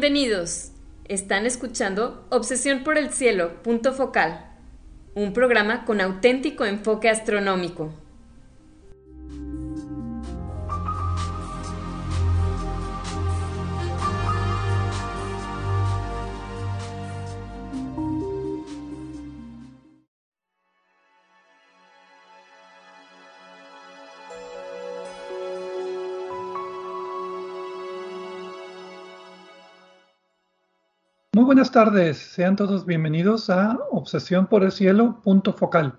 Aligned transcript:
Bienvenidos. 0.00 0.70
Están 1.06 1.44
escuchando 1.44 2.24
Obsesión 2.30 2.84
por 2.84 2.96
el 2.96 3.10
Cielo, 3.10 3.60
punto 3.64 3.92
focal, 3.92 4.48
un 5.16 5.32
programa 5.32 5.84
con 5.84 6.00
auténtico 6.00 6.64
enfoque 6.64 7.08
astronómico. 7.08 7.92
Buenas 31.58 31.72
tardes, 31.72 32.18
sean 32.18 32.54
todos 32.54 32.86
bienvenidos 32.86 33.50
a 33.50 33.76
Obsesión 33.90 34.46
por 34.46 34.62
el 34.62 34.70
Cielo, 34.70 35.20
punto 35.24 35.52
focal, 35.52 35.94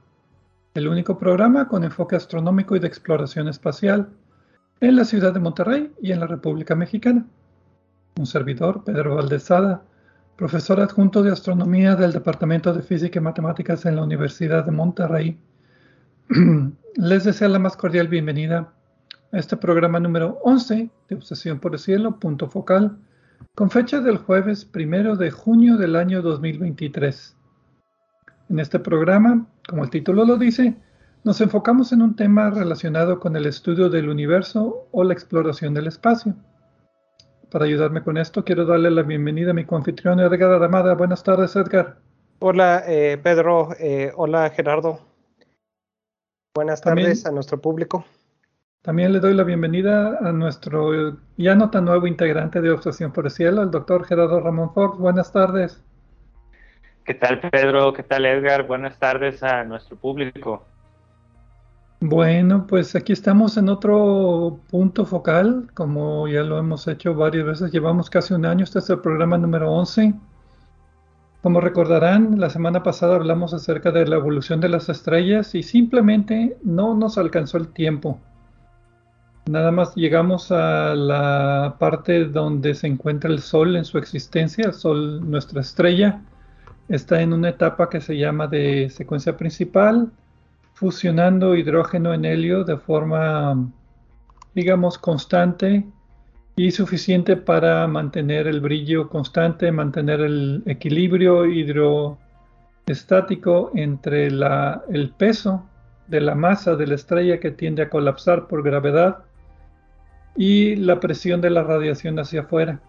el 0.73 0.87
único 0.87 1.17
programa 1.17 1.67
con 1.67 1.83
enfoque 1.83 2.15
astronómico 2.15 2.77
y 2.77 2.79
de 2.79 2.87
exploración 2.87 3.49
espacial 3.49 4.07
en 4.79 4.95
la 4.95 5.03
ciudad 5.03 5.33
de 5.33 5.41
Monterrey 5.41 5.91
y 6.01 6.13
en 6.13 6.21
la 6.21 6.27
República 6.27 6.75
Mexicana. 6.75 7.25
Un 8.17 8.25
servidor, 8.25 8.85
Pedro 8.85 9.15
Valdezada, 9.15 9.83
profesor 10.37 10.79
adjunto 10.79 11.23
de 11.23 11.33
astronomía 11.33 11.97
del 11.97 12.13
Departamento 12.13 12.71
de 12.71 12.81
Física 12.81 13.19
y 13.19 13.21
Matemáticas 13.21 13.85
en 13.85 13.97
la 13.97 14.03
Universidad 14.03 14.63
de 14.63 14.71
Monterrey, 14.71 15.37
les 16.95 17.25
desea 17.25 17.49
la 17.49 17.59
más 17.59 17.75
cordial 17.75 18.07
bienvenida 18.07 18.71
a 19.33 19.37
este 19.37 19.57
programa 19.57 19.99
número 19.99 20.39
11 20.41 20.89
de 21.09 21.15
Obsesión 21.15 21.59
por 21.59 21.73
el 21.73 21.79
Cielo, 21.79 22.17
punto 22.17 22.47
focal 22.47 22.97
con 23.55 23.69
fecha 23.69 23.99
del 23.99 24.17
jueves 24.17 24.65
primero 24.65 25.15
de 25.15 25.31
junio 25.31 25.77
del 25.77 25.95
año 25.95 26.21
2023. 26.21 27.35
En 28.49 28.59
este 28.59 28.79
programa, 28.79 29.47
como 29.67 29.83
el 29.83 29.89
título 29.89 30.25
lo 30.25 30.37
dice, 30.37 30.75
nos 31.23 31.41
enfocamos 31.41 31.91
en 31.91 32.01
un 32.01 32.15
tema 32.15 32.49
relacionado 32.49 33.19
con 33.19 33.35
el 33.35 33.45
estudio 33.45 33.89
del 33.89 34.09
universo 34.09 34.87
o 34.91 35.03
la 35.03 35.13
exploración 35.13 35.73
del 35.73 35.87
espacio. 35.87 36.33
Para 37.51 37.65
ayudarme 37.65 38.03
con 38.03 38.17
esto, 38.17 38.43
quiero 38.45 38.65
darle 38.65 38.91
la 38.91 39.01
bienvenida 39.01 39.51
a 39.51 39.53
mi 39.53 39.65
confitrión 39.65 40.19
Edgar 40.19 40.51
Aramada. 40.51 40.93
Buenas 40.95 41.23
tardes, 41.23 41.55
Edgar. 41.55 41.97
Hola, 42.39 42.83
eh, 42.87 43.19
Pedro. 43.21 43.69
Eh, 43.79 44.11
hola, 44.15 44.49
Gerardo. 44.51 44.99
Buenas 46.55 46.81
tardes 46.81 47.25
a 47.25 47.31
nuestro 47.31 47.59
público. 47.59 48.05
También 48.81 49.11
le 49.11 49.19
doy 49.19 49.33
la 49.33 49.43
bienvenida 49.43 50.19
a 50.21 50.31
nuestro 50.31 51.17
ya 51.35 51.53
no 51.53 51.69
tan 51.69 51.83
nuevo 51.83 52.07
integrante 52.07 52.61
de 52.61 52.71
Obsesión 52.71 53.11
por 53.11 53.25
el 53.25 53.31
Cielo, 53.31 53.61
el 53.61 53.71
doctor 53.71 54.05
Gerardo 54.05 54.39
Ramón 54.39 54.73
Fox. 54.73 54.97
Buenas 54.97 55.33
tardes. 55.33 55.83
¿Qué 57.03 57.13
tal 57.13 57.41
Pedro? 57.41 57.91
¿Qué 57.91 58.03
tal 58.03 58.25
Edgar? 58.25 58.67
Buenas 58.67 58.97
tardes 58.97 59.43
a 59.43 59.65
nuestro 59.65 59.97
público. 59.97 60.65
Bueno, 61.99 62.67
pues 62.67 62.95
aquí 62.95 63.11
estamos 63.11 63.57
en 63.57 63.67
otro 63.67 64.61
punto 64.69 65.05
focal, 65.05 65.69
como 65.73 66.29
ya 66.29 66.43
lo 66.43 66.57
hemos 66.57 66.87
hecho 66.87 67.13
varias 67.13 67.45
veces, 67.45 67.73
llevamos 67.73 68.09
casi 68.09 68.33
un 68.33 68.45
año, 68.45 68.63
este 68.63 68.79
es 68.79 68.89
el 68.89 69.01
programa 69.01 69.37
número 69.37 69.69
11. 69.73 70.13
Como 71.41 71.59
recordarán, 71.59 72.39
la 72.39 72.49
semana 72.49 72.81
pasada 72.81 73.15
hablamos 73.15 73.53
acerca 73.53 73.91
de 73.91 74.07
la 74.07 74.15
evolución 74.15 74.61
de 74.61 74.69
las 74.69 74.87
estrellas 74.87 75.53
y 75.53 75.63
simplemente 75.63 76.57
no 76.63 76.95
nos 76.95 77.17
alcanzó 77.17 77.57
el 77.57 77.67
tiempo 77.73 78.21
Nada 79.47 79.71
más 79.71 79.95
llegamos 79.95 80.51
a 80.51 80.93
la 80.93 81.75
parte 81.79 82.25
donde 82.25 82.75
se 82.75 82.87
encuentra 82.87 83.31
el 83.31 83.39
Sol 83.39 83.75
en 83.75 83.85
su 83.85 83.97
existencia. 83.97 84.65
El 84.65 84.73
Sol, 84.73 85.29
nuestra 85.29 85.61
estrella, 85.61 86.21
está 86.87 87.21
en 87.21 87.33
una 87.33 87.49
etapa 87.49 87.89
que 87.89 88.01
se 88.01 88.17
llama 88.17 88.47
de 88.47 88.89
secuencia 88.89 89.37
principal, 89.37 90.11
fusionando 90.73 91.55
hidrógeno 91.55 92.13
en 92.13 92.25
helio 92.25 92.63
de 92.63 92.77
forma, 92.77 93.69
digamos, 94.53 94.97
constante 94.97 95.85
y 96.55 96.71
suficiente 96.71 97.37
para 97.37 97.87
mantener 97.87 98.47
el 98.47 98.59
brillo 98.59 99.09
constante, 99.09 99.71
mantener 99.71 100.21
el 100.21 100.63
equilibrio 100.65 101.45
hidroestático 101.45 103.71
entre 103.75 104.27
el 104.27 105.13
peso 105.17 105.65
de 106.07 106.21
la 106.21 106.35
masa 106.35 106.75
de 106.75 106.87
la 106.87 106.95
estrella 106.95 107.39
que 107.39 107.51
tiende 107.51 107.83
a 107.83 107.89
colapsar 107.89 108.47
por 108.47 108.61
gravedad 108.61 109.23
y 110.39 110.77
la 110.77 111.01
presión 111.01 111.41
de 111.41 111.49
la 111.49 111.63
radiación 111.63 112.17
hacia 112.17 112.39
afuera. 112.41 112.79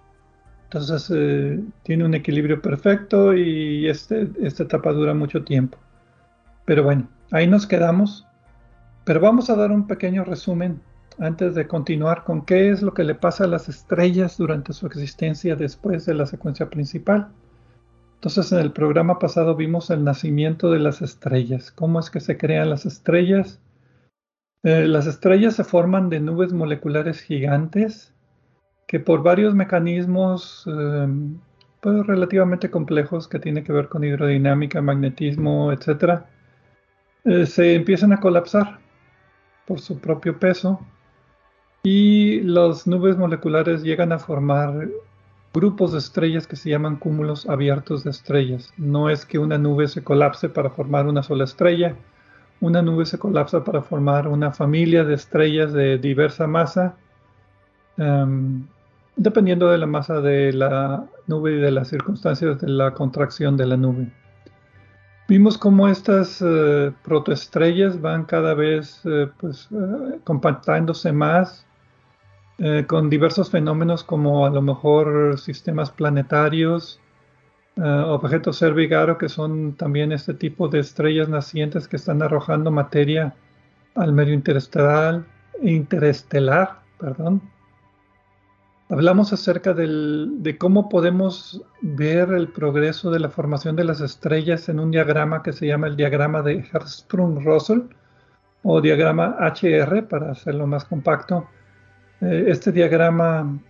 Entonces 0.66 1.10
eh, 1.12 1.60
tiene 1.82 2.04
un 2.04 2.14
equilibrio 2.14 2.62
perfecto 2.62 3.34
y 3.34 3.88
este, 3.88 4.28
esta 4.40 4.62
etapa 4.62 4.92
dura 4.92 5.14
mucho 5.14 5.42
tiempo. 5.42 5.76
Pero 6.64 6.84
bueno, 6.84 7.08
ahí 7.32 7.48
nos 7.48 7.66
quedamos. 7.66 8.24
Pero 9.04 9.18
vamos 9.18 9.50
a 9.50 9.56
dar 9.56 9.72
un 9.72 9.88
pequeño 9.88 10.22
resumen 10.22 10.80
antes 11.18 11.56
de 11.56 11.66
continuar 11.66 12.22
con 12.22 12.44
qué 12.44 12.70
es 12.70 12.82
lo 12.82 12.94
que 12.94 13.02
le 13.02 13.16
pasa 13.16 13.42
a 13.42 13.48
las 13.48 13.68
estrellas 13.68 14.38
durante 14.38 14.72
su 14.72 14.86
existencia 14.86 15.56
después 15.56 16.06
de 16.06 16.14
la 16.14 16.26
secuencia 16.26 16.70
principal. 16.70 17.30
Entonces 18.14 18.52
en 18.52 18.60
el 18.60 18.70
programa 18.70 19.18
pasado 19.18 19.56
vimos 19.56 19.90
el 19.90 20.04
nacimiento 20.04 20.70
de 20.70 20.78
las 20.78 21.02
estrellas, 21.02 21.72
cómo 21.72 21.98
es 21.98 22.10
que 22.10 22.20
se 22.20 22.38
crean 22.38 22.70
las 22.70 22.86
estrellas, 22.86 23.58
eh, 24.62 24.86
las 24.86 25.06
estrellas 25.06 25.54
se 25.54 25.64
forman 25.64 26.10
de 26.10 26.20
nubes 26.20 26.52
moleculares 26.52 27.20
gigantes 27.22 28.14
que 28.86 29.00
por 29.00 29.22
varios 29.22 29.54
mecanismos 29.54 30.64
em, 30.66 31.38
pues, 31.80 32.06
relativamente 32.06 32.70
complejos 32.70 33.28
que 33.28 33.38
tienen 33.38 33.64
que 33.64 33.72
ver 33.72 33.88
con 33.88 34.04
hidrodinámica, 34.04 34.82
magnetismo, 34.82 35.72
etc., 35.72 36.24
eh, 37.24 37.46
se 37.46 37.74
empiezan 37.74 38.12
a 38.12 38.20
colapsar 38.20 38.80
por 39.66 39.80
su 39.80 39.98
propio 40.00 40.38
peso 40.38 40.80
y 41.82 42.40
las 42.40 42.86
nubes 42.86 43.16
moleculares 43.16 43.82
llegan 43.82 44.12
a 44.12 44.18
formar 44.18 44.88
grupos 45.54 45.92
de 45.92 45.98
estrellas 45.98 46.46
que 46.46 46.56
se 46.56 46.70
llaman 46.70 46.96
cúmulos 46.96 47.48
abiertos 47.48 48.04
de 48.04 48.10
estrellas. 48.10 48.72
No 48.76 49.08
es 49.10 49.24
que 49.24 49.38
una 49.38 49.58
nube 49.58 49.88
se 49.88 50.04
colapse 50.04 50.48
para 50.48 50.70
formar 50.70 51.06
una 51.06 51.22
sola 51.22 51.44
estrella, 51.44 51.96
una 52.60 52.82
nube 52.82 53.06
se 53.06 53.18
colapsa 53.18 53.64
para 53.64 53.82
formar 53.82 54.28
una 54.28 54.52
familia 54.52 55.04
de 55.04 55.14
estrellas 55.14 55.72
de 55.72 55.98
diversa 55.98 56.46
masa, 56.46 56.94
em, 57.96 58.66
dependiendo 59.16 59.68
de 59.70 59.78
la 59.78 59.86
masa 59.86 60.20
de 60.20 60.52
la 60.52 61.04
nube 61.26 61.52
y 61.52 61.60
de 61.60 61.70
las 61.70 61.88
circunstancias 61.88 62.60
de 62.60 62.68
la 62.68 62.92
contracción 62.92 63.56
de 63.56 63.66
la 63.66 63.76
nube. 63.76 64.12
Vimos 65.30 65.56
cómo 65.56 65.88
estas 65.88 66.42
eh, 66.44 66.92
protoestrellas 67.04 68.00
van 68.00 68.24
cada 68.24 68.52
vez 68.52 69.00
eh, 69.04 69.28
pues, 69.38 69.68
eh, 69.70 70.18
compactándose 70.24 71.12
más 71.12 71.66
con 72.88 73.08
diversos 73.08 73.48
fenómenos 73.50 74.04
como 74.04 74.44
a 74.44 74.50
lo 74.50 74.60
mejor 74.60 75.38
sistemas 75.38 75.90
planetarios, 75.90 77.00
uh, 77.76 78.08
objetos 78.08 78.58
Cervigaro, 78.58 79.18
que 79.18 79.28
son 79.28 79.74
también 79.74 80.12
este 80.12 80.34
tipo 80.34 80.68
de 80.68 80.80
estrellas 80.80 81.28
nacientes 81.28 81.88
que 81.88 81.96
están 81.96 82.22
arrojando 82.22 82.70
materia 82.70 83.34
al 83.94 84.12
medio 84.12 84.34
interestelar, 84.34 85.24
interestelar 85.62 86.80
perdón. 87.00 87.40
Hablamos 88.90 89.32
acerca 89.32 89.72
de 89.72 90.56
cómo 90.58 90.88
podemos 90.88 91.62
ver 91.80 92.30
el 92.32 92.48
progreso 92.48 93.10
de 93.12 93.20
la 93.20 93.30
formación 93.30 93.76
de 93.76 93.84
las 93.84 94.00
estrellas 94.00 94.68
en 94.68 94.80
un 94.80 94.90
diagrama 94.90 95.44
que 95.44 95.52
se 95.52 95.68
llama 95.68 95.86
el 95.86 95.96
diagrama 95.96 96.42
de 96.42 96.64
Hertzsprung-Russell 96.64 97.88
o 98.64 98.80
diagrama 98.80 99.36
HR 99.38 100.08
para 100.08 100.32
hacerlo 100.32 100.66
más 100.66 100.84
compacto. 100.84 101.48
Eh, 102.20 102.46
este 102.48 102.72
diagrama 102.72 103.60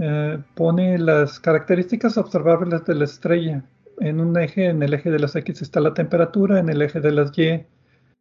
eh, 0.00 0.38
pone 0.54 0.98
las 0.98 1.38
características 1.38 2.16
observables 2.16 2.84
de 2.84 2.94
la 2.94 3.04
estrella. 3.04 3.64
En 4.00 4.20
un 4.20 4.38
eje, 4.38 4.66
en 4.66 4.82
el 4.82 4.94
eje 4.94 5.10
de 5.10 5.18
las 5.18 5.36
X 5.36 5.62
está 5.62 5.80
la 5.80 5.94
temperatura, 5.94 6.58
en 6.58 6.68
el 6.68 6.80
eje 6.80 7.00
de 7.00 7.12
las 7.12 7.36
Y 7.36 7.66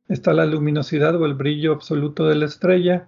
está 0.08 0.34
la 0.34 0.46
luminosidad 0.46 1.16
o 1.16 1.26
el 1.26 1.34
brillo 1.34 1.72
absoluto 1.72 2.28
de 2.28 2.36
la 2.36 2.46
estrella. 2.46 3.08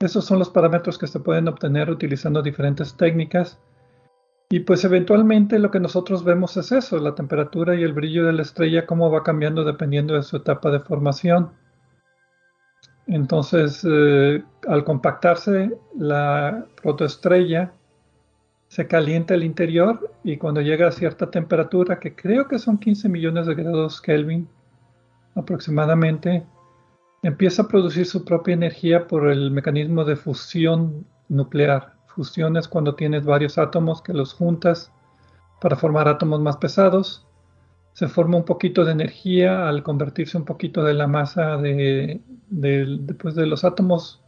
Esos 0.00 0.24
son 0.24 0.38
los 0.38 0.48
parámetros 0.48 0.96
que 0.96 1.06
se 1.06 1.20
pueden 1.20 1.48
obtener 1.48 1.90
utilizando 1.90 2.42
diferentes 2.42 2.96
técnicas. 2.96 3.60
Y 4.48 4.60
pues 4.60 4.82
eventualmente 4.84 5.58
lo 5.58 5.70
que 5.70 5.78
nosotros 5.78 6.24
vemos 6.24 6.56
es 6.56 6.72
eso, 6.72 6.98
la 6.98 7.14
temperatura 7.14 7.76
y 7.76 7.82
el 7.82 7.92
brillo 7.92 8.24
de 8.24 8.32
la 8.32 8.42
estrella, 8.42 8.86
cómo 8.86 9.10
va 9.10 9.22
cambiando 9.22 9.62
dependiendo 9.62 10.14
de 10.14 10.22
su 10.22 10.38
etapa 10.38 10.70
de 10.70 10.80
formación. 10.80 11.50
Entonces, 13.06 13.86
eh, 13.88 14.42
al 14.66 14.84
compactarse 14.84 15.78
la 15.96 16.66
protoestrella, 16.82 17.72
se 18.70 18.86
calienta 18.86 19.34
el 19.34 19.42
interior 19.42 20.14
y 20.22 20.36
cuando 20.36 20.60
llega 20.60 20.86
a 20.86 20.92
cierta 20.92 21.28
temperatura, 21.28 21.98
que 21.98 22.14
creo 22.14 22.46
que 22.46 22.60
son 22.60 22.78
15 22.78 23.08
millones 23.08 23.46
de 23.48 23.56
grados 23.56 24.00
Kelvin 24.00 24.48
aproximadamente, 25.34 26.46
empieza 27.24 27.62
a 27.62 27.68
producir 27.68 28.06
su 28.06 28.24
propia 28.24 28.54
energía 28.54 29.08
por 29.08 29.28
el 29.28 29.50
mecanismo 29.50 30.04
de 30.04 30.14
fusión 30.14 31.04
nuclear, 31.28 31.94
fusión 32.06 32.56
es 32.56 32.68
cuando 32.68 32.94
tienes 32.94 33.24
varios 33.24 33.58
átomos 33.58 34.02
que 34.02 34.12
los 34.12 34.34
juntas 34.34 34.92
para 35.60 35.74
formar 35.74 36.06
átomos 36.06 36.40
más 36.40 36.56
pesados. 36.56 37.26
Se 37.92 38.06
forma 38.06 38.36
un 38.36 38.44
poquito 38.44 38.84
de 38.84 38.92
energía 38.92 39.68
al 39.68 39.82
convertirse 39.82 40.38
un 40.38 40.44
poquito 40.44 40.84
de 40.84 40.94
la 40.94 41.08
masa 41.08 41.56
de, 41.56 42.20
después 42.50 43.34
de 43.34 43.46
los 43.46 43.64
átomos, 43.64 44.22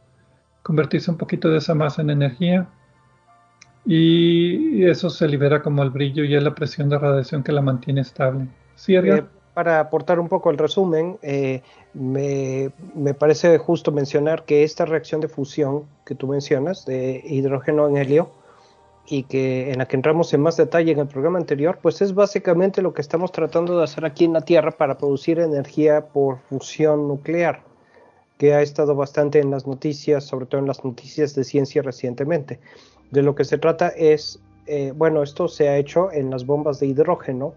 convertirse 0.65 1.13
un 1.13 1.17
poquito 1.17 1.49
de 1.49 1.59
esa 1.59 1.77
masa 1.77 2.03
en 2.03 2.11
energía. 2.11 2.69
Y 3.85 4.85
eso 4.85 5.11
se 5.11 5.27
libera 5.27 5.61
como 5.61 5.83
el 5.83 5.91
brillo 5.91 6.25
y 6.25 6.35
es 6.35 6.43
la 6.43 6.55
presión 6.55 6.89
de 6.89 6.99
radiación 6.99 7.43
que 7.43 7.53
la 7.53 7.63
mantiene 7.63 8.03
estable. 8.03 8.47
¿Sí, 8.77 8.95
eh, 8.95 9.25
para 9.55 9.81
aportar 9.81 10.19
un 10.19 10.29
poco 10.29 10.51
el 10.51 10.59
resumen, 10.59 11.19
eh, 11.23 11.63
me, 11.95 12.71
parece 13.15 13.59
justo 13.59 13.93
mencionar 13.93 14.45
que 14.45 14.63
esta 14.63 14.85
reacción 14.85 15.21
de 15.21 15.29
fusión 15.29 15.85
que 16.07 16.15
tú 16.15 16.27
mencionas, 16.27 16.87
de 16.87 17.23
hidrógeno 17.25 17.89
en 17.89 17.97
helio, 17.97 18.31
y 19.07 19.25
que 19.25 19.73
en 19.73 19.79
la 19.79 19.87
que 19.87 19.97
entramos 19.97 20.33
en 20.33 20.41
más 20.41 20.57
detalle 20.57 20.93
en 20.93 21.01
el 21.01 21.09
programa 21.09 21.39
anterior, 21.39 21.79
pues 21.83 22.01
es 22.01 22.15
básicamente 22.15 22.83
lo 22.83 22.95
que 22.95 23.03
estamos 23.03 23.33
tratando 23.33 23.77
de 23.77 23.85
hacer 23.85 24.05
aquí 24.05 24.25
en 24.25 24.33
la 24.33 24.43
Tierra 24.43 24.71
para 24.71 24.97
producir 24.97 25.41
energía 25.41 26.07
por 26.07 26.39
fusión 26.39 27.09
nuclear, 27.09 27.63
que 28.39 28.55
ha 28.55 28.63
estado 28.63 28.95
bastante 28.95 29.41
en 29.41 29.51
las 29.51 29.67
noticias, 29.67 30.25
sobre 30.25 30.47
todo 30.47 30.61
en 30.61 30.69
las 30.69 30.85
noticias 30.85 31.35
de 31.35 31.43
ciencia 31.45 31.83
recientemente. 31.83 32.61
De 33.13 33.23
lo 33.23 33.35
que 33.35 33.45
se 33.45 33.59
trata 33.59 33.89
es, 33.89 34.41
eh, 34.67 34.93
bueno, 34.97 35.23
esto 35.23 35.47
se 35.47 35.69
ha 35.69 35.77
hecho 35.77 36.11
en 36.11 36.31
las 36.31 36.47
bombas 36.47 36.81
de 36.81 36.87
hidrógeno, 36.87 37.55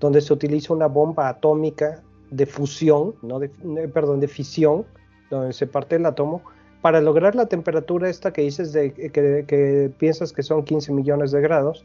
donde 0.00 0.20
se 0.20 0.32
utiliza 0.32 0.74
una 0.74 0.88
bomba 0.88 1.28
atómica 1.28 2.02
de 2.30 2.44
fusión, 2.44 3.14
no 3.22 3.38
de, 3.38 3.46
eh, 3.46 3.88
perdón, 3.88 4.18
de 4.18 4.26
fisión, 4.26 4.84
donde 5.30 5.52
se 5.52 5.68
parte 5.68 5.96
el 5.96 6.06
átomo, 6.06 6.42
para 6.82 7.00
lograr 7.00 7.36
la 7.36 7.46
temperatura 7.46 8.08
esta 8.08 8.32
que 8.32 8.42
dices 8.42 8.72
de 8.72 8.92
que, 8.92 9.92
piensas 9.96 10.32
que 10.32 10.42
son 10.42 10.64
15 10.64 10.92
millones 10.92 11.30
de 11.30 11.40
grados, 11.40 11.84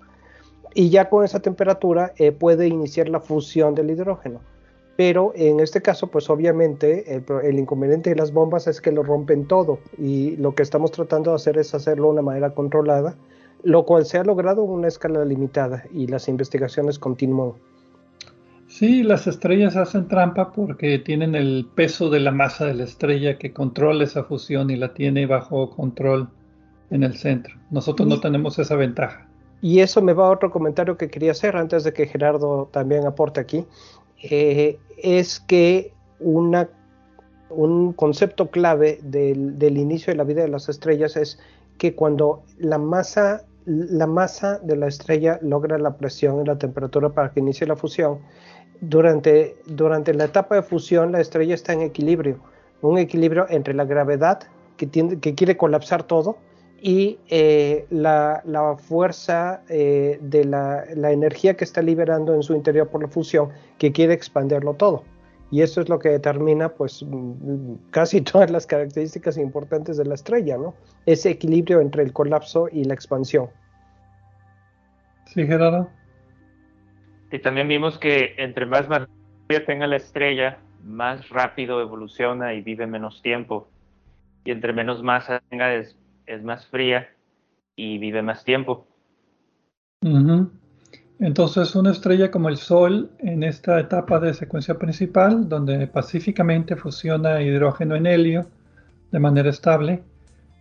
y 0.73 0.89
ya 0.89 1.09
con 1.09 1.23
esa 1.23 1.39
temperatura 1.39 2.13
eh, 2.17 2.31
puede 2.31 2.67
iniciar 2.67 3.07
la 3.07 3.19
fusión 3.19 3.75
del 3.75 3.91
hidrógeno. 3.91 4.41
Pero 5.01 5.31
en 5.33 5.59
este 5.61 5.81
caso, 5.81 6.11
pues 6.11 6.29
obviamente 6.29 7.15
el, 7.15 7.23
el, 7.43 7.57
inconveniente 7.57 8.11
de 8.11 8.15
las 8.15 8.31
bombas 8.31 8.67
es 8.67 8.81
que 8.81 8.91
lo 8.91 9.01
rompen 9.01 9.47
todo 9.47 9.79
y 9.97 10.37
lo 10.37 10.53
que 10.53 10.61
estamos 10.61 10.91
tratando 10.91 11.31
de 11.31 11.37
hacer 11.37 11.57
es 11.57 11.73
hacerlo 11.73 12.03
de 12.03 12.11
una 12.11 12.21
manera 12.21 12.51
controlada, 12.51 13.15
lo 13.63 13.83
cual 13.83 14.05
se 14.05 14.19
ha 14.19 14.23
logrado 14.23 14.63
en 14.63 14.69
una 14.69 14.87
escala 14.87 15.25
limitada 15.25 15.85
y 15.91 16.05
las 16.05 16.27
investigaciones 16.27 16.99
continúan. 16.99 17.53
Sí, 18.67 19.01
las 19.01 19.25
estrellas 19.25 19.75
hacen 19.75 20.07
trampa 20.07 20.51
porque 20.51 20.99
tienen 20.99 21.33
el 21.33 21.67
peso 21.73 22.11
de 22.11 22.19
la 22.19 22.31
masa 22.31 22.67
de 22.67 22.75
la 22.75 22.83
estrella 22.83 23.39
que 23.39 23.53
controla 23.53 24.03
esa 24.03 24.25
fusión 24.25 24.69
y 24.69 24.75
la 24.75 24.93
tiene 24.93 25.25
bajo 25.25 25.71
control 25.71 26.29
en 26.91 27.01
el 27.01 27.15
centro. 27.15 27.55
Nosotros 27.71 28.07
no 28.07 28.19
tenemos 28.19 28.59
esa 28.59 28.75
ventaja. 28.75 29.27
Y 29.61 29.79
eso 29.79 30.01
me 30.01 30.13
va 30.13 30.27
a 30.27 30.31
otro 30.31 30.49
comentario 30.49 30.97
que 30.97 31.09
quería 31.09 31.31
hacer 31.31 31.55
antes 31.55 31.83
de 31.83 31.93
que 31.93 32.07
Gerardo 32.07 32.67
también 32.71 33.05
aporte 33.05 33.39
aquí. 33.39 33.65
Eh, 34.23 34.77
es 34.97 35.39
que 35.39 35.93
una, 36.19 36.69
un 37.49 37.93
concepto 37.93 38.49
clave 38.51 38.99
del, 39.01 39.57
del, 39.57 39.77
inicio 39.77 40.13
de 40.13 40.17
la 40.17 40.23
vida 40.23 40.41
de 40.41 40.47
las 40.47 40.69
estrellas 40.69 41.15
es 41.15 41.39
que 41.77 41.95
cuando 41.95 42.43
la 42.59 42.77
masa, 42.77 43.43
la 43.65 44.05
masa 44.05 44.59
de 44.59 44.75
la 44.75 44.87
estrella 44.87 45.39
logra 45.41 45.77
la 45.77 45.97
presión 45.97 46.41
y 46.41 46.45
la 46.45 46.57
temperatura 46.57 47.09
para 47.09 47.31
que 47.31 47.39
inicie 47.39 47.65
la 47.65 47.75
fusión, 47.75 48.19
durante, 48.81 49.57
durante 49.65 50.13
la 50.13 50.25
etapa 50.25 50.55
de 50.55 50.63
fusión 50.63 51.11
la 51.11 51.21
estrella 51.21 51.55
está 51.55 51.73
en 51.73 51.81
equilibrio, 51.81 52.37
un 52.81 52.97
equilibrio 52.97 53.45
entre 53.49 53.73
la 53.73 53.85
gravedad 53.85 54.39
que, 54.77 54.89
que 54.89 55.35
quiere 55.35 55.57
colapsar 55.57 56.03
todo 56.03 56.37
y 56.81 57.19
eh, 57.29 57.85
la, 57.91 58.41
fuerza 58.79 59.61
eh, 59.69 60.17
de 60.19 60.45
la, 60.45 60.83
energía 61.11 61.55
que 61.55 61.63
está 61.63 61.81
liberando 61.83 62.33
en 62.33 62.41
su 62.41 62.55
interior 62.55 62.89
por 62.89 63.03
la 63.03 63.07
fusión 63.07 63.49
que 63.77 63.91
quiere 63.91 64.13
expandirlo 64.13 64.73
todo. 64.73 65.03
Y 65.51 65.61
eso 65.61 65.81
es 65.81 65.89
lo 65.89 65.99
que 65.99 66.09
determina 66.09 66.69
pues 66.69 67.05
casi 67.91 68.21
todas 68.21 68.49
las 68.49 68.65
características 68.65 69.37
importantes 69.37 69.97
de 69.97 70.05
la 70.05 70.15
estrella, 70.15 70.57
¿no? 70.57 70.73
Ese 71.05 71.29
equilibrio 71.29 71.81
entre 71.81 72.01
el 72.03 72.13
colapso 72.13 72.67
y 72.71 72.83
la 72.85 72.95
expansión. 72.95 73.49
Sí, 75.25 75.45
Gerardo. 75.45 75.87
Y 77.31 77.39
también 77.39 77.67
vimos 77.67 77.99
que 77.99 78.33
entre 78.37 78.65
más 78.65 78.89
materia 78.89 79.65
tenga 79.65 79.87
la 79.87 79.97
estrella, 79.97 80.57
más 80.83 81.29
rápido 81.29 81.79
evoluciona 81.79 82.53
y 82.53 82.61
vive 82.61 82.87
menos 82.87 83.21
tiempo. 83.21 83.69
Y 84.43 84.51
entre 84.51 84.73
menos 84.73 85.03
masa 85.03 85.41
tenga 85.49 85.73
es, 85.75 85.95
más 86.43 86.65
fría 86.67 87.09
y 87.75 87.97
vive 87.97 88.21
más 88.21 88.43
tiempo. 88.43 88.87
Entonces 91.19 91.75
una 91.75 91.91
estrella 91.91 92.31
como 92.31 92.49
el 92.49 92.57
Sol 92.57 93.11
en 93.19 93.43
esta 93.43 93.79
etapa 93.79 94.19
de 94.19 94.33
secuencia 94.33 94.75
principal, 94.79 95.47
donde 95.47 95.85
pacíficamente 95.87 96.75
fusiona 96.75 97.41
hidrógeno 97.41 97.95
en 97.95 98.07
helio 98.07 98.47
de 99.11 99.19
manera 99.19 99.49
estable, 99.49 100.01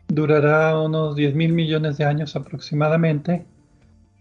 durará 0.08 0.78
unos 0.78 1.16
10 1.16 1.34
mil 1.34 1.52
millones 1.52 1.96
de 1.96 2.04
años 2.04 2.36
aproximadamente 2.36 3.46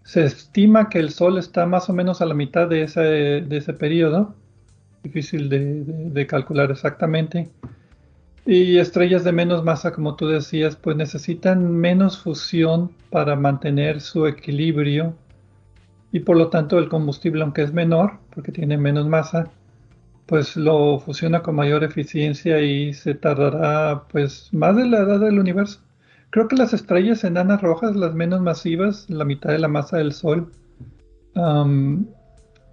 se 0.09 0.25
estima 0.25 0.89
que 0.89 0.97
el 0.97 1.11
Sol 1.11 1.37
está 1.37 1.67
más 1.67 1.87
o 1.87 1.93
menos 1.93 2.19
a 2.19 2.25
la 2.25 2.33
mitad 2.33 2.67
de 2.67 2.81
ese, 2.81 2.99
de 3.01 3.57
ese 3.57 3.73
periodo, 3.73 4.33
difícil 5.03 5.49
de, 5.49 6.25
calcular 6.25 6.71
exactamente. 6.71 7.47
Y 8.45 8.77
estrellas 8.77 9.23
de 9.23 9.31
menos 9.31 9.63
masa, 9.63 9.91
como 9.91 10.15
tú 10.15 10.27
decías, 10.27 10.75
pues 10.75 10.95
necesitan 10.95 11.71
menos 11.71 12.19
fusión 12.19 12.91
para 13.09 13.35
mantener 13.35 14.01
su 14.01 14.25
equilibrio 14.25 15.13
y 16.11 16.21
por 16.21 16.37
lo 16.37 16.49
tanto 16.49 16.79
el 16.79 16.89
combustible, 16.89 17.43
aunque 17.43 17.61
es 17.61 17.73
menor, 17.73 18.13
porque 18.33 18.51
tiene 18.51 18.77
menos 18.77 19.07
masa, 19.07 19.49
pues 20.25 20.55
lo 20.55 20.99
fusiona 20.99 21.41
con 21.41 21.55
mayor 21.55 21.83
eficiencia 21.83 22.61
y 22.61 22.93
se 22.93 23.15
tardará 23.15 24.03
pues 24.11 24.49
más 24.53 24.75
de 24.75 24.87
la 24.87 24.99
edad 24.99 25.19
del 25.19 25.39
universo. 25.39 25.79
Creo 26.31 26.47
que 26.47 26.55
las 26.55 26.73
estrellas 26.73 27.23
enanas 27.23 27.61
rojas, 27.61 27.95
las 27.95 28.13
menos 28.13 28.41
masivas, 28.41 29.09
la 29.09 29.25
mitad 29.25 29.51
de 29.51 29.59
la 29.59 29.67
masa 29.67 29.97
del 29.97 30.13
Sol, 30.13 30.51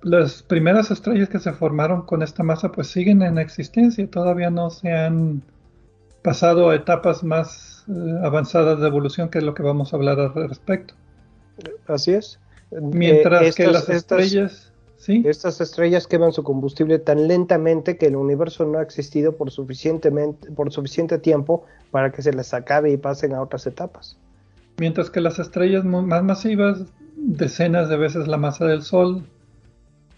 las 0.02 0.42
primeras 0.42 0.90
estrellas 0.90 1.28
que 1.28 1.38
se 1.38 1.52
formaron 1.52 2.02
con 2.02 2.22
esta 2.22 2.42
masa 2.42 2.72
pues 2.72 2.88
siguen 2.88 3.22
en 3.22 3.38
existencia, 3.38 4.06
todavía 4.10 4.50
no 4.50 4.70
se 4.70 4.92
han 4.92 5.42
pasado 6.26 6.70
a 6.70 6.74
etapas 6.74 7.22
más 7.22 7.84
eh, 7.88 7.92
avanzadas 8.24 8.80
de 8.80 8.88
evolución, 8.88 9.28
que 9.28 9.38
es 9.38 9.44
lo 9.44 9.54
que 9.54 9.62
vamos 9.62 9.92
a 9.92 9.96
hablar 9.96 10.18
al 10.18 10.48
respecto. 10.48 10.94
Así 11.86 12.14
es. 12.14 12.40
Mientras 12.72 13.42
eh, 13.42 13.52
que 13.54 13.68
las 13.68 13.88
estrellas... 13.88 14.72
Estas 15.06 15.60
estrellas 15.60 16.08
queman 16.08 16.32
su 16.32 16.42
combustible 16.42 16.98
tan 16.98 17.28
lentamente 17.28 17.96
que 17.96 18.06
el 18.06 18.16
universo 18.16 18.64
no 18.64 18.78
ha 18.78 18.82
existido 18.82 19.36
por, 19.36 19.52
suficientemente, 19.52 20.50
por 20.50 20.72
suficiente 20.72 21.18
tiempo 21.18 21.64
para 21.92 22.10
que 22.10 22.22
se 22.22 22.32
les 22.32 22.52
acabe 22.52 22.90
y 22.90 22.96
pasen 22.96 23.32
a 23.32 23.40
otras 23.40 23.64
etapas. 23.68 24.18
Mientras 24.78 25.10
que 25.10 25.20
las 25.20 25.38
estrellas 25.38 25.84
más 25.84 26.24
masivas, 26.24 26.86
decenas 27.16 27.88
de 27.88 27.98
veces 27.98 28.26
la 28.26 28.36
masa 28.36 28.64
del 28.64 28.82
Sol, 28.82 29.22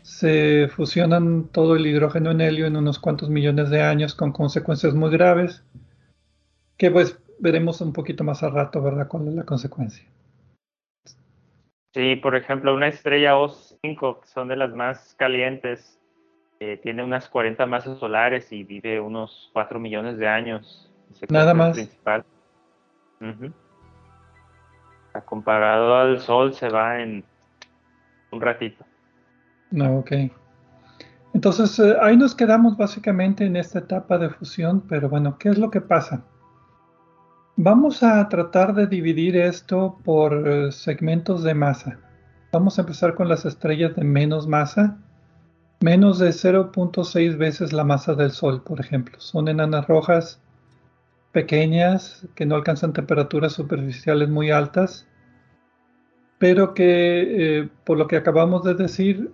se 0.00 0.68
fusionan 0.68 1.48
todo 1.52 1.76
el 1.76 1.86
hidrógeno 1.86 2.30
en 2.30 2.40
helio 2.40 2.66
en 2.66 2.78
unos 2.78 2.98
cuantos 2.98 3.28
millones 3.28 3.68
de 3.68 3.82
años 3.82 4.14
con 4.14 4.32
consecuencias 4.32 4.94
muy 4.94 5.10
graves, 5.10 5.62
que 6.78 6.90
pues 6.90 7.20
veremos 7.40 7.80
un 7.80 7.92
poquito 7.92 8.24
más 8.24 8.42
al 8.42 8.52
rato, 8.54 8.80
¿verdad? 8.80 9.08
¿Cuál 9.08 9.28
es 9.28 9.34
la 9.34 9.44
consecuencia? 9.44 10.06
Sí, 11.92 12.16
por 12.16 12.36
ejemplo, 12.36 12.74
una 12.74 12.88
estrella 12.88 13.34
O5, 13.34 14.20
que 14.20 14.26
son 14.28 14.48
de 14.48 14.56
las 14.56 14.72
más 14.74 15.14
calientes, 15.18 15.98
eh, 16.60 16.78
tiene 16.82 17.02
unas 17.02 17.28
40 17.28 17.66
masas 17.66 17.98
solares 17.98 18.52
y 18.52 18.62
vive 18.62 19.00
unos 19.00 19.50
4 19.52 19.80
millones 19.80 20.18
de 20.18 20.28
años. 20.28 20.90
Nada 21.28 21.54
más. 21.54 21.76
Principal. 21.76 22.24
Comparado 25.24 25.96
al 25.96 26.20
Sol, 26.20 26.54
se 26.54 26.68
va 26.68 27.00
en 27.00 27.24
un 28.30 28.40
ratito. 28.40 28.84
No, 29.72 29.98
ok. 29.98 30.12
Entonces, 31.34 31.76
eh, 31.80 31.96
ahí 32.00 32.16
nos 32.16 32.36
quedamos 32.36 32.76
básicamente 32.76 33.44
en 33.44 33.56
esta 33.56 33.80
etapa 33.80 34.18
de 34.18 34.30
fusión, 34.30 34.82
pero 34.88 35.08
bueno, 35.08 35.36
¿qué 35.38 35.48
es 35.48 35.58
lo 35.58 35.70
que 35.70 35.80
pasa? 35.80 36.24
Vamos 37.60 38.04
a 38.04 38.28
tratar 38.28 38.72
de 38.72 38.86
dividir 38.86 39.36
esto 39.36 39.98
por 40.04 40.46
eh, 40.46 40.70
segmentos 40.70 41.42
de 41.42 41.54
masa. 41.54 41.98
Vamos 42.52 42.78
a 42.78 42.82
empezar 42.82 43.16
con 43.16 43.28
las 43.28 43.44
estrellas 43.46 43.96
de 43.96 44.04
menos 44.04 44.46
masa. 44.46 44.96
Menos 45.80 46.20
de 46.20 46.28
0.6 46.28 47.36
veces 47.36 47.72
la 47.72 47.82
masa 47.82 48.14
del 48.14 48.30
Sol, 48.30 48.62
por 48.62 48.78
ejemplo. 48.78 49.18
Son 49.18 49.48
enanas 49.48 49.88
rojas 49.88 50.40
pequeñas 51.32 52.28
que 52.36 52.46
no 52.46 52.54
alcanzan 52.54 52.92
temperaturas 52.92 53.54
superficiales 53.54 54.28
muy 54.28 54.52
altas, 54.52 55.08
pero 56.38 56.74
que 56.74 57.58
eh, 57.58 57.68
por 57.82 57.98
lo 57.98 58.06
que 58.06 58.18
acabamos 58.18 58.62
de 58.62 58.74
decir, 58.74 59.32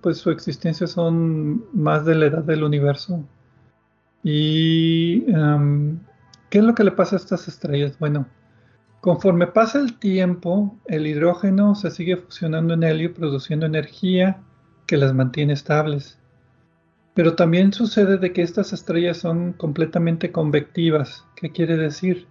pues 0.00 0.16
su 0.16 0.30
existencia 0.30 0.86
son 0.86 1.66
más 1.74 2.06
de 2.06 2.14
la 2.14 2.24
edad 2.24 2.42
del 2.42 2.64
universo. 2.64 3.22
Y 4.22 5.26
em, 5.28 5.98
¿Qué 6.50 6.58
es 6.58 6.64
lo 6.64 6.74
que 6.74 6.84
le 6.84 6.92
pasa 6.92 7.16
a 7.16 7.18
estas 7.18 7.48
estrellas? 7.48 7.98
Bueno, 7.98 8.26
Conforme 9.06 9.46
pasa 9.46 9.78
el 9.78 10.00
tiempo, 10.00 10.76
el 10.86 11.06
hidrógeno 11.06 11.76
se 11.76 11.92
sigue 11.92 12.16
fusionando 12.16 12.74
en 12.74 12.82
helio, 12.82 13.14
produciendo 13.14 13.64
energía 13.64 14.42
que 14.84 14.96
las 14.96 15.14
mantiene 15.14 15.52
estables. 15.52 16.18
Pero 17.14 17.36
también 17.36 17.72
sucede 17.72 18.18
de 18.18 18.32
que 18.32 18.42
estas 18.42 18.72
estrellas 18.72 19.18
son 19.18 19.52
completamente 19.52 20.32
convectivas. 20.32 21.24
¿Qué 21.36 21.52
quiere 21.52 21.76
decir? 21.76 22.26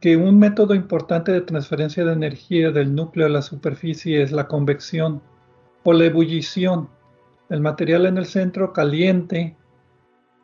Que 0.00 0.16
un 0.16 0.38
método 0.38 0.76
importante 0.76 1.32
de 1.32 1.40
transferencia 1.40 2.04
de 2.04 2.12
energía 2.12 2.70
del 2.70 2.94
núcleo 2.94 3.26
a 3.26 3.30
la 3.30 3.42
superficie 3.42 4.22
es 4.22 4.30
la 4.30 4.46
convección 4.46 5.20
o 5.82 5.92
la 5.92 6.04
ebullición. 6.04 6.90
El 7.50 7.60
material 7.60 8.06
en 8.06 8.18
el 8.18 8.26
centro 8.26 8.72
caliente, 8.72 9.56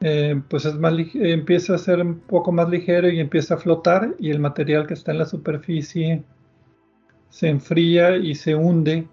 eh, 0.00 0.40
pues 0.48 0.64
es 0.64 0.74
más, 0.74 0.94
empieza 1.14 1.74
a 1.74 1.78
ser 1.78 2.00
un 2.00 2.20
poco 2.20 2.52
más 2.52 2.68
ligero 2.68 3.08
y 3.08 3.18
empieza 3.18 3.54
a 3.54 3.58
flotar 3.58 4.14
y 4.18 4.30
el 4.30 4.38
material 4.38 4.86
que 4.86 4.94
está 4.94 5.10
en 5.12 5.18
la 5.18 5.26
superficie 5.26 6.22
se 7.30 7.48
enfría 7.48 8.16
y 8.16 8.34
se 8.34 8.54
hunde 8.54 9.08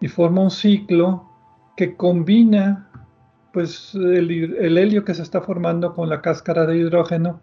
y 0.00 0.08
forma 0.08 0.42
un 0.42 0.50
ciclo 0.50 1.28
que 1.76 1.96
combina 1.96 2.88
pues 3.52 3.94
el, 3.94 4.78
helio 4.78 5.04
que 5.04 5.14
se 5.14 5.22
está 5.22 5.40
formando 5.40 5.94
con 5.94 6.08
la 6.08 6.20
cáscara 6.20 6.66
de 6.66 6.76
hidrógeno. 6.76 7.40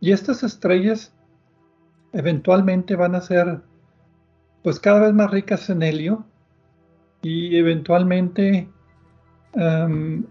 Y 0.00 0.12
estas 0.12 0.42
estrellas 0.42 1.14
eventualmente 2.12 2.96
van 2.96 3.14
a 3.14 3.20
ser 3.20 3.60
pues 4.62 4.80
cada 4.80 5.00
vez 5.00 5.12
más 5.12 5.30
ricas 5.30 5.68
en 5.68 5.82
helio 5.82 6.24
y 7.20 7.56
eventualmente 7.56 8.68
um, 9.52 10.24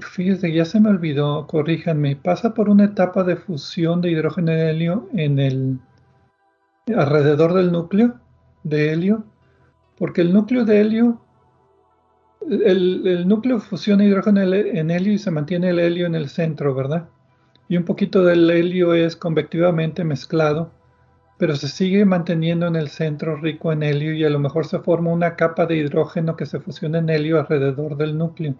fíjese 0.00 0.52
ya 0.52 0.64
se 0.64 0.80
me 0.80 0.90
olvidó 0.90 1.46
corríjanme 1.46 2.16
pasa 2.16 2.54
por 2.54 2.68
una 2.68 2.84
etapa 2.84 3.24
de 3.24 3.36
fusión 3.36 4.00
de 4.00 4.10
hidrógeno 4.10 4.52
y 4.52 4.60
helio 4.60 5.08
en 5.14 5.38
el 5.38 5.78
alrededor 6.96 7.54
del 7.54 7.72
núcleo 7.72 8.20
de 8.62 8.92
helio 8.92 9.24
porque 9.98 10.20
el 10.20 10.32
núcleo 10.32 10.64
de 10.64 10.80
helio 10.80 11.24
el, 12.50 13.26
núcleo 13.26 13.58
fusiona 13.60 14.04
hidrógeno 14.04 14.42
en 14.42 14.90
helio 14.90 15.12
y 15.12 15.18
se 15.18 15.30
mantiene 15.30 15.70
el 15.70 15.78
helio 15.78 16.06
en 16.06 16.14
el 16.14 16.28
centro, 16.28 16.74
¿verdad? 16.74 17.08
Y 17.68 17.76
un 17.76 17.84
poquito 17.84 18.22
del 18.22 18.50
helio 18.50 18.94
es 18.94 19.16
convectivamente 19.16 20.04
mezclado, 20.04 20.70
pero 21.38 21.56
se 21.56 21.68
sigue 21.68 22.04
manteniendo 22.04 22.66
en 22.66 22.76
el 22.76 22.88
centro 22.88 23.36
rico 23.36 23.72
en 23.72 23.82
helio 23.82 24.12
y 24.12 24.24
a 24.24 24.30
lo 24.30 24.38
mejor 24.38 24.66
se 24.66 24.78
forma 24.80 25.10
una 25.10 25.36
capa 25.36 25.66
de 25.66 25.76
hidrógeno 25.76 26.36
que 26.36 26.46
se 26.46 26.60
fusiona 26.60 26.98
en 26.98 27.08
helio 27.08 27.40
alrededor 27.40 27.96
del 27.96 28.18
núcleo. 28.18 28.54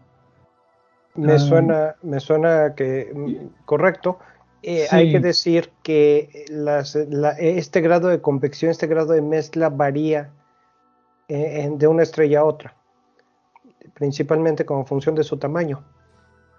Me, 1.15 1.35
ah. 1.35 1.39
suena, 1.39 1.97
me 2.03 2.21
suena 2.21 2.75
que 2.75 3.49
correcto. 3.65 4.19
Eh, 4.63 4.87
hay 4.91 5.13
que 5.13 5.21
decir 5.21 5.71
que 5.83 6.47
este 7.39 7.81
grado 7.83 8.09
de 8.09 8.23
convección, 8.23 8.71
este 8.71 8.87
grado 8.87 9.13
de 9.13 9.21
mezcla 9.21 9.69
varía 9.69 10.31
eh, 11.29 11.71
de 11.71 11.87
una 11.87 12.03
estrella 12.03 12.41
a 12.41 12.45
otra 12.45 12.75
principalmente 13.95 14.65
como 14.65 14.85
función 14.85 15.15
de 15.15 15.25
su 15.25 15.39
tamaño. 15.39 15.85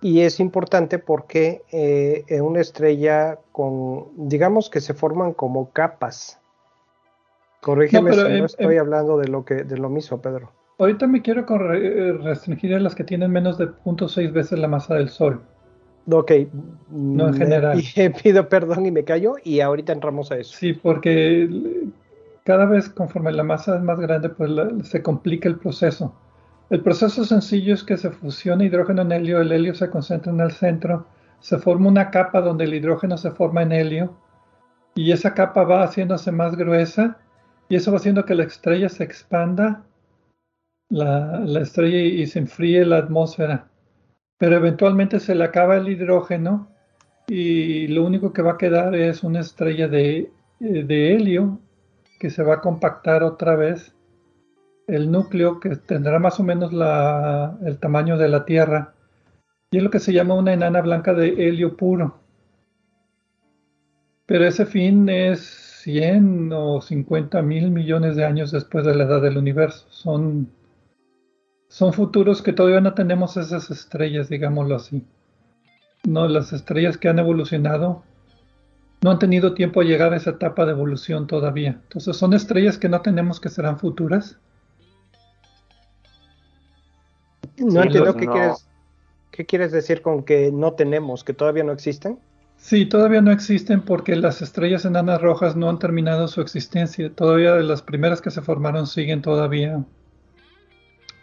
Y 0.02 0.22
es 0.22 0.40
importante 0.40 1.00
porque 1.00 1.64
eh, 1.72 2.24
en 2.28 2.44
una 2.44 2.62
estrella 2.62 3.40
con, 3.52 4.10
digamos 4.16 4.70
que 4.70 4.82
se 4.82 4.94
forman 4.94 5.34
como 5.34 5.72
capas. 5.72 6.40
Corrígeme 7.62 8.14
si 8.14 8.40
no 8.40 8.46
estoy 8.46 8.78
hablando 8.78 9.18
de 9.18 9.28
lo, 9.28 9.44
que, 9.46 9.64
de 9.64 9.78
lo 9.78 9.90
mismo, 9.90 10.22
Pedro. 10.22 10.52
Ahorita 10.78 11.08
me 11.08 11.22
quiero 11.22 11.46
eh, 11.74 12.14
restringir 12.22 12.76
a 12.76 12.80
las 12.80 12.96
que 12.96 13.04
tienen 13.04 13.32
menos 13.32 13.58
de 13.58 13.68
0.6 13.68 14.32
veces 14.32 14.60
la 14.60 14.68
masa 14.68 14.96
del 14.96 15.10
Sol. 15.10 15.42
Ok. 16.12 16.32
No 16.90 17.28
en 17.28 17.34
general. 17.34 17.82
pido 18.24 18.50
perdón 18.50 18.86
y 18.86 18.92
me 18.92 19.04
callo 19.04 19.36
y 19.44 19.62
ahorita 19.62 19.94
entramos 19.94 20.32
a 20.32 20.38
eso. 20.38 20.56
Sí, 20.56 20.74
porque 20.74 21.50
cada 22.44 22.66
vez 22.66 22.90
conforme 22.90 23.32
la 23.32 23.44
masa 23.44 23.76
es 23.78 23.82
más 23.82 24.00
grande, 24.00 24.30
pues 24.30 24.52
se 24.84 25.02
complica 25.02 25.50
el 25.50 25.58
proceso. 25.58 26.14
El 26.70 26.82
proceso 26.82 27.24
sencillo 27.24 27.74
es 27.74 27.84
que 27.84 27.98
se 27.98 28.10
fusiona 28.12 28.64
hidrógeno 28.64 29.04
en 29.04 29.12
helio, 29.12 29.40
el 29.40 29.52
helio 29.52 29.76
se 29.76 29.90
concentra 29.90 30.32
en 30.32 30.40
el 30.40 30.52
centro, 30.52 31.06
se 31.40 31.58
forma 31.58 31.90
una 31.90 32.10
capa 32.10 32.42
donde 32.42 32.64
el 32.64 32.74
hidrógeno 32.74 33.18
se 33.18 33.32
forma 33.32 33.62
en 33.62 33.72
helio 33.72 34.14
y 34.96 35.12
esa 35.12 35.34
capa 35.34 35.64
va 35.64 35.84
haciéndose 35.84 36.32
más 36.32 36.56
gruesa 36.56 37.18
y 37.70 37.76
eso 37.76 37.92
va 37.92 37.98
haciendo 37.98 38.26
que 38.26 38.36
la 38.36 38.44
estrella 38.44 38.90
se 38.90 39.04
expanda, 39.04 39.84
la, 40.96 41.60
estrella 41.60 42.00
y 42.00 42.26
se 42.26 42.40
enfríe 42.40 42.86
la 42.86 42.98
atmósfera. 42.98 43.68
Pero 44.38 44.56
eventualmente 44.58 45.20
se 45.20 45.36
le 45.36 45.44
acaba 45.44 45.78
el 45.78 45.90
hidrógeno 45.90 46.70
y 47.28 47.88
lo 47.88 48.04
único 48.06 48.34
que 48.34 48.42
va 48.42 48.54
a 48.54 48.58
quedar 48.58 48.96
es 48.96 49.24
una 49.24 49.42
estrella 49.42 49.88
de, 49.88 50.32
de 50.60 51.14
helio 51.14 51.60
que 52.20 52.30
se 52.30 52.44
va 52.44 52.56
a 52.56 52.62
compactar 52.62 53.24
otra 53.24 53.56
vez 53.56 53.94
el 54.88 55.12
núcleo 55.12 55.60
que 55.60 55.76
tendrá 55.76 56.20
más 56.20 56.40
o 56.40 56.44
menos 56.44 56.72
el 56.72 57.78
tamaño 57.80 58.18
de 58.18 58.30
la 58.30 58.46
Tierra 58.46 58.94
y 59.72 59.78
es 59.78 59.84
lo 59.84 59.90
que 59.90 60.00
se 60.00 60.14
llama 60.14 60.36
una 60.36 60.54
enana 60.54 60.82
blanca 60.82 61.14
de 61.14 61.30
helio 61.48 61.76
puro. 61.76 62.20
Pero 64.26 64.46
ese 64.46 64.66
fin 64.66 65.10
es 65.10 65.42
100 65.84 66.52
o 66.54 66.82
50 66.82 67.42
mil 67.42 67.72
millones 67.72 68.16
de 68.16 68.26
años 68.26 68.52
después 68.52 68.86
de 68.86 68.96
la 68.96 69.04
edad 69.04 69.22
del 69.22 69.38
universo. 69.38 69.86
Son, 69.90 70.50
son 71.76 71.92
futuros 71.92 72.42
que 72.42 72.54
todavía 72.54 72.80
no 72.80 72.94
tenemos 72.94 73.36
esas 73.36 73.70
estrellas, 73.70 74.30
digámoslo 74.30 74.78
así. 74.78 75.04
No, 76.06 76.26
las 76.30 76.54
estrellas 76.54 76.98
que 76.98 77.10
han 77.10 77.20
evolucionado 77.20 78.02
no 79.02 79.12
han 79.12 79.20
tenido 79.20 79.54
tiempo 79.54 79.82
a 79.82 79.84
llegar 79.84 80.14
a 80.14 80.16
esa 80.16 80.30
etapa 80.30 80.66
de 80.66 80.72
evolución 80.72 81.28
todavía. 81.28 81.72
Entonces 81.84 82.16
son 82.16 82.34
estrellas 82.34 82.78
que 82.78 82.88
no 82.88 83.02
tenemos 83.02 83.42
que 83.42 83.50
serán 83.50 83.78
futuras 83.78 84.38
No 87.58 87.84
entiendo 87.84 88.16
qué, 88.16 88.26
Quieres, 88.26 88.70
qué 89.32 89.46
quieres 89.46 89.74
decir 89.74 90.02
con 90.02 90.24
que 90.24 90.54
no 90.54 90.76
tenemos, 90.76 91.26
que 91.26 91.34
todavía 91.34 91.66
no 91.66 91.74
existen. 91.74 92.20
Sí, 92.56 92.86
todavía 92.86 93.20
no 93.20 93.34
existen 93.34 93.82
porque 93.82 94.16
las 94.16 94.42
estrellas 94.42 94.86
enanas 94.86 95.22
rojas 95.22 95.58
no 95.58 95.70
han 95.70 95.80
terminado 95.80 96.30
su 96.30 96.40
existencia. 96.40 97.12
Todavía 97.14 97.54
de 97.56 97.64
las 97.64 97.82
primeras 97.82 98.22
que 98.22 98.32
se 98.32 98.42
formaron 98.42 98.88
siguen 98.88 99.22
todavía 99.22 99.84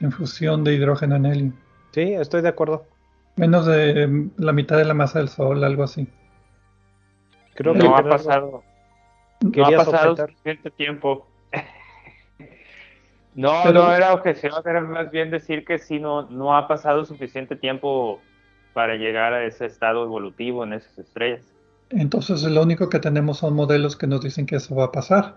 en 0.03 0.13
fusión 0.13 0.65
de 0.65 0.75
hidrógeno 0.75 1.17
en 1.17 1.27
helio. 1.27 1.53
Sí, 1.93 2.13
estoy 2.15 2.43
de 2.43 2.49
acuerdo. 2.49 2.85
Menos 3.37 3.65
de 3.67 4.29
la 4.37 4.53
mitad 4.53 4.77
de 4.77 4.85
la 4.85 4.95
masa 4.95 5.19
del 5.21 5.29
Sol, 5.29 5.65
algo 5.65 5.85
así. 5.85 6.07
Creo 7.55 7.73
que 7.73 7.79
no 7.81 7.97
ha 7.97 8.03
pasado. 8.03 8.63
No 9.41 9.67
ha 9.67 9.71
pasado 9.71 10.17
suficiente 10.17 10.71
tiempo 10.71 11.27
no, 13.35 13.73
no 13.73 13.95
era 13.95 14.15
objeción, 14.15 14.53
era 14.65 14.81
más 14.81 15.11
bien 15.11 15.31
decir 15.31 15.65
que 15.65 15.79
sí, 15.79 15.99
no, 15.99 16.23
no 16.31 16.57
ha 16.57 16.69
pasado 16.69 17.05
suficiente 17.05 17.57
tiempo 17.57 18.21
para 18.73 18.95
llegar 18.97 19.33
a 19.33 19.45
ese 19.45 19.67
estado 19.67 20.05
evolutivo 20.05 20.65
en 20.65 20.75
esas 20.75 20.99
estrellas. 20.99 21.43
Entonces 21.91 22.43
lo 22.43 22.63
único 22.63 22.89
que 22.89 22.99
tenemos 22.99 23.39
son 23.39 23.55
modelos 23.55 23.97
que 23.97 24.07
nos 24.07 24.23
dicen 24.23 24.47
que 24.47 24.57
eso 24.57 24.75
va 24.75 24.85
a 24.85 24.93
pasar. 24.93 25.37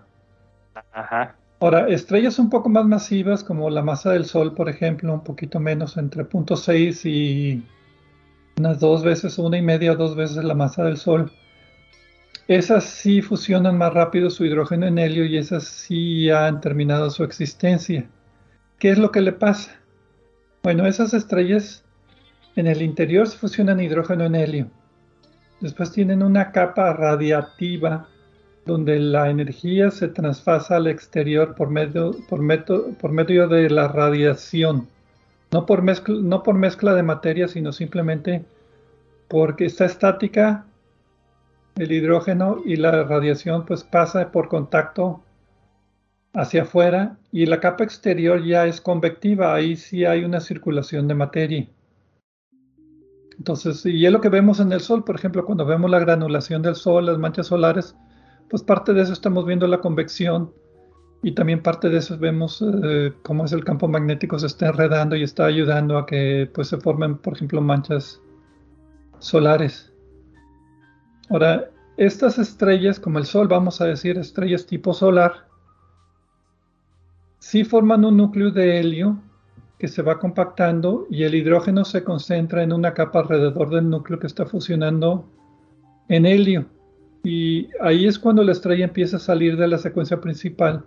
Ajá. 0.92 1.34
Ahora, 1.60 1.88
estrellas 1.88 2.38
un 2.38 2.50
poco 2.50 2.68
más 2.68 2.84
masivas, 2.86 3.42
como 3.42 3.70
la 3.70 3.82
masa 3.82 4.12
del 4.12 4.26
Sol, 4.26 4.54
por 4.54 4.68
ejemplo, 4.68 5.12
un 5.12 5.24
poquito 5.24 5.58
menos, 5.58 5.96
entre 5.96 6.24
0.6 6.24 7.06
y 7.06 7.64
unas 8.58 8.80
dos 8.80 9.02
veces, 9.02 9.38
una 9.38 9.56
y 9.56 9.62
media 9.62 9.94
dos 9.94 10.16
veces 10.16 10.44
la 10.44 10.54
masa 10.54 10.84
del 10.84 10.96
Sol 10.96 11.32
esas 12.48 12.84
sí 12.84 13.22
fusionan 13.22 13.76
más 13.76 13.92
rápido 13.92 14.30
su 14.30 14.44
hidrógeno 14.44 14.86
en 14.86 14.98
helio 14.98 15.24
y 15.24 15.36
esas 15.36 15.64
sí 15.64 16.30
han 16.30 16.60
terminado 16.60 17.10
su 17.10 17.24
existencia. 17.24 18.08
¿Qué 18.78 18.90
es 18.90 18.98
lo 18.98 19.10
que 19.10 19.20
le 19.20 19.32
pasa? 19.32 19.80
Bueno, 20.62 20.86
esas 20.86 21.12
estrellas 21.12 21.84
en 22.54 22.68
el 22.68 22.82
interior 22.82 23.26
se 23.26 23.36
fusionan 23.36 23.80
hidrógeno 23.80 24.24
en 24.24 24.36
helio. 24.36 24.70
Después 25.60 25.90
tienen 25.90 26.22
una 26.22 26.52
capa 26.52 26.92
radiativa 26.92 28.08
donde 28.66 28.98
la 28.98 29.30
energía 29.30 29.90
se 29.90 30.08
trasfasa 30.08 30.76
al 30.76 30.88
exterior 30.88 31.54
por 31.54 31.70
medio, 31.70 32.16
por 32.28 32.40
por 32.96 33.12
medio 33.12 33.48
de 33.48 33.70
la 33.70 33.88
radiación. 33.88 34.88
No 35.52 35.64
por, 35.64 35.82
mezcla, 35.82 36.16
no 36.20 36.42
por 36.42 36.56
mezcla 36.56 36.92
de 36.94 37.04
materia, 37.04 37.46
sino 37.46 37.72
simplemente 37.72 38.44
porque 39.28 39.66
está 39.66 39.84
estática 39.84 40.66
el 41.76 41.92
hidrógeno 41.92 42.62
y 42.64 42.76
la 42.76 43.04
radiación 43.04 43.64
pues 43.64 43.84
pasa 43.84 44.32
por 44.32 44.48
contacto 44.48 45.22
hacia 46.34 46.62
afuera 46.62 47.18
y 47.30 47.46
la 47.46 47.60
capa 47.60 47.84
exterior 47.84 48.42
ya 48.44 48.66
es 48.66 48.80
convectiva, 48.80 49.54
ahí 49.54 49.76
sí 49.76 50.04
hay 50.04 50.24
una 50.24 50.40
circulación 50.40 51.06
de 51.06 51.14
materia. 51.14 51.68
Entonces, 53.38 53.84
y 53.86 54.04
es 54.04 54.12
lo 54.12 54.20
que 54.20 54.28
vemos 54.30 54.60
en 54.60 54.72
el 54.72 54.80
Sol, 54.80 55.04
por 55.04 55.14
ejemplo, 55.14 55.44
cuando 55.44 55.66
vemos 55.66 55.90
la 55.90 55.98
granulación 55.98 56.62
del 56.62 56.74
Sol, 56.74 57.06
las 57.06 57.18
manchas 57.18 57.46
solares, 57.46 57.94
pues 58.48 58.62
parte 58.62 58.92
de 58.92 59.02
eso 59.02 59.12
estamos 59.12 59.46
viendo 59.46 59.66
la 59.66 59.80
convección 59.80 60.52
y 61.22 61.32
también 61.32 61.62
parte 61.62 61.88
de 61.88 61.98
eso 61.98 62.16
vemos 62.18 62.62
eh, 62.62 63.12
cómo 63.22 63.44
es 63.44 63.52
el 63.52 63.64
campo 63.64 63.88
magnético 63.88 64.38
se 64.38 64.46
está 64.46 64.68
enredando 64.68 65.16
y 65.16 65.22
está 65.22 65.46
ayudando 65.46 65.98
a 65.98 66.06
que 66.06 66.48
pues 66.54 66.68
se 66.68 66.76
formen, 66.78 67.18
por 67.18 67.34
ejemplo, 67.34 67.60
manchas 67.60 68.20
solares. 69.18 69.92
Ahora, 71.28 71.70
estas 71.96 72.38
estrellas, 72.38 73.00
como 73.00 73.18
el 73.18 73.24
Sol, 73.24 73.48
vamos 73.48 73.80
a 73.80 73.86
decir 73.86 74.18
estrellas 74.18 74.66
tipo 74.66 74.92
solar, 74.92 75.48
sí 77.38 77.64
forman 77.64 78.04
un 78.04 78.18
núcleo 78.18 78.50
de 78.50 78.78
helio 78.78 79.18
que 79.78 79.88
se 79.88 80.02
va 80.02 80.18
compactando 80.18 81.06
y 81.10 81.24
el 81.24 81.34
hidrógeno 81.34 81.84
se 81.84 82.04
concentra 82.04 82.62
en 82.62 82.72
una 82.72 82.94
capa 82.94 83.20
alrededor 83.20 83.70
del 83.70 83.90
núcleo 83.90 84.18
que 84.18 84.26
está 84.26 84.46
fusionando 84.46 85.28
en 86.08 86.26
helio. 86.26 86.66
Y 87.28 87.70
ahí 87.80 88.06
es 88.06 88.20
cuando 88.20 88.44
la 88.44 88.52
estrella 88.52 88.84
empieza 88.84 89.16
a 89.16 89.18
salir 89.18 89.56
de 89.56 89.66
la 89.66 89.78
secuencia 89.78 90.20
principal, 90.20 90.84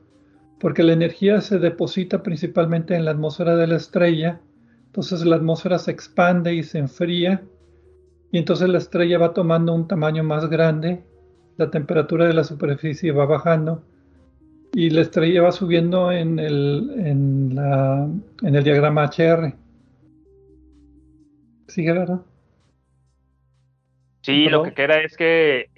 porque 0.57 0.83
la 0.83 0.93
energía 0.93 1.41
se 1.41 1.59
deposita 1.59 2.23
principalmente 2.23 2.95
en 2.95 3.03
la 3.03 3.11
atmósfera 3.11 3.57
de 3.57 3.67
la 3.67 3.75
estrella, 3.75 4.39
entonces 4.85 5.25
la 5.25 5.35
atmósfera 5.35 5.77
se 5.79 5.91
expande 5.91 6.53
y 6.53 6.63
se 6.63 6.77
enfría, 6.77 7.43
y 8.31 8.37
entonces 8.37 8.69
la 8.69 8.77
estrella 8.77 9.17
va 9.17 9.33
tomando 9.33 9.73
un 9.73 9.89
tamaño 9.89 10.23
más 10.23 10.49
grande, 10.49 11.03
la 11.57 11.69
temperatura 11.71 12.25
de 12.25 12.33
la 12.33 12.45
superficie 12.45 13.11
va 13.11 13.25
bajando, 13.25 13.83
y 14.73 14.91
la 14.91 15.01
estrella 15.01 15.41
va 15.41 15.51
subiendo 15.51 16.09
en 16.09 16.39
el, 16.39 16.89
en 16.99 17.53
la, 17.53 18.09
en 18.43 18.55
el 18.55 18.63
diagrama 18.63 19.03
HR. 19.03 19.55
¿Sigue, 21.67 21.91
verdad? 21.91 22.21
Sí, 24.21 24.47
lo 24.47 24.63
que 24.63 24.73
queda 24.73 25.01
es 25.01 25.17
que 25.17 25.69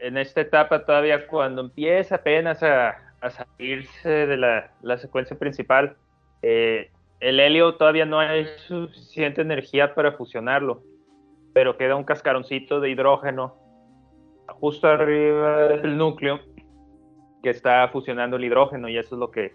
en 0.00 0.18
esta 0.18 0.40
etapa 0.40 0.84
todavía 0.84 1.26
cuando 1.26 1.62
empieza 1.62 2.16
apenas 2.16 2.62
a, 2.62 2.96
salirse 3.30 4.08
de 4.08 4.36
la, 4.36 4.98
secuencia 4.98 5.36
principal, 5.36 5.96
eh, 6.42 6.90
el 7.20 7.40
helio 7.40 7.74
todavía 7.74 8.04
no 8.04 8.20
hay 8.20 8.46
suficiente 8.68 9.40
energía 9.40 9.94
para 9.94 10.12
fusionarlo, 10.12 10.82
pero 11.52 11.76
queda 11.76 11.96
un 11.96 12.04
cascaroncito 12.04 12.80
de 12.80 12.90
hidrógeno 12.90 13.56
justo 14.60 14.86
arriba 14.86 15.68
del 15.68 15.96
núcleo 15.96 16.40
que 17.42 17.50
está 17.50 17.88
fusionando 17.88 18.36
el 18.36 18.44
hidrógeno 18.44 18.88
y 18.88 18.98
eso 18.98 19.14
es 19.16 19.18
lo 19.18 19.30
que, 19.30 19.52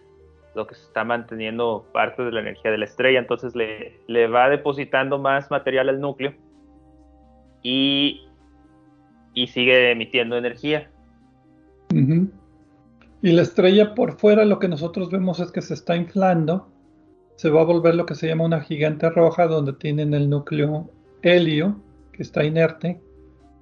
lo 0.56 0.68
que 0.68 0.74
está 0.74 1.04
manteniendo 1.04 1.86
parte 1.94 2.24
de 2.24 2.32
la 2.32 2.42
energía 2.42 2.72
de 2.72 2.78
la 2.78 2.86
estrella. 2.86 3.20
Entonces 3.20 3.56
le, 3.56 4.00
le 4.08 4.28
va 4.28 4.50
depositando 4.50 5.18
más 5.18 5.50
material 5.52 5.90
al 5.90 6.02
núcleo 6.02 6.34
y, 7.64 8.28
y 9.34 9.48
sigue 9.48 9.92
emitiendo 9.92 10.38
energía. 10.38 10.90
Y 13.22 13.32
la 13.32 13.42
estrella 13.42 13.94
por 13.94 14.18
fuera 14.18 14.46
lo 14.46 14.60
que 14.60 14.68
nosotros 14.68 15.12
vemos 15.12 15.40
es 15.40 15.52
que 15.52 15.62
se 15.62 15.74
está 15.74 15.96
inflando, 15.96 16.70
se 17.36 17.50
va 17.50 17.62
a 17.62 17.66
volver 17.66 17.96
lo 17.96 18.06
que 18.06 18.16
se 18.16 18.28
llama 18.28 18.46
una 18.46 18.62
gigante 18.62 19.10
roja 19.10 19.48
donde 19.48 19.74
tienen 19.74 20.14
el 20.14 20.30
núcleo 20.30 20.90
helio, 21.22 21.82
que 22.14 22.24
está 22.24 22.44
inerte, 22.44 23.00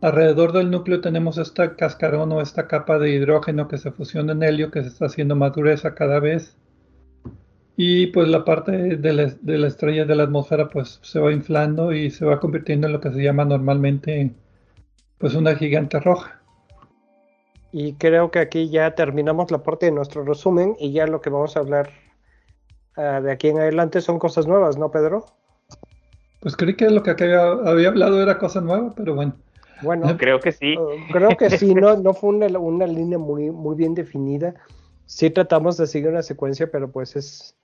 Alrededor 0.02 0.54
del 0.54 0.72
núcleo 0.72 1.02
tenemos 1.02 1.38
esta 1.38 1.76
cascarón 1.76 2.32
o 2.32 2.42
esta 2.42 2.68
capa 2.68 2.98
de 3.00 3.12
hidrógeno 3.12 3.68
que 3.68 3.78
se 3.78 3.92
fusiona 3.92 4.32
en 4.32 4.44
helio, 4.44 4.72
que 4.72 4.82
se 4.82 4.88
está 4.88 5.08
haciendo 5.08 5.36
más 5.36 5.52
cada 5.96 6.22
vez. 6.22 6.56
Y 7.76 8.08
pues 8.08 8.30
la 8.30 8.46
parte 8.46 8.98
de 8.98 9.14
la, 9.14 9.68
estrella 9.68 10.06
de 10.06 10.16
la 10.16 10.24
atmósfera 10.24 10.70
pues 10.70 11.00
se 11.02 11.20
va 11.20 11.34
inflando 11.34 11.92
y 11.92 12.12
se 12.12 12.26
va 12.26 12.40
convirtiendo 12.40 12.88
en 12.88 12.94
lo 12.94 13.02
que 13.02 13.12
se 13.12 13.22
llama 13.22 13.44
normalmente 13.44 14.34
pues 15.20 15.36
una 15.36 15.56
gigante 15.56 16.00
roja. 16.00 16.42
Y 17.72 17.94
creo 17.94 18.32
que 18.32 18.40
aquí 18.40 18.70
ya 18.70 18.96
terminamos 18.96 19.52
la 19.52 19.60
parte 19.60 19.86
de 19.86 19.92
nuestro 19.92 20.24
resumen 20.24 20.76
y 20.80 20.92
ya 20.92 21.06
lo 21.06 21.22
que 21.22 21.30
vamos 21.30 21.56
a 21.56 21.60
hablar 21.60 21.92
ah, 22.96 23.22
de 23.22 23.32
aquí 23.32 23.50
en 23.50 23.60
adelante 23.60 24.02
son 24.02 24.18
cosas 24.18 24.48
nuevas, 24.48 24.78
¿no, 24.78 24.90
Pedro? 24.90 25.26
Pues 26.40 26.56
creí 26.56 26.76
que 26.76 26.90
lo 26.90 27.04
que 27.04 27.12
había 27.12 27.90
hablado 27.90 28.24
era 28.24 28.40
cosa 28.40 28.62
nueva, 28.62 28.94
pero 28.96 29.14
bueno. 29.14 29.36
Bueno, 29.82 30.18
creo 30.18 30.40
que 30.40 30.52
sí. 30.52 30.76
Uh, 30.78 30.90
creo 31.12 31.38
que 31.38 31.50
sí, 31.52 31.76
no, 31.76 31.96
no 31.98 32.14
fue 32.14 32.30
una, 32.30 32.48
una, 32.58 32.88
línea 32.88 33.18
muy, 33.18 33.52
muy 33.52 33.76
bien 33.76 33.94
definida. 33.94 34.56
Sí 35.06 35.30
tratamos 35.30 35.78
de 35.78 35.88
seguir 35.88 36.10
una 36.10 36.24
secuencia, 36.24 36.72
pero 36.72 36.90
pues 36.92 37.16
es, 37.16 37.56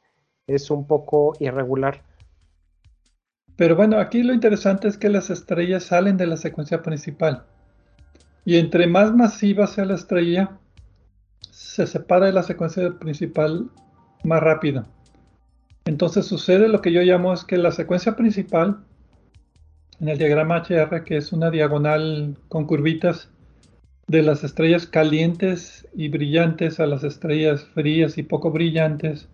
es 0.48 0.70
un 0.70 0.86
poco 0.86 1.34
irregular. 1.40 2.02
Pero 3.56 3.76
bueno, 3.76 4.00
aquí 4.00 4.24
lo 4.24 4.34
interesante 4.34 4.88
es 4.88 4.98
que 4.98 5.10
las 5.10 5.30
estrellas 5.30 5.84
salen 5.84 6.18
de 6.18 6.28
la 6.28 6.38
secuencia 6.38 6.82
principal. 6.82 7.46
Y 8.44 8.58
entre 8.58 8.88
más 8.88 9.14
masiva 9.14 9.68
sea 9.68 9.86
la 9.86 9.96
estrella, 9.96 10.58
se 11.52 11.88
separa 11.88 12.28
de 12.28 12.34
la 12.34 12.44
secuencia 12.44 13.00
principal 13.00 13.70
más 14.24 14.42
rápido. 14.42 14.86
Entonces 15.86 16.26
sucede 16.26 16.68
lo 16.68 16.82
que 16.82 16.92
yo 16.92 17.02
llamo 17.02 17.34
es 17.34 17.44
que 17.44 17.58
la 17.58 17.72
secuencia 17.72 18.16
principal 18.16 18.84
en 20.00 20.10
el 20.10 20.18
diagrama 20.18 20.58
HR, 20.58 21.04
que 21.04 21.18
es 21.18 21.32
una 21.32 21.50
diagonal 21.50 22.38
con 22.50 22.66
curvitas 22.66 23.30
de 24.08 24.22
las 24.22 24.44
estrellas 24.44 24.86
calientes 24.86 25.88
y 25.94 26.10
brillantes 26.10 26.80
a 26.80 26.86
las 26.86 27.04
estrellas 27.04 27.64
frías 27.74 28.18
y 28.18 28.24
poco 28.24 28.52
brillantes, 28.52 29.30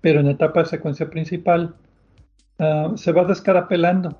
pero 0.00 0.20
en 0.20 0.28
etapa 0.28 0.60
de 0.60 0.66
secuencia 0.66 1.10
principal, 1.10 1.74
ah, 2.58 2.92
se 2.96 3.12
va 3.12 3.24
descarapelando 3.24 4.18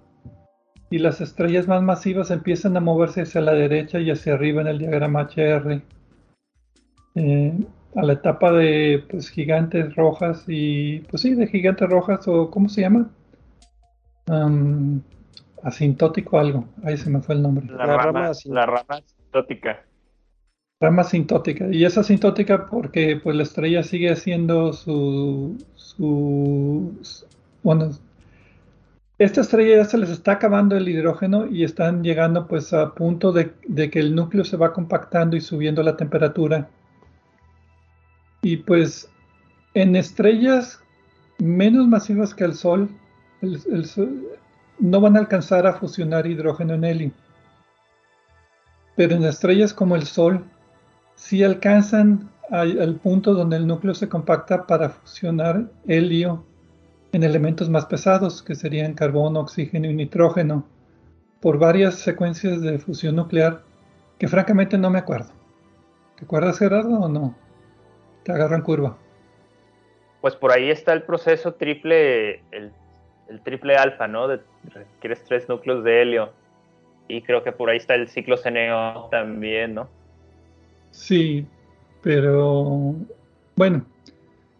y 0.90 0.98
las 0.98 1.20
estrellas 1.20 1.66
más 1.66 1.82
masivas 1.82 2.30
empiezan 2.30 2.76
a 2.76 2.80
moverse 2.80 3.22
hacia 3.22 3.40
la 3.40 3.52
derecha 3.52 3.98
y 3.98 4.10
hacia 4.10 4.34
arriba 4.34 4.60
en 4.60 4.68
el 4.68 4.78
diagrama 4.78 5.22
HR. 5.22 5.82
Eh, 7.16 7.52
a 7.96 8.02
la 8.02 8.12
etapa 8.12 8.52
de 8.52 9.04
pues, 9.08 9.30
gigantes 9.30 9.94
rojas 9.94 10.44
y 10.48 11.00
pues 11.10 11.22
sí, 11.22 11.34
de 11.34 11.46
gigantes 11.46 11.88
rojas 11.88 12.26
o 12.28 12.50
¿cómo 12.50 12.68
se 12.68 12.82
llama? 12.82 13.10
asintótico 15.62 16.38
algo, 16.38 16.66
ahí 16.82 16.96
se 16.96 17.10
me 17.10 17.20
fue 17.20 17.34
el 17.34 17.42
nombre. 17.42 17.66
La, 17.66 17.86
rama, 17.86 18.32
la 18.44 18.66
rama 18.66 18.96
asintótica. 18.96 19.84
Rama 20.80 21.02
asintótica. 21.02 21.66
Y 21.70 21.84
es 21.84 21.98
asintótica 21.98 22.66
porque 22.66 23.20
pues 23.22 23.34
la 23.36 23.42
estrella 23.42 23.82
sigue 23.82 24.10
haciendo 24.10 24.72
su, 24.72 25.58
su, 25.74 26.92
bueno, 27.62 27.90
esta 29.18 29.42
estrella 29.42 29.76
ya 29.76 29.84
se 29.84 29.98
les 29.98 30.10
está 30.10 30.32
acabando 30.32 30.76
el 30.76 30.88
hidrógeno 30.88 31.46
y 31.46 31.64
están 31.64 32.02
llegando 32.02 32.46
pues 32.48 32.72
a 32.72 32.94
punto 32.94 33.32
de, 33.32 33.54
que 33.90 33.98
el 33.98 34.14
núcleo 34.14 34.44
se 34.44 34.56
va 34.56 34.72
compactando 34.72 35.36
y 35.36 35.40
subiendo 35.40 35.82
la 35.82 35.96
temperatura. 35.96 36.68
Y 38.42 38.58
pues 38.58 39.08
en 39.74 39.96
estrellas 39.96 40.82
menos 41.38 41.86
masivas 41.86 42.34
que 42.34 42.44
el 42.44 42.54
Sol, 42.54 42.88
el, 43.40 43.60
el, 43.72 43.88
no 44.78 45.00
van 45.00 45.16
a 45.16 45.20
alcanzar 45.20 45.66
a 45.66 45.74
fusionar 45.74 46.26
hidrógeno 46.26 46.74
en 46.74 46.84
helio. 46.84 47.10
Pero 48.96 49.16
en 49.16 49.24
estrellas 49.24 49.72
como 49.72 49.96
el 49.96 50.04
Sol, 50.04 50.44
sí 51.14 51.42
alcanzan 51.42 52.30
al, 52.50 52.96
punto 52.96 53.34
donde 53.34 53.56
el 53.56 53.66
núcleo 53.66 53.94
se 53.94 54.08
compacta 54.08 54.66
para 54.66 54.90
fusionar 54.90 55.70
helio 55.86 56.44
en 57.14 57.24
elementos 57.24 57.68
más 57.68 57.86
pesados, 57.86 58.42
que 58.42 58.54
serían 58.54 58.94
carbono, 58.94 59.40
oxígeno 59.40 59.88
y 59.88 59.94
nitrógeno, 59.94 60.66
por 61.40 61.58
varias 61.58 61.96
secuencias 61.96 62.60
de 62.62 62.78
fusión 62.78 63.16
nuclear 63.16 63.62
que 64.18 64.28
francamente 64.28 64.78
no 64.78 64.90
me 64.90 64.98
acuerdo. 64.98 65.30
¿Te 66.16 66.24
acuerdas, 66.24 66.58
Gerardo, 66.58 67.00
o 67.00 67.08
no? 67.08 67.34
Te 68.24 68.32
agarran 68.32 68.62
curva. 68.62 68.96
Pues 70.20 70.34
por 70.36 70.52
ahí 70.52 70.70
está 70.70 70.92
el 70.92 71.02
proceso 71.02 71.54
triple, 71.54 72.40
el 72.50 72.72
el 73.28 73.40
triple 73.40 73.76
alfa, 73.76 74.08
¿no? 74.08 74.28
De, 74.28 74.40
requieres 74.64 75.24
tres 75.24 75.48
núcleos 75.48 75.84
de 75.84 76.02
helio. 76.02 76.32
Y 77.08 77.22
creo 77.22 77.42
que 77.42 77.52
por 77.52 77.68
ahí 77.68 77.76
está 77.76 77.94
el 77.94 78.08
ciclo 78.08 78.36
CNO 78.36 79.08
también, 79.10 79.74
¿no? 79.74 79.88
Sí, 80.90 81.46
pero 82.02 82.94
bueno, 83.56 83.84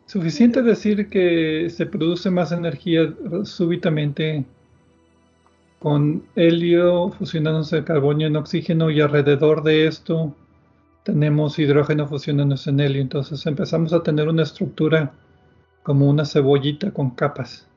suficiente 0.07 0.62
decir 0.62 1.09
que 1.09 1.69
se 1.71 1.87
produce 1.87 2.31
más 2.31 2.53
energía 2.53 3.12
súbitamente 3.45 4.45
con 5.79 6.25
helio 6.35 7.11
fusionándose 7.11 7.77
de 7.77 7.85
carbono 7.85 8.25
en 8.25 8.37
oxígeno 8.37 8.90
y 8.90 9.01
alrededor 9.01 9.62
de 9.62 9.87
esto 9.87 10.35
tenemos 11.05 11.59
hidrógeno 11.59 12.09
fusionándose 12.09 12.71
en 12.71 12.81
helio. 12.81 13.03
Entonces 13.03 13.45
empezamos 13.47 13.93
a 13.93 14.03
tener 14.03 14.29
una 14.29 14.43
estructura 14.43 15.12
como 15.83 16.09
una 16.09 16.25
cebollita 16.25 16.90
con 16.90 17.11
capas 17.11 17.69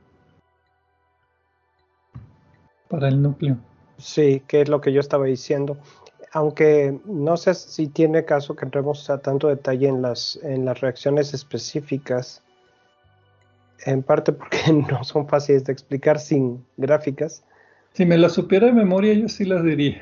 para 2.87 3.09
el 3.09 3.21
núcleo. 3.21 3.57
Sí, 3.97 4.41
que 4.47 4.61
es 4.61 4.69
lo 4.69 4.79
que 4.79 4.93
yo 4.93 5.01
estaba 5.01 5.25
diciendo. 5.25 5.77
Aunque 6.33 6.99
no 7.05 7.37
sé 7.37 7.53
si 7.53 7.87
tiene 7.87 8.25
caso 8.25 8.55
que 8.55 8.65
entremos 8.65 9.09
a 9.09 9.19
tanto 9.19 9.47
detalle 9.47 9.87
en 9.87 10.01
las, 10.01 10.39
en 10.43 10.65
las 10.65 10.81
reacciones 10.81 11.33
específicas, 11.33 12.43
en 13.85 14.03
parte 14.03 14.33
porque 14.33 14.57
no 14.89 15.03
son 15.03 15.27
fáciles 15.27 15.63
de 15.65 15.73
explicar 15.73 16.19
sin 16.19 16.65
gráficas. 16.77 17.43
Si 17.93 18.05
me 18.05 18.17
las 18.17 18.33
supiera 18.33 18.67
de 18.67 18.73
memoria, 18.73 19.13
yo 19.13 19.27
sí 19.27 19.45
las 19.45 19.63
diría. 19.63 20.01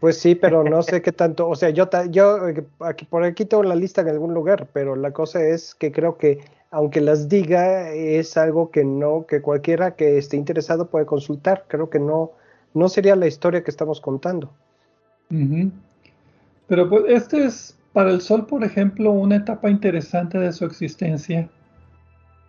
Pues 0.00 0.18
sí, 0.18 0.34
pero 0.34 0.64
no 0.64 0.82
sé 0.82 1.00
qué 1.02 1.12
tanto, 1.12 1.48
o 1.48 1.56
sea, 1.56 1.70
yo, 1.70 1.88
yo 2.10 2.38
aquí, 2.80 3.04
por 3.04 3.24
aquí 3.24 3.44
tengo 3.44 3.62
la 3.62 3.74
lista 3.74 4.02
en 4.02 4.08
algún 4.08 4.34
lugar, 4.34 4.68
pero 4.72 4.96
la 4.96 5.12
cosa 5.12 5.42
es 5.42 5.74
que 5.74 5.92
creo 5.92 6.18
que 6.18 6.40
aunque 6.70 7.00
las 7.00 7.28
diga, 7.28 7.90
es 7.92 8.36
algo 8.36 8.70
que 8.70 8.84
no, 8.84 9.26
que 9.26 9.40
cualquiera 9.40 9.96
que 9.96 10.18
esté 10.18 10.36
interesado 10.36 10.90
puede 10.90 11.06
consultar. 11.06 11.64
Creo 11.68 11.88
que 11.88 11.98
no, 11.98 12.32
no 12.74 12.88
sería 12.88 13.16
la 13.16 13.26
historia 13.26 13.64
que 13.64 13.70
estamos 13.70 14.00
contando. 14.00 14.52
Pero 15.28 16.88
pues, 16.88 17.04
este 17.08 17.44
es 17.44 17.78
para 17.92 18.10
el 18.10 18.20
Sol, 18.20 18.46
por 18.46 18.64
ejemplo, 18.64 19.10
una 19.10 19.36
etapa 19.36 19.70
interesante 19.70 20.38
de 20.38 20.52
su 20.52 20.64
existencia, 20.64 21.48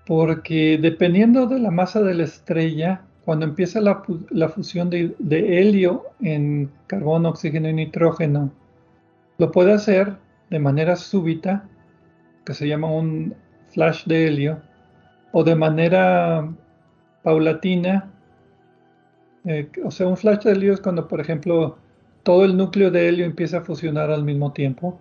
porque 0.05 0.77
dependiendo 0.81 1.47
de 1.47 1.59
la 1.59 1.71
masa 1.71 2.01
de 2.01 2.13
la 2.13 2.23
estrella, 2.23 3.01
cuando 3.25 3.45
empieza 3.45 3.79
la, 3.79 4.49
fusión 4.49 4.89
de, 4.89 5.15
helio 5.29 6.03
en 6.21 6.71
carbono, 6.87 7.29
oxígeno 7.29 7.69
y 7.69 7.73
nitrógeno, 7.73 8.51
lo 9.37 9.51
puede 9.51 9.73
hacer 9.73 10.15
de 10.49 10.59
manera 10.59 10.95
súbita, 10.95 11.63
que 12.45 12.53
se 12.53 12.67
llama 12.67 12.91
un 12.91 13.35
flash 13.67 14.05
de 14.05 14.27
helio, 14.27 14.59
o 15.31 15.43
de 15.43 15.55
manera 15.55 16.49
paulatina. 17.21 18.09
Eh, 19.45 19.69
o 19.83 19.91
sea, 19.91 20.07
un 20.07 20.17
flash 20.17 20.43
de 20.43 20.51
helio 20.53 20.73
es 20.73 20.81
cuando, 20.81 21.07
por 21.07 21.21
ejemplo, 21.21 21.77
todo 22.29 22.45
el 22.45 22.55
núcleo 22.55 22.91
de 22.91 23.09
helio 23.09 23.25
empieza 23.25 23.57
a 23.57 23.61
fusionar 23.61 24.11
al 24.11 24.23
mismo 24.23 24.53
tiempo. 24.53 24.99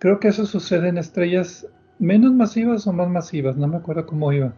Creo 0.00 0.18
que 0.18 0.26
eso 0.26 0.44
sucede 0.46 0.88
en 0.88 0.98
estrellas 0.98 1.64
menos 2.00 2.32
masivas 2.32 2.88
o 2.88 2.92
más 2.92 3.08
masivas, 3.08 3.56
no 3.56 3.68
me 3.68 3.76
acuerdo 3.76 4.04
cómo 4.04 4.32
iba. 4.32 4.52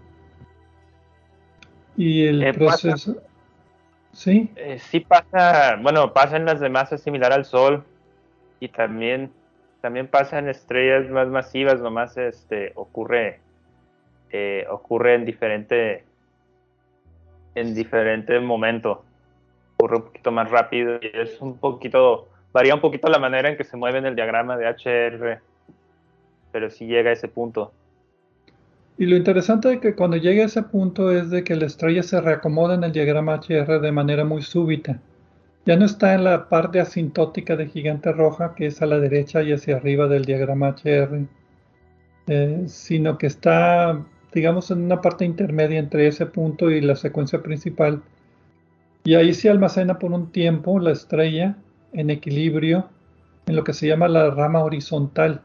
Y 1.99 2.25
el 2.25 2.43
eh, 2.45 2.55
proceso... 2.55 3.21
¿Sí? 4.13 4.51
Eh, 4.57 4.79
sí 4.79 5.01
pasa, 5.01 5.77
bueno, 5.83 6.15
pasa 6.15 6.39
en 6.39 6.47
las 6.47 6.61
de 6.61 6.71
masa 6.71 6.97
similar 6.97 7.31
al 7.31 7.45
Sol 7.45 7.85
y 8.59 8.69
también, 8.69 9.31
también 9.83 10.09
pasa 10.09 10.39
en 10.39 10.49
estrellas 10.49 11.11
más 11.11 11.29
masivas, 11.29 11.79
nomás 11.79 12.17
este, 12.17 12.73
ocurre, 12.77 13.39
eh, 14.31 14.65
ocurre 14.71 15.15
en 15.15 15.27
diferente, 15.27 16.05
en 17.55 17.75
diferente 17.75 18.41
momento. 18.41 19.05
Ocurre 19.79 19.97
un 19.97 20.03
poquito 20.03 20.33
más 20.33 20.51
rápido 20.51 20.99
y 21.01 21.11
es 21.15 21.41
un 21.41 21.57
poquito, 21.57 22.29
varía 22.53 22.75
un 22.75 22.81
poquito 22.81 23.09
la 23.09 23.19
manera 23.19 23.49
en 23.49 23.57
que 23.57 23.65
se 23.65 23.77
mueve 23.77 23.99
en 23.99 24.07
el 24.07 24.17
diagrama 24.17 24.57
de 24.57 24.67
HR, 24.67 25.41
pero 26.53 26.69
sí 26.69 26.87
llega 26.87 27.11
a 27.11 27.13
ese 27.13 27.29
punto. 27.29 27.73
Y 28.99 29.07
lo 29.07 29.17
interesante 29.17 29.69
de 29.69 29.81
que 29.81 29.95
cuando 29.95 30.17
llega 30.17 30.43
a 30.43 30.47
ese 30.47 30.65
punto 30.65 31.13
es 31.13 31.31
de 31.31 31.45
que 31.45 31.55
la 31.55 31.67
estrella 31.67 32.03
se 32.03 32.21
reacomoda 32.21 32.75
en 32.75 32.83
el 32.83 32.91
diagrama 32.91 33.37
HR 33.37 33.81
de 33.81 33.93
manera 33.93 34.25
muy 34.25 34.43
súbita. 34.43 35.01
Ya 35.65 35.77
no 35.77 35.85
está 35.85 36.15
en 36.15 36.25
la 36.25 36.49
parte 36.49 36.81
asintótica 36.81 37.55
de 37.55 37.69
gigante 37.69 38.11
roja, 38.11 38.55
que 38.57 38.67
es 38.67 38.83
a 38.83 38.87
la 38.87 38.99
derecha 38.99 39.43
y 39.43 39.53
hacia 39.53 39.77
arriba 39.77 40.09
del 40.09 40.25
diagrama 40.25 40.71
HR, 40.71 41.27
eh, 42.27 42.65
sino 42.67 43.19
que 43.19 43.29
está, 43.29 44.05
digamos, 44.33 44.73
en 44.73 44.83
una 44.83 45.01
parte 45.01 45.25
intermedia 45.25 45.79
entre 45.79 46.09
ese 46.09 46.27
punto 46.27 46.69
y 46.71 46.81
la 46.81 46.97
secuencia 46.97 47.41
principal. 47.41 48.03
Y 49.05 49.15
ahí 49.15 49.33
se 49.33 49.49
almacena 49.49 49.99
por 49.99 50.13
un 50.13 50.31
tiempo 50.33 50.79
la 50.79 50.93
estrella 50.93 51.57
en 51.93 52.11
equilibrio 52.11 52.89
en 53.47 53.57
lo 53.57 53.65
que 53.65 53.73
se 53.73 53.87
llama 53.87 54.09
la 54.09 54.31
rama 54.31 54.63
horizontal 54.63 55.41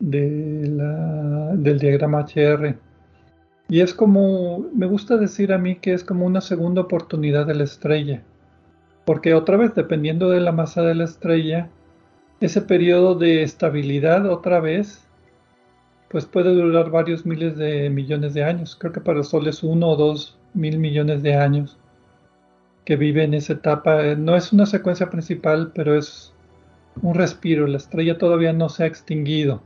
del 0.00 1.78
diagrama 1.80 2.26
HR. 2.26 2.76
Y 3.68 3.80
es 3.80 3.94
como, 3.94 4.66
me 4.74 4.86
gusta 4.86 5.16
decir 5.16 5.52
a 5.52 5.58
mí 5.58 5.76
que 5.76 5.92
es 5.92 6.02
como 6.02 6.26
una 6.26 6.40
segunda 6.40 6.82
oportunidad 6.82 7.46
de 7.46 7.54
la 7.54 7.64
estrella. 7.64 8.22
Porque 9.04 9.34
otra 9.34 9.56
vez, 9.56 9.74
dependiendo 9.74 10.30
de 10.30 10.40
la 10.40 10.52
masa 10.52 10.82
de 10.82 10.94
la 10.94 11.04
estrella, 11.04 11.68
ese 12.40 12.62
periodo 12.62 13.14
de 13.14 13.42
estabilidad 13.42 14.26
otra 14.26 14.60
vez, 14.60 15.06
pues 16.08 16.24
puede 16.26 16.54
durar 16.54 16.90
varios 16.90 17.26
miles 17.26 17.56
de 17.56 17.90
millones 17.90 18.34
de 18.34 18.44
años. 18.44 18.76
Creo 18.76 18.92
que 18.92 19.00
para 19.00 19.18
el 19.18 19.24
Sol 19.24 19.46
es 19.46 19.62
uno 19.62 19.88
o 19.90 19.96
dos 19.96 20.38
mil 20.54 20.78
millones 20.78 21.22
de 21.22 21.34
años 21.34 21.77
que 22.88 22.96
vive 22.96 23.22
en 23.22 23.34
esa 23.34 23.52
etapa. 23.52 24.02
No 24.14 24.34
es 24.34 24.50
una 24.50 24.64
secuencia 24.64 25.10
principal, 25.10 25.72
pero 25.74 25.94
es 25.94 26.32
un 27.02 27.14
respiro. 27.14 27.66
La 27.66 27.76
estrella 27.76 28.16
todavía 28.16 28.54
no 28.54 28.70
se 28.70 28.84
ha 28.84 28.86
extinguido. 28.86 29.62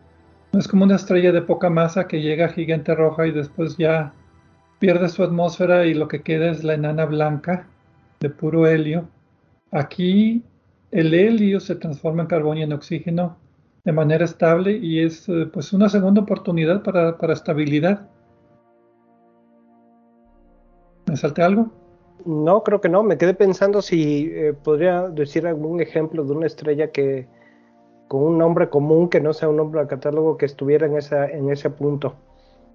No 0.53 0.59
es 0.59 0.67
como 0.67 0.83
una 0.83 0.97
estrella 0.97 1.31
de 1.31 1.41
poca 1.41 1.71
masa 1.71 2.09
que 2.09 2.21
llega 2.21 2.49
gigante 2.49 2.97
roja 2.97 3.29
y 3.29 3.31
después 3.31 3.77
ya 3.77 4.13
pierde 4.81 5.09
su 5.09 5.23
atmósfera 5.23 5.87
y 5.87 5.95
lo 5.95 6.09
que 6.09 6.23
queda 6.23 6.51
es 6.51 6.65
la 6.65 6.75
enana 6.75 7.05
blanca 7.05 7.69
de 8.19 8.29
puro 8.29 8.67
helio. 8.67 9.09
Aquí 9.71 10.43
el 10.91 11.15
helio 11.15 11.61
se 11.61 11.77
transforma 11.77 12.23
en 12.23 12.29
carbón 12.29 12.59
y 12.59 12.65
en 12.65 12.73
oxígeno 12.73 13.37
de 13.85 13.93
manera 13.93 14.25
estable 14.25 14.73
y 14.73 14.99
es 14.99 15.29
eh, 15.29 15.47
pues 15.53 15.73
una 15.73 15.89
segunda 15.89 16.23
oportunidad 16.23 16.83
para, 16.83 17.33
estabilidad. 17.33 18.09
¿Me 21.07 21.17
salté 21.17 21.43
algo? 21.43 21.82
No, 22.25 22.63
creo 22.63 22.81
que 22.81 22.89
no. 22.89 23.03
Me 23.03 23.19
quedé 23.19 23.35
pensando 23.35 23.83
si 23.83 24.31
eh, 24.33 24.53
podría 24.53 25.09
decir 25.09 25.47
algún 25.47 25.81
ejemplo 25.81 26.25
de 26.25 26.33
una 26.33 26.47
estrella 26.47 26.91
que, 26.91 27.27
con 28.09 28.23
un 28.23 28.39
nombre 28.39 28.69
común 28.69 29.09
que 29.09 29.21
no 29.21 29.33
sea 29.33 29.49
un 29.49 29.57
nombre 29.57 29.81
de 29.81 29.87
catálogo 29.87 30.37
que 30.37 30.47
estuviera 30.47 30.87
en, 30.87 30.97
esa, 30.97 31.27
en 31.27 31.51
ese 31.51 31.71
punto. 31.71 32.15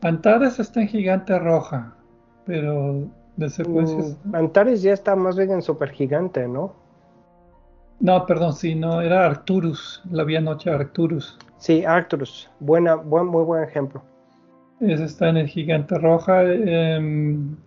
Antares 0.02 0.60
está 0.60 0.82
en 0.82 0.88
gigante 0.88 1.38
roja, 1.38 1.96
pero 2.46 3.08
de 3.36 3.50
secuencias. 3.50 4.18
Mm, 4.24 4.36
Antares 4.36 4.82
ya 4.82 4.94
está 4.94 5.16
más 5.16 5.38
bien 5.38 5.52
en 5.52 5.62
supergigante, 5.62 6.48
¿no? 6.48 6.74
No, 8.00 8.26
perdón, 8.26 8.54
sí, 8.54 8.76
no, 8.76 9.02
era 9.02 9.26
Arcturus, 9.26 10.04
la 10.12 10.24
vía 10.24 10.42
noche 10.42 10.70
Arcturus. 10.70 11.38
Sí, 11.58 11.84
Arcturus, 11.84 12.50
buena, 12.60 12.96
buen, 12.96 13.26
muy 13.28 13.44
buen 13.44 13.64
ejemplo. 13.64 14.04
Esa 14.80 15.06
está 15.06 15.30
en 15.30 15.38
el 15.38 15.48
gigante 15.48 15.98
roja. 15.98 16.44
Em, 16.44 17.58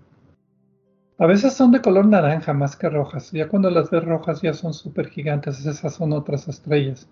a 1.21 1.27
veces 1.27 1.53
son 1.53 1.71
de 1.71 1.83
color 1.83 2.07
naranja 2.07 2.55
más 2.55 2.77
que 2.77 2.89
rojas. 2.89 3.31
Ya 3.31 3.47
cuando 3.47 3.69
las 3.69 3.91
ves 3.91 4.03
rojas 4.07 4.41
ya 4.41 4.55
son 4.55 4.73
supergigantes, 4.73 5.67
esas 5.67 5.95
son 5.95 6.15
otras 6.15 6.49
estrellas. 6.49 7.07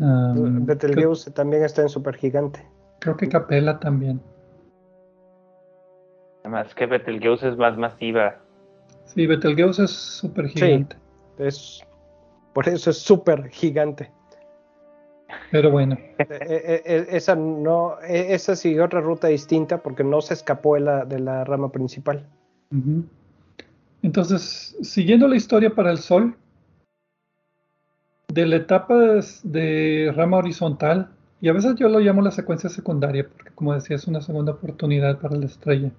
Um, 0.00 0.66
Betelgeuse 0.66 1.30
también 1.30 1.62
está 1.62 1.82
en 1.82 1.88
Supergigante. 1.88 2.66
Creo 2.98 3.16
que 3.16 3.28
Capella 3.28 3.78
también. 3.78 4.20
Además 6.42 6.74
que 6.74 6.86
Betelgeuse 6.86 7.50
es 7.50 7.56
más 7.56 7.78
masiva. 7.78 8.40
Sí, 9.04 9.28
Betelgeuse 9.28 9.84
es 9.84 9.92
supergigante. 9.92 10.96
Sí, 11.36 11.44
es, 11.44 11.86
por 12.52 12.68
eso 12.68 12.90
es 12.90 12.98
super 12.98 13.48
gigante. 13.48 14.10
Pero 15.52 15.70
bueno. 15.70 15.96
E, 16.18 16.26
e, 16.28 16.82
e, 16.84 17.16
esa 17.16 17.36
no, 17.36 17.96
esa 18.00 18.56
siguió 18.56 18.86
otra 18.86 19.00
ruta 19.00 19.28
distinta 19.28 19.78
porque 19.78 20.02
no 20.02 20.20
se 20.20 20.34
escapó 20.34 20.74
de 20.74 20.80
la, 20.80 21.04
de 21.04 21.20
la 21.20 21.44
rama 21.44 21.70
principal. 21.70 22.26
Entonces, 24.02 24.76
siguiendo 24.82 25.28
la 25.28 25.36
historia 25.36 25.74
para 25.74 25.90
el 25.90 25.98
Sol, 25.98 26.36
de 28.28 28.46
la 28.46 28.56
etapa 28.56 29.20
de 29.44 30.12
rama 30.14 30.38
horizontal, 30.38 31.10
y 31.40 31.48
a 31.48 31.52
veces 31.52 31.76
yo 31.76 31.88
lo 31.88 32.00
llamo 32.00 32.22
la 32.22 32.30
secuencia 32.30 32.68
secundaria, 32.68 33.28
porque 33.28 33.50
como 33.54 33.74
decía, 33.74 33.96
es 33.96 34.06
una 34.06 34.20
segunda 34.20 34.52
oportunidad 34.52 35.18
para 35.18 35.36
la 35.36 35.46
estrella. 35.46 35.90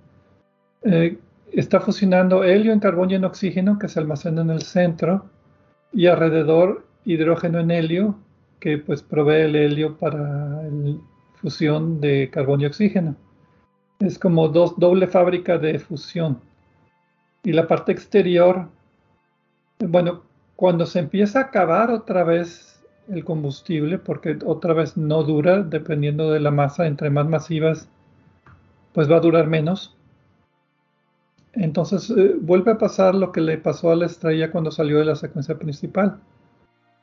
Eh, 0.84 1.18
está 1.52 1.80
fusionando 1.80 2.44
helio 2.44 2.74
en 2.74 2.80
carbón 2.80 3.12
y 3.12 3.16
en 3.16 3.26
oxígeno, 3.26 3.80
que 3.80 3.88
se 3.88 4.00
almacena 4.00 4.42
en 4.42 4.50
el 4.50 4.62
centro, 4.62 5.26
y 5.94 6.08
alrededor 6.08 6.86
hidrógeno 7.06 7.60
en 7.60 7.72
helio, 7.72 8.16
que 8.60 8.78
pues 8.78 9.02
provee 9.02 9.42
el 9.42 9.56
helio 9.56 9.98
para 9.98 10.62
la 10.62 10.98
fusión 11.36 12.02
de 12.02 12.30
carbón 12.30 12.62
y 12.62 12.66
oxígeno. 12.66 13.16
Es 14.00 14.20
como 14.20 14.48
dos, 14.48 14.78
doble 14.78 15.08
fábrica 15.08 15.58
de 15.58 15.80
fusión. 15.80 16.40
Y 17.48 17.54
la 17.54 17.66
parte 17.66 17.94
exterior, 17.94 18.68
bueno, 19.80 20.24
cuando 20.58 20.86
se 20.86 21.00
empieza 21.00 21.40
a 21.40 21.44
acabar 21.44 21.92
otra 21.92 22.26
vez 22.26 22.84
el 23.08 23.24
combustible, 23.24 24.00
porque 24.00 24.38
otra 24.46 24.74
vez 24.74 24.98
no 24.98 25.24
dura, 25.24 25.64
dependiendo 25.64 26.30
de 26.30 26.42
la 26.42 26.52
masa, 26.52 26.88
entre 26.88 27.10
más 27.10 27.26
masivas, 27.26 27.88
pues 28.92 29.10
va 29.10 29.16
a 29.16 29.22
durar 29.22 29.48
menos. 29.48 29.96
Entonces 31.54 32.10
eh, 32.10 32.36
vuelve 32.38 32.72
a 32.72 32.78
pasar 32.78 33.16
lo 33.16 33.32
que 33.32 33.40
le 33.40 33.58
pasó 33.58 33.92
a 33.92 33.96
la 33.96 34.08
estrella 34.08 34.52
cuando 34.52 34.70
salió 34.70 35.00
de 35.00 35.06
la 35.06 35.16
secuencia 35.16 35.58
principal. 35.58 36.20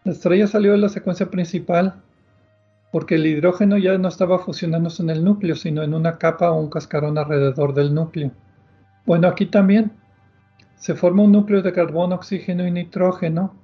La 0.05 0.13
estrella 0.13 0.47
salió 0.47 0.73
de 0.73 0.79
la 0.79 0.91
secuencia 0.91 1.31
principal 1.31 2.03
porque 2.93 3.15
el 3.15 3.27
hidrógeno 3.27 3.79
ya 3.79 3.97
no 3.97 4.09
estaba 4.09 4.41
fusionándose 4.41 5.03
en 5.03 5.09
el 5.09 5.25
núcleo, 5.25 5.57
sino 5.57 5.83
en 5.83 5.95
una 5.95 6.19
capa 6.19 6.51
o 6.51 6.61
un 6.61 6.69
cascarón 6.69 7.17
alrededor 7.17 7.73
del 7.73 7.95
núcleo. 7.95 8.31
Bueno, 9.07 9.27
aquí 9.27 9.47
también 9.47 10.04
se 10.77 10.95
forma 10.95 11.23
un 11.23 11.33
núcleo 11.33 11.63
de 11.63 11.73
carbono, 11.73 12.17
oxígeno 12.17 12.67
y 12.67 12.71
nitrógeno 12.71 13.55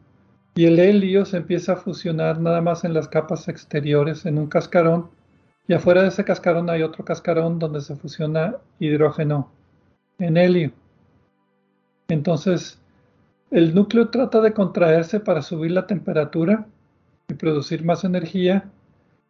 y 0.55 0.66
el 0.66 0.79
helio 0.79 1.25
se 1.25 1.38
empieza 1.38 1.75
a 1.75 1.77
fusionar 1.77 2.40
nada 2.40 2.61
más 2.61 2.85
en 2.85 2.94
las 2.94 3.09
capas 3.09 3.49
exteriores 3.49 4.27
en 4.27 4.38
un 4.38 4.46
cascarón 4.46 5.11
y 5.68 5.75
afuera 5.75 6.03
de 6.03 6.09
ese 6.09 6.25
cascarón 6.25 6.68
hay 6.68 6.83
otro 6.83 7.05
cascarón 7.05 7.59
donde 7.59 7.81
se 7.81 7.94
fusiona 7.94 8.57
hidrógeno 8.81 9.51
en 10.18 10.37
helio. 10.37 10.73
Entonces, 12.09 12.81
el 13.51 13.75
núcleo 13.75 14.09
trata 14.09 14.40
de 14.40 14.53
contraerse 14.53 15.20
para 15.20 15.42
subir 15.42 15.70
la 15.70 15.87
temperatura 15.87 16.66
y 17.29 17.35
producir 17.35 17.85
más 17.85 18.03
energía. 18.05 18.64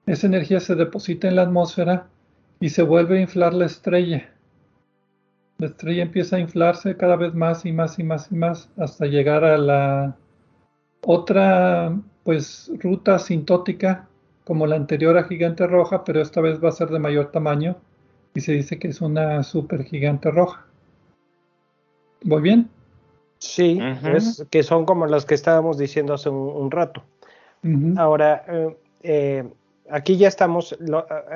Esa 0.07 0.27
energía 0.27 0.61
se 0.61 0.75
deposita 0.75 1.29
en 1.29 1.37
la 1.37 1.43
atmósfera 1.43 2.07
y 2.59 2.71
se 2.71 2.83
vuelve 2.83 3.19
a 3.19 3.23
inflar 3.23 3.53
la 3.53 3.67
estrella. 3.67 4.31
La 5.61 5.67
estrella 5.67 6.03
empieza 6.03 6.37
a 6.37 6.41
inflarse 6.41 6.97
cada 6.97 7.17
vez 7.17 7.35
más 7.35 7.67
y 7.67 7.73
más 7.73 7.99
y 7.99 8.03
más 8.03 8.33
y 8.33 8.35
más 8.35 8.71
hasta 8.79 9.05
llegar 9.05 9.45
a 9.45 9.59
la 9.59 10.17
otra 11.05 11.95
pues 12.25 12.73
ruta 12.79 13.17
asintótica 13.17 14.09
como 14.45 14.67
la 14.67 14.77
anterior 14.77 15.19
a 15.19 15.25
gigante 15.25 15.67
roja, 15.67 16.03
pero 16.03 16.23
esta 16.23 16.41
vez 16.41 16.65
va 16.65 16.71
a 16.71 16.73
ser 16.73 16.89
de 16.89 16.99
mayor 16.99 17.31
tamaño 17.31 17.77
y 18.35 18.41
se 18.41 18.53
dice 18.53 18.79
que 18.79 18.89
es 18.89 19.03
una 19.03 19.43
super 19.43 19.85
gigante 19.85 20.31
roja. 20.31 20.65
¿Voy 22.23 22.41
bien? 22.41 22.71
Sí, 23.37 23.79
es 24.15 24.47
que 24.51 24.63
son 24.63 24.87
como 24.87 25.05
las 25.05 25.27
que 25.27 25.35
estábamos 25.35 25.77
diciendo 25.77 26.15
hace 26.15 26.31
un, 26.31 26.71
rato. 26.71 27.03
Ahora, 27.99 28.45
eh, 28.49 28.77
eh, 29.03 29.45
aquí 29.91 30.17
ya 30.17 30.29
estamos, 30.29 30.75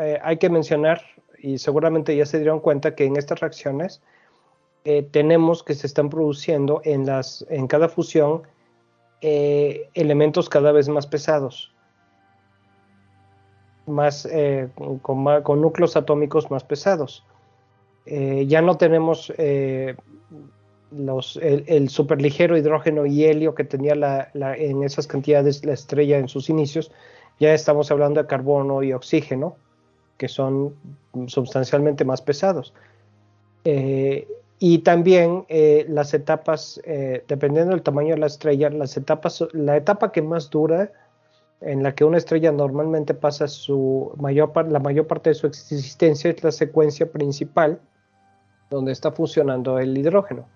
eh, 0.00 0.18
hay 0.22 0.38
que 0.38 0.48
mencionar, 0.48 1.02
y 1.44 1.58
seguramente 1.58 2.16
ya 2.16 2.24
se 2.24 2.38
dieron 2.38 2.58
cuenta 2.58 2.94
que 2.94 3.04
en 3.04 3.16
estas 3.16 3.40
reacciones 3.40 4.00
tenemos 5.10 5.62
que 5.62 5.74
se 5.74 5.86
están 5.86 6.08
produciendo 6.08 6.80
en, 6.84 7.04
las, 7.04 7.44
en 7.50 7.66
cada 7.66 7.88
fusión 7.88 8.42
elementos 9.20 10.48
cada 10.48 10.72
vez 10.72 10.88
más 10.88 11.06
pesados, 11.06 11.74
más, 13.86 14.26
con, 15.02 15.42
con, 15.42 15.60
núcleos 15.60 15.96
atómicos 15.96 16.50
más 16.50 16.64
pesados. 16.64 17.24
ya 18.06 18.62
no 18.62 18.76
tenemos 18.78 19.32
los, 20.90 21.36
el, 21.36 21.88
superligero 21.90 22.56
hidrógeno 22.56 23.04
y 23.04 23.24
helio 23.24 23.54
que 23.54 23.64
tenía 23.64 23.94
la, 23.94 24.30
en 24.56 24.82
esas 24.82 25.06
cantidades 25.06 25.64
la 25.64 25.74
estrella 25.74 26.18
en 26.18 26.28
sus 26.28 26.48
inicios, 26.48 26.90
ya 27.38 27.52
estamos 27.52 27.90
hablando 27.90 28.22
de 28.22 28.28
carbono 28.28 28.82
y 28.82 28.92
oxígeno, 28.94 29.56
que 30.16 30.28
son 30.28 30.74
sustancialmente 31.26 32.04
más 32.04 32.22
pesados. 32.22 32.72
Eh, 33.64 34.28
y 34.58 34.78
también 34.78 35.44
eh, 35.48 35.84
las 35.88 36.14
etapas, 36.14 36.80
eh, 36.84 37.24
dependiendo 37.28 37.72
del 37.72 37.82
tamaño 37.82 38.14
de 38.14 38.20
la 38.20 38.26
estrella, 38.26 38.70
las 38.70 38.96
etapas, 38.96 39.44
la 39.52 39.76
etapa 39.76 40.12
que 40.12 40.22
más 40.22 40.50
dura, 40.50 40.92
en 41.60 41.82
la 41.82 41.94
que 41.94 42.04
una 42.04 42.18
estrella 42.18 42.52
normalmente 42.52 43.14
pasa 43.14 43.48
su 43.48 44.12
mayor, 44.16 44.52
la 44.70 44.78
mayor 44.80 45.06
parte 45.06 45.30
de 45.30 45.34
su 45.34 45.46
existencia, 45.46 46.30
es 46.30 46.42
la 46.44 46.52
secuencia 46.52 47.10
principal, 47.10 47.80
donde 48.70 48.92
está 48.92 49.12
funcionando 49.12 49.78
el 49.78 49.96
hidrógeno. 49.96 50.46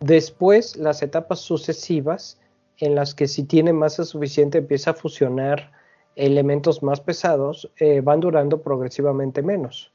Después, 0.00 0.76
las 0.76 1.02
etapas 1.02 1.40
sucesivas, 1.40 2.38
en 2.78 2.94
las 2.94 3.14
que 3.14 3.26
si 3.26 3.42
tiene 3.44 3.72
masa 3.72 4.04
suficiente 4.04 4.58
empieza 4.58 4.92
a 4.92 4.94
fusionar 4.94 5.72
elementos 6.18 6.82
más 6.82 7.00
pesados, 7.00 7.70
eh, 7.78 8.00
van 8.00 8.20
durando 8.20 8.60
progresivamente 8.60 9.42
menos. 9.42 9.92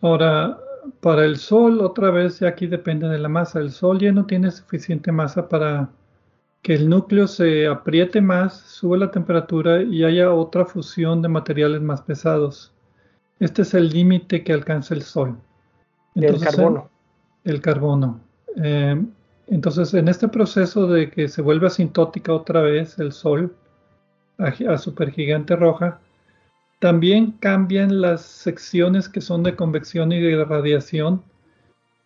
Ahora, 0.00 0.58
para 1.00 1.24
el 1.24 1.36
Sol, 1.36 1.80
otra 1.80 2.10
vez, 2.10 2.40
ya 2.40 2.48
aquí 2.48 2.66
depende 2.66 3.08
de 3.08 3.18
la 3.18 3.28
masa. 3.28 3.60
El 3.60 3.70
Sol 3.70 4.00
ya 4.00 4.10
no 4.10 4.26
tiene 4.26 4.50
suficiente 4.50 5.12
masa 5.12 5.48
para 5.48 5.88
que 6.62 6.74
el 6.74 6.88
núcleo 6.88 7.28
se 7.28 7.68
apriete 7.68 8.20
más, 8.20 8.54
sube 8.54 8.98
la 8.98 9.10
temperatura 9.12 9.82
y 9.82 10.02
haya 10.02 10.32
otra 10.32 10.64
fusión 10.64 11.22
de 11.22 11.28
materiales 11.28 11.80
más 11.80 12.02
pesados. 12.02 12.72
Este 13.38 13.62
es 13.62 13.74
el 13.74 13.90
límite 13.90 14.42
que 14.42 14.52
alcanza 14.52 14.94
el 14.94 15.02
Sol 15.02 15.36
el 16.14 16.40
carbono. 16.40 16.90
El 17.44 17.60
carbono. 17.60 18.20
Eh, 18.62 19.02
entonces, 19.52 19.92
en 19.92 20.08
este 20.08 20.28
proceso 20.28 20.86
de 20.86 21.10
que 21.10 21.28
se 21.28 21.42
vuelve 21.42 21.66
asintótica 21.66 22.32
otra 22.32 22.62
vez 22.62 22.98
el 22.98 23.12
Sol 23.12 23.54
a, 24.38 24.78
supergigante 24.78 25.56
roja, 25.56 26.00
también 26.78 27.32
cambian 27.32 28.00
las 28.00 28.22
secciones 28.22 29.10
que 29.10 29.20
son 29.20 29.42
de 29.42 29.54
convección 29.54 30.10
y 30.10 30.20
de 30.20 30.42
radiación 30.42 31.22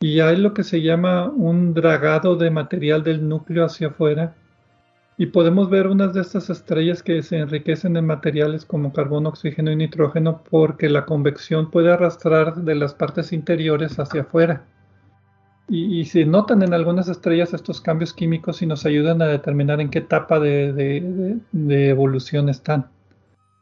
y 0.01 0.19
hay 0.19 0.39
lo 0.39 0.55
que 0.55 0.65
se 0.65 0.83
llama 0.83 1.31
un 1.31 1.73
dragado 1.73 2.35
de 2.35 2.51
material 2.51 3.05
del 3.05 3.29
núcleo 3.29 3.65
hacia 3.65 3.89
afuera 3.89 4.35
y 5.17 5.27
podemos 5.27 5.71
ver 5.71 5.87
unas 5.87 6.15
de 6.15 6.23
estas 6.23 6.51
estrellas 6.51 7.05
que 7.05 7.23
se 7.23 7.39
enriquecen 7.39 7.97
en 7.97 8.07
materiales 8.07 8.65
como 8.65 8.93
carbono, 8.93 9.29
oxígeno 9.29 9.71
y 9.71 9.77
nitrógeno 9.77 10.43
porque 10.51 10.89
la 10.89 11.07
convección 11.07 11.71
puede 11.71 11.93
arrastrar 11.93 12.57
de 12.57 12.75
las 12.75 12.93
partes 12.93 13.33
interiores 13.33 14.01
hacia 14.01 14.23
afuera. 14.23 14.65
Y, 15.69 16.05
se 16.05 16.25
notan 16.25 16.63
en 16.63 16.73
algunas 16.75 17.09
estrellas 17.09 17.53
estos 17.53 17.81
cambios 17.81 18.13
químicos 18.13 18.63
y 18.63 18.67
nos 18.67 18.87
ayudan 18.87 19.21
a 19.21 19.27
determinar 19.27 19.81
en 19.81 19.91
qué 19.91 19.99
etapa 19.99 20.39
de, 20.39 21.39
evolución 21.53 22.49
están. 22.49 22.87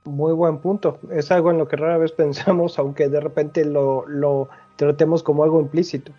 Muy 0.05 0.35
buen 0.35 0.59
punto. 0.59 0.99
Es 1.11 1.31
algo 1.31 1.51
en 1.51 1.57
lo 1.57 1.67
que 1.67 1.77
rara 1.77 1.97
vez 1.97 2.13
pensamos, 2.13 2.79
aunque 2.79 3.09
de 3.09 3.21
repente 3.21 3.65
lo, 3.65 4.07
lo 4.07 4.51
tratemos 4.77 5.23
como 5.23 5.45
algo 5.45 5.61
implícito. 5.61 6.13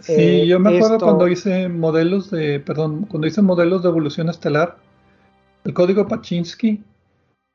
Sí, 0.00 0.14
eh, 0.16 0.46
yo 0.46 0.58
me 0.58 0.76
acuerdo 0.76 0.98
cuando 0.98 1.28
hice 1.28 1.68
modelos 1.68 2.30
de, 2.30 2.58
perdón, 2.60 3.02
cuando 3.02 3.26
hice 3.26 3.42
modelos 3.42 3.82
de 3.82 3.90
evolución 3.90 4.30
estelar, 4.30 4.78
el 5.64 5.74
código 5.74 6.08
Pachinsky 6.08 6.82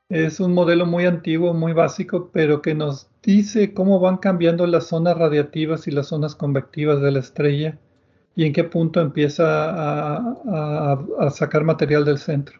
es 0.10 0.40
un 0.40 0.54
modelo 0.54 0.86
muy 0.86 1.06
antiguo, 1.06 1.54
muy 1.54 1.74
básico, 1.74 2.30
pero 2.32 2.62
que 2.62 2.76
nos 2.76 3.10
dice 3.24 3.74
cómo 3.74 4.00
van 4.00 4.18
cambiando 4.18 4.68
las 4.68 4.86
zonas 4.86 5.18
radiativas 5.18 5.88
y 5.88 5.92
las 5.92 6.08
zonas 6.08 6.36
convectivas 6.36 7.02
de 7.02 7.12
la 7.12 7.20
estrella 7.20 7.80
y 8.36 8.46
en 8.46 8.54
qué 8.54 8.64
punto 8.64 9.02
empieza 9.02 9.46
a, 9.46 11.30
sacar 11.32 11.64
material 11.64 12.06
del 12.06 12.20
centro. 12.20 12.60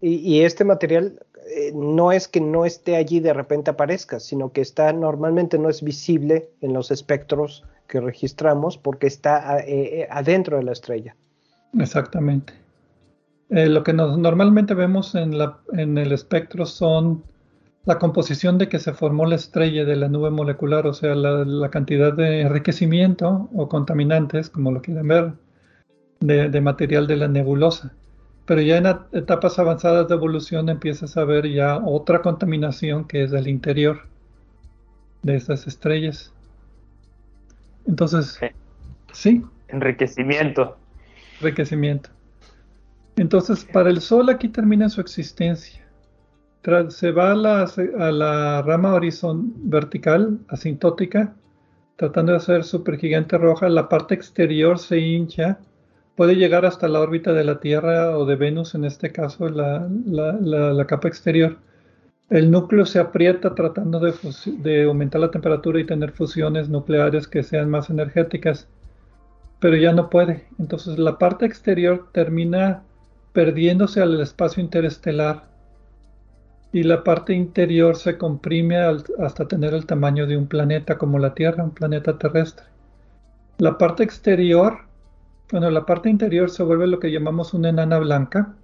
Y, 0.00 0.40
este 0.40 0.64
material 0.64 1.20
eh, 1.56 1.70
no 1.74 2.10
es 2.10 2.26
que 2.26 2.40
no 2.40 2.64
esté 2.64 2.96
allí 2.96 3.20
de 3.20 3.32
repente 3.32 3.70
aparezca, 3.70 4.18
sino 4.18 4.52
que 4.52 4.60
está 4.60 4.92
normalmente 4.92 5.58
no 5.58 5.68
es 5.68 5.82
visible 5.82 6.48
en 6.60 6.72
los 6.72 6.90
espectros 6.90 7.64
que 7.86 8.00
registramos 8.00 8.78
porque 8.78 9.06
está 9.06 9.60
eh, 9.60 10.00
eh, 10.00 10.08
adentro 10.10 10.56
de 10.56 10.64
la 10.64 10.72
estrella. 10.72 11.14
Exactamente. 11.78 12.61
Eh, 13.52 13.68
lo 13.68 13.84
que 13.84 13.92
normalmente 13.92 14.72
vemos 14.72 15.14
en, 15.14 15.36
la, 15.36 15.58
en 15.74 15.98
el 15.98 16.12
espectro 16.12 16.64
son 16.64 17.22
la 17.84 17.98
composición 17.98 18.56
de 18.56 18.70
que 18.70 18.78
se 18.78 18.94
formó 18.94 19.26
la 19.26 19.34
estrella 19.34 19.84
de 19.84 19.94
la 19.94 20.08
nube 20.08 20.30
molecular, 20.30 20.86
o 20.86 20.94
sea, 20.94 21.14
la, 21.14 21.68
cantidad 21.68 22.14
de 22.14 22.40
enriquecimiento 22.40 23.50
o 23.54 23.68
contaminantes, 23.68 24.48
como 24.48 24.72
lo 24.72 24.80
quieren 24.80 25.06
ver, 25.06 25.32
de, 26.20 26.60
material 26.62 27.06
de 27.06 27.16
la 27.16 27.28
nebulosa. 27.28 27.92
Pero 28.46 28.62
ya 28.62 28.78
en 28.78 28.86
etapas 29.12 29.58
avanzadas 29.58 30.08
de 30.08 30.14
evolución 30.14 30.70
empiezas 30.70 31.18
a 31.18 31.24
ver 31.24 31.46
ya 31.46 31.76
otra 31.76 32.22
contaminación 32.22 33.06
que 33.06 33.24
es 33.24 33.32
del 33.32 33.48
interior 33.48 34.06
de 35.22 35.36
estas 35.36 35.66
estrellas. 35.66 36.32
Entonces, 37.86 38.40
sí. 39.12 39.44
Enriquecimiento. 39.68 40.78
Enriquecimiento. 41.40 42.08
Entonces, 43.16 43.64
para 43.64 43.90
el 43.90 44.00
Sol 44.00 44.30
aquí 44.30 44.48
termina 44.48 44.88
su 44.88 45.00
existencia. 45.00 45.86
se 46.88 47.10
va 47.10 47.32
a 47.32 47.34
la, 47.34 47.62
a 47.98 48.12
la 48.12 48.62
rama 48.62 48.94
horizontal 48.94 49.52
vertical, 49.64 50.38
asintótica, 50.48 51.34
tratando 51.96 52.32
de 52.32 52.38
hacer 52.38 52.64
supergigante 52.64 53.38
roja. 53.38 53.68
La 53.68 53.88
parte 53.88 54.14
exterior 54.14 54.78
se 54.78 54.98
hincha, 54.98 55.58
puede 56.16 56.36
llegar 56.36 56.64
hasta 56.64 56.88
la 56.88 57.00
órbita 57.00 57.32
de 57.32 57.44
la 57.44 57.60
Tierra 57.60 58.16
o 58.16 58.24
de 58.24 58.36
Venus, 58.36 58.74
en 58.74 58.84
este 58.84 59.12
caso, 59.12 59.48
la, 59.48 59.88
la 59.88 60.86
capa 60.86 61.08
exterior 61.08 61.58
el 62.32 62.50
núcleo 62.50 62.86
se 62.86 62.98
aprieta 62.98 63.54
tratando 63.54 64.00
de, 64.00 64.84
aumentar 64.84 65.20
la 65.20 65.30
temperatura 65.30 65.78
y 65.78 65.84
tener 65.84 66.12
fusiones 66.12 66.70
nucleares 66.70 67.28
que 67.28 67.42
sean 67.42 67.68
más 67.68 67.90
energéticas, 67.90 68.68
pero 69.60 69.76
ya 69.76 69.92
no 69.92 70.08
puede. 70.08 70.46
Entonces 70.58 70.98
la 70.98 71.18
parte 71.18 71.44
exterior 71.44 72.08
termina 72.12 72.84
perdiéndose 73.32 74.00
al 74.00 74.20
espacio 74.20 74.62
interestelar 74.62 75.44
y 76.72 76.82
la 76.84 77.04
parte 77.04 77.34
interior 77.34 77.96
se 77.96 78.16
comprime 78.16 78.78
hasta 78.78 79.46
tener 79.46 79.74
el 79.74 79.84
tamaño 79.84 80.26
de 80.26 80.36
un 80.36 80.46
planeta 80.46 80.96
como 80.96 81.18
la 81.18 81.34
Tierra, 81.34 81.64
un 81.64 81.72
planeta 81.72 82.18
terrestre. 82.18 82.64
La 83.58 83.76
parte 83.76 84.02
exterior, 84.02 84.78
bueno, 85.50 85.70
la 85.70 85.84
parte 85.84 86.08
interior 86.08 86.50
se 86.50 86.62
vuelve 86.62 86.86
lo 86.86 86.98
que 86.98 87.12
llamamos 87.12 87.52
una 87.52 87.68
enana 87.68 87.98
blanca, 87.98 88.54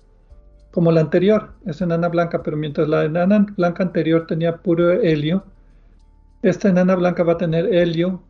como 0.70 0.90
la 0.90 1.00
anterior, 1.00 1.50
es 1.66 1.80
enana 1.80 2.08
blanca, 2.08 2.42
pero 2.42 2.56
mientras 2.56 2.88
la 2.88 3.04
enana 3.04 3.46
blanca 3.56 3.82
anterior 3.82 4.26
tenía 4.26 4.56
puro 4.56 4.90
helio, 4.92 5.44
esta 6.42 6.68
enana 6.68 6.94
blanca 6.94 7.24
va 7.24 7.34
a 7.34 7.38
tener 7.38 7.74
helio 7.74 8.22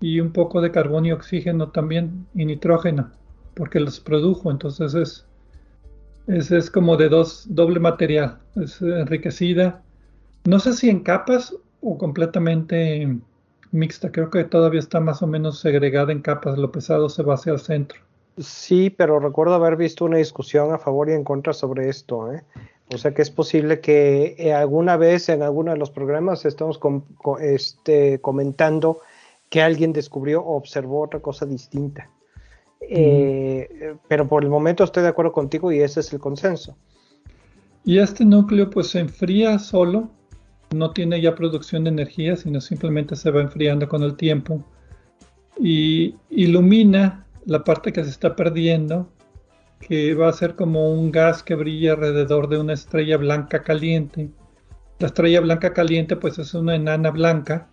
y 0.00 0.18
un 0.18 0.32
poco 0.32 0.60
de 0.60 0.72
carbono 0.72 1.06
y 1.08 1.12
oxígeno 1.12 1.68
también 1.68 2.26
y 2.34 2.44
nitrógeno, 2.44 3.10
porque 3.54 3.78
los 3.78 4.00
produjo, 4.00 4.50
entonces 4.50 4.94
es, 4.94 5.26
es, 6.26 6.70
como 6.70 6.96
de 6.96 7.08
dos, 7.08 7.46
doble 7.48 7.80
material, 7.80 8.38
es 8.56 8.80
enriquecida, 8.80 9.82
no 10.44 10.58
sé 10.58 10.72
si 10.72 10.88
en 10.88 11.00
capas 11.00 11.54
o 11.80 11.98
completamente 11.98 13.16
mixta, 13.70 14.12
creo 14.12 14.30
que 14.30 14.44
todavía 14.44 14.80
está 14.80 15.00
más 15.00 15.22
o 15.22 15.26
menos 15.26 15.60
segregada 15.60 16.12
en 16.12 16.20
capas, 16.20 16.58
lo 16.58 16.70
pesado 16.70 17.08
se 17.08 17.22
va 17.22 17.34
hacia 17.34 17.52
el 17.52 17.58
centro. 17.58 18.00
Sí, 18.38 18.90
pero 18.90 19.20
recuerdo 19.20 19.54
haber 19.54 19.76
visto 19.76 20.04
una 20.04 20.16
discusión 20.16 20.72
a 20.72 20.78
favor 20.78 21.10
y 21.10 21.12
en 21.12 21.24
contra 21.24 21.52
sobre 21.52 21.88
esto. 21.88 22.32
¿eh? 22.32 22.42
O 22.94 22.98
sea 22.98 23.12
que 23.12 23.22
es 23.22 23.30
posible 23.30 23.80
que 23.80 24.36
eh, 24.38 24.52
alguna 24.52 24.96
vez 24.96 25.28
en 25.28 25.42
alguno 25.42 25.72
de 25.72 25.78
los 25.78 25.90
programas 25.90 26.44
estemos 26.44 26.80
este, 27.40 28.20
comentando 28.20 29.00
que 29.48 29.62
alguien 29.62 29.92
descubrió 29.92 30.42
o 30.42 30.56
observó 30.56 31.02
otra 31.02 31.20
cosa 31.20 31.44
distinta. 31.44 32.08
Eh, 32.88 33.96
pero 34.08 34.28
por 34.28 34.42
el 34.42 34.50
momento 34.50 34.84
estoy 34.84 35.02
de 35.02 35.10
acuerdo 35.10 35.32
contigo 35.32 35.72
y 35.72 35.80
ese 35.80 36.00
es 36.00 36.12
el 36.12 36.18
consenso. 36.18 36.76
Y 37.84 37.98
este 37.98 38.24
núcleo 38.24 38.70
pues 38.70 38.88
se 38.88 39.00
enfría 39.00 39.58
solo, 39.58 40.10
no 40.74 40.92
tiene 40.92 41.20
ya 41.20 41.34
producción 41.34 41.84
de 41.84 41.90
energía, 41.90 42.36
sino 42.36 42.60
simplemente 42.60 43.16
se 43.16 43.30
va 43.30 43.40
enfriando 43.40 43.88
con 43.88 44.02
el 44.02 44.16
tiempo 44.16 44.64
y 45.58 46.16
ilumina 46.30 47.26
la 47.46 47.64
parte 47.64 47.92
que 47.92 48.04
se 48.04 48.10
está 48.10 48.36
perdiendo, 48.36 49.08
que 49.80 50.14
va 50.14 50.28
a 50.28 50.32
ser 50.32 50.54
como 50.54 50.92
un 50.92 51.10
gas 51.10 51.42
que 51.42 51.54
brilla 51.54 51.92
alrededor 51.92 52.48
de 52.48 52.58
una 52.58 52.72
estrella 52.72 53.16
blanca 53.16 53.62
caliente. 53.62 54.30
La 54.98 55.08
estrella 55.08 55.40
blanca 55.40 55.72
caliente 55.72 56.16
pues 56.16 56.38
es 56.38 56.54
una 56.54 56.76
enana 56.76 57.10
blanca. 57.10 57.68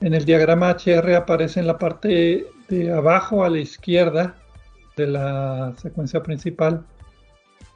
En 0.00 0.14
el 0.14 0.24
diagrama 0.24 0.70
HR 0.70 1.14
aparece 1.14 1.60
en 1.60 1.66
la 1.66 1.78
parte 1.78 2.46
de 2.70 2.92
abajo 2.92 3.44
a 3.44 3.50
la 3.50 3.58
izquierda 3.58 4.36
de 4.96 5.08
la 5.08 5.74
secuencia 5.76 6.22
principal, 6.22 6.84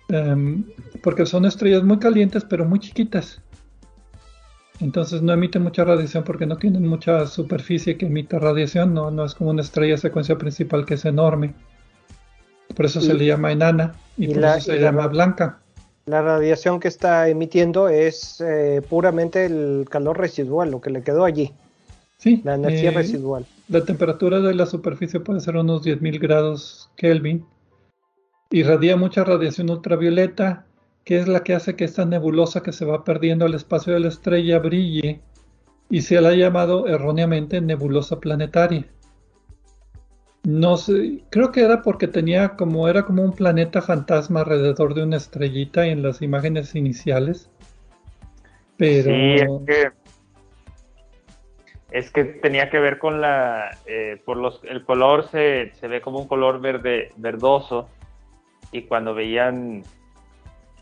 em, 0.08 0.64
porque 1.02 1.26
son 1.26 1.44
estrellas 1.44 1.82
muy 1.82 1.98
calientes 1.98 2.44
pero 2.48 2.64
muy 2.64 2.78
chiquitas. 2.78 3.40
Entonces 4.80 5.22
no 5.22 5.32
emiten 5.32 5.62
mucha 5.62 5.84
radiación 5.84 6.24
porque 6.24 6.46
no 6.46 6.56
tienen 6.56 6.86
mucha 6.86 7.26
superficie 7.26 7.96
que 7.96 8.06
emita 8.06 8.38
radiación, 8.38 8.94
no, 8.94 9.10
no 9.10 9.24
es 9.24 9.34
como 9.34 9.50
una 9.50 9.62
estrella 9.62 9.96
secuencia 9.96 10.36
principal 10.36 10.84
que 10.84 10.94
es 10.94 11.04
enorme. 11.04 11.54
Por 12.74 12.86
eso 12.86 13.00
se 13.00 13.14
le 13.14 13.26
llama 13.26 13.52
enana 13.52 13.94
y, 14.16 14.28
por 14.28 14.44
eso 14.44 14.72
se 14.72 14.80
llama 14.80 15.06
blanca. 15.06 15.60
La 16.06 16.22
radiación 16.22 16.80
que 16.80 16.88
está 16.88 17.28
emitiendo 17.28 17.88
es 17.88 18.40
eh, 18.40 18.82
puramente 18.88 19.46
el 19.46 19.86
calor 19.88 20.18
residual, 20.18 20.70
lo 20.70 20.80
que 20.80 20.90
le 20.90 21.02
quedó 21.02 21.24
allí. 21.24 21.52
Sí. 22.18 22.42
La 22.44 22.54
energía 22.56 22.90
eh, 22.90 22.94
residual. 22.94 23.46
La 23.68 23.84
temperatura 23.84 24.40
de 24.40 24.54
la 24.54 24.66
superficie 24.66 25.20
puede 25.20 25.40
ser 25.40 25.56
unos 25.56 25.82
10.000 25.84 26.20
grados 26.20 26.90
Kelvin. 26.96 27.46
Irradia 28.50 28.96
mucha 28.96 29.24
radiación 29.24 29.70
ultravioleta, 29.70 30.66
que 31.04 31.18
es 31.18 31.28
la 31.28 31.42
que 31.42 31.54
hace 31.54 31.74
que 31.74 31.84
esta 31.84 32.04
nebulosa 32.04 32.62
que 32.62 32.72
se 32.72 32.84
va 32.84 33.04
perdiendo 33.04 33.46
al 33.46 33.54
espacio 33.54 33.94
de 33.94 34.00
la 34.00 34.08
estrella 34.08 34.58
brille 34.58 35.20
y 35.88 36.02
se 36.02 36.20
la 36.20 36.30
ha 36.30 36.34
llamado 36.34 36.86
erróneamente 36.86 37.60
nebulosa 37.60 38.20
planetaria. 38.20 38.86
No 40.44 40.76
sé, 40.76 41.22
creo 41.30 41.52
que 41.52 41.62
era 41.62 41.80
porque 41.80 42.06
tenía 42.06 42.50
como 42.50 42.86
era 42.86 43.06
como 43.06 43.22
un 43.22 43.32
planeta 43.32 43.80
fantasma 43.80 44.40
alrededor 44.40 44.92
de 44.92 45.02
una 45.02 45.16
estrellita 45.16 45.86
en 45.86 46.02
las 46.02 46.20
imágenes 46.20 46.74
iniciales. 46.74 47.48
Pero 48.76 49.10
sí, 49.10 49.34
es 49.36 49.48
que, 49.66 50.03
es 51.94 52.10
que 52.10 52.24
tenía 52.24 52.70
que 52.70 52.80
ver 52.80 52.98
con 52.98 53.20
la 53.20 53.78
eh, 53.86 54.20
por 54.24 54.36
los 54.36 54.60
el 54.64 54.84
color 54.84 55.28
se, 55.28 55.70
se 55.78 55.86
ve 55.86 56.00
como 56.00 56.18
un 56.18 56.26
color 56.26 56.60
verde 56.60 57.12
verdoso 57.16 57.88
y 58.72 58.82
cuando 58.82 59.14
veían 59.14 59.84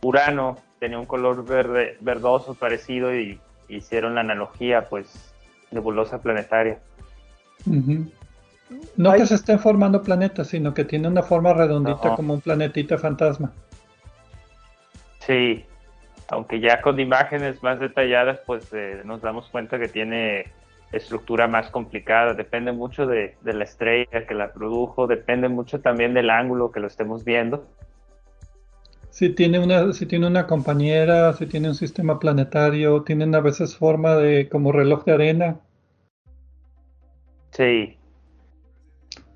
Urano 0.00 0.56
tenía 0.80 0.98
un 0.98 1.04
color 1.04 1.44
verde 1.44 1.98
verdoso 2.00 2.54
parecido 2.54 3.14
y 3.14 3.38
hicieron 3.68 4.14
la 4.14 4.22
analogía 4.22 4.88
pues 4.88 5.34
nebulosa 5.70 6.22
planetaria. 6.22 6.78
No 8.96 9.12
que 9.12 9.26
se 9.26 9.34
estén 9.34 9.58
formando 9.58 10.02
planetas, 10.02 10.48
sino 10.48 10.72
que 10.72 10.86
tiene 10.86 11.08
una 11.08 11.22
forma 11.22 11.52
redondita 11.52 12.16
como 12.16 12.32
un 12.32 12.40
planetita 12.40 12.96
fantasma. 12.96 13.52
Sí, 15.18 15.66
aunque 16.28 16.58
ya 16.58 16.80
con 16.80 16.98
imágenes 16.98 17.62
más 17.62 17.78
detalladas, 17.80 18.40
pues 18.46 18.66
eh, 18.72 19.02
nos 19.04 19.20
damos 19.20 19.46
cuenta 19.50 19.78
que 19.78 19.88
tiene 19.88 20.46
estructura 20.92 21.48
más 21.48 21.70
complicada. 21.70 22.34
Depende 22.34 22.72
mucho 22.72 23.06
de, 23.06 23.34
la 23.44 23.64
estrella 23.64 24.26
que 24.26 24.34
la 24.34 24.52
produjo, 24.52 25.06
depende 25.06 25.48
mucho 25.48 25.80
también 25.80 26.14
del 26.14 26.30
ángulo 26.30 26.70
que 26.70 26.80
lo 26.80 26.86
estemos 26.86 27.24
viendo. 27.24 27.66
Si 29.10 29.30
tiene 29.30 29.58
una, 29.58 29.92
si 29.92 30.06
tiene 30.06 30.26
una 30.26 30.46
compañera, 30.46 31.32
si 31.34 31.46
tiene 31.46 31.68
un 31.68 31.74
sistema 31.74 32.18
planetario, 32.18 33.02
tienen 33.02 33.34
a 33.34 33.40
veces 33.40 33.76
forma 33.76 34.16
de 34.16 34.48
como 34.48 34.72
reloj 34.72 35.04
de 35.04 35.12
arena. 35.12 35.60
Sí, 37.50 37.98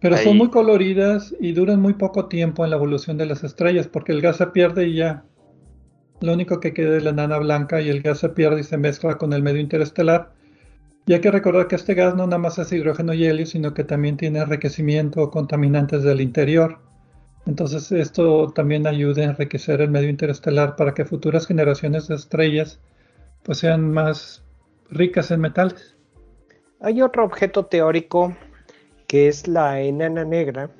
pero 0.00 0.16
son 0.18 0.36
muy 0.36 0.50
coloridas 0.50 1.34
y 1.40 1.52
duran 1.52 1.80
muy 1.80 1.94
poco 1.94 2.26
tiempo 2.26 2.64
en 2.64 2.70
la 2.70 2.76
evolución 2.76 3.16
de 3.16 3.26
las 3.26 3.44
estrellas 3.44 3.88
porque 3.88 4.12
el 4.12 4.20
gas 4.20 4.36
se 4.36 4.46
pierde 4.48 4.86
y 4.86 4.94
ya. 4.94 5.24
Lo 6.20 6.32
único 6.32 6.60
que 6.60 6.72
queda 6.72 6.96
es 6.96 7.02
la 7.02 7.10
enana 7.10 7.38
blanca 7.38 7.80
y 7.80 7.88
el 7.88 8.02
gas 8.02 8.18
se 8.18 8.28
pierde 8.28 8.60
y 8.60 8.64
se 8.64 8.78
mezcla 8.78 9.18
con 9.18 9.32
el 9.32 9.42
medio 9.42 9.60
interestelar. 9.60 10.32
Y 11.08 11.12
hay 11.14 11.20
que 11.20 11.30
recordar 11.30 11.68
que 11.68 11.76
este 11.76 11.94
gas 11.94 12.16
no 12.16 12.26
nada 12.26 12.38
más 12.38 12.58
es 12.58 12.72
hidrógeno 12.72 13.14
y 13.14 13.24
helio, 13.24 13.46
sino 13.46 13.72
que 13.74 13.84
también 13.84 14.16
tiene 14.16 14.40
enriquecimiento 14.40 15.22
o 15.22 15.30
contaminantes 15.30 16.02
del 16.02 16.20
interior. 16.20 16.80
Entonces 17.46 17.92
esto 17.92 18.52
también 18.52 18.88
ayuda 18.88 19.22
a 19.22 19.26
enriquecer 19.26 19.80
el 19.80 19.90
medio 19.90 20.08
interestelar 20.08 20.74
para 20.74 20.94
que 20.94 21.04
futuras 21.04 21.46
generaciones 21.46 22.08
de 22.08 22.16
estrellas 22.16 22.80
pues 23.44 23.58
sean 23.58 23.92
más 23.92 24.42
ricas 24.90 25.30
en 25.30 25.40
metales. 25.40 25.96
Hay 26.80 27.00
otro 27.00 27.24
objeto 27.24 27.66
teórico 27.66 28.36
que 29.06 29.28
es 29.28 29.46
la 29.46 29.80
enana 29.80 30.24
negra, 30.24 30.70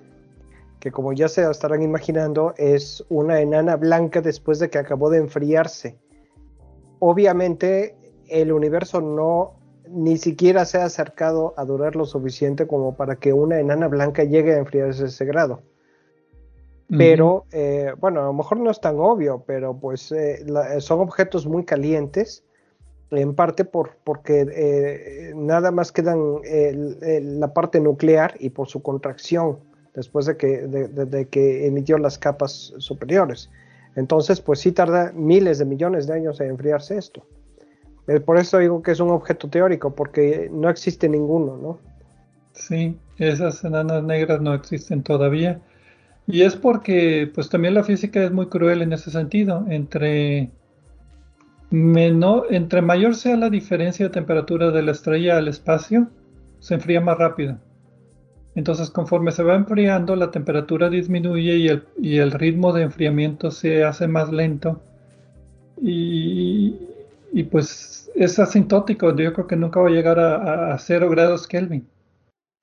que 0.81 0.91
como 0.91 1.13
ya 1.13 1.29
se 1.29 1.49
estarán 1.49 1.83
imaginando 1.83 2.53
es 2.57 3.05
una 3.09 3.41
enana 3.41 3.77
blanca 3.77 4.21
después 4.21 4.59
de 4.59 4.71
que 4.71 4.79
acabó 4.79 5.09
de 5.09 5.19
enfriarse. 5.19 5.97
Obviamente 6.99 7.95
el 8.29 8.51
universo 8.51 9.01
no 9.01 9.56
ni 9.89 10.17
siquiera 10.17 10.65
se 10.65 10.79
ha 10.79 10.85
acercado 10.85 11.55
a 11.57 11.65
durar 11.65 11.97
lo 11.97 12.05
suficiente 12.05 12.67
como 12.67 12.97
para 12.97 13.17
que 13.17 13.33
una 13.33 13.61
enana 13.61 13.89
blanca 13.89 14.25
llegue 14.25 14.55
a 14.55 14.59
enfriarse 14.59 15.05
a 15.05 15.07
ese 15.07 15.25
grado. 15.25 15.63
Pero, 16.89 17.47
eh, 17.51 17.93
bueno, 17.99 18.21
a 18.21 18.25
lo 18.27 18.33
mejor 18.33 18.59
no 18.59 18.71
es 18.71 18.81
tan 18.81 19.01
obvio, 19.01 19.43
pero 19.45 19.77
pues 19.77 20.13
eh, 20.13 20.45
son 20.79 21.01
objetos 21.01 21.45
muy 21.47 21.65
calientes 21.65 22.45
en 23.11 23.35
parte 23.35 23.65
por, 23.65 23.97
porque 24.05 24.47
eh, 24.53 25.33
nada 25.35 25.73
más 25.73 25.91
quedan 25.91 26.41
la 27.41 27.53
parte 27.53 27.81
nuclear 27.81 28.35
y 28.39 28.51
por 28.51 28.69
su 28.69 28.83
contracción 28.83 29.59
después 29.95 30.27
de 30.27 30.37
que, 30.37 30.67
de, 30.69 31.29
que 31.29 31.67
emitió 31.67 31.99
las 31.99 32.19
capas 32.19 32.75
superiores. 32.79 33.51
Entonces, 33.97 34.41
pues 34.41 34.61
sí 34.61 34.71
tarda 34.71 35.11
miles 35.13 35.59
de 35.59 35.65
millones 35.65 36.07
de 36.07 36.15
años 36.15 36.41
en 36.41 36.51
enfriarse 36.51 36.99
esto. 36.99 37.25
Por 38.25 38.39
eso 38.39 38.59
digo 38.59 38.83
que 38.83 38.93
es 38.93 39.01
un 39.01 39.11
objeto 39.11 39.49
teórico, 39.49 39.95
porque 39.95 40.49
no 40.53 40.71
existe 40.71 41.09
ninguno, 41.09 41.57
¿no? 41.57 41.79
Sí, 42.53 42.97
esas 43.19 43.65
enanas 43.65 44.03
negras 44.05 44.41
no 44.41 44.55
existen 44.55 45.03
todavía. 45.03 45.61
Y 46.27 46.43
es 46.43 46.57
porque, 46.57 47.31
pues 47.35 47.49
también 47.49 47.75
la 47.75 47.85
física 47.85 48.23
es 48.23 48.31
muy 48.31 48.47
cruel 48.47 48.83
en 48.83 48.93
ese 48.93 49.11
sentido. 49.11 49.65
Entre 49.69 50.51
entre 51.71 52.81
mayor 52.81 53.17
sea 53.17 53.37
la 53.37 53.51
diferencia 53.51 54.07
de 54.07 54.13
temperatura 54.13 54.71
de 54.71 54.83
la 54.83 54.93
estrella 54.93 55.37
al 55.37 55.49
espacio, 55.49 56.09
se 56.61 56.75
enfría 56.75 57.01
más 57.01 57.19
rápido. 57.19 57.59
Entonces, 58.55 58.89
conforme 58.89 59.33
se 59.33 59.43
va 59.43 59.55
enfriando, 59.55 60.17
la 60.17 60.31
temperatura 60.31 60.89
disminuye 60.89 61.57
y 61.57 61.69
el, 61.69 61.85
y 62.01 62.19
el 62.19 62.31
ritmo 62.31 62.73
de 62.73 62.83
enfriamiento 62.83 63.51
se 63.51 63.85
hace 63.85 64.07
más 64.07 64.33
lento. 64.33 64.81
Y, 65.83 66.75
pues 67.51 68.11
es 68.15 68.39
asintótico. 68.39 69.15
Yo 69.15 69.33
creo 69.33 69.47
que 69.47 69.57
nunca 69.57 69.81
va 69.81 69.89
a 69.89 69.93
llegar 69.93 70.19
a, 70.19 70.75
a, 70.75 70.79
0 70.79 71.11
grados 71.11 71.47
Kelvin. 71.47 71.89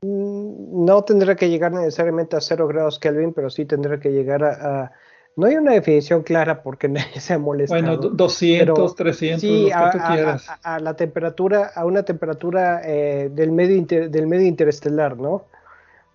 Mm, 0.01 0.85
no 0.85 1.03
tendrá 1.03 1.35
que 1.35 1.49
llegar 1.49 1.71
necesariamente 1.71 2.35
a 2.35 2.41
0 2.41 2.67
grados 2.67 2.99
Kelvin, 2.99 3.33
pero 3.33 3.49
sí 3.49 3.65
tendrá 3.65 3.99
que 3.99 4.11
llegar 4.11 4.43
a 4.43 4.91
no 5.35 5.47
hay 5.47 5.55
una 5.55 5.71
definición 5.71 6.21
clara 6.23 6.61
porque 6.61 6.87
nadie 6.89 7.19
se 7.19 7.33
ha 7.33 7.39
molestado. 7.39 7.81
Bueno, 7.81 7.97
200, 7.97 8.95
300, 8.95 9.41
sí, 9.41 9.69
lo 9.69 9.91
que 9.91 9.97
tú 9.97 10.03
quieras. 10.11 10.47
A, 10.63 10.79
la 10.79 10.95
temperatura, 10.95 11.71
a 11.73 11.85
una 11.85 12.03
temperatura 12.03 12.81
eh, 12.83 13.29
del, 13.33 13.51
medio 13.51 13.83
del 13.85 14.27
medio 14.27 14.47
interestelar, 14.47 15.17
¿no? 15.17 15.45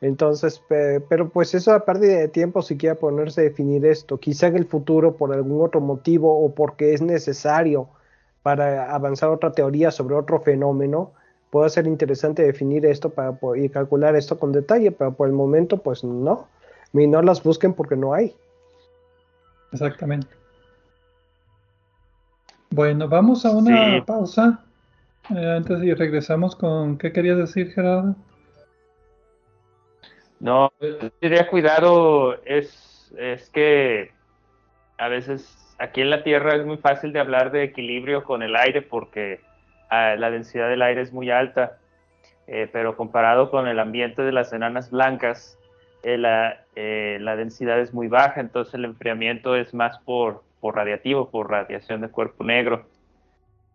Entonces, 0.01 0.63
pero 0.69 1.29
pues 1.29 1.55
eso 1.55 1.73
a 1.73 1.85
pérdida 1.85 2.19
de 2.19 2.29
tiempo 2.29 2.63
si 2.63 2.77
quiere 2.77 2.95
ponerse 2.95 3.41
a 3.41 3.45
definir 3.45 3.85
esto. 3.85 4.19
Quizá 4.19 4.47
en 4.47 4.57
el 4.57 4.65
futuro, 4.65 5.17
por 5.17 5.35
algún 5.35 5.61
otro 5.61 5.81
motivo 5.81 6.45
o 6.45 6.55
porque 6.55 6.95
es 6.95 7.03
necesario 7.03 7.89
para 8.49 8.95
avanzar 8.95 9.29
otra 9.29 9.53
teoría 9.53 9.91
sobre 9.91 10.15
otro 10.15 10.41
fenómeno, 10.41 11.13
pueda 11.51 11.69
ser 11.69 11.87
interesante 11.87 12.43
definir 12.43 12.87
esto 12.87 13.11
para 13.11 13.39
y 13.57 13.69
calcular 13.69 14.17
esto 14.17 14.39
con 14.39 14.53
detalle, 14.53 14.91
pero 14.91 15.13
por 15.13 15.29
el 15.29 15.35
momento, 15.35 15.77
pues 15.77 16.03
no. 16.03 16.49
Y 16.95 17.07
no 17.07 17.21
las 17.21 17.43
busquen 17.43 17.75
porque 17.75 17.95
no 17.95 18.15
hay. 18.15 18.35
Exactamente. 19.71 20.29
Bueno, 22.71 23.07
vamos 23.07 23.45
a 23.45 23.51
una 23.51 24.03
pausa. 24.07 24.65
Eh, 25.29 25.57
antes 25.59 25.83
y 25.83 25.93
regresamos 25.93 26.57
con 26.57 26.97
qué 26.97 27.13
querías 27.13 27.37
decir, 27.37 27.71
Gerardo. 27.73 28.17
No, 30.41 30.73
sería 31.21 31.51
cuidado 31.51 32.43
es, 32.47 33.13
es 33.19 33.51
que 33.51 34.11
a 34.97 35.09
veces 35.09 35.68
aquí 35.79 36.01
en 36.01 36.11
la 36.11 36.23
Tierra 36.23 36.57
es 36.57 36.67
muy 36.67 36.77
fácil 36.77 37.13
de 37.13 37.21
hablar 37.21 37.51
de 37.51 37.63
equilibrio 37.63 38.25
con 38.25 38.43
el 38.43 38.57
aire 38.57 38.83
porque 38.83 39.41
ah, 39.91 40.17
la 40.19 40.31
densidad 40.31 40.69
del 40.69 40.83
aire 40.83 41.03
es 41.03 41.13
muy 41.13 41.31
alta, 41.31 41.79
eh, 42.47 42.69
pero 42.73 42.97
comparado 42.97 43.51
con 43.51 43.69
el 43.69 43.79
ambiente 43.79 44.23
de 44.23 44.33
las 44.33 44.53
enanas 44.53 44.91
blancas, 44.91 45.59
eh, 46.03 46.19
la, 46.19 46.65
eh, 46.77 47.19
la, 47.21 47.37
densidad 47.37 47.81
es 47.81 47.93
muy 47.95 48.09
baja, 48.09 48.41
entonces 48.41 48.75
el 48.75 48.85
enfriamiento 48.85 49.57
es 49.57 49.75
más 49.75 49.99
por, 50.01 50.43
radiativo, 50.63 51.31
por 51.31 51.51
radiación 51.51 52.01
de 52.01 52.09
cuerpo 52.09 52.45
negro. 52.45 52.87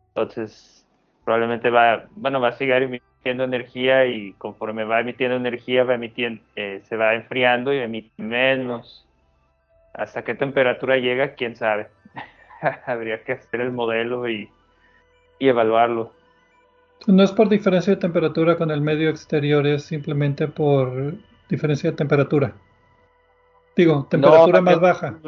Entonces, 0.09 0.87
probablemente 1.25 1.69
va, 1.69 2.05
bueno, 2.11 2.39
va 2.39 2.49
a 2.49 2.53
seguir 2.53 2.75
emitiendo 2.75 3.43
energía 3.43 4.05
y 4.05 4.33
conforme 4.33 4.83
va 4.83 4.99
emitiendo 4.99 5.35
energía, 5.35 5.83
va 5.83 5.95
emitiendo, 5.95 6.41
se 6.55 6.95
va 6.95 7.15
enfriando 7.15 7.73
y 7.73 7.79
emite 7.79 8.11
menos. 8.21 9.07
¿Hasta 9.93 10.23
qué 10.23 10.35
temperatura 10.35 10.97
llega? 10.97 11.35
¿Quién 11.35 11.55
sabe? 11.55 11.87
Habría 12.85 13.23
que 13.23 13.33
hacer 13.33 13.61
el 13.61 13.71
modelo 13.71 14.27
y, 14.27 14.49
y 15.39 15.47
evaluarlo. 15.47 16.11
No 17.07 17.23
es 17.23 17.31
por 17.31 17.49
diferencia 17.49 17.93
de 17.93 17.99
temperatura 17.99 18.57
con 18.57 18.71
el 18.71 18.81
medio 18.81 19.09
exterior, 19.09 19.67
es 19.67 19.83
simplemente 19.83 20.47
por 20.47 21.13
diferencia 21.49 21.91
de 21.91 21.97
temperatura. 21.97 22.53
Digo, 23.75 24.07
temperatura 24.09 24.61
más 24.61 24.79
baja. 24.79 25.19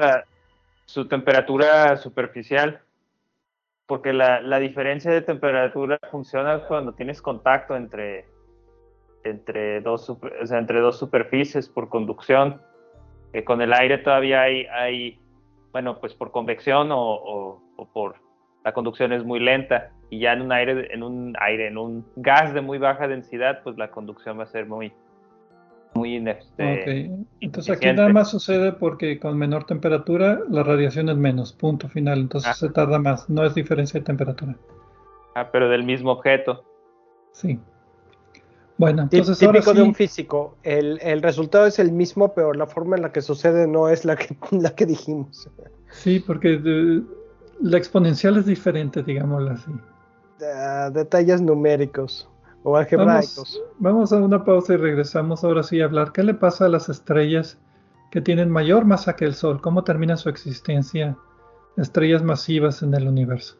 su 0.86 1.08
temperatura 1.08 1.98
superficial. 1.98 2.82
Porque 3.88 4.14
la, 4.14 4.42
la, 4.42 4.58
diferencia 4.58 5.12
de 5.12 5.22
temperatura 5.22 6.00
funciona 6.10 6.62
cuando 6.68 6.94
tienes 6.94 7.22
contacto 7.22 7.76
entre, 7.76 8.26
entre, 9.24 9.80
dos, 9.82 10.10
o 10.10 10.20
sea, 10.44 10.58
entre 10.58 10.80
dos 10.80 10.98
superficies 10.98 11.70
por 11.70 11.90
conducción. 11.90 12.62
Que 13.36 13.44
con 13.44 13.62
el 13.62 13.74
aire 13.74 13.98
todavía 13.98 14.44
hay, 14.44 14.66
hay, 14.68 15.20
bueno, 15.74 16.00
pues 16.00 16.14
por 16.14 16.32
convección 16.32 16.90
o, 16.94 17.60
o 17.76 17.86
por 17.92 18.16
la 18.64 18.72
conducción 18.72 19.12
es 19.12 19.26
muy 19.26 19.42
lenta 19.42 19.92
y 20.10 20.20
ya 20.20 20.32
en 20.32 20.42
un 20.42 20.54
aire, 20.54 20.94
en 20.94 21.04
un 21.04 21.36
aire, 21.42 21.68
en 21.68 21.78
un 21.78 22.06
gas 22.16 22.54
de 22.54 22.62
muy 22.62 22.78
baja 22.78 23.10
densidad, 23.10 23.62
pues 23.62 23.78
la 23.78 23.92
conducción 23.92 24.40
va 24.40 24.44
a 24.44 24.48
ser 24.48 24.68
muy, 24.68 24.94
muy 25.96 26.16
este, 26.16 27.12
Entonces 27.42 27.76
aquí 27.76 27.92
nada 27.92 28.08
más 28.08 28.32
sucede 28.32 28.72
porque 28.72 29.20
con 29.20 29.38
menor 29.38 29.66
temperatura 29.66 30.40
la 30.50 30.64
radiación 30.64 31.10
es 31.10 31.18
menos, 31.18 31.52
punto 31.52 31.90
final. 31.90 32.20
Entonces 32.20 32.52
ah. 32.52 32.54
se 32.54 32.70
tarda 32.70 33.00
más, 33.00 33.30
no 33.30 33.44
es 33.44 33.54
diferencia 33.54 34.00
de 34.00 34.06
temperatura. 34.06 34.56
Ah, 35.36 35.50
pero 35.52 35.68
del 35.68 35.84
mismo 35.84 36.14
objeto. 36.14 36.64
Sí. 37.34 37.60
Bueno, 38.78 39.04
entonces 39.04 39.40
típico 39.40 39.74
de 39.74 39.82
un 39.82 39.96
físico, 39.96 40.58
el, 40.64 41.00
el, 41.02 41.22
resultado 41.22 41.66
es 41.66 41.80
el 41.80 41.92
mismo, 41.94 42.34
pero 42.34 42.54
la 42.54 42.68
forma 42.68 42.98
en 42.98 43.04
la 43.04 43.12
que 43.12 43.22
sucede 43.22 43.68
no 43.68 43.88
es 43.88 44.04
la 44.04 44.18
que, 44.18 44.36
la 44.52 44.76
que 44.76 44.86
dijimos. 44.86 45.50
Sí, 45.92 46.20
porque 46.20 46.60
la 47.62 47.78
exponencial 47.78 48.38
es 48.38 48.46
diferente, 48.46 49.02
digámoslo 49.02 49.52
así. 49.52 49.72
detalles 50.92 51.42
numéricos 51.42 52.30
o 52.64 52.76
algebraicos. 52.76 53.62
Vamos, 53.80 54.12
a 54.12 54.18
una 54.18 54.44
pausa 54.44 54.74
y 54.74 54.78
regresamos 54.78 55.44
ahora 55.44 55.64
sí 55.64 55.80
a 55.80 55.86
hablar. 55.86 56.12
¿Qué 56.12 56.24
le 56.24 56.34
pasa 56.34 56.66
a 56.66 56.70
las 56.70 56.90
estrellas 56.90 57.58
que 58.12 58.20
tienen 58.20 58.50
mayor 58.50 58.84
masa 58.84 59.16
que 59.16 59.26
el 59.26 59.36
Sol? 59.36 59.62
¿Cómo 59.62 59.84
termina 59.84 60.18
su 60.18 60.28
existencia? 60.28 61.18
Estrellas 61.78 62.24
masivas 62.24 62.82
en 62.82 62.94
el 62.94 63.08
universo. 63.08 63.58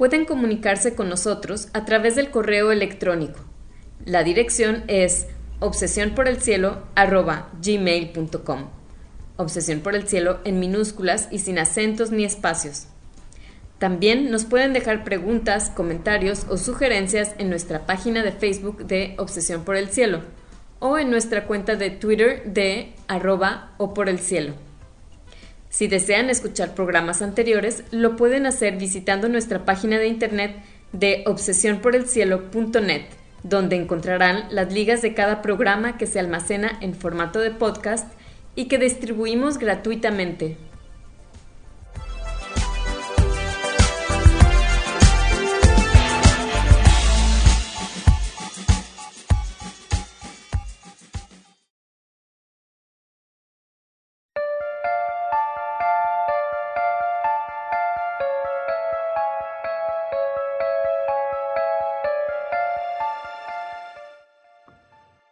Pueden 0.00 0.24
comunicarse 0.24 0.94
con 0.94 1.10
nosotros 1.10 1.68
a 1.74 1.84
través 1.84 2.16
del 2.16 2.30
correo 2.30 2.72
electrónico. 2.72 3.38
La 4.06 4.24
dirección 4.24 4.82
es 4.88 5.26
obsesión 5.58 6.14
por 6.14 6.26
el 6.26 6.40
cielo 6.40 6.84
gmail.com. 6.96 8.70
Obsesión 9.36 9.80
por 9.80 9.94
el 9.94 10.08
cielo 10.08 10.38
en 10.44 10.58
minúsculas 10.58 11.28
y 11.30 11.40
sin 11.40 11.58
acentos 11.58 12.12
ni 12.12 12.24
espacios. 12.24 12.86
También 13.78 14.30
nos 14.30 14.46
pueden 14.46 14.72
dejar 14.72 15.04
preguntas, 15.04 15.68
comentarios 15.68 16.46
o 16.48 16.56
sugerencias 16.56 17.34
en 17.36 17.50
nuestra 17.50 17.84
página 17.84 18.22
de 18.22 18.32
Facebook 18.32 18.86
de 18.86 19.14
Obsesión 19.18 19.64
por 19.64 19.76
el 19.76 19.90
Cielo 19.90 20.22
o 20.78 20.96
en 20.96 21.10
nuestra 21.10 21.46
cuenta 21.46 21.76
de 21.76 21.90
Twitter 21.90 22.44
de 22.46 22.94
arroba 23.06 23.72
o 23.76 23.92
por 23.92 24.08
el 24.08 24.18
cielo. 24.18 24.54
Si 25.80 25.88
desean 25.88 26.28
escuchar 26.28 26.74
programas 26.74 27.22
anteriores, 27.22 27.84
lo 27.90 28.14
pueden 28.14 28.44
hacer 28.44 28.76
visitando 28.76 29.30
nuestra 29.30 29.64
página 29.64 29.98
de 29.98 30.08
internet 30.08 30.56
de 30.92 31.24
obsesionporelcielo.net, 31.26 33.04
donde 33.44 33.76
encontrarán 33.76 34.44
las 34.50 34.74
ligas 34.74 35.00
de 35.00 35.14
cada 35.14 35.40
programa 35.40 35.96
que 35.96 36.06
se 36.06 36.20
almacena 36.20 36.76
en 36.82 36.92
formato 36.92 37.38
de 37.38 37.50
podcast 37.50 38.12
y 38.54 38.66
que 38.66 38.76
distribuimos 38.76 39.56
gratuitamente. 39.56 40.58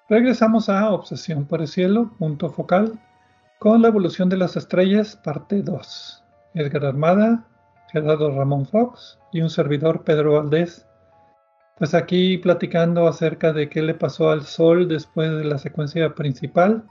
Regresamos 0.08 0.70
a 0.70 0.90
Obsesión 0.90 1.44
por 1.44 1.60
el 1.60 1.68
Cielo, 1.68 2.10
punto 2.18 2.48
focal, 2.48 2.98
con 3.58 3.82
la 3.82 3.88
evolución 3.88 4.30
de 4.30 4.38
las 4.38 4.56
estrellas, 4.56 5.16
parte 5.16 5.62
2. 5.62 6.24
Edgar 6.54 6.86
Armada, 6.86 7.44
Gerardo 7.92 8.30
Ramón 8.30 8.64
Fox 8.64 9.18
y 9.32 9.42
un 9.42 9.50
servidor 9.50 10.04
Pedro 10.04 10.34
Valdés. 10.34 10.86
Pues 11.76 11.94
aquí 11.94 12.38
platicando 12.38 13.06
acerca 13.06 13.52
de 13.52 13.68
qué 13.68 13.82
le 13.82 13.92
pasó 13.92 14.30
al 14.30 14.44
Sol 14.44 14.88
después 14.88 15.30
de 15.30 15.44
la 15.44 15.58
secuencia 15.58 16.14
principal. 16.14 16.84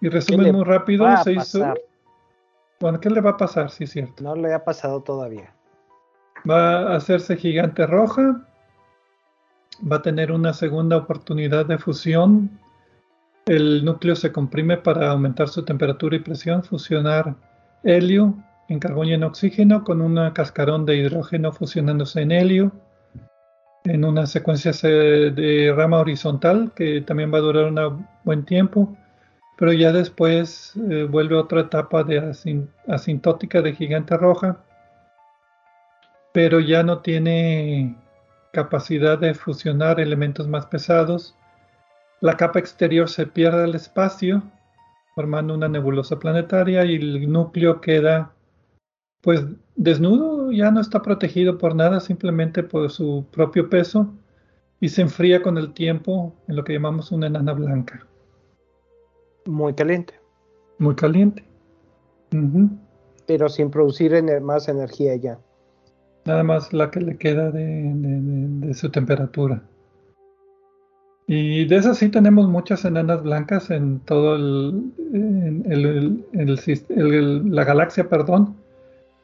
Y 0.00 0.08
resumen 0.08 0.54
muy 0.54 0.64
rápido, 0.64 1.04
se 1.24 1.32
hizo... 1.32 1.74
Bueno, 2.78 3.00
¿qué 3.00 3.10
le 3.10 3.20
va 3.20 3.30
a 3.30 3.36
pasar? 3.36 3.68
Sí, 3.70 3.84
es 3.84 3.90
cierto. 3.90 4.22
No 4.22 4.36
le 4.36 4.54
ha 4.54 4.64
pasado 4.64 5.02
todavía. 5.02 5.52
Va 6.48 6.92
a 6.92 6.96
hacerse 6.96 7.36
gigante 7.36 7.84
roja, 7.86 8.46
va 9.80 9.96
a 9.96 10.02
tener 10.02 10.32
una 10.32 10.52
segunda 10.52 10.96
oportunidad 10.96 11.66
de 11.66 11.78
fusión. 11.78 12.50
El 13.46 13.84
núcleo 13.84 14.16
se 14.16 14.32
comprime 14.32 14.76
para 14.76 15.10
aumentar 15.10 15.48
su 15.48 15.64
temperatura 15.64 16.16
y 16.16 16.20
presión, 16.20 16.62
fusionar 16.62 17.34
helio 17.82 18.34
en 18.68 18.78
carbono 18.78 19.10
y 19.10 19.14
en 19.14 19.24
oxígeno 19.24 19.84
con 19.84 20.00
un 20.00 20.30
cascarón 20.30 20.86
de 20.86 20.96
hidrógeno 20.96 21.52
fusionándose 21.52 22.22
en 22.22 22.32
helio 22.32 22.72
en 23.84 24.04
una 24.04 24.26
secuencia 24.26 24.72
de 24.72 25.72
rama 25.74 25.98
horizontal 25.98 26.72
que 26.74 27.00
también 27.00 27.32
va 27.32 27.38
a 27.38 27.42
durar 27.42 27.72
un 27.72 28.06
buen 28.24 28.44
tiempo, 28.44 28.96
pero 29.56 29.72
ya 29.72 29.92
después 29.92 30.74
eh, 30.90 31.04
vuelve 31.04 31.36
otra 31.36 31.62
etapa 31.62 32.04
de 32.04 32.32
asintótica 32.88 33.62
de 33.62 33.72
gigante 33.74 34.16
roja, 34.16 34.58
pero 36.32 36.60
ya 36.60 36.82
no 36.82 36.98
tiene 36.98 37.96
capacidad 38.52 39.18
de 39.18 39.34
fusionar 39.34 40.00
elementos 40.00 40.48
más 40.48 40.66
pesados. 40.66 41.36
La 42.20 42.36
capa 42.36 42.58
exterior 42.58 43.08
se 43.08 43.26
pierde 43.26 43.64
al 43.64 43.74
espacio, 43.74 44.42
formando 45.14 45.54
una 45.54 45.68
nebulosa 45.68 46.18
planetaria 46.18 46.84
y 46.84 46.96
el 46.96 47.30
núcleo 47.30 47.80
queda 47.80 48.32
pues 49.22 49.44
desnudo, 49.76 50.50
ya 50.50 50.70
no 50.70 50.80
está 50.80 51.02
protegido 51.02 51.58
por 51.58 51.74
nada, 51.74 52.00
simplemente 52.00 52.62
por 52.62 52.90
su 52.90 53.26
propio 53.30 53.68
peso 53.68 54.08
y 54.80 54.88
se 54.88 55.02
enfría 55.02 55.42
con 55.42 55.58
el 55.58 55.74
tiempo 55.74 56.34
en 56.48 56.56
lo 56.56 56.64
que 56.64 56.72
llamamos 56.72 57.12
una 57.12 57.26
enana 57.26 57.52
blanca. 57.52 58.06
Muy 59.46 59.74
caliente. 59.74 60.14
Muy 60.78 60.94
caliente. 60.94 61.44
Pero 63.26 63.48
sin 63.48 63.70
producir 63.70 64.22
más 64.40 64.68
energía 64.68 65.16
ya. 65.16 65.38
Nada 66.30 66.44
más 66.44 66.72
la 66.72 66.92
que 66.92 67.00
le 67.00 67.16
queda 67.16 67.50
de, 67.50 68.72
su 68.74 68.88
temperatura. 68.90 69.64
Y 71.26 71.64
de 71.64 71.74
esas 71.74 71.98
sí 71.98 72.08
tenemos 72.08 72.46
muchas 72.46 72.84
enanas 72.84 73.24
blancas 73.24 73.68
en 73.72 73.98
todo 73.98 74.38
la 77.48 77.64
galaxia, 77.64 78.08
perdón. 78.08 78.54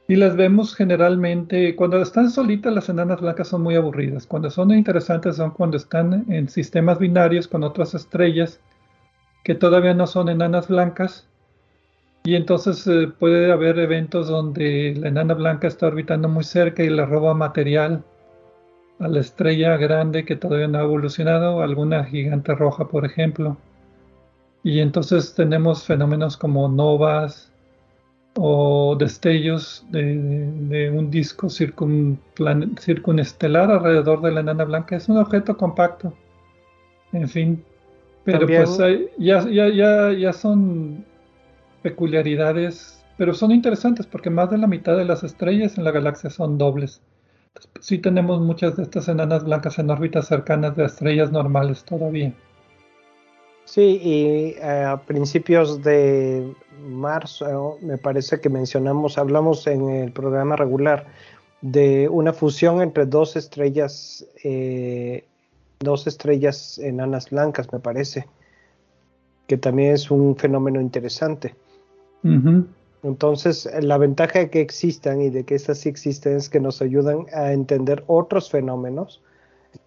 Y 0.09 0.17
las 0.17 0.35
vemos 0.35 0.75
generalmente, 0.75 1.77
cuando 1.77 2.03
están 2.03 2.29
solitas 2.29 2.75
las 2.75 2.89
enanas 2.89 3.21
blancas 3.21 3.47
son 3.47 3.63
muy 3.63 3.77
aburridas. 3.77 4.27
Cuando 4.27 4.51
son 4.51 4.73
interesantes 4.73 5.37
son 5.37 5.53
cuando 5.53 5.77
están 5.77 6.25
en 6.29 6.49
sistemas 6.49 6.99
binarios 6.99 7.47
con 7.47 7.63
otras 7.63 7.95
estrellas 7.95 8.59
que 9.45 9.55
todavía 9.55 9.95
no 9.95 10.09
son 10.09 10.29
enanas 10.29 10.67
blancas 10.67 11.29
Y 12.27 12.35
entonces 12.35 12.87
eh, 12.89 13.07
puede 13.07 13.53
haber 13.53 13.79
eventos 13.79 14.27
donde 14.27 14.97
la 14.99 15.07
enana 15.09 15.35
blanca 15.35 15.69
está 15.69 15.87
orbitando 15.87 16.29
muy 16.29 16.43
cerca 16.43 16.83
y 16.83 16.91
le 16.91 17.07
roba 17.07 17.35
material 17.35 18.03
a 18.99 19.07
la 19.07 19.21
estrella 19.21 19.77
grande 19.77 20.25
que 20.25 20.35
todavía 20.35 20.67
no 20.67 20.79
ha 20.79 20.83
evolucionado, 20.83 21.63
alguna 21.63 22.03
gigante 22.03 22.53
roja, 22.57 22.89
por 22.89 23.05
ejemplo. 23.05 23.57
Y 24.65 24.81
entonces 24.81 25.37
tenemos 25.37 25.85
fenómenos 25.85 26.37
como 26.37 26.69
novas 26.69 27.53
o 28.35 28.97
destellos 28.99 29.87
de, 29.91 30.93
un 30.93 31.13
disco 31.13 31.49
circunestelar 31.49 33.71
alrededor 33.71 34.21
de 34.23 34.33
la 34.33 34.41
enana 34.41 34.65
blanca. 34.65 34.97
Es 34.97 35.09
un 35.09 35.19
objeto 35.19 35.57
compacto. 35.57 36.13
En 37.13 37.29
fin. 37.29 37.63
Pero 38.25 38.49
pues 38.49 38.77
ya, 39.17 39.49
ya, 39.49 39.69
ya, 39.69 40.11
ya 40.11 40.33
son 40.33 41.05
peculiaridades, 41.87 43.01
pero 43.17 43.33
son 43.33 43.53
interesantes 43.53 44.07
porque 44.09 44.29
más 44.29 44.51
de 44.51 44.59
la 44.59 44.67
mitad 44.67 44.97
de 44.97 45.05
las 45.05 45.23
estrellas 45.23 45.79
en 45.79 45.85
la 45.85 45.93
galaxia 45.93 46.31
son 46.31 46.59
dobles. 46.59 47.01
sí 47.81 47.99
tenemos 47.99 48.41
muchas 48.41 48.77
de 48.77 48.83
estas 48.83 49.07
enanas 49.07 49.45
blancas 49.45 49.79
en 49.79 49.89
órbitas 49.89 50.27
cercanas 50.27 50.75
de 50.75 50.85
estrellas 50.85 51.31
normales 51.31 51.85
todavía. 51.85 52.35
Sí, 53.67 54.01
y 54.03 54.17
eh, 54.61 54.85
a 54.85 54.97
principios 54.97 55.81
de 55.83 56.53
marzo 56.89 57.79
me 57.83 57.99
parece 57.99 58.41
que 58.41 58.49
mencionamos, 58.49 59.17
hablamos 59.17 59.69
en 59.69 59.89
el 59.89 60.11
programa 60.11 60.57
regular 60.57 61.07
de 61.61 62.09
una 62.09 62.33
fusión 62.33 62.83
entre 62.83 63.07
dos 63.07 63.37
estrellas, 63.37 64.27
eh, 64.43 65.25
dos 65.79 66.09
estrellas 66.09 66.79
enanas 66.79 67.31
blancas, 67.31 67.73
me 67.73 67.79
parece, 67.79 68.27
que 69.47 69.57
también 69.57 69.93
es 69.93 70.11
un 70.11 70.35
fenómeno 70.37 70.81
interesante. 70.81 71.55
Entonces, 73.03 73.69
la 73.83 73.99
ventaja 73.99 74.41
de 74.41 74.51
que 74.51 74.61
existan 74.61 75.21
y 75.21 75.31
de 75.31 75.45
que 75.45 75.55
estas 75.55 75.79
sí 75.79 75.89
existen 75.89 76.37
es 76.37 76.49
que 76.49 76.59
nos 76.59 76.83
ayudan 76.83 77.27
a 77.33 77.53
entender 77.53 78.03
otros 78.09 78.51
fenómenos 78.51 79.23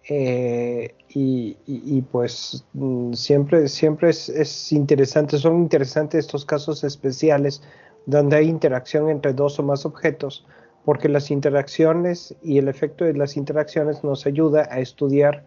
eh, 0.08 0.94
y, 1.08 2.02
pues 2.10 2.64
mm, 2.72 3.12
siempre, 3.12 3.68
siempre 3.68 4.10
es, 4.10 4.72
interesante, 4.72 5.38
son 5.38 5.58
interesantes 5.58 6.26
estos 6.26 6.44
casos 6.44 6.84
especiales 6.84 7.62
donde 8.06 8.36
hay 8.36 8.48
interacción 8.48 9.10
entre 9.10 9.32
dos 9.32 9.58
o 9.58 9.62
más 9.62 9.84
objetos, 9.84 10.46
porque 10.84 11.08
las 11.08 11.30
interacciones 11.30 12.34
y 12.42 12.58
el 12.58 12.68
efecto 12.68 13.04
de 13.04 13.14
las 13.14 13.36
interacciones 13.36 14.02
nos 14.02 14.26
ayuda 14.26 14.68
a 14.70 14.80
estudiar 14.80 15.44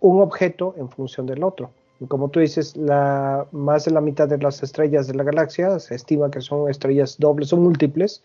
un 0.00 0.20
objeto 0.20 0.74
en 0.76 0.90
función 0.90 1.26
del 1.26 1.42
otro. 1.42 1.70
Como 2.08 2.28
tú 2.28 2.40
dices, 2.40 2.76
la, 2.76 3.46
más 3.52 3.84
de 3.86 3.90
la 3.90 4.00
mitad 4.00 4.28
de 4.28 4.38
las 4.38 4.62
estrellas 4.62 5.06
de 5.06 5.14
la 5.14 5.24
galaxia 5.24 5.78
se 5.78 5.94
estima 5.94 6.30
que 6.30 6.40
son 6.40 6.68
estrellas 6.68 7.16
dobles 7.18 7.52
o 7.52 7.56
múltiples. 7.56 8.22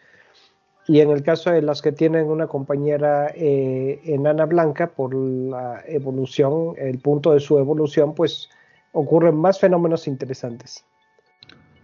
Y 0.87 0.99
en 0.99 1.09
el 1.09 1.23
caso 1.23 1.51
de 1.51 1.61
las 1.61 1.81
que 1.81 1.91
tienen 1.91 2.25
una 2.25 2.47
compañera 2.47 3.31
eh, 3.35 4.01
enana 4.03 4.45
blanca, 4.45 4.87
por 4.87 5.13
la 5.13 5.81
evolución, 5.87 6.73
el 6.77 6.99
punto 6.99 7.33
de 7.33 7.39
su 7.39 7.57
evolución, 7.59 8.13
pues 8.13 8.49
ocurren 8.91 9.35
más 9.35 9.59
fenómenos 9.59 10.07
interesantes. 10.07 10.83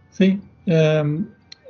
Sí, 0.10 0.42
em, 0.66 1.28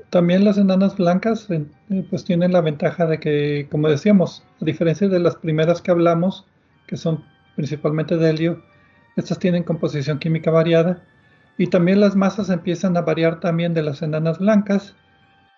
también 0.10 0.46
las 0.46 0.58
enanas 0.58 0.96
blancas 0.96 1.48
eh, 1.52 1.66
pues 2.10 2.24
tienen 2.24 2.54
la 2.54 2.62
ventaja 2.62 3.06
de 3.06 3.20
que, 3.20 3.68
como 3.70 3.90
decíamos, 3.90 4.44
a 4.62 4.66
diferencia 4.66 5.08
de 5.08 5.20
las 5.20 5.36
primeras 5.36 5.82
que 5.82 5.92
hablamos, 5.92 6.46
que 6.88 6.98
son 6.98 7.24
principalmente 7.56 8.16
de 8.18 8.30
helio, 8.30 8.64
estas 9.18 9.40
tienen 9.40 9.64
composición 9.64 10.20
química 10.20 10.52
variada 10.52 11.02
y 11.58 11.68
también 11.68 12.00
las 12.00 12.16
masas 12.16 12.50
empiezan 12.50 12.96
a 12.98 13.02
variar 13.02 13.40
también 13.40 13.74
de 13.74 13.82
las 13.82 14.02
enanas 14.02 14.40
blancas. 14.40 14.96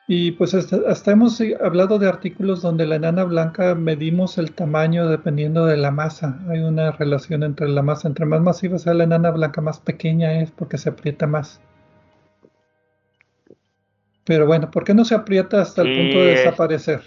Y 0.07 0.31
pues 0.31 0.55
hasta, 0.55 1.11
hemos 1.11 1.39
hablado 1.61 1.99
de 1.99 2.07
artículos 2.07 2.63
donde 2.63 2.87
la 2.87 2.95
enana 2.95 3.25
blanca 3.25 3.75
medimos 3.75 4.39
el 4.39 4.53
tamaño 4.53 5.07
dependiendo 5.07 5.67
de 5.67 5.77
la 5.77 5.91
masa. 5.91 6.39
Hay 6.49 6.61
una 6.61 6.91
relación 6.91 7.43
entre 7.43 7.67
la 7.69 7.83
masa. 7.83 8.07
Entre 8.07 8.25
más 8.25 8.41
masiva 8.41 8.79
sea 8.79 8.95
la 8.95 9.03
enana 9.03 9.29
blanca, 9.29 9.61
más 9.61 9.79
pequeña 9.79 10.41
es 10.41 10.49
porque 10.49 10.79
se 10.79 10.89
aprieta 10.89 11.27
más. 11.27 11.61
Pero 14.23 14.47
bueno, 14.47 14.71
¿por 14.71 14.83
qué 14.83 14.95
no 14.95 15.05
se 15.05 15.13
aprieta 15.13 15.61
hasta 15.61 15.83
el 15.83 15.95
punto 15.95 16.19
de 16.19 16.25
desaparecer? 16.31 17.01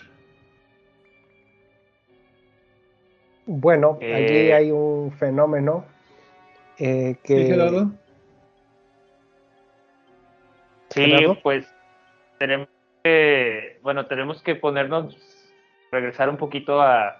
Bueno, 3.47 3.99
allí 4.01 4.35
eh, 4.35 4.55
hay 4.55 4.71
un 4.71 5.11
fenómeno 5.13 5.85
eh, 6.79 7.17
que... 7.23 7.87
Sí, 10.91 11.27
pues 11.43 11.73
tenemos 12.39 12.69
que, 13.03 13.79
bueno, 13.83 14.07
tenemos 14.07 14.43
que 14.43 14.55
ponernos, 14.55 15.17
regresar 15.91 16.29
un 16.29 16.37
poquito 16.37 16.83
a, 16.83 17.19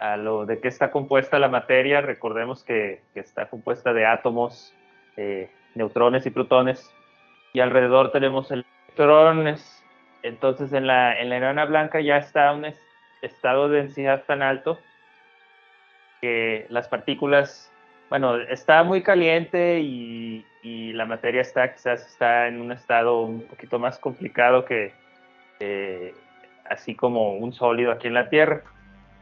a 0.00 0.16
lo 0.16 0.46
de 0.46 0.60
qué 0.60 0.68
está 0.68 0.90
compuesta 0.90 1.38
la 1.38 1.48
materia. 1.48 2.00
Recordemos 2.00 2.64
que, 2.64 3.02
está 3.14 3.48
compuesta 3.48 3.92
de 3.92 4.06
átomos, 4.06 4.74
eh, 5.16 5.50
neutrones 5.74 6.26
y 6.26 6.30
protones, 6.30 6.90
y 7.52 7.60
alrededor 7.60 8.10
tenemos 8.10 8.50
electrones. 8.50 9.84
Entonces 10.22 10.72
en 10.72 10.86
la, 10.86 11.18
en 11.18 11.30
la 11.30 11.36
enana 11.36 11.64
blanca 11.64 12.00
ya 12.00 12.16
está 12.16 12.52
un 12.52 12.66
estado 13.22 13.68
de 13.68 13.82
densidad 13.82 14.24
tan 14.26 14.42
alto 14.42 14.78
que 16.20 16.66
las 16.68 16.88
partículas 16.88 17.72
bueno, 18.10 18.36
está 18.36 18.82
muy 18.82 19.02
caliente 19.02 19.80
y, 19.80 20.44
la 20.92 21.06
materia 21.06 21.40
está 21.40 21.72
quizás 21.72 22.06
está 22.06 22.46
en 22.46 22.60
un 22.60 22.72
estado 22.72 23.22
un 23.22 23.40
poquito 23.42 23.78
más 23.78 23.98
complicado 23.98 24.66
que 24.66 24.92
así 26.68 26.94
como 26.94 27.36
un 27.36 27.54
sólido 27.54 27.92
aquí 27.92 28.08
en 28.08 28.14
la 28.14 28.28
Tierra. 28.28 28.64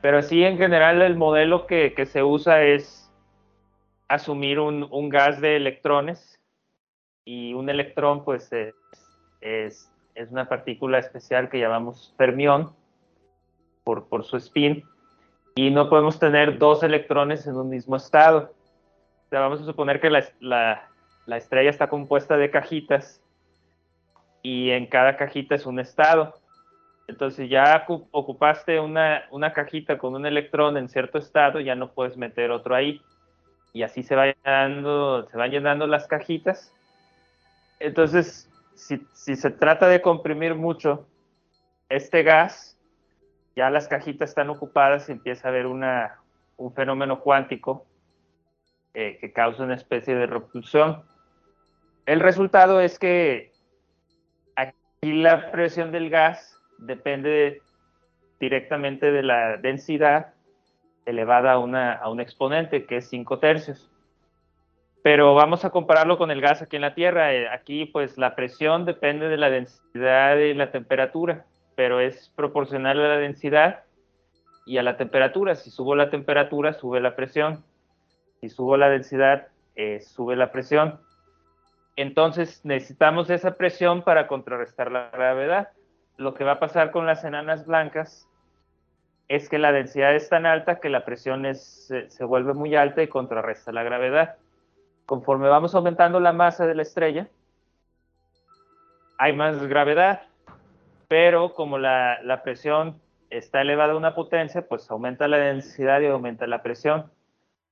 Pero 0.00 0.22
sí, 0.22 0.42
en 0.42 0.58
general, 0.58 1.02
el 1.02 1.14
modelo 1.14 1.66
que, 1.66 1.94
se 2.06 2.24
usa 2.24 2.64
es 2.64 3.12
asumir 4.08 4.58
un, 4.58 5.08
gas 5.08 5.40
de 5.40 5.56
electrones 5.56 6.40
y 7.24 7.54
un 7.54 7.68
electrón, 7.68 8.24
pues, 8.24 8.50
es, 9.40 9.92
una 10.30 10.48
partícula 10.48 10.98
especial 10.98 11.48
que 11.48 11.60
llamamos 11.60 12.12
fermión 12.16 12.72
por, 13.84 14.08
por 14.08 14.24
su 14.24 14.38
spin 14.38 14.82
y 15.54 15.70
no 15.70 15.88
podemos 15.88 16.18
tener 16.18 16.58
dos 16.58 16.82
electrones 16.82 17.46
en 17.46 17.54
un 17.54 17.68
mismo 17.68 17.94
estado 17.94 18.57
vamos 19.36 19.60
a 19.60 19.64
suponer 19.64 20.00
que 20.00 20.10
la, 20.10 20.88
estrella 21.36 21.70
está 21.70 21.88
compuesta 21.88 22.36
de 22.36 22.50
cajitas 22.50 23.20
y 24.42 24.70
en 24.70 24.86
cada 24.86 25.16
cajita 25.16 25.54
es 25.54 25.66
un 25.66 25.78
estado. 25.78 26.34
Entonces 27.06 27.48
ya 27.48 27.86
ocupaste 28.10 28.80
una, 28.80 29.52
cajita 29.54 29.98
con 29.98 30.14
un 30.14 30.26
electrón 30.26 30.76
en 30.76 30.88
cierto 30.88 31.18
estado, 31.18 31.60
ya 31.60 31.74
no 31.74 31.92
puedes 31.92 32.16
meter 32.16 32.50
otro 32.50 32.74
ahí. 32.74 33.02
Y 33.72 33.82
así 33.82 34.02
se, 34.02 34.16
va 34.16 34.26
llenando, 34.26 35.26
se 35.26 35.36
van 35.36 35.50
llenando 35.50 35.86
las 35.86 36.06
cajitas. 36.06 36.74
Entonces, 37.80 38.50
si, 38.74 38.98
se 39.36 39.50
trata 39.50 39.88
de 39.88 40.00
comprimir 40.00 40.54
mucho 40.54 41.06
este 41.88 42.22
gas, 42.22 42.78
ya 43.54 43.70
las 43.70 43.88
cajitas 43.88 44.30
están 44.30 44.50
ocupadas 44.50 45.08
y 45.08 45.12
empieza 45.12 45.48
a 45.48 45.50
haber 45.50 45.66
una, 45.66 46.18
un 46.56 46.72
fenómeno 46.72 47.20
cuántico 47.20 47.87
eh, 48.94 49.18
que 49.20 49.32
causa 49.32 49.64
una 49.64 49.74
especie 49.74 50.14
de 50.14 50.26
repulsión. 50.26 51.02
El 52.06 52.20
resultado 52.20 52.80
es 52.80 52.98
que 52.98 53.52
aquí 54.56 55.12
la 55.12 55.50
presión 55.50 55.92
del 55.92 56.10
gas 56.10 56.58
depende 56.78 57.60
directamente 58.40 59.12
de 59.12 59.22
la 59.22 59.56
densidad 59.56 60.34
elevada 61.04 61.52
a, 61.52 61.58
una, 61.58 61.92
a 61.92 62.10
un 62.10 62.20
exponente 62.20 62.84
que 62.84 62.98
es 62.98 63.08
5 63.08 63.38
tercios. 63.38 63.90
Pero 65.02 65.34
vamos 65.34 65.64
a 65.64 65.70
compararlo 65.70 66.18
con 66.18 66.30
el 66.30 66.40
gas 66.40 66.60
aquí 66.60 66.76
en 66.76 66.82
la 66.82 66.94
Tierra. 66.94 67.32
Eh, 67.32 67.48
aquí 67.48 67.86
pues 67.86 68.18
la 68.18 68.34
presión 68.34 68.84
depende 68.84 69.28
de 69.28 69.36
la 69.36 69.48
densidad 69.48 70.36
y 70.36 70.54
la 70.54 70.70
temperatura, 70.70 71.46
pero 71.76 72.00
es 72.00 72.30
proporcional 72.36 73.00
a 73.00 73.08
la 73.08 73.16
densidad 73.16 73.84
y 74.66 74.76
a 74.78 74.82
la 74.82 74.96
temperatura. 74.96 75.54
Si 75.54 75.70
subo 75.70 75.94
la 75.94 76.10
temperatura, 76.10 76.74
sube 76.74 77.00
la 77.00 77.16
presión. 77.16 77.64
Si 78.40 78.48
subo 78.48 78.76
la 78.76 78.88
densidad, 78.88 79.48
eh, 79.74 80.00
sube 80.00 80.36
la 80.36 80.52
presión. 80.52 81.00
Entonces 81.96 82.64
necesitamos 82.64 83.28
esa 83.30 83.56
presión 83.56 84.02
para 84.02 84.26
contrarrestar 84.28 84.92
la 84.92 85.10
gravedad. 85.10 85.70
Lo 86.16 86.34
que 86.34 86.44
va 86.44 86.52
a 86.52 86.60
pasar 86.60 86.90
con 86.90 87.06
las 87.06 87.24
enanas 87.24 87.66
blancas 87.66 88.28
es 89.26 89.48
que 89.48 89.58
la 89.58 89.72
densidad 89.72 90.14
es 90.14 90.28
tan 90.28 90.46
alta 90.46 90.80
que 90.80 90.88
la 90.88 91.04
presión 91.04 91.44
se 91.54 92.24
vuelve 92.24 92.54
muy 92.54 92.74
alta 92.76 93.02
y 93.02 93.08
contrarresta 93.08 93.72
la 93.72 93.82
gravedad. 93.82 94.36
Conforme 95.06 95.48
vamos 95.48 95.74
aumentando 95.74 96.20
la 96.20 96.32
masa 96.32 96.66
de 96.66 96.74
la 96.74 96.82
estrella, 96.82 97.28
hay 99.18 99.32
más 99.32 99.60
gravedad, 99.66 100.22
pero 101.08 101.54
como 101.54 101.78
la, 101.78 102.22
la 102.22 102.42
presión 102.42 103.00
está 103.30 103.60
elevada 103.60 103.92
a 103.92 103.96
una 103.96 104.14
potencia, 104.14 104.66
pues 104.66 104.90
aumenta 104.90 105.28
la 105.28 105.38
densidad 105.38 106.00
y 106.00 106.06
aumenta 106.06 106.46
la 106.46 106.62
presión 106.62 107.10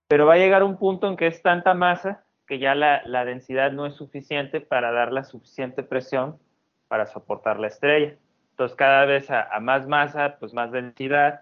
pero 0.09 0.27
va 0.27 0.35
a 0.35 0.39
llegar 0.39 0.63
un 0.63 0.77
punto 0.77 1.09
en 1.09 1.17
que 1.17 1.27
es 1.27 1.43
tanta 1.43 1.75
masa 1.75 2.25
que 2.47 2.59
ya 2.59 2.75
la, 2.75 3.25
densidad 3.25 3.73
no 3.73 3.87
es 3.87 3.95
suficiente 3.95 4.61
para 4.61 4.93
dar 4.93 5.13
la 5.13 5.25
suficiente 5.25 5.83
presión 5.83 6.39
para 6.87 7.07
soportar 7.07 7.59
la 7.59 7.67
estrella. 7.67 8.15
Entonces 8.51 8.77
cada 8.77 9.05
vez 9.05 9.31
a, 9.31 9.49
más 9.61 9.89
masa, 9.89 10.37
pues 10.39 10.55
más 10.55 10.71
densidad 10.71 11.41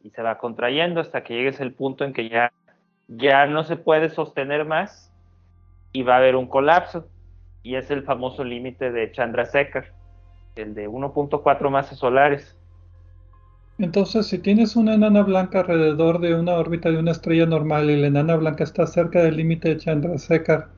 y 0.00 0.10
se 0.10 0.22
va 0.22 0.38
contrayendo 0.38 1.00
hasta 1.00 1.24
que 1.24 1.34
llegues 1.34 1.60
al 1.60 1.72
punto 1.72 2.04
en 2.04 2.12
que 2.12 2.28
ya, 2.28 2.52
ya 3.08 3.46
no 3.46 3.64
se 3.64 3.76
puede 3.76 4.10
sostener 4.10 4.64
más 4.64 5.12
y 5.92 6.02
va 6.02 6.14
a 6.14 6.18
haber 6.18 6.36
un 6.36 6.46
colapso. 6.46 7.08
Y 7.64 7.76
es 7.76 7.90
el 7.90 8.04
famoso 8.04 8.44
límite 8.44 8.92
de 8.92 9.10
Chandrasekhar, 9.10 9.92
el 10.54 10.74
de 10.74 10.88
1.4 10.88 11.70
masas 11.70 11.98
solares. 11.98 12.60
Entonces, 13.78 14.26
si 14.26 14.38
tienes 14.38 14.76
una 14.76 14.94
enana 14.94 15.22
blanca 15.22 15.60
alrededor 15.60 16.20
de 16.20 16.34
una 16.34 16.54
órbita 16.54 16.90
de 16.90 16.98
una 16.98 17.10
estrella 17.10 17.46
normal 17.46 17.90
y 17.90 17.96
la 17.96 18.06
enana 18.06 18.36
blanca 18.36 18.62
está 18.62 18.86
cerca 18.86 19.22
del 19.22 19.36
límite 19.36 19.70
de 19.70 19.78
Chandrasekhar 19.78 20.68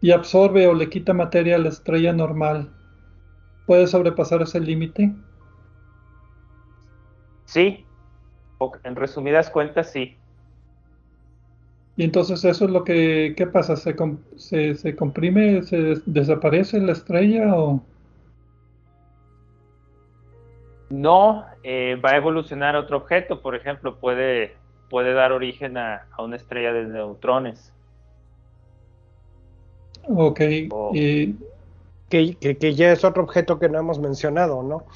y 0.00 0.10
absorbe 0.10 0.66
o 0.66 0.74
le 0.74 0.90
quita 0.90 1.14
materia 1.14 1.56
a 1.56 1.58
la 1.58 1.70
estrella 1.70 2.12
normal, 2.12 2.68
¿puede 3.66 3.86
sobrepasar 3.86 4.42
ese 4.42 4.60
límite? 4.60 5.12
Sí, 7.46 7.84
en 8.84 8.96
resumidas 8.96 9.50
cuentas, 9.50 9.90
sí. 9.90 10.16
Y 11.96 12.04
entonces 12.04 12.44
eso 12.44 12.66
es 12.66 12.70
lo 12.70 12.84
que, 12.84 13.34
¿qué 13.36 13.46
pasa? 13.46 13.74
¿Se, 13.74 14.74
se, 14.74 14.96
comprime, 14.96 15.62
se 15.62 15.96
desaparece 16.06 16.78
la 16.80 16.92
estrella 16.92 17.56
o...? 17.56 17.82
No, 20.90 21.44
eh, 21.62 22.00
va 22.02 22.10
a 22.10 22.16
evolucionar 22.16 22.74
otro 22.76 22.98
objeto, 22.98 23.42
por 23.42 23.54
ejemplo, 23.54 23.96
puede, 23.98 24.56
puede 24.88 25.12
dar 25.12 25.32
origen 25.32 25.76
a, 25.76 26.06
una 26.18 26.36
estrella 26.36 26.72
de 26.72 26.84
neutrones. 26.86 27.72
Ok. 30.08 30.40
y... 30.94 31.36
que, 32.08 32.34
que, 32.36 32.74
ya 32.74 32.92
es 32.92 33.04
otro 33.04 33.22
objeto 33.22 33.58
que 33.58 33.68
no 33.68 33.78
hemos 33.78 33.98
mencionado, 33.98 34.62
¿no? 34.62 34.86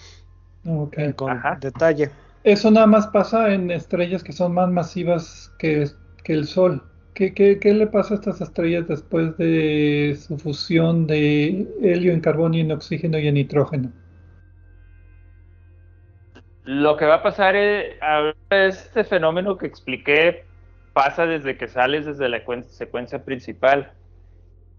Ok. 0.67 0.97
con 1.15 1.41
detalle. 1.61 2.11
Eso 2.45 2.71
nada 2.71 2.87
más 2.87 3.07
pasa 3.09 3.53
en 3.53 3.71
estrellas 3.71 4.25
que 4.25 4.33
son 4.33 4.55
más 4.55 4.71
masivas 4.71 5.53
que, 5.59 5.89
que 6.25 6.33
el 6.33 6.47
Sol. 6.47 6.83
¿Qué, 7.15 7.35
¿Qué, 7.35 7.59
qué, 7.59 7.75
le 7.75 7.87
pasa 7.87 8.15
a 8.15 8.17
estas 8.17 8.41
estrellas 8.41 8.89
después 8.89 9.37
de 9.37 10.19
su 10.19 10.39
fusión 10.39 11.07
de 11.07 11.69
helio 11.83 12.13
en 12.13 12.21
carbonio, 12.21 12.63
en 12.63 12.73
oxígeno 12.73 13.19
y 13.19 13.29
en 13.29 13.35
nitrógeno? 13.35 13.93
Lo 16.65 16.97
que 16.97 17.07
va 17.07 17.17
a 17.17 17.23
pasar 17.23 17.57
es, 17.57 17.97
este 18.51 19.05
fenómeno 19.05 19.59
que 19.59 19.67
expliqué 19.67 20.45
pasa 20.93 21.27
desde 21.27 21.57
que 21.57 21.67
sales 21.67 22.07
desde 22.07 22.29
la 22.29 22.41
secuencia 22.69 23.25
principal. 23.25 23.93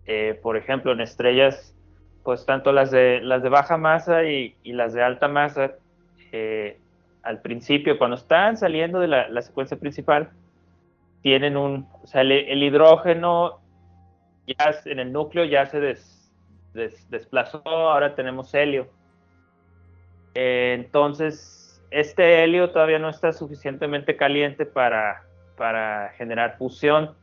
Eh, 0.05 0.39
por 0.41 0.55
ejemplo, 0.55 0.93
en 0.93 1.01
estrellas, 1.01 1.75
pues 2.23 2.45
tanto 2.45 2.71
las 2.71 2.91
de, 2.91 3.19
las 3.21 3.43
de 3.43 3.49
baja 3.49 3.77
masa 3.77 4.23
y, 4.23 4.55
las 4.63 4.93
de 4.93 5.03
alta 5.03 5.27
masa, 5.27 5.73
eh, 6.31 6.77
al 7.21 7.41
principio, 7.41 7.97
cuando 7.97 8.15
están 8.15 8.57
saliendo 8.57 8.99
de 8.99 9.07
la, 9.07 9.41
secuencia 9.41 9.77
principal, 9.77 10.29
tienen 11.21 11.57
un, 11.57 11.87
o 12.01 12.07
sea, 12.07 12.21
el, 12.21 12.63
hidrógeno 12.63 13.59
ya 14.45 14.75
en 14.85 14.99
el 14.99 15.11
núcleo 15.11 15.45
ya 15.45 15.65
se 15.65 15.97
desplazó, 16.73 17.61
ahora 17.65 18.15
tenemos 18.15 18.53
helio. 18.53 18.87
Eh, 20.35 20.75
entonces, 20.77 21.62
este 21.93 22.43
helio 22.43 22.71
todavía 22.71 22.97
no 22.97 23.09
está 23.09 23.31
suficientemente 23.33 24.17
caliente 24.17 24.65
para, 24.65 25.23
para 25.55 26.09
generar 26.17 26.57
fusión. 26.57 27.15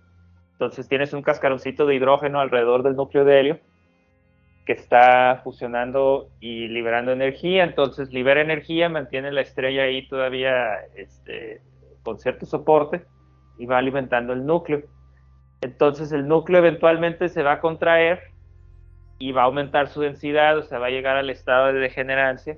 Entonces 0.53 0.89
tienes 0.89 1.13
un 1.13 1.23
cascaroncito 1.23 1.87
de 1.87 1.97
hidrógeno 1.97 2.41
alrededor 2.41 2.83
del 2.85 2.95
núcleo 2.95 3.25
de 3.25 3.41
helio 3.41 3.59
que 4.67 4.73
está 4.73 5.41
fusionando 5.43 6.29
y 6.39 6.69
liberando 6.69 7.11
energía. 7.11 7.65
Entonces 7.65 8.13
libera 8.13 8.43
energía, 8.43 8.89
mantiene 8.89 9.33
la 9.33 9.41
estrella 9.41 9.83
ahí 9.83 10.07
todavía 10.07 10.75
este, 10.95 11.61
con 12.05 12.21
cierto 12.21 12.47
soporte 12.47 13.05
y 13.59 13.67
va 13.67 13.79
alimentando 13.79 14.33
el 14.33 14.47
núcleo. 14.47 14.83
Entonces 15.63 16.13
el 16.13 16.29
núcleo 16.29 16.61
eventualmente 16.61 17.29
se 17.29 17.43
va 17.43 17.55
a 17.55 17.61
contraer 17.61 18.21
y 19.19 19.33
va 19.33 19.43
a 19.43 19.47
aumentar 19.47 19.89
su 19.89 20.01
densidad, 20.01 20.57
o 20.57 20.63
sea, 20.63 20.79
va 20.79 20.87
a 20.87 20.91
llegar 20.91 21.17
al 21.17 21.29
estado 21.29 21.73
de 21.73 21.81
degenerancia 21.81 22.57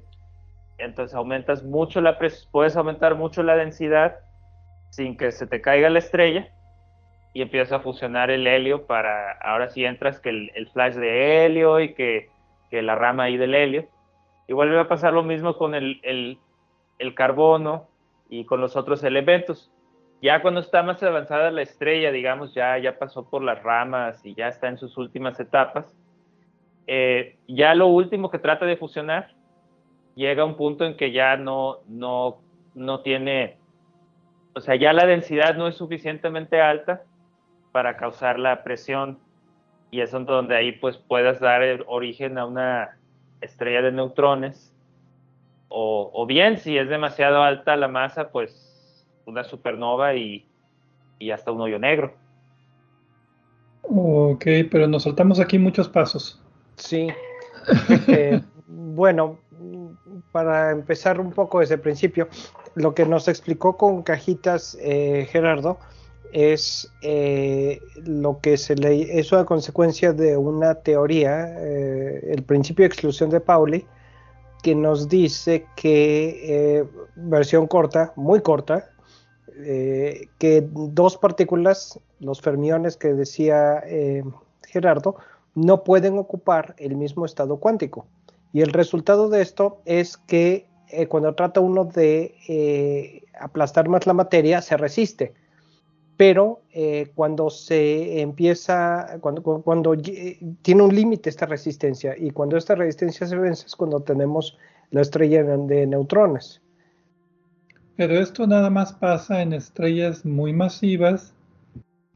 entonces 0.78 1.14
aumentas 1.14 1.62
mucho 1.62 2.00
la 2.00 2.18
puedes 2.50 2.76
aumentar 2.76 3.14
mucho 3.14 3.42
la 3.42 3.56
densidad 3.56 4.16
sin 4.90 5.16
que 5.16 5.32
se 5.32 5.46
te 5.46 5.60
caiga 5.60 5.88
la 5.88 5.98
estrella 5.98 6.52
y 7.34 7.42
empieza 7.42 7.76
a 7.76 7.80
fusionar 7.80 8.30
el 8.30 8.46
helio 8.46 8.86
para, 8.86 9.32
ahora 9.32 9.70
sí 9.70 9.84
entras 9.84 10.20
que 10.20 10.28
el, 10.28 10.68
flash 10.72 10.94
de 10.94 11.46
helio 11.46 11.80
y 11.80 11.94
que, 11.94 12.30
la 12.70 12.94
rama 12.94 13.24
ahí 13.24 13.36
del 13.36 13.54
helio. 13.54 13.86
Y 14.48 14.52
vuelve 14.54 14.78
a 14.78 14.88
pasar 14.88 15.12
lo 15.12 15.22
mismo 15.22 15.56
con 15.56 15.74
el, 15.74 16.00
el, 16.02 17.14
carbono 17.14 17.88
y 18.28 18.44
con 18.44 18.60
los 18.60 18.76
otros 18.76 19.04
elementos. 19.04 19.70
Ya 20.22 20.40
cuando 20.40 20.60
está 20.60 20.82
más 20.82 21.02
avanzada 21.02 21.50
la 21.50 21.62
estrella, 21.62 22.12
digamos, 22.12 22.54
ya, 22.54 22.78
ya 22.78 22.98
pasó 22.98 23.28
por 23.28 23.42
las 23.42 23.62
ramas 23.62 24.24
y 24.24 24.34
ya 24.34 24.48
está 24.48 24.68
en 24.68 24.78
sus 24.78 24.96
últimas 24.96 25.38
etapas, 25.40 25.94
eh, 26.86 27.36
ya 27.48 27.74
lo 27.74 27.88
último 27.88 28.30
que 28.30 28.38
trata 28.38 28.64
de 28.66 28.76
fusionar 28.76 29.34
llega 30.14 30.44
un 30.44 30.56
punto 30.56 30.84
en 30.84 30.96
que 30.96 31.12
ya 31.12 31.36
no, 31.36 31.78
no, 31.88 32.38
no 32.74 33.00
tiene, 33.00 33.56
o 34.54 34.60
sea, 34.60 34.76
ya 34.76 34.92
la 34.92 35.06
densidad 35.06 35.56
no 35.56 35.68
es 35.68 35.76
suficientemente 35.76 36.60
alta 36.60 37.02
para 37.72 37.96
causar 37.96 38.38
la 38.38 38.62
presión 38.62 39.18
y 39.90 40.00
es 40.00 40.10
donde 40.10 40.56
ahí 40.56 40.72
pues 40.72 40.96
puedas 40.96 41.40
dar 41.40 41.62
origen 41.86 42.38
a 42.38 42.46
una 42.46 42.96
estrella 43.40 43.82
de 43.82 43.92
neutrones 43.92 44.72
o, 45.74 46.26
bien 46.26 46.58
si 46.58 46.76
es 46.76 46.88
demasiado 46.88 47.42
alta 47.42 47.76
la 47.76 47.88
masa 47.88 48.30
pues 48.30 49.06
una 49.24 49.42
supernova 49.42 50.14
y, 50.14 50.46
y 51.18 51.30
hasta 51.30 51.50
un 51.50 51.62
hoyo 51.62 51.78
negro. 51.78 52.14
Ok, 53.82 54.44
pero 54.70 54.86
nos 54.86 55.04
saltamos 55.04 55.40
aquí 55.40 55.58
muchos 55.58 55.88
pasos. 55.88 56.40
Sí. 56.76 57.08
Eh, 58.08 58.40
bueno, 58.66 59.38
para 60.32 60.70
empezar 60.70 61.20
un 61.20 61.30
poco 61.30 61.60
desde 61.60 61.74
el 61.74 61.80
principio, 61.80 62.28
lo 62.74 62.94
que 62.94 63.04
nos 63.04 63.28
explicó 63.28 63.76
con 63.76 64.02
cajitas 64.02 64.76
eh, 64.80 65.28
Gerardo 65.30 65.78
es 66.32 66.90
eh, 67.02 67.80
lo 67.96 68.40
que 68.40 68.56
se 68.56 68.74
le 68.74 69.18
es 69.18 69.30
una 69.32 69.44
consecuencia 69.44 70.14
de 70.14 70.38
una 70.38 70.76
teoría, 70.76 71.54
eh, 71.58 72.30
el 72.32 72.42
principio 72.42 72.84
de 72.84 72.86
exclusión 72.86 73.28
de 73.28 73.40
Pauli, 73.40 73.86
que 74.62 74.74
nos 74.74 75.08
dice 75.08 75.66
que, 75.76 76.86
versión 77.16 77.66
corta, 77.66 78.12
muy 78.14 78.40
corta, 78.40 78.88
que 80.38 80.68
dos 80.70 81.16
partículas, 81.16 81.98
los 82.20 82.40
fermiones 82.40 82.96
que 82.96 83.12
decía 83.12 83.82
Gerardo, 84.68 85.16
no 85.56 85.82
pueden 85.82 86.16
ocupar 86.16 86.76
el 86.78 86.94
mismo 86.94 87.26
estado 87.26 87.56
cuántico. 87.56 88.06
Y 88.52 88.60
el 88.60 88.72
resultado 88.72 89.28
de 89.28 89.42
esto 89.42 89.80
es 89.84 90.16
que 90.16 90.66
eh, 90.88 91.06
cuando 91.06 91.34
trata 91.34 91.60
uno 91.60 91.86
de 91.86 92.34
eh, 92.48 93.22
aplastar 93.40 93.88
más 93.88 94.06
la 94.06 94.12
materia, 94.12 94.60
se 94.60 94.76
resiste. 94.76 95.32
Pero 96.18 96.60
eh, 96.72 97.10
cuando 97.14 97.48
se 97.48 98.20
empieza, 98.20 99.18
cuando, 99.20 99.96
tiene 100.60 100.82
un 100.82 100.94
límite 100.94 101.30
esta 101.30 101.46
resistencia, 101.46 102.14
y 102.16 102.30
cuando 102.30 102.58
esta 102.58 102.74
resistencia 102.74 103.26
se 103.26 103.36
vence 103.36 103.66
es 103.66 103.74
cuando 103.74 104.00
tenemos 104.00 104.58
la 104.90 105.00
estrella 105.00 105.42
de 105.42 105.86
neutrones. 105.86 106.60
Pero 107.96 108.20
esto 108.20 108.46
nada 108.46 108.68
más 108.68 108.92
pasa 108.92 109.40
en 109.40 109.54
estrellas 109.54 110.24
muy 110.24 110.52
masivas 110.52 111.34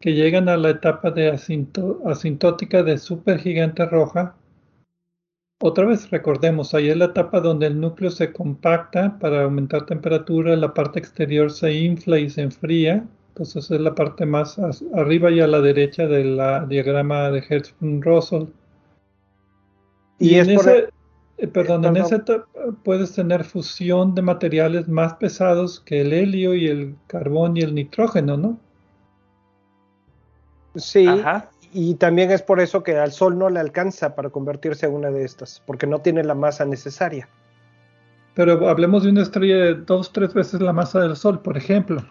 que 0.00 0.12
llegan 0.12 0.50
a 0.50 0.58
la 0.58 0.70
etapa 0.70 1.10
de 1.10 1.30
asintótica 1.30 2.82
de 2.82 2.98
supergigante 2.98 3.86
roja 3.86 4.36
otra 5.58 5.86
vez 5.86 6.10
recordemos, 6.10 6.74
ahí 6.74 6.90
es 6.90 6.96
la 6.96 7.06
etapa 7.06 7.40
donde 7.40 7.66
el 7.66 7.80
núcleo 7.80 8.10
se 8.10 8.32
compacta 8.32 9.18
para 9.18 9.44
aumentar 9.44 9.86
temperatura, 9.86 10.54
la 10.54 10.74
parte 10.74 10.98
exterior 10.98 11.50
se 11.50 11.72
infla 11.72 12.18
y 12.18 12.28
se 12.28 12.42
enfría, 12.42 13.06
entonces 13.28 13.70
es 13.70 13.80
la 13.80 13.94
parte 13.94 14.26
más 14.26 14.58
arriba 14.94 15.30
y 15.30 15.40
a 15.40 15.46
la 15.46 15.60
derecha 15.60 16.06
del 16.06 16.38
diagrama 16.68 17.30
de 17.30 17.42
Hertzsprung-Russell. 17.42 18.48
Y, 20.18 20.34
en 20.34 20.50
ese, 20.50 20.88
eh, 21.38 21.46
perdón, 21.46 21.84
en 21.86 21.96
esa 21.96 22.16
etapa 22.16 22.46
puedes 22.82 23.14
tener 23.14 23.44
fusión 23.44 24.14
de 24.14 24.22
materiales 24.22 24.88
más 24.88 25.14
pesados 25.14 25.80
que 25.80 26.02
el 26.02 26.12
helio 26.12 26.54
y 26.54 26.66
el 26.66 26.96
carbón 27.06 27.56
y 27.56 27.60
el 27.60 27.74
nitrógeno, 27.74 28.36
¿no? 28.36 28.58
Sí, 30.74 31.06
Ajá 31.06 31.48
y 31.72 31.94
también 31.94 32.30
es 32.30 32.42
por 32.42 32.60
eso 32.60 32.82
que 32.82 32.96
al 32.96 33.12
Sol 33.12 33.38
no 33.38 33.50
le 33.50 33.60
alcanza 33.60 34.14
para 34.14 34.30
convertirse 34.30 34.86
en 34.86 34.94
una 34.94 35.10
de 35.10 35.24
estas, 35.24 35.62
porque 35.66 35.86
no 35.86 36.00
tiene 36.00 36.24
la 36.24 36.34
masa 36.34 36.64
necesaria. 36.64 37.28
Pero 38.34 38.68
hablemos 38.68 39.02
de 39.02 39.10
una 39.10 39.22
estrella 39.22 39.56
de 39.56 39.74
dos, 39.74 40.12
tres 40.12 40.34
veces 40.34 40.60
la 40.60 40.72
masa 40.72 41.00
del 41.00 41.16
Sol, 41.16 41.40
por 41.40 41.56
ejemplo. 41.56 42.02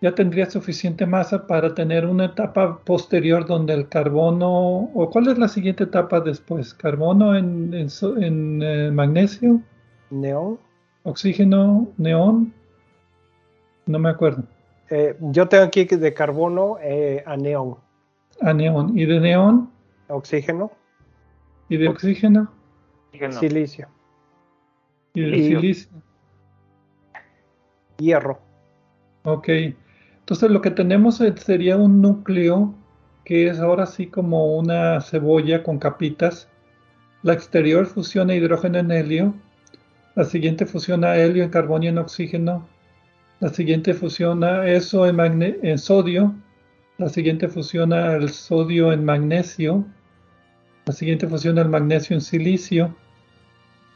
ya 0.00 0.14
tendría 0.14 0.50
suficiente 0.50 1.04
masa 1.06 1.46
para 1.46 1.74
tener 1.74 2.06
una 2.06 2.26
etapa 2.26 2.78
posterior 2.84 3.46
donde 3.46 3.74
el 3.74 3.88
carbono, 3.88 4.90
o 4.94 5.10
cuál 5.10 5.28
es 5.28 5.38
la 5.38 5.48
siguiente 5.48 5.84
etapa 5.84 6.20
después, 6.20 6.72
carbono 6.74 7.36
en, 7.36 7.74
en, 7.74 8.62
eh, 8.62 8.90
magnesio, 8.90 9.60
neón, 10.10 10.58
oxígeno, 11.02 11.88
neón, 11.98 12.52
no 13.86 13.98
me 13.98 14.08
acuerdo. 14.08 14.44
Eh, 14.88 15.16
yo 15.20 15.48
tengo 15.48 15.64
aquí 15.64 15.84
de 15.84 16.14
carbono 16.14 16.78
eh, 16.82 17.22
a 17.26 17.36
neón. 17.36 17.76
A 18.40 18.52
neón. 18.52 18.96
¿Y 18.98 19.06
de 19.06 19.20
neón? 19.20 19.70
Oxígeno. 20.08 20.72
¿Y 21.68 21.76
de 21.76 21.88
oxígeno? 21.88 22.50
Silicio. 23.30 23.88
¿Y 25.14 25.22
de 25.22 25.36
silicio? 25.36 25.90
Hierro. 27.98 28.40
Ok. 29.24 29.48
Entonces 30.20 30.50
lo 30.50 30.60
que 30.60 30.70
tenemos 30.70 31.22
sería 31.36 31.76
un 31.76 32.00
núcleo 32.00 32.74
que 33.24 33.48
es 33.48 33.60
ahora 33.60 33.86
sí 33.86 34.06
como 34.06 34.56
una 34.56 35.00
cebolla 35.00 35.62
con 35.62 35.78
capitas. 35.78 36.48
La 37.22 37.32
exterior 37.32 37.86
fusiona 37.86 38.34
hidrógeno 38.34 38.78
en 38.78 38.90
helio. 38.90 39.34
La 40.14 40.24
siguiente 40.24 40.66
fusiona 40.66 41.16
helio 41.16 41.44
en 41.44 41.50
carbono 41.50 41.84
y 41.84 41.88
en 41.88 41.98
oxígeno. 41.98 42.66
La 43.40 43.50
siguiente 43.50 43.94
fusiona 43.94 44.66
eso 44.66 45.06
en, 45.06 45.42
en 45.42 45.78
sodio. 45.78 46.34
La 47.00 47.08
siguiente 47.08 47.48
fusiona 47.48 48.14
el 48.14 48.28
sodio 48.28 48.92
en 48.92 49.06
magnesio. 49.06 49.86
La 50.84 50.92
siguiente 50.92 51.26
fusiona 51.26 51.62
el 51.62 51.70
magnesio 51.70 52.12
en 52.12 52.20
silicio. 52.20 52.94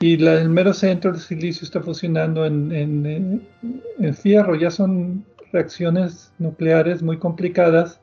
Y 0.00 0.16
la, 0.16 0.40
el 0.40 0.48
mero 0.48 0.72
centro 0.72 1.12
del 1.12 1.20
silicio 1.20 1.66
está 1.66 1.82
fusionando 1.82 2.46
en, 2.46 2.72
en, 2.72 4.14
fierro. 4.14 4.54
Ya 4.54 4.70
son 4.70 5.22
reacciones 5.52 6.32
nucleares 6.38 7.02
muy 7.02 7.18
complicadas 7.18 8.00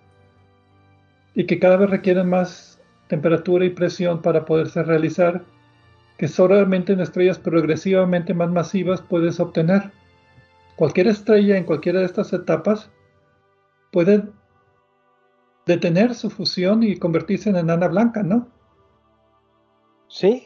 y 1.34 1.48
que 1.48 1.58
cada 1.58 1.78
vez 1.78 1.90
requieren 1.90 2.30
más 2.30 2.80
temperatura 3.08 3.66
y 3.66 3.72
presión 3.72 4.22
para 4.22 4.46
poderse 4.46 4.84
realizar, 4.84 5.44
que 6.20 6.28
solamente 6.28 6.94
en 6.94 7.00
estrellas 7.00 7.40
progresivamente 7.40 8.36
más 8.36 8.52
masivas 8.52 9.02
puedes 9.02 9.40
obtener. 9.40 9.90
Cualquier 10.76 11.08
estrella 11.08 11.58
en 11.58 11.64
cualquiera 11.64 12.02
de 12.02 12.06
estas 12.06 12.34
etapas 12.34 12.92
puede 13.92 14.22
detener 15.72 16.16
su 16.16 16.30
fusión 16.30 16.84
y 16.84 16.98
convertirse 16.98 17.50
en 17.50 17.56
enana 17.56 17.88
blanca, 17.88 18.24
¿no? 18.24 18.48
Sí. 20.08 20.46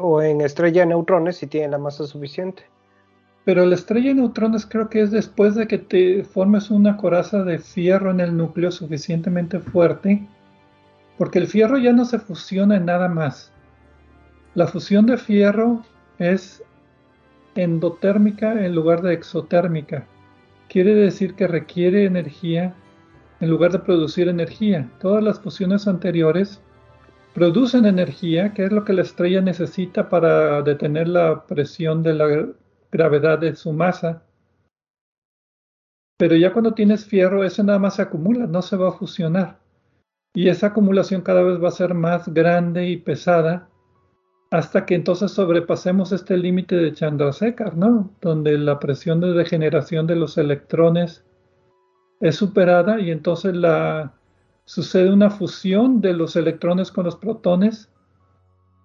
O 0.00 0.22
en 0.22 0.40
estrella 0.40 0.82
de 0.82 0.86
neutrones 0.86 1.36
si 1.36 1.46
tiene 1.46 1.68
la 1.68 1.78
masa 1.78 2.06
suficiente. 2.06 2.64
Pero 3.44 3.66
la 3.66 3.74
estrella 3.74 4.08
de 4.08 4.14
neutrones 4.14 4.64
creo 4.64 4.88
que 4.88 5.02
es 5.02 5.10
después 5.10 5.54
de 5.54 5.66
que 5.66 5.78
te 5.78 6.24
formes 6.24 6.70
una 6.70 6.96
coraza 6.96 7.44
de 7.44 7.58
fierro 7.58 8.10
en 8.10 8.20
el 8.20 8.36
núcleo 8.36 8.70
suficientemente 8.70 9.60
fuerte, 9.60 10.26
porque 11.18 11.38
el 11.38 11.46
fierro 11.46 11.76
ya 11.76 11.92
no 11.92 12.06
se 12.06 12.18
fusiona 12.18 12.76
en 12.76 12.86
nada 12.86 13.08
más. 13.08 13.52
La 14.54 14.66
fusión 14.66 15.04
de 15.04 15.18
fierro 15.18 15.84
es 16.18 16.62
endotérmica 17.54 18.64
en 18.64 18.74
lugar 18.74 19.02
de 19.02 19.12
exotérmica. 19.12 20.06
Quiere 20.68 20.94
decir 20.94 21.34
que 21.34 21.46
requiere 21.46 22.06
energía 22.06 22.74
en 23.40 23.50
lugar 23.50 23.72
de 23.72 23.78
producir 23.78 24.28
energía. 24.28 24.90
Todas 25.00 25.22
las 25.22 25.40
fusiones 25.40 25.86
anteriores 25.86 26.62
producen 27.34 27.84
energía, 27.84 28.54
que 28.54 28.64
es 28.64 28.72
lo 28.72 28.84
que 28.84 28.92
la 28.92 29.02
estrella 29.02 29.40
necesita 29.40 30.08
para 30.08 30.62
detener 30.62 31.08
la 31.08 31.46
presión 31.46 32.02
de 32.02 32.14
la 32.14 32.46
gravedad 32.92 33.38
de 33.38 33.56
su 33.56 33.72
masa. 33.72 34.22
Pero 36.16 36.36
ya 36.36 36.52
cuando 36.52 36.74
tienes 36.74 37.04
fierro, 37.04 37.44
eso 37.44 37.62
nada 37.64 37.78
más 37.78 37.96
se 37.96 38.02
acumula, 38.02 38.46
no 38.46 38.62
se 38.62 38.76
va 38.76 38.88
a 38.88 38.92
fusionar. 38.92 39.58
Y 40.32 40.48
esa 40.48 40.68
acumulación 40.68 41.22
cada 41.22 41.42
vez 41.42 41.62
va 41.62 41.68
a 41.68 41.72
ser 41.72 41.94
más 41.94 42.32
grande 42.32 42.88
y 42.88 42.96
pesada 42.96 43.68
hasta 44.50 44.86
que 44.86 44.94
entonces 44.94 45.32
sobrepasemos 45.32 46.12
este 46.12 46.36
límite 46.36 46.76
de 46.76 46.92
Chandrasekhar, 46.92 47.76
¿no? 47.76 48.12
Donde 48.20 48.56
la 48.56 48.78
presión 48.78 49.20
de 49.20 49.32
degeneración 49.32 50.06
de 50.06 50.14
los 50.14 50.38
electrones 50.38 51.24
es 52.20 52.36
superada 52.36 53.00
y 53.00 53.10
entonces 53.10 53.54
la, 53.54 54.12
sucede 54.64 55.12
una 55.12 55.30
fusión 55.30 56.00
de 56.00 56.12
los 56.12 56.36
electrones 56.36 56.90
con 56.90 57.04
los 57.04 57.16
protones 57.16 57.90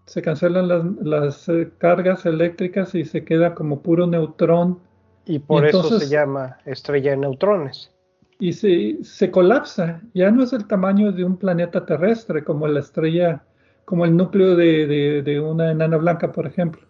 se 0.09 0.23
cancelan 0.23 0.97
las, 1.01 1.47
eh, 1.49 1.69
cargas 1.77 2.25
eléctricas 2.25 2.95
y 2.95 3.05
se 3.05 3.23
queda 3.23 3.53
como 3.53 3.83
puro 3.83 4.07
neutrón. 4.07 4.79
Y 5.25 5.37
por 5.37 5.67
eso 5.67 5.99
se 5.99 6.07
llama 6.07 6.57
estrella 6.65 7.11
de 7.11 7.17
neutrones. 7.17 7.91
Y 8.39 8.53
se, 8.53 9.03
se, 9.03 9.29
colapsa, 9.29 10.01
ya 10.15 10.31
no 10.31 10.43
es 10.43 10.51
el 10.53 10.65
tamaño 10.65 11.11
de 11.11 11.23
un 11.23 11.37
planeta 11.37 11.85
terrestre 11.85 12.43
como 12.43 12.67
la 12.67 12.79
estrella, 12.79 13.43
como 13.85 14.03
el 14.03 14.17
núcleo 14.17 14.55
de, 14.55 15.21
de, 15.21 15.39
una 15.39 15.69
enana 15.69 15.97
blanca, 15.97 16.31
por 16.31 16.47
ejemplo. 16.47 16.81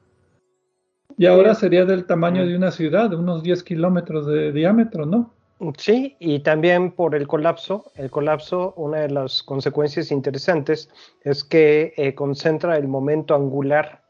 Y 1.18 1.26
ahora 1.26 1.56
sería 1.56 1.84
del 1.84 2.06
tamaño 2.06 2.46
de 2.46 2.56
una 2.56 2.72
ciudad, 2.72 3.10
de 3.10 3.18
unos 3.18 3.44
10 3.44 3.64
kilómetros 3.64 4.28
de 4.28 4.54
diámetro, 4.54 5.06
¿no? 5.06 5.34
Sí, 5.78 6.16
y 6.20 6.40
también 6.40 6.92
por 6.92 7.16
el 7.16 7.28
colapso. 7.28 7.92
El 7.96 8.10
colapso, 8.10 8.74
una 8.78 9.00
de 9.00 9.10
las 9.10 9.44
consecuencias 9.44 10.10
interesantes 10.10 10.90
es 11.22 11.44
que 11.44 11.94
eh, 11.98 12.16
concentra 12.16 12.78
el 12.78 12.88
momento 12.88 13.36
angular, 13.36 14.02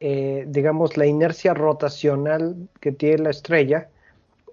eh, 0.00 0.46
digamos, 0.48 0.96
la 0.96 1.06
inercia 1.06 1.54
rotacional 1.54 2.68
que 2.80 2.90
tiene 2.90 3.18
la 3.18 3.30
estrella 3.30 3.88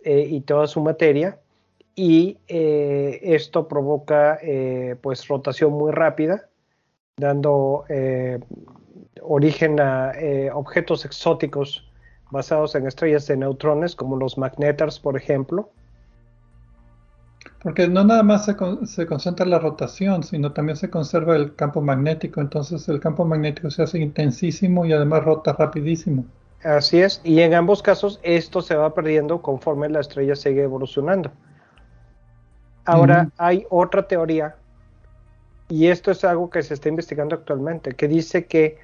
eh, 0.03 0.27
y 0.29 0.41
toda 0.41 0.67
su 0.67 0.79
materia, 0.81 1.39
y 1.95 2.38
esto 2.47 3.67
provoca 3.67 4.39
pues 5.01 5.27
rotación 5.27 5.71
muy 5.71 5.91
rápida, 5.91 6.47
dando 7.17 7.85
origen 9.23 9.79
a 9.79 10.13
objetos 10.53 11.05
exóticos 11.05 11.91
basados 12.29 12.75
en 12.75 12.85
estrellas 12.85 13.25
de 13.25 13.38
neutrones, 13.38 13.95
como 13.95 14.15
los 14.15 14.38
magnetars, 14.38 14.99
por 14.99 15.17
ejemplo 15.17 15.71
porque 17.68 17.86
no 17.86 18.05
nada 18.05 18.24
más 18.24 18.45
se, 18.45 18.55
concentra 19.05 19.45
la 19.45 19.59
rotación, 19.59 20.24
sino 20.24 20.53
también 20.53 20.78
se 20.78 20.89
conserva 20.89 21.36
el 21.36 21.53
campo 21.53 21.82
magnético. 21.82 22.39
Entonces 22.39 22.88
el 22.88 23.01
campo 23.01 23.26
magnético 23.26 23.70
se 23.72 23.84
hace 23.84 23.99
intensísimo 23.99 24.86
y 24.86 24.93
además 24.93 25.26
rota 25.26 25.51
rapidísimo. 25.51 26.24
Así 26.63 27.01
es, 27.01 27.20
y 27.26 27.41
en 27.41 27.53
ambos 27.53 27.84
casos 27.84 28.22
esto 28.24 28.61
se 28.61 28.74
va 28.76 28.93
perdiendo 28.93 29.41
conforme 29.41 29.89
la 29.89 29.99
estrella 29.99 30.38
sigue 30.38 30.63
evolucionando. 30.63 31.30
Ahora 32.86 33.32
hay 33.36 33.65
otra 33.70 34.07
teoría, 34.07 34.55
y 35.68 35.88
esto 35.88 36.11
es 36.11 36.24
algo 36.24 36.49
que 36.49 36.63
se 36.63 36.74
está 36.74 36.88
investigando 36.88 37.36
actualmente, 37.36 37.91
que 37.95 38.07
dice 38.07 38.45
que 38.45 38.78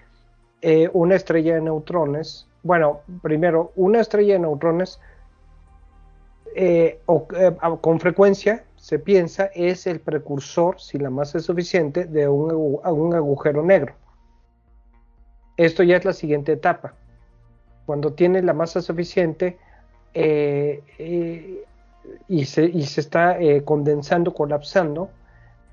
eh, 0.61 0.89
una 0.91 1.15
estrella 1.15 1.55
de 1.55 1.61
neutrones, 1.61 2.49
bueno, 2.63 2.99
primero, 3.21 3.71
una 3.77 4.01
estrella 4.01 4.33
de 4.33 4.39
neutrones 4.39 4.99
eh, 6.53 6.99
eh, 7.07 7.55
con 7.79 8.01
frecuencia 8.01 8.65
se 8.83 8.99
piensa 8.99 9.49
es 9.55 9.87
el 9.87 10.01
precursor, 10.01 10.77
si 10.77 10.97
la 10.97 11.09
masa 11.09 11.37
es 11.37 11.45
suficiente, 11.45 12.03
de 12.03 12.27
un, 12.27 12.83
agujero 12.83 13.63
negro. 13.63 13.93
Esto 15.55 15.83
ya 15.83 15.95
es 15.95 16.03
la 16.03 16.11
siguiente 16.11 16.51
etapa. 16.51 16.93
Cuando 17.85 18.11
tiene 18.11 18.41
la 18.41 18.51
masa 18.51 18.81
suficiente 18.81 19.57
eh, 20.13 21.63
y, 22.27 22.43
se, 22.43 22.65
está 22.75 23.37
condensando, 23.63 24.33
colapsando, 24.33 25.09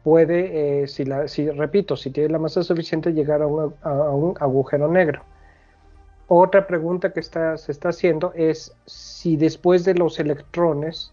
puede, 0.04 0.86
si, 0.86 1.04
la, 1.04 1.26
si, 1.26 1.50
repito, 1.50 1.96
si 1.96 2.10
tiene 2.10 2.28
la 2.28 2.38
masa 2.38 2.62
suficiente, 2.62 3.12
llegar 3.12 3.42
a 3.42 3.48
un 3.48 4.36
agujero 4.38 4.86
negro. 4.86 5.24
Otra 6.28 6.64
pregunta 6.64 7.12
que 7.12 7.22
se 7.24 7.72
está 7.72 7.88
haciendo 7.88 8.32
es 8.36 8.72
si 8.86 9.36
después 9.36 9.84
de 9.84 9.94
los 9.94 10.20
electrones, 10.20 11.12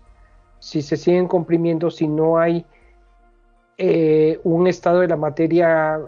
si 0.60 0.82
se 0.82 0.98
siguen 0.98 1.28
comprimiendo, 1.28 1.92
si 1.92 2.08
no 2.08 2.38
hay 2.38 2.66
eh, 3.78 4.40
un 4.44 4.68
estado 4.68 5.02
de 5.02 5.08
la 5.08 5.18
materia 5.18 6.00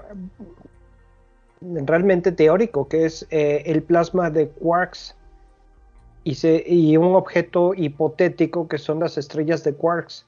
realmente 1.61 2.31
teórico, 2.31 2.87
que 2.87 3.05
es 3.05 3.27
eh, 3.29 3.63
el 3.65 3.83
plasma 3.83 4.29
de 4.29 4.49
quarks, 4.49 5.15
y, 6.23 6.35
y, 6.65 6.97
un 6.97 7.15
objeto 7.15 7.73
hipotético 7.73 8.67
que 8.67 8.77
son 8.77 8.99
las 8.99 9.17
estrellas 9.17 9.63
de 9.63 9.73
quarks, 9.73 10.25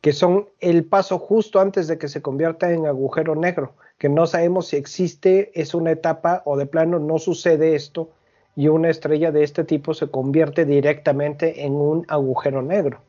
que 0.00 0.12
son 0.12 0.48
el 0.60 0.84
paso 0.84 1.18
justo 1.18 1.60
antes 1.60 1.88
de 1.88 1.98
que 1.98 2.08
se 2.08 2.22
convierta 2.22 2.72
en 2.72 2.86
agujero 2.86 3.34
negro, 3.34 3.74
que 3.98 4.08
no 4.08 4.26
sabemos 4.26 4.68
si 4.68 4.76
existe, 4.76 5.50
es 5.60 5.74
una 5.74 5.90
etapa 5.90 6.42
o 6.44 6.56
de 6.56 6.66
plano 6.66 6.98
no 6.98 7.18
sucede 7.18 7.74
esto, 7.74 8.10
y 8.54 8.68
una 8.68 8.88
estrella 8.88 9.32
de 9.32 9.42
este 9.42 9.64
tipo 9.64 9.92
se 9.92 10.08
convierte 10.08 10.64
directamente 10.64 11.64
en 11.64 11.74
un 11.74 12.06
agujero 12.08 12.62
negro. 12.62 13.00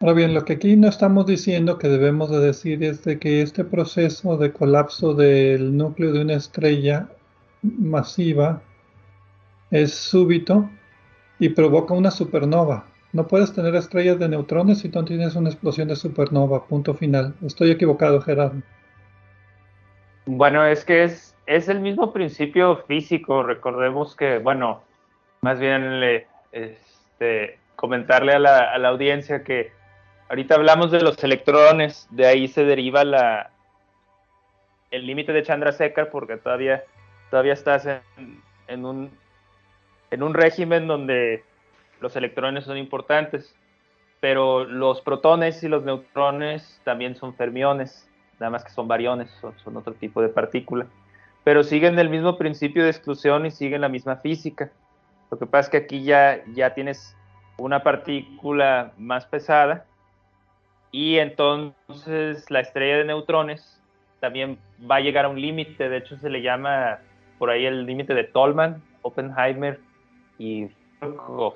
Ahora 0.00 0.12
bien, 0.12 0.32
lo 0.32 0.44
que 0.44 0.52
aquí 0.52 0.76
no 0.76 0.86
estamos 0.88 1.26
diciendo 1.26 1.76
que 1.76 1.88
debemos 1.88 2.30
de 2.30 2.38
decir 2.38 2.84
es 2.84 3.02
de 3.02 3.18
que 3.18 3.42
este 3.42 3.64
proceso 3.64 4.36
de 4.36 4.52
colapso 4.52 5.12
del 5.12 5.76
núcleo 5.76 6.12
de 6.12 6.22
una 6.22 6.34
estrella 6.34 7.08
masiva 7.62 8.62
es 9.72 9.92
súbito 9.92 10.70
y 11.40 11.48
provoca 11.48 11.94
una 11.94 12.12
supernova. 12.12 12.86
No 13.12 13.26
puedes 13.26 13.52
tener 13.52 13.74
estrellas 13.74 14.20
de 14.20 14.28
neutrones 14.28 14.78
si 14.78 14.88
no 14.88 15.04
tienes 15.04 15.34
una 15.34 15.48
explosión 15.48 15.88
de 15.88 15.96
supernova, 15.96 16.66
punto 16.66 16.94
final. 16.94 17.34
Estoy 17.44 17.72
equivocado, 17.72 18.20
Gerardo. 18.20 18.62
Bueno, 20.26 20.64
es 20.64 20.84
que 20.84 21.02
es, 21.02 21.34
es 21.46 21.68
el 21.68 21.80
mismo 21.80 22.12
principio 22.12 22.84
físico. 22.86 23.42
Recordemos 23.42 24.14
que, 24.14 24.38
bueno, 24.38 24.80
más 25.40 25.58
bien 25.58 25.98
le, 25.98 26.28
este, 26.52 27.58
comentarle 27.74 28.34
a 28.34 28.38
la, 28.38 28.72
a 28.72 28.78
la 28.78 28.90
audiencia 28.90 29.42
que 29.42 29.76
ahorita 30.28 30.54
hablamos 30.54 30.90
de 30.90 31.00
los 31.00 31.22
electrones, 31.24 32.06
de 32.10 32.26
ahí 32.26 32.48
se 32.48 32.64
deriva 32.64 33.02
el 34.90 35.06
límite 35.06 35.32
de 35.32 35.42
Chandrasekhar 35.42 36.10
porque 36.10 36.36
todavía, 36.36 36.84
todavía 37.30 37.54
estás 37.54 37.86
en, 38.66 38.84
un, 38.84 39.10
en 40.10 40.22
un 40.22 40.34
régimen 40.34 40.86
donde 40.86 41.44
los 42.00 42.14
electrones 42.16 42.64
son 42.64 42.76
importantes, 42.76 43.54
pero 44.20 44.64
los 44.64 45.00
protones 45.00 45.62
y 45.62 45.68
los 45.68 45.84
neutrones 45.84 46.80
también 46.84 47.14
son 47.16 47.34
fermiones, 47.34 48.08
nada 48.38 48.50
más 48.50 48.64
que 48.64 48.70
son 48.70 48.88
variones, 48.88 49.30
son, 49.62 49.76
otro 49.76 49.94
tipo 49.94 50.20
de 50.20 50.28
partícula, 50.28 50.86
pero 51.44 51.64
siguen 51.64 51.98
el 51.98 52.10
mismo 52.10 52.36
principio 52.36 52.84
de 52.84 52.90
exclusión 52.90 53.46
y 53.46 53.50
siguen 53.50 53.80
la 53.80 53.88
misma 53.88 54.16
física. 54.16 54.70
Lo 55.30 55.38
que 55.38 55.46
pasa 55.46 55.66
es 55.66 55.68
que 55.70 55.76
aquí 55.78 56.04
ya, 56.04 56.42
ya 56.54 56.74
tienes 56.74 57.16
una 57.58 57.82
partícula 57.82 58.92
más 58.96 59.26
pesada 59.26 59.84
y 60.90 61.18
entonces 61.18 62.50
la 62.50 62.60
estrella 62.60 62.98
de 62.98 63.04
neutrones 63.04 63.82
también 64.20 64.58
va 64.90 64.96
a 64.96 65.00
llegar 65.00 65.24
a 65.24 65.28
un 65.28 65.40
límite, 65.40 65.88
de 65.88 65.98
hecho 65.98 66.16
se 66.16 66.30
le 66.30 66.42
llama 66.42 66.98
por 67.38 67.50
ahí 67.50 67.66
el 67.66 67.86
límite 67.86 68.14
de 68.14 68.24
Tolman, 68.24 68.82
Oppenheimer 69.02 69.80
y 70.38 70.68
Volkov. 71.00 71.54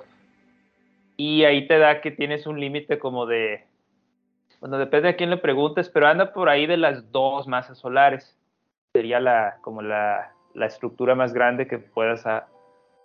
Y 1.17 1.43
ahí 1.43 1.67
te 1.67 1.77
da 1.77 2.01
que 2.01 2.11
tienes 2.11 2.47
un 2.47 2.59
límite 2.59 2.99
como 2.99 3.25
de, 3.25 3.65
bueno, 4.59 4.77
depende 4.77 5.09
de 5.09 5.15
quién 5.15 5.29
le 5.29 5.37
preguntes, 5.37 5.89
pero 5.89 6.07
anda 6.07 6.33
por 6.33 6.49
ahí 6.49 6.65
de 6.65 6.77
las 6.77 7.11
dos 7.11 7.47
masas 7.47 7.77
solares. 7.77 8.37
Sería 8.93 9.19
la, 9.19 9.57
como 9.61 9.81
la, 9.81 10.31
la 10.53 10.65
estructura 10.65 11.15
más 11.15 11.33
grande 11.33 11.67
que 11.67 11.79
puedas 11.79 12.25
a, 12.25 12.47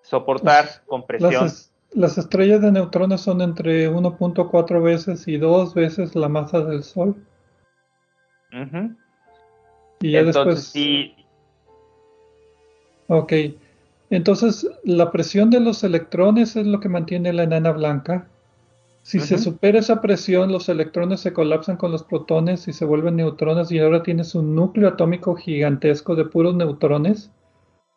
soportar 0.03 0.65
con 0.87 1.07
presión. 1.07 1.45
Las, 1.45 1.73
estrellas 2.19 2.61
de 2.61 2.73
neutrones 2.73 3.21
son 3.21 3.41
entre 3.41 3.91
1.4 3.91 4.83
veces 4.83 5.27
y 5.29 5.37
2 5.39 5.75
veces 5.75 6.15
la 6.15 6.29
masa 6.29 6.61
del 6.61 6.83
Sol. 6.83 7.17
Y 10.01 10.13
ya 10.13 10.21
Entonces, 10.21 10.45
después... 10.45 10.65
sí. 10.65 11.15
Ok. 13.09 13.33
Entonces, 14.11 14.69
la 14.85 15.11
presión 15.11 15.51
de 15.51 15.61
los 15.61 15.85
electrones 15.85 16.57
es 16.57 16.67
lo 16.67 16.81
que 16.81 16.89
mantiene 16.89 17.33
la 17.33 17.43
enana 17.43 17.73
blanca. 17.73 18.29
Si 19.03 19.21
se 19.21 19.39
supera 19.39 19.79
esa 19.79 20.03
presión, 20.03 20.53
los 20.53 20.69
electrones 20.69 21.21
se 21.21 21.33
colapsan 21.33 21.79
con 21.79 21.93
los 21.93 22.03
protones 22.03 22.69
y 22.69 22.75
se 22.75 22.85
vuelven 22.85 23.17
neutrones 23.17 23.73
y 23.73 23.79
ahora 23.79 24.03
tienes 24.03 24.35
un 24.35 24.55
núcleo 24.55 24.89
atómico 24.89 25.35
gigantesco 25.35 26.15
de 26.15 26.27
puros 26.27 26.55
neutrones. 26.55 27.31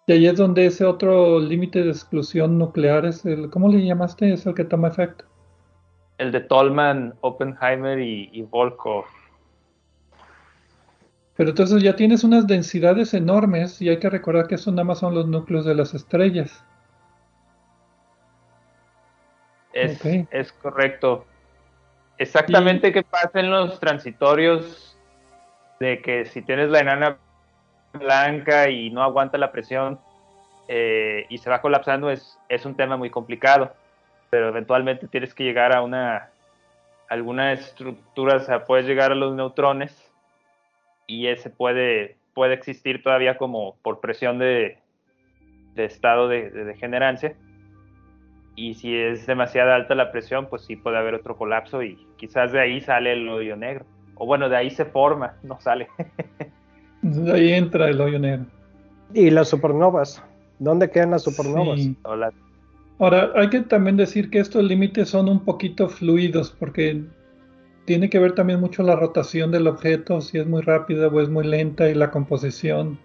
Y 0.07 0.13
ahí 0.13 0.27
es 0.27 0.37
donde 0.37 0.65
ese 0.65 0.85
otro 0.85 1.39
límite 1.39 1.83
de 1.83 1.89
exclusión 1.89 2.57
nuclear 2.57 3.05
es 3.05 3.25
el, 3.25 3.49
¿cómo 3.49 3.69
le 3.69 3.85
llamaste? 3.85 4.33
Es 4.33 4.45
el 4.45 4.55
que 4.55 4.65
toma 4.65 4.87
efecto. 4.87 5.25
El 6.17 6.31
de 6.31 6.41
Tolman, 6.41 7.15
Oppenheimer 7.21 7.99
y, 7.99 8.29
y 8.31 8.41
Volkov. 8.43 9.05
Pero 11.35 11.49
entonces 11.49 11.81
ya 11.81 11.95
tienes 11.95 12.23
unas 12.23 12.45
densidades 12.45 13.13
enormes 13.13 13.81
y 13.81 13.89
hay 13.89 13.99
que 13.99 14.09
recordar 14.09 14.47
que 14.47 14.55
eso 14.55 14.71
nada 14.71 14.83
más 14.83 14.99
son 14.99 15.15
los 15.15 15.27
núcleos 15.27 15.65
de 15.65 15.75
las 15.75 15.93
estrellas. 15.93 16.63
Es, 19.73 20.51
correcto. 20.61 21.25
Exactamente 22.17 22.91
qué 22.91 23.03
pasa 23.03 23.39
en 23.39 23.49
los 23.49 23.79
transitorios 23.79 24.97
de 25.79 26.01
que 26.01 26.25
si 26.25 26.41
tienes 26.41 26.69
la 26.69 26.79
enana 26.81 27.17
blanca 27.93 28.69
y 28.69 28.89
no 28.89 29.03
aguanta 29.03 29.37
la 29.37 29.51
presión 29.51 29.99
eh, 30.67 31.25
y 31.29 31.37
se 31.37 31.49
va 31.49 31.61
colapsando 31.61 32.09
es, 32.09 32.39
es 32.49 32.65
un 32.65 32.75
tema 32.75 32.97
muy 32.97 33.09
complicado, 33.09 33.73
pero 34.29 34.49
eventualmente 34.49 35.07
tienes 35.07 35.33
que 35.33 35.43
llegar 35.43 35.75
a 35.75 35.81
una 35.81 36.31
alguna 37.11 37.51
estructura, 37.51 38.37
o 38.37 38.39
sea, 38.39 38.63
puedes 38.63 38.85
llegar 38.85 39.11
a 39.11 39.15
los 39.15 39.35
neutrones 39.35 40.09
y 41.07 41.27
ese 41.27 41.49
puede, 41.49 42.15
puede 42.33 42.53
existir 42.53 43.03
todavía 43.03 43.37
como 43.37 43.75
por 43.81 43.99
presión 43.99 44.39
de, 44.39 44.77
estado 45.75 46.29
de, 46.29 46.49
degenerancia. 46.49 47.35
Y 48.55 48.75
si 48.75 48.95
es 48.95 49.27
demasiado 49.27 49.73
alta 49.73 49.93
la 49.93 50.13
presión, 50.13 50.47
pues 50.47 50.63
sí 50.63 50.77
puede 50.77 50.97
haber 50.97 51.15
otro 51.15 51.35
colapso 51.35 51.83
y 51.83 51.97
quizás 52.15 52.53
de 52.53 52.61
ahí 52.61 52.79
sale 52.79 53.11
el 53.11 53.27
hoyo 53.27 53.57
negro. 53.57 53.85
O 54.15 54.25
bueno, 54.25 54.47
de 54.47 54.55
ahí 54.55 54.69
se 54.69 54.85
forma, 54.85 55.35
no 55.43 55.59
sale. 55.59 55.89
Ahí 57.33 57.53
entra 57.53 57.89
el 57.89 57.99
hoyo 58.01 58.19
negro. 58.19 58.45
¿Y 59.13 59.29
las 59.29 59.49
supernovas? 59.49 60.23
¿Dónde 60.59 60.89
quedan 60.89 61.11
las 61.11 61.23
supernovas? 61.23 61.79
Ahora, 62.99 63.31
hay 63.35 63.49
que 63.49 63.61
también 63.61 63.97
decir 63.97 64.29
que 64.29 64.39
estos 64.39 64.63
límites 64.63 65.09
son 65.09 65.27
un 65.27 65.39
poquito 65.43 65.89
fluidos 65.89 66.55
porque 66.57 67.03
tiene 67.85 68.09
que 68.09 68.19
ver 68.19 68.33
también 68.33 68.59
mucho 68.59 68.83
la 68.83 68.95
rotación 68.95 69.51
del 69.51 69.67
objeto, 69.67 70.21
si 70.21 70.37
es 70.37 70.45
muy 70.45 70.61
rápida 70.61 71.07
o 71.07 71.19
es 71.19 71.29
muy 71.29 71.45
lenta 71.45 71.89
y 71.89 71.95
la 71.95 72.11
composición 72.11 72.99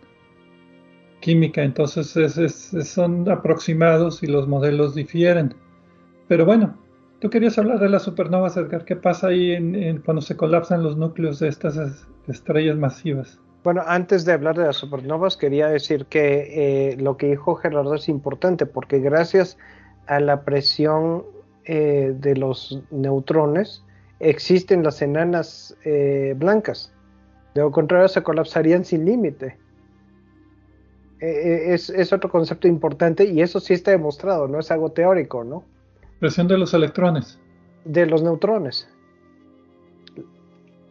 química. 1.20 1.62
Entonces 1.62 2.14
son 2.84 3.28
aproximados 3.30 4.22
y 4.22 4.26
los 4.26 4.46
modelos 4.46 4.94
difieren. 4.94 5.54
Pero 6.28 6.44
bueno, 6.44 6.76
tú 7.20 7.30
querías 7.30 7.58
hablar 7.58 7.78
de 7.78 7.88
las 7.88 8.02
supernovas, 8.02 8.56
Edgar. 8.56 8.84
¿Qué 8.84 8.96
pasa 8.96 9.28
ahí 9.28 9.52
en, 9.52 10.02
cuando 10.04 10.20
se 10.20 10.36
colapsan 10.36 10.82
los 10.82 10.96
núcleos 10.96 11.38
de 11.38 11.48
estas 11.48 12.06
estrellas 12.28 12.76
masivas? 12.76 13.40
Bueno, 13.66 13.82
antes 13.84 14.24
de 14.24 14.32
hablar 14.32 14.56
de 14.56 14.64
las 14.64 14.76
supernovas, 14.76 15.36
quería 15.36 15.66
decir 15.66 16.06
que 16.06 16.92
eh, 16.92 16.96
lo 16.98 17.16
que 17.16 17.26
dijo 17.26 17.56
Gerardo 17.56 17.96
es 17.96 18.08
importante 18.08 18.64
porque 18.64 19.00
gracias 19.00 19.58
a 20.06 20.20
la 20.20 20.44
presión 20.44 21.24
eh, 21.64 22.14
de 22.16 22.36
los 22.36 22.80
neutrones, 22.92 23.82
existen 24.20 24.84
las 24.84 25.02
enanas 25.02 25.76
eh, 25.84 26.36
blancas. 26.38 26.92
De 27.56 27.62
lo 27.62 27.72
contrario, 27.72 28.06
se 28.06 28.22
colapsarían 28.22 28.84
sin 28.84 29.04
límite. 29.04 29.58
Eh, 31.18 31.74
es, 31.74 32.12
otro 32.12 32.30
concepto 32.30 32.68
importante 32.68 33.24
y 33.24 33.42
eso 33.42 33.58
sí 33.58 33.74
está 33.74 33.90
demostrado, 33.90 34.46
no 34.46 34.60
es 34.60 34.70
algo 34.70 34.92
teórico, 34.92 35.42
¿no? 35.42 35.64
Presión 36.20 36.46
de 36.46 36.56
los 36.56 36.72
electrones. 36.72 37.40
De 37.84 38.06
los 38.06 38.22
neutrones. 38.22 38.88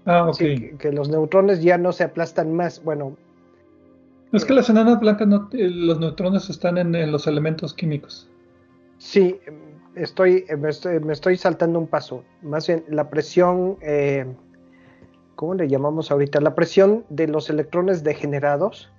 Ah, 0.05 0.27
ok. 0.27 0.37
que, 0.79 0.91
los 0.91 1.09
neutrones 1.09 1.61
ya 1.61 1.77
no 1.77 1.91
se 1.91 2.03
aplastan 2.03 2.53
más. 2.53 2.83
Bueno. 2.83 3.17
Es 4.31 4.45
que 4.45 4.53
las 4.53 4.69
enanas 4.69 4.99
blancas, 4.99 5.27
no, 5.27 5.49
los 5.51 5.99
neutrones 5.99 6.49
están 6.49 6.77
en 6.77 7.11
los 7.11 7.27
elementos 7.27 7.73
químicos. 7.73 8.29
Sí, 8.97 9.39
estoy 9.95 10.45
me, 10.57 10.69
estoy, 11.13 11.37
saltando 11.37 11.79
un 11.79 11.87
paso. 11.87 12.23
Más 12.41 12.67
bien, 12.67 12.83
la 12.87 13.09
presión, 13.09 13.77
eh, 13.81 14.25
¿cómo 15.35 15.55
le 15.55 15.67
llamamos 15.67 16.11
ahorita? 16.11 16.39
La 16.41 16.55
presión 16.55 17.05
de 17.09 17.27
los 17.27 17.49
electrones 17.49 18.03
degenerados. 18.03 18.91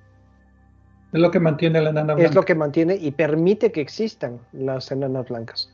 Es 1.13 1.21
lo 1.21 1.31
que 1.31 1.41
mantiene 1.41 1.81
la 1.81 1.91
enana 1.91 2.15
blanca. 2.15 2.29
Es 2.29 2.35
lo 2.35 2.45
que 2.45 2.55
mantiene 2.55 2.97
y 2.97 3.11
permite 3.13 3.73
que 3.73 3.81
existan 3.81 4.41
las 4.53 4.91
enanas 4.91 5.29
blancas. 5.29 5.73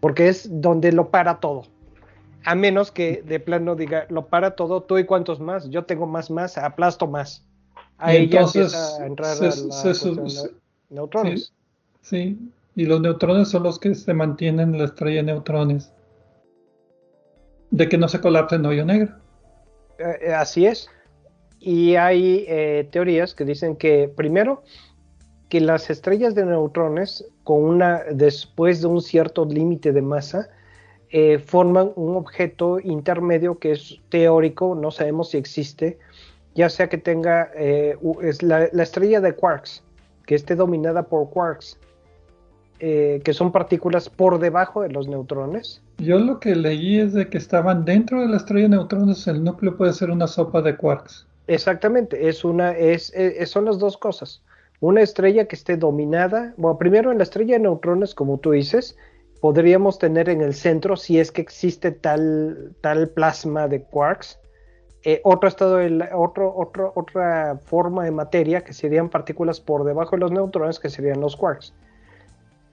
Porque 0.00 0.28
es 0.28 0.48
donde 0.60 0.92
lo 0.92 1.10
para 1.10 1.40
todo. 1.40 1.64
A 2.46 2.54
menos 2.54 2.92
que 2.92 3.22
de 3.26 3.40
plano 3.40 3.74
diga, 3.74 4.06
lo 4.08 4.28
para 4.28 4.52
todo, 4.52 4.82
tú 4.82 4.98
y 4.98 5.04
cuántos 5.04 5.40
más. 5.40 5.68
Yo 5.68 5.84
tengo 5.84 6.06
más 6.06 6.30
más, 6.30 6.56
aplasto 6.56 7.08
más. 7.08 7.44
Ahí 7.98 8.24
entonces, 8.24 8.72
a 8.74 9.04
entrar 9.04 9.36
a 9.36 9.52
neutrones. 10.88 11.52
sí, 12.02 12.38
y 12.76 12.84
los 12.84 13.00
neutrones 13.00 13.48
son 13.48 13.64
los 13.64 13.80
que 13.80 13.94
se 13.94 14.14
mantienen 14.14 14.74
en 14.74 14.78
la 14.78 14.84
estrella 14.84 15.16
de 15.16 15.22
neutrones. 15.24 15.92
De 17.72 17.88
que 17.88 17.98
no 17.98 18.06
se 18.06 18.20
colapse 18.20 18.54
en 18.54 18.66
hoyo 18.66 18.84
negro. 18.84 19.16
Eh, 19.98 20.18
eh, 20.26 20.32
así 20.32 20.66
es. 20.66 20.88
Y 21.58 21.96
hay 21.96 22.44
eh, 22.46 22.86
teorías 22.92 23.34
que 23.34 23.44
dicen 23.44 23.74
que, 23.74 24.08
primero, 24.14 24.62
que 25.48 25.60
las 25.60 25.90
estrellas 25.90 26.36
de 26.36 26.46
neutrones, 26.46 27.26
con 27.42 27.64
una, 27.64 28.04
después 28.12 28.82
de 28.82 28.86
un 28.86 29.00
cierto 29.00 29.44
límite 29.44 29.92
de 29.92 30.02
masa, 30.02 30.48
forman 31.44 31.92
un 31.96 32.16
objeto 32.16 32.78
intermedio 32.80 33.58
que 33.58 33.72
es 33.72 34.00
teórico, 34.08 34.74
no 34.74 34.90
sabemos 34.90 35.30
si 35.30 35.38
existe, 35.38 35.98
ya 36.54 36.68
sea 36.68 36.88
que 36.88 36.98
tenga 36.98 37.50
es 37.54 38.42
la, 38.42 38.68
la, 38.72 38.82
estrella 38.82 39.20
de 39.20 39.32
quarks, 39.34 39.82
que 40.26 40.34
esté 40.34 40.56
dominada 40.56 41.04
por 41.04 41.30
quarks, 41.30 41.78
eh, 42.78 43.22
que 43.24 43.32
son 43.32 43.52
partículas 43.52 44.10
por 44.10 44.38
debajo 44.38 44.82
de 44.82 44.90
los 44.90 45.08
neutrones. 45.08 45.80
Yo 45.96 46.18
lo 46.18 46.38
que 46.38 46.54
leí 46.54 47.00
es 47.00 47.14
de 47.14 47.26
que 47.30 47.38
estaban 47.38 47.86
dentro 47.86 48.20
de 48.20 48.28
la 48.28 48.36
estrella 48.36 48.64
de 48.64 48.76
neutrones, 48.76 49.26
el 49.28 49.42
núcleo 49.42 49.78
puede 49.78 49.94
ser 49.94 50.10
una 50.10 50.26
sopa 50.26 50.60
de 50.60 50.76
quarks. 50.76 51.26
Exactamente, 51.46 52.28
es 52.28 52.44
una, 52.44 52.72
es, 52.72 53.14
son 53.46 53.64
las 53.64 53.78
dos 53.78 53.96
cosas. 53.96 54.42
Una 54.80 55.00
estrella 55.00 55.46
que 55.46 55.56
esté 55.56 55.78
dominada, 55.78 56.52
bueno, 56.58 56.76
primero 56.76 57.10
en 57.10 57.16
la 57.16 57.24
estrella 57.24 57.54
de 57.54 57.60
neutrones, 57.60 58.14
como 58.14 58.36
tú 58.40 58.50
dices, 58.50 58.98
podríamos 59.46 60.00
tener 60.00 60.28
en 60.28 60.40
el 60.40 60.54
centro, 60.54 60.96
si 60.96 61.20
es 61.20 61.30
que 61.30 61.40
existe 61.40 61.92
tal, 61.92 62.74
tal 62.80 63.10
plasma 63.10 63.68
de 63.68 63.80
quarks, 63.80 64.40
eh, 65.04 65.20
otro 65.22 65.48
estado, 65.48 65.76
de 65.76 66.08
otro, 66.12 66.52
otro, 66.52 66.92
otra 66.96 67.56
forma 67.64 68.02
de 68.02 68.10
materia 68.10 68.64
que 68.64 68.72
serían 68.72 69.08
partículas 69.08 69.60
por 69.60 69.84
debajo 69.84 70.16
de 70.16 70.20
los 70.22 70.32
neutrones, 70.32 70.80
que 70.80 70.90
serían 70.90 71.20
los 71.20 71.36
quarks, 71.36 71.72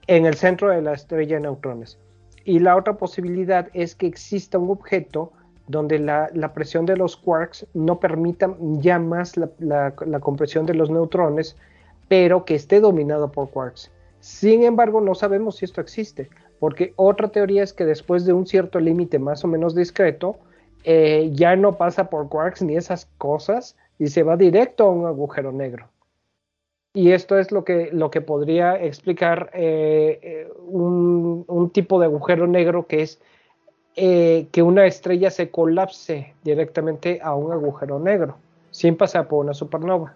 en 0.08 0.26
el 0.26 0.34
centro 0.34 0.70
de 0.70 0.82
la 0.82 0.94
estrella 0.94 1.36
de 1.36 1.42
neutrones. 1.42 1.96
Y 2.44 2.58
la 2.58 2.74
otra 2.74 2.94
posibilidad 2.94 3.68
es 3.72 3.94
que 3.94 4.08
exista 4.08 4.58
un 4.58 4.72
objeto 4.72 5.30
donde 5.68 6.00
la, 6.00 6.28
presión 6.54 6.86
de 6.86 6.96
los 6.96 7.16
quarks 7.16 7.68
no 7.72 8.00
permita 8.00 8.52
ya 8.58 8.98
más 8.98 9.34
la, 9.36 9.92
compresión 9.94 10.66
de 10.66 10.74
los 10.74 10.90
neutrones, 10.90 11.56
pero 12.08 12.44
que 12.44 12.56
esté 12.56 12.80
dominado 12.80 13.30
por 13.30 13.48
quarks. 13.50 13.92
Sin 14.18 14.64
embargo, 14.64 15.00
no 15.00 15.14
sabemos 15.14 15.58
si 15.58 15.66
esto 15.66 15.80
existe, 15.80 16.30
porque 16.58 16.92
otra 16.96 17.28
teoría 17.28 17.62
es 17.62 17.72
que 17.72 17.84
después 17.84 18.24
de 18.24 18.32
un 18.32 18.46
cierto 18.46 18.80
límite 18.80 19.18
más 19.18 19.44
o 19.44 19.48
menos 19.48 19.74
discreto, 19.74 20.36
eh, 20.84 21.30
ya 21.32 21.56
no 21.56 21.72
pasa 21.72 22.10
por 22.10 22.28
quarks 22.28 22.62
ni 22.62 22.76
esas 22.76 23.06
cosas 23.16 23.76
y 23.98 24.08
se 24.08 24.22
va 24.22 24.36
directo 24.36 24.84
a 24.84 24.90
un 24.90 25.06
agujero 25.06 25.50
negro. 25.50 25.88
Y 26.92 27.10
esto 27.12 27.38
es 27.38 27.50
lo 27.50 27.64
que, 27.64 27.90
lo 27.92 28.10
que 28.10 28.20
podría 28.20 28.80
explicar 28.80 29.50
eh, 29.54 30.20
eh, 30.22 30.48
un, 30.66 31.70
tipo 31.72 31.98
de 31.98 32.06
agujero 32.06 32.46
negro 32.46 32.86
que 32.86 33.02
es 33.02 33.20
que 33.96 34.62
una 34.62 34.86
estrella 34.86 35.30
se 35.30 35.50
colapse 35.50 36.34
directamente 36.42 37.20
a 37.22 37.34
un 37.34 37.52
agujero 37.52 38.00
negro, 38.00 38.36
sin 38.70 38.96
pasar 38.96 39.28
por 39.28 39.44
una 39.44 39.54
supernova. 39.54 40.14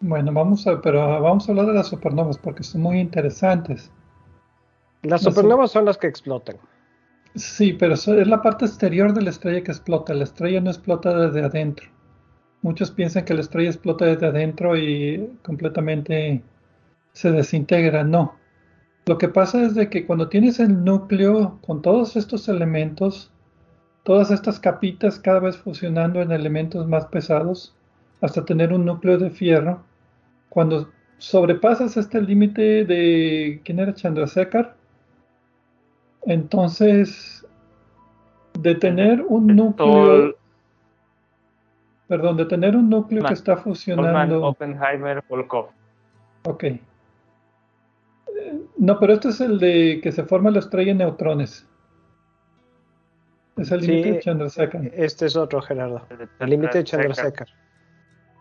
Bueno, 0.00 0.32
vamos 0.32 0.66
a, 0.66 0.80
pero 0.80 1.20
vamos 1.20 1.46
a 1.48 1.52
hablar 1.52 1.66
de 1.66 1.74
las 1.74 1.88
supernovas 1.88 2.38
porque 2.38 2.62
son 2.62 2.82
muy 2.82 3.00
interesantes. 3.00 3.90
Las, 5.02 5.22
supernovas 5.22 5.70
son 5.70 5.84
las 5.84 5.96
que 5.96 6.06
explotan. 6.06 6.56
Sí, 7.34 7.72
pero 7.72 7.94
es 7.94 8.06
la 8.06 8.42
parte 8.42 8.64
exterior 8.64 9.12
de 9.12 9.22
la 9.22 9.30
estrella 9.30 9.62
que 9.62 9.70
explota. 9.70 10.14
La 10.14 10.24
estrella 10.24 10.60
no 10.60 10.70
explota 10.70 11.16
desde 11.16 11.44
adentro. 11.44 11.86
Muchos 12.62 12.90
piensan 12.90 13.24
que 13.24 13.34
la 13.34 13.40
estrella 13.40 13.70
explota 13.70 14.06
desde 14.06 14.26
adentro 14.26 14.76
y 14.76 15.30
completamente 15.42 16.42
se 17.12 17.30
desintegra. 17.30 18.02
No, 18.02 18.34
lo 19.08 19.16
que 19.16 19.28
pasa 19.28 19.62
es 19.62 19.74
de 19.74 19.88
que 19.88 20.04
cuando 20.04 20.28
tienes 20.28 20.60
el 20.60 20.84
núcleo 20.84 21.58
con 21.66 21.80
todos 21.80 22.16
estos 22.16 22.48
elementos, 22.48 23.30
todas 24.02 24.30
estas 24.30 24.58
capitas 24.60 25.18
cada 25.18 25.40
vez 25.40 25.56
fusionando 25.56 26.20
en 26.20 26.32
elementos 26.32 26.86
más 26.86 27.06
pesados, 27.06 27.74
hasta 28.20 28.44
tener 28.44 28.72
un 28.72 28.84
núcleo 28.84 29.16
de 29.16 29.30
fierro, 29.30 29.82
cuando 30.48 30.90
sobrepasas 31.18 31.96
este 31.96 32.20
límite 32.20 32.84
de, 32.84 33.60
¿quién 33.64 33.78
era 33.78 33.94
Chandrasekhar? 33.94 34.76
Entonces, 36.22 37.46
de 38.58 38.74
tener 38.74 39.22
un 39.28 39.46
núcleo... 39.48 40.34
Perdón, 42.06 42.38
de 42.38 42.46
tener 42.46 42.74
un 42.74 42.88
núcleo 42.88 43.24
que 43.24 43.34
está 43.34 43.56
fusionando... 43.56 44.44
Oppenheimer, 44.44 45.22
Volkov. 45.28 45.68
Ok. 46.44 46.64
No, 48.78 48.98
pero 48.98 49.14
este 49.14 49.28
es 49.28 49.40
el 49.40 49.58
de 49.58 50.00
que 50.02 50.12
se 50.12 50.24
forma 50.24 50.50
la 50.50 50.60
estrella 50.60 50.92
en 50.92 50.98
neutrones. 50.98 51.66
Es 53.56 53.70
el 53.72 53.80
límite 53.80 54.12
de 54.12 54.20
Chandrasekhar. 54.20 54.90
Este 54.94 55.26
es 55.26 55.36
otro, 55.36 55.60
Gerardo. 55.60 56.02
El 56.38 56.50
límite 56.50 56.78
de 56.78 56.84
Chandrasekhar. 56.84 57.48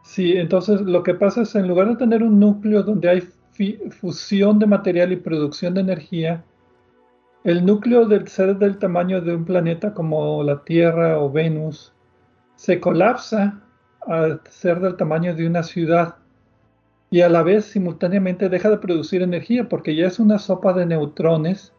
Sí, 0.03 0.37
entonces 0.37 0.81
lo 0.81 1.03
que 1.03 1.15
pasa 1.15 1.41
es 1.41 1.55
en 1.55 1.67
lugar 1.67 1.89
de 1.89 1.95
tener 1.97 2.23
un 2.23 2.39
núcleo 2.39 2.83
donde 2.83 3.09
hay 3.09 3.21
fusión 3.89 4.59
de 4.59 4.67
material 4.67 5.11
y 5.11 5.17
producción 5.17 5.73
de 5.73 5.81
energía, 5.81 6.43
el 7.47 7.65
núcleo 7.65 8.05
del 8.05 8.27
ser 8.27 8.57
del 8.57 8.77
tamaño 8.77 9.21
de 9.21 9.33
un 9.33 9.45
planeta 9.45 9.93
como 9.93 10.43
la 10.43 10.65
Tierra 10.65 11.17
o 11.17 11.31
Venus 11.31 11.93
se 12.57 12.81
colapsa 12.81 13.61
al 14.05 14.41
ser 14.49 14.81
del 14.81 14.97
tamaño 14.97 15.33
de 15.33 15.47
una 15.47 15.63
ciudad 15.63 16.15
y 17.09 17.21
a 17.21 17.29
la 17.29 17.43
vez 17.43 17.63
simultáneamente 17.63 18.49
deja 18.49 18.69
de 18.69 18.79
producir 18.79 19.21
energía 19.21 19.69
porque 19.69 19.95
ya 19.95 20.07
es 20.07 20.19
una 20.19 20.39
sopa 20.39 20.73
de 20.73 20.87
neutrones 20.87 21.71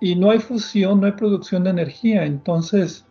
y 0.00 0.16
no 0.16 0.30
hay 0.30 0.38
fusión, 0.38 1.02
no 1.02 1.06
hay 1.06 1.12
producción 1.12 1.64
de 1.64 1.70
energía. 1.70 2.24
Entonces, 2.24 3.04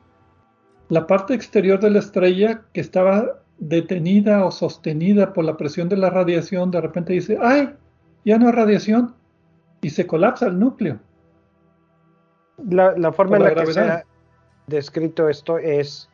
la 0.90 1.06
parte 1.06 1.36
exterior 1.36 1.80
de 1.80 1.92
la 1.92 2.00
estrella 2.00 2.64
que 2.74 2.82
estaba 2.82 3.44
detenida 3.60 4.44
o 4.46 4.52
sostenida 4.52 5.32
por 5.32 5.46
la 5.46 5.58
presión 5.58 5.90
de 5.90 5.98
la 5.98 6.10
radiación, 6.10 6.72
de 6.72 6.82
repente 6.82 7.14
dice, 7.14 7.38
¡ay! 7.40 7.70
Ya 8.26 8.40
no 8.40 8.48
hay 8.48 8.54
radiación 8.54 9.14
y 9.82 9.92
se 9.92 10.08
colapsa 10.08 10.48
el 10.48 10.58
núcleo. 10.58 11.00
La, 12.58 13.12
forma 13.12 13.38
en 13.38 13.44
la, 13.44 13.56
que 13.56 13.74
se 13.74 13.80
ha 13.80 14.06
descrito 14.68 15.28
esto 15.30 15.58
es 15.58 16.10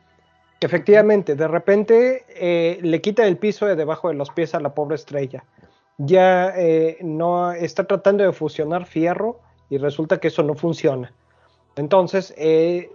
Efectivamente, 0.62 1.34
de 1.34 1.48
repente 1.48 2.24
eh, 2.28 2.78
le 2.82 3.00
quita 3.00 3.26
el 3.26 3.36
piso 3.36 3.66
de 3.66 3.74
debajo 3.74 4.08
de 4.08 4.14
los 4.14 4.30
pies 4.30 4.54
a 4.54 4.60
la 4.60 4.74
pobre 4.74 4.94
estrella. 4.94 5.44
Ya 5.98 6.52
eh, 6.56 6.98
no 7.00 7.52
está 7.52 7.84
tratando 7.84 8.22
de 8.22 8.32
fusionar 8.32 8.86
fierro 8.86 9.40
y 9.70 9.78
resulta 9.78 10.18
que 10.18 10.28
eso 10.28 10.44
no 10.44 10.54
funciona. 10.54 11.12
Entonces, 11.74 12.32
eh, 12.36 12.92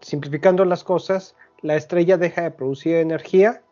simplificando 0.00 0.64
las 0.64 0.82
cosas, 0.82 1.36
la 1.62 1.76
estrella 1.76 2.16
deja 2.16 2.42
de 2.42 2.50
producir 2.50 2.96
energía 2.96 3.62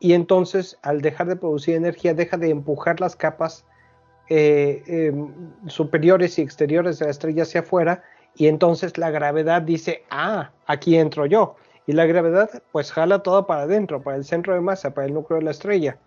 y 0.00 0.14
entonces 0.14 0.78
al 0.82 1.02
dejar 1.02 1.28
de 1.28 1.36
producir 1.36 1.76
energía 1.76 2.14
deja 2.14 2.36
de 2.36 2.50
empujar 2.50 2.98
las 2.98 3.14
capas 3.14 3.64
em, 4.28 5.30
superiores 5.66 6.38
y 6.38 6.42
exteriores 6.42 6.98
de 6.98 7.06
la 7.06 7.10
estrella 7.10 7.42
hacia 7.42 7.60
afuera 7.60 8.02
y 8.34 8.46
entonces 8.46 8.96
la 8.98 9.10
gravedad 9.10 9.62
dice, 9.62 10.04
ah, 10.10 10.50
aquí 10.66 10.96
entro 10.96 11.26
yo 11.26 11.56
y 11.86 11.92
la 11.92 12.06
gravedad 12.06 12.62
pues 12.72 12.92
jala 12.92 13.22
todo 13.22 13.46
para 13.46 13.62
adentro, 13.62 14.02
para 14.02 14.16
el 14.16 14.24
centro 14.24 14.54
de 14.54 14.60
masa, 14.60 14.94
para 14.94 15.06
el 15.06 15.14
núcleo 15.14 15.38
de 15.38 15.44
la 15.44 15.50
estrella. 15.50 15.98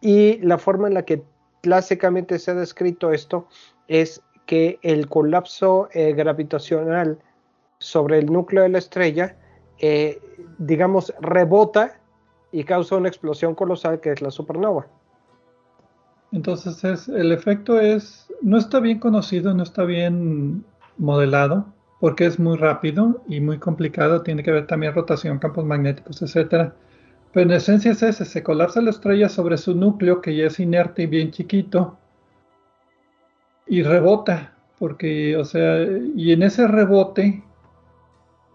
Y 0.00 0.38
la 0.38 0.58
forma 0.58 0.88
en 0.88 0.94
la 0.94 1.04
que 1.04 1.22
clásicamente 1.62 2.38
se 2.38 2.52
ha 2.52 2.54
descrito 2.54 3.12
esto 3.12 3.48
es 3.88 4.22
que 4.46 4.78
el 4.82 5.08
colapso 5.08 5.88
eh, 5.92 6.12
gravitacional 6.12 7.18
sobre 7.78 8.18
el 8.18 8.26
núcleo 8.26 8.62
de 8.62 8.68
la 8.68 8.78
estrella, 8.78 9.36
eh, 9.78 10.20
digamos, 10.58 11.12
rebota 11.20 11.98
y 12.52 12.64
causa 12.64 12.96
una 12.96 13.08
explosión 13.08 13.54
colosal 13.54 14.00
que 14.00 14.12
es 14.12 14.22
la 14.22 14.30
supernova. 14.30 14.86
Entonces 16.32 16.84
es, 16.84 17.08
el 17.08 17.32
efecto 17.32 17.80
es, 17.80 18.28
no 18.42 18.58
está 18.58 18.80
bien 18.80 18.98
conocido, 18.98 19.54
no 19.54 19.62
está 19.62 19.84
bien 19.84 20.64
modelado, 20.98 21.66
porque 22.00 22.26
es 22.26 22.38
muy 22.38 22.56
rápido 22.56 23.22
y 23.28 23.40
muy 23.40 23.58
complicado, 23.58 24.22
tiene 24.22 24.42
que 24.42 24.52
ver 24.52 24.66
también 24.66 24.94
rotación, 24.94 25.38
campos 25.38 25.64
magnéticos, 25.64 26.20
etc. 26.22 26.72
Pero 27.32 27.46
en 27.46 27.50
esencia 27.52 27.92
es 27.92 28.02
ese, 28.02 28.24
se 28.24 28.42
colapsa 28.42 28.82
la 28.82 28.90
estrella 28.90 29.28
sobre 29.28 29.56
su 29.56 29.74
núcleo, 29.74 30.20
que 30.20 30.36
ya 30.36 30.46
es 30.46 30.60
inerte 30.60 31.02
y 31.02 31.06
bien 31.06 31.30
chiquito, 31.30 31.98
y 33.66 33.82
rebota, 33.82 34.54
porque, 34.78 35.36
o 35.36 35.44
sea, 35.44 35.82
y 36.14 36.32
en 36.32 36.42
ese 36.42 36.66
rebote, 36.68 37.42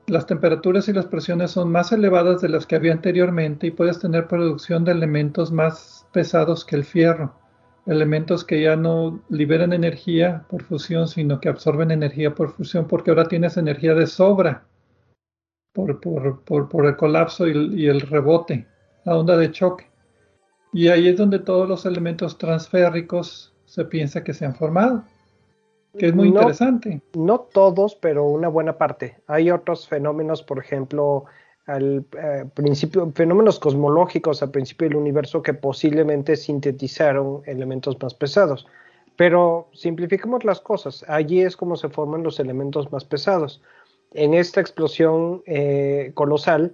las 0.08 0.26
temperaturas 0.28 0.88
y 0.90 0.94
las 0.94 1.06
presiones 1.06 1.52
son 1.52 1.72
más 1.72 1.92
elevadas 1.92 2.42
de 2.42 2.50
las 2.50 2.66
que 2.66 2.76
había 2.76 2.94
anteriormente 2.94 3.68
y 3.68 3.72
puedes 3.72 4.00
tener 4.00 4.28
producción 4.28 4.84
de 4.84 4.92
elementos 4.92 5.52
más 5.52 6.06
pesados 6.12 6.66
que 6.66 6.76
el 6.76 6.84
fierro 6.84 7.34
elementos 7.86 8.44
que 8.44 8.62
ya 8.62 8.76
no 8.76 9.20
liberan 9.30 9.74
energía 9.74 10.46
por 10.50 10.64
fusión, 10.64 11.08
sino 11.08 11.40
que 11.40 11.50
absorben 11.50 11.92
energía 11.92 12.34
por 12.34 12.52
fusión, 12.52 12.88
porque 12.88 13.12
ahora 13.12 13.28
tienes 13.28 13.58
energía 13.58 13.94
de 13.94 14.08
sobra 14.08 14.66
por, 15.74 16.00
por, 16.00 16.86
el 16.86 16.96
colapso 16.96 17.48
y, 17.48 17.88
el 17.88 18.02
rebote, 18.02 18.68
la 19.04 19.18
onda 19.18 19.36
de 19.38 19.52
choque. 19.52 19.90
Y 20.72 20.88
ahí 20.88 21.08
es 21.08 21.18
donde 21.18 21.40
todos 21.40 21.68
los 21.68 21.86
elementos 21.86 22.38
transférricos 22.38 23.54
se 23.66 23.86
piensa 23.86 24.24
que 24.24 24.34
se 24.34 24.46
han 24.46 24.56
formado, 24.56 25.04
que 25.98 26.08
es 26.08 26.16
muy 26.16 26.30
interesante. 26.30 27.02
No 27.16 27.40
todos, 27.40 27.96
pero 27.96 28.26
una 28.26 28.48
buena 28.48 28.78
parte. 28.78 29.18
Hay 29.28 29.52
otros 29.52 29.88
fenómenos, 29.88 30.42
por 30.42 30.60
ejemplo, 30.60 31.26
al 31.66 32.06
eh, 32.18 32.46
principio, 32.54 33.10
fenómenos 33.16 33.60
cosmológicos 33.60 34.44
al 34.44 34.52
principio 34.52 34.90
del 34.90 34.98
universo 34.98 35.42
que 35.42 35.54
posiblemente 35.54 36.36
sintetizaron 36.36 37.42
elementos 37.46 38.02
más 38.02 38.14
pesados. 38.14 38.66
Pero 39.16 39.70
simplificamos 39.74 40.44
las 40.44 40.60
cosas, 40.60 41.06
allí 41.08 41.42
es 41.42 41.56
como 41.56 41.76
se 41.76 41.90
forman 41.90 42.24
los 42.24 42.40
elementos 42.40 42.92
más 42.92 43.06
pesados. 43.06 43.62
En 44.12 44.34
esta 44.34 44.60
explosión 44.60 45.44
eh, 45.46 46.12
colosal 46.16 46.74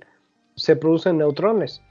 se 0.55 0.75
producen 0.75 1.17
neutrones 1.17 1.81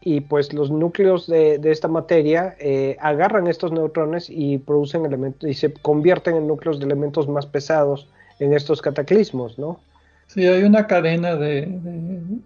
y 0.00 0.20
pues 0.20 0.52
los 0.52 0.70
núcleos 0.70 1.26
de, 1.26 1.60
esta 1.64 1.88
materia 1.88 2.56
eh, 2.60 2.96
agarran 3.00 3.48
estos 3.48 3.72
neutrones 3.72 4.28
y 4.30 4.58
producen 4.58 5.04
elementos 5.04 5.48
y 5.48 5.54
se 5.54 5.72
convierten 5.72 6.36
en 6.36 6.46
núcleos 6.46 6.78
de 6.78 6.86
elementos 6.86 7.28
más 7.28 7.46
pesados 7.46 8.08
en 8.38 8.54
estos 8.54 8.80
cataclismos, 8.80 9.58
¿no? 9.58 9.80
Sí, 10.28 10.46
hay 10.46 10.62
una 10.62 10.86
cadena 10.86 11.36
de, 11.36 12.40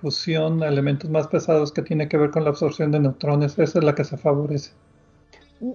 fusión 0.00 0.62
a 0.62 0.68
elementos 0.68 1.08
más 1.10 1.26
pesados 1.28 1.72
que 1.72 1.80
tiene 1.80 2.08
que 2.08 2.18
ver 2.18 2.30
con 2.30 2.44
la 2.44 2.50
absorción 2.50 2.92
de 2.92 3.00
neutrones. 3.00 3.58
Esa 3.58 3.78
es 3.78 3.84
la 3.84 3.94
que 3.94 4.04
se 4.04 4.18
favorece. 4.18 4.72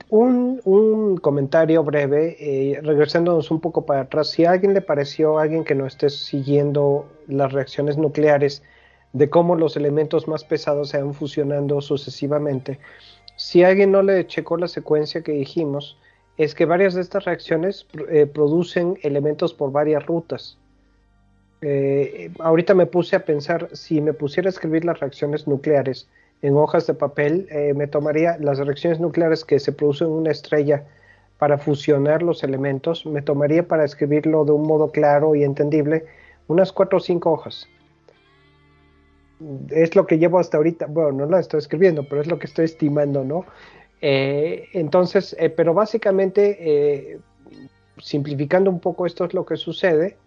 un, 0.10 1.18
comentario 1.18 1.84
breve, 1.84 2.38
eh, 2.40 2.80
regresándonos 2.84 3.50
un 3.50 3.60
poco 3.60 3.88
para 3.88 4.02
atrás. 4.02 4.30
Si 4.30 4.46
a 4.46 4.52
alguien 4.52 4.76
le 4.76 4.82
pareció, 4.82 5.40
a 5.40 5.44
alguien 5.44 5.64
que 5.64 5.74
no 5.74 5.88
esté 5.88 6.12
siguiendo 6.12 7.08
las 7.28 7.52
reacciones 7.52 7.98
nucleares, 7.98 8.62
de 9.12 9.32
cómo 9.32 9.56
los 9.56 9.76
elementos 9.76 10.28
más 10.28 10.44
pesados 10.44 10.90
se 10.90 11.02
van 11.02 11.16
fusionando 11.16 11.82
sucesivamente, 11.82 12.80
si 13.36 13.64
alguien 13.64 13.92
no 13.92 14.04
le 14.04 14.28
checó 14.28 14.58
la 14.58 14.68
secuencia 14.68 15.24
que 15.24 15.32
dijimos, 15.32 15.98
es 16.38 16.54
que 16.54 16.66
varias 16.66 16.94
de 16.94 17.02
estas 17.02 17.26
reacciones 17.26 17.88
eh, 18.12 18.28
producen 18.28 19.00
elementos 19.02 19.56
por 19.56 19.72
varias 19.72 20.06
rutas. 20.06 20.60
Eh, 21.62 22.32
ahorita 22.40 22.74
me 22.74 22.86
puse 22.86 23.16
a 23.16 23.26
pensar, 23.26 23.70
si 23.74 24.00
me 24.02 24.14
pusiera 24.14 24.48
a 24.48 24.52
escribir 24.52 24.86
las 24.86 25.00
reacciones 25.00 25.48
nucleares, 25.48 26.08
en 26.42 26.56
hojas 26.56 26.88
de 26.88 26.94
papel, 26.94 27.48
eh, 27.52 27.74
me 27.76 27.88
tomaría 27.88 28.38
las 28.40 28.60
reacciones 28.60 29.00
nucleares 29.00 29.44
que 29.44 29.60
se 29.60 29.74
producen 29.74 30.08
en 30.08 30.14
una 30.14 30.32
estrella 30.32 30.86
para 31.38 31.58
fusionar 31.58 32.24
los 32.24 32.44
elementos, 32.44 33.06
me 33.06 33.22
tomaría 33.22 33.68
para 33.68 33.84
escribirlo 33.84 34.46
de 34.46 34.52
un 34.52 34.66
modo 34.66 34.92
claro 34.92 35.36
y 35.36 35.44
entendible 35.44 36.06
unas 36.48 36.72
cuatro 36.72 36.98
o 36.98 37.02
cinco 37.02 37.32
hojas. 37.32 37.68
Es 39.70 39.96
lo 39.96 40.06
que 40.06 40.18
llevo 40.18 40.40
hasta 40.40 40.58
ahorita, 40.58 40.86
bueno, 40.88 41.12
no 41.12 41.26
la 41.26 41.40
estoy 41.40 41.60
escribiendo, 41.60 42.08
pero 42.08 42.22
es 42.22 42.28
lo 42.28 42.40
que 42.40 42.48
estoy 42.48 42.66
estimando, 42.66 43.24
¿no? 43.24 43.46
Eh, 44.02 44.68
entonces, 44.74 45.36
eh, 45.40 45.50
pero 45.50 45.74
básicamente, 45.74 47.20
simplificando 47.98 48.70
un 48.70 48.80
poco, 48.80 49.06
esto 49.06 49.26
es 49.26 49.34
lo 49.34 49.46
que 49.46 49.58
sucede 49.58 50.18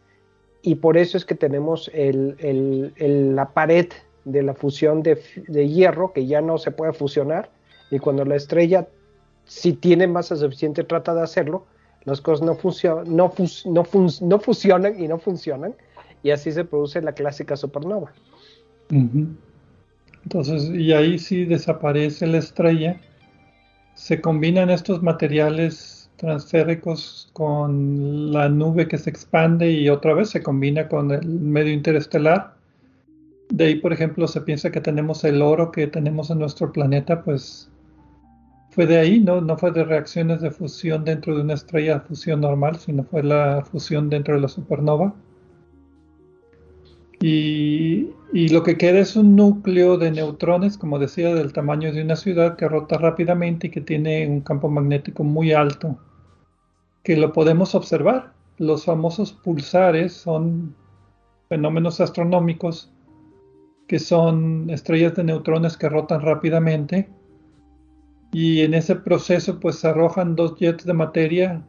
y 0.62 0.76
por 0.76 0.96
eso 0.96 1.16
es 1.16 1.24
que 1.24 1.34
tenemos 1.34 1.90
la 1.92 3.48
pared 3.50 3.88
de 4.24 4.42
la 4.42 4.54
fusión 4.54 5.02
de, 5.02 5.18
hierro 5.68 6.12
que 6.12 6.26
ya 6.26 6.40
no 6.40 6.58
se 6.58 6.70
puede 6.70 6.92
fusionar 6.92 7.50
y 7.90 7.98
cuando 7.98 8.24
la 8.24 8.36
estrella 8.36 8.86
si 9.44 9.72
tiene 9.72 10.06
masa 10.06 10.36
suficiente 10.36 10.84
trata 10.84 11.14
de 11.14 11.22
hacerlo, 11.22 11.66
las 12.04 12.20
cosas 12.20 12.46
no, 12.46 12.56
no, 13.06 13.32
no, 14.20 14.38
fusionan 14.38 15.00
y 15.00 15.08
no 15.08 15.18
funcionan 15.18 15.74
y 16.22 16.30
así 16.30 16.52
se 16.52 16.64
produce 16.64 17.02
la 17.02 17.12
clásica 17.12 17.56
supernova. 17.56 18.12
Entonces, 20.24 20.70
y 20.72 20.92
ahí 20.92 21.18
sí 21.18 21.44
desaparece 21.44 22.26
la 22.26 22.38
estrella, 22.38 23.00
se 23.94 24.20
combinan 24.20 24.70
estos 24.70 25.02
materiales 25.02 25.91
transféricos 26.22 27.28
con 27.34 28.32
la 28.32 28.48
nube 28.48 28.88
que 28.88 28.96
se 28.96 29.10
expande 29.10 29.70
y 29.70 29.90
otra 29.90 30.14
vez 30.14 30.30
se 30.30 30.42
combina 30.42 30.88
con 30.88 31.10
el 31.10 31.28
medio 31.28 31.74
interestelar 31.74 32.54
de 33.52 33.66
ahí, 33.66 33.74
por 33.74 33.92
ejemplo, 33.92 34.26
se 34.26 34.40
piensa 34.40 34.72
que 34.72 34.80
tenemos 34.80 35.24
el 35.24 35.42
oro 35.42 35.72
que 35.72 35.86
tenemos 35.86 36.30
en 36.30 36.38
nuestro 36.38 36.72
planeta, 36.72 37.22
pues 37.22 37.70
fue 38.70 38.86
de 38.86 38.96
ahí, 38.96 39.20
¿no? 39.20 39.42
No 39.42 39.58
fue 39.58 39.72
de 39.72 39.84
reacciones 39.84 40.40
de 40.40 40.50
fusión 40.50 41.04
dentro 41.04 41.36
de 41.36 41.42
una 41.42 41.52
estrella 41.52 41.98
de 41.98 42.00
fusión 42.00 42.40
normal, 42.40 42.76
sino 42.76 43.04
fue 43.04 43.22
la 43.22 43.62
fusión 43.70 44.08
dentro 44.08 44.34
de 44.34 44.40
la 44.40 44.48
supernova. 44.48 45.14
Y, 47.20 48.08
y, 48.32 48.48
lo 48.48 48.62
que 48.62 48.78
queda 48.78 49.00
es 49.00 49.16
un 49.16 49.36
núcleo 49.36 49.98
de 49.98 50.10
neutrones, 50.10 50.78
como 50.78 50.98
decía, 50.98 51.34
del 51.34 51.52
tamaño 51.52 51.92
de 51.92 52.02
una 52.02 52.16
ciudad 52.16 52.56
que 52.56 52.66
rota 52.66 52.96
rápidamente 52.96 53.66
y 53.66 53.70
que 53.70 53.82
tiene 53.82 54.26
un 54.26 54.40
campo 54.40 54.70
magnético 54.70 55.24
muy 55.24 55.52
alto, 55.52 55.98
que 57.02 57.16
lo 57.16 57.32
podemos 57.32 57.74
observar. 57.74 58.32
Los 58.58 58.84
famosos 58.84 59.32
pulsares 59.32 60.12
son 60.12 60.74
fenómenos 61.48 62.00
astronómicos 62.00 62.92
que 63.86 63.98
son 63.98 64.70
estrellas 64.70 65.14
de 65.16 65.24
neutrones 65.24 65.76
que 65.76 65.88
rotan 65.88 66.22
rápidamente 66.22 67.10
y 68.32 68.62
en 68.62 68.72
ese 68.72 68.96
proceso 68.96 69.60
pues 69.60 69.84
arrojan 69.84 70.34
dos 70.34 70.56
jets 70.56 70.86
de 70.86 70.94
materia 70.94 71.62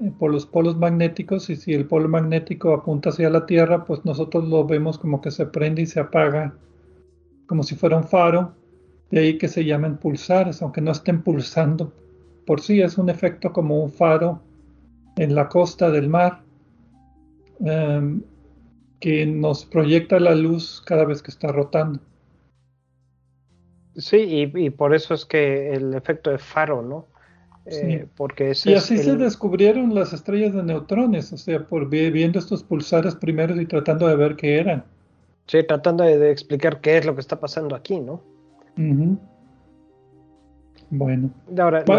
eh, 0.00 0.10
por 0.18 0.32
los 0.32 0.46
polos 0.46 0.78
magnéticos 0.78 1.50
y 1.50 1.56
si 1.56 1.74
el 1.74 1.86
polo 1.86 2.08
magnético 2.08 2.72
apunta 2.72 3.10
hacia 3.10 3.28
la 3.28 3.44
Tierra 3.44 3.84
pues 3.84 4.04
nosotros 4.04 4.48
lo 4.48 4.64
vemos 4.64 4.98
como 4.98 5.20
que 5.20 5.30
se 5.30 5.44
prende 5.44 5.82
y 5.82 5.86
se 5.86 6.00
apaga 6.00 6.54
como 7.46 7.62
si 7.62 7.74
fuera 7.74 7.98
un 7.98 8.04
faro 8.04 8.54
de 9.10 9.20
ahí 9.20 9.38
que 9.38 9.48
se 9.48 9.64
llaman 9.64 9.98
pulsares 9.98 10.62
aunque 10.62 10.80
no 10.80 10.92
estén 10.92 11.22
pulsando 11.22 11.92
por 12.46 12.62
sí 12.62 12.80
es 12.80 12.96
un 12.96 13.10
efecto 13.10 13.52
como 13.52 13.82
un 13.82 13.90
faro 13.90 14.40
en 15.16 15.34
la 15.34 15.48
costa 15.48 15.90
del 15.90 16.08
mar 16.08 16.42
em, 17.64 18.22
que 19.00 19.26
nos 19.26 19.64
proyecta 19.64 20.20
la 20.20 20.34
luz 20.34 20.82
cada 20.86 21.04
vez 21.04 21.22
que 21.22 21.30
está 21.30 21.52
rotando. 21.52 22.00
Sí, 23.96 24.50
y, 24.54 24.70
por 24.70 24.94
eso 24.94 25.14
es 25.14 25.24
que 25.24 25.72
el 25.72 25.94
efecto 25.94 26.30
de 26.30 26.38
faro, 26.38 26.82
¿no? 26.82 27.06
Eh, 27.64 28.06
porque 28.14 28.52
y 28.64 28.74
así 28.74 28.98
se 28.98 29.16
descubrieron 29.16 29.92
las 29.92 30.12
estrellas 30.12 30.54
de 30.54 30.62
neutrones, 30.62 31.32
o 31.32 31.36
sea, 31.36 31.66
por 31.66 31.88
viendo 31.88 32.38
estos 32.38 32.62
pulsares 32.62 33.16
primero 33.16 33.60
y 33.60 33.66
tratando 33.66 34.06
de 34.06 34.14
ver 34.14 34.36
qué 34.36 34.58
eran. 34.58 34.84
Sí, 35.48 35.64
tratando 35.66 36.04
de, 36.04 36.30
explicar 36.30 36.80
qué 36.80 36.98
es 36.98 37.06
lo 37.06 37.14
que 37.14 37.20
está 37.20 37.40
pasando 37.40 37.74
aquí, 37.74 37.98
¿no? 37.98 38.22
Bueno, 40.90 41.30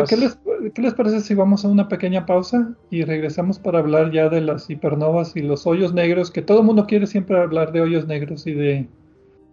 ¿qué, 0.08 0.82
les, 0.82 0.94
parece 0.94 1.20
si 1.20 1.34
vamos 1.34 1.66
a 1.66 1.68
una 1.68 1.90
pequeña 1.90 2.26
pausa 2.26 2.74
y 2.90 3.04
regresamos 3.04 3.60
para 3.60 3.80
hablar 3.80 4.12
ya 4.12 4.30
de 4.30 4.40
las 4.40 4.70
hipernovas 4.70 5.36
y 5.36 5.42
los 5.42 5.68
hoyos 5.68 5.94
negros? 5.94 6.32
Que 6.32 6.42
todo 6.42 6.60
el 6.60 6.66
mundo 6.66 6.88
quiere 6.88 7.06
siempre 7.06 7.38
hablar 7.38 7.74
de 7.74 7.82
hoyos 7.82 8.08
negros 8.08 8.48
y 8.48 8.54
de 8.54 8.88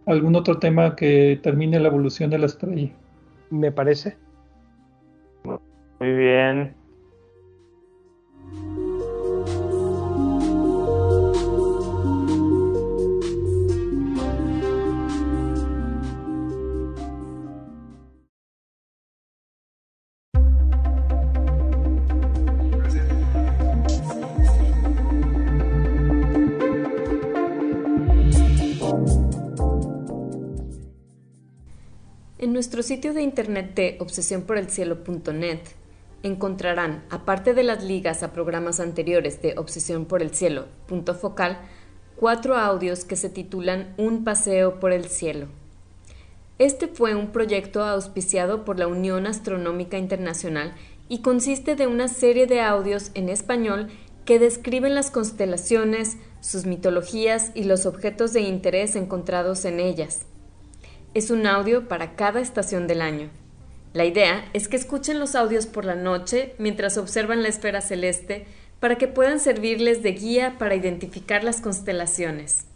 algún 0.06 0.36
otro 0.36 0.58
tema 0.58 0.94
que 0.94 1.40
termine 1.42 1.80
la 1.80 1.88
evolución 1.88 2.30
de 2.30 2.38
la 2.38 2.46
estrella. 2.46 2.92
Me 3.50 3.72
parece. 3.72 4.16
Muy 6.00 6.12
bien. 6.12 6.74
Nuestro 32.64 32.82
sitio 32.82 33.12
de 33.12 33.20
internet 33.20 33.74
de 33.74 33.98
obsesiónporelcielo.net 34.00 35.60
encontrarán, 36.22 37.04
aparte 37.10 37.52
de 37.52 37.62
las 37.62 37.84
ligas 37.84 38.22
a 38.22 38.32
programas 38.32 38.80
anteriores 38.80 39.42
de 39.42 39.52
Obsesión 39.58 40.06
por 40.06 40.22
el 40.22 40.30
Cielo, 40.30 40.64
punto 40.86 41.14
focal, 41.14 41.58
cuatro 42.16 42.56
audios 42.56 43.04
que 43.04 43.16
se 43.16 43.28
titulan 43.28 43.92
Un 43.98 44.24
paseo 44.24 44.80
por 44.80 44.92
el 44.92 45.10
cielo. 45.10 45.48
Este 46.58 46.88
fue 46.88 47.14
un 47.14 47.32
proyecto 47.32 47.84
auspiciado 47.84 48.64
por 48.64 48.78
la 48.78 48.86
Unión 48.86 49.26
Astronómica 49.26 49.98
Internacional 49.98 50.74
y 51.10 51.18
consiste 51.18 51.76
de 51.76 51.86
una 51.86 52.08
serie 52.08 52.46
de 52.46 52.62
audios 52.62 53.10
en 53.12 53.28
español 53.28 53.88
que 54.24 54.38
describen 54.38 54.94
las 54.94 55.10
constelaciones, 55.10 56.16
sus 56.40 56.64
mitologías 56.64 57.52
y 57.54 57.64
los 57.64 57.84
objetos 57.84 58.32
de 58.32 58.40
interés 58.40 58.96
encontrados 58.96 59.66
en 59.66 59.80
ellas 59.80 60.24
es 61.14 61.30
un 61.30 61.46
audio 61.46 61.88
para 61.88 62.16
cada 62.16 62.40
estación 62.40 62.86
del 62.86 63.00
año. 63.00 63.30
La 63.92 64.04
idea 64.04 64.44
es 64.52 64.66
que 64.66 64.76
escuchen 64.76 65.20
los 65.20 65.36
audios 65.36 65.66
por 65.66 65.84
la 65.84 65.94
noche 65.94 66.54
mientras 66.58 66.98
observan 66.98 67.42
la 67.42 67.48
esfera 67.48 67.80
celeste 67.80 68.46
para 68.80 68.98
que 68.98 69.06
puedan 69.06 69.38
servirles 69.38 70.02
de 70.02 70.12
guía 70.12 70.56
para 70.58 70.74
identificar 70.74 71.44
las 71.44 71.60
constelaciones. 71.60 72.66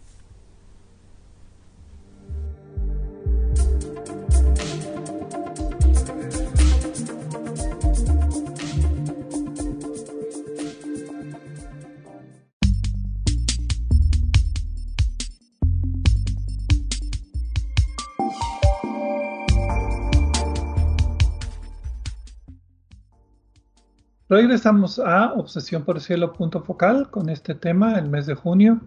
Regresamos 24.31 24.99
a 24.99 25.33
Obsesión 25.33 25.85
por 25.85 25.97
el 25.97 26.03
Cielo 26.03 26.35
punto 26.35 26.61
focal 26.61 27.11
con 27.11 27.31
este 27.31 27.55
tema 27.55 27.99
el 27.99 28.11
mes 28.11 28.27
de 28.27 28.35
junio 28.35 28.79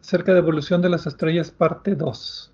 acerca 0.00 0.32
de 0.32 0.38
evolución 0.38 0.80
de 0.80 0.88
las 0.88 1.08
estrellas 1.08 1.50
parte 1.50 1.96
2. 1.96 2.52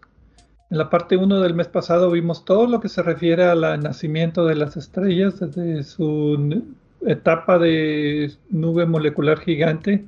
En 0.70 0.78
la 0.78 0.88
parte 0.88 1.18
1 1.18 1.40
del 1.40 1.52
mes 1.52 1.68
pasado 1.68 2.10
vimos 2.10 2.46
todo 2.46 2.66
lo 2.66 2.80
que 2.80 2.88
se 2.88 3.02
refiere 3.02 3.44
al 3.44 3.82
nacimiento 3.82 4.46
de 4.46 4.54
las 4.54 4.78
estrellas 4.78 5.40
desde 5.40 5.82
su 5.82 6.64
etapa 7.02 7.58
de 7.58 8.32
nube 8.48 8.86
molecular 8.86 9.38
gigante 9.38 10.06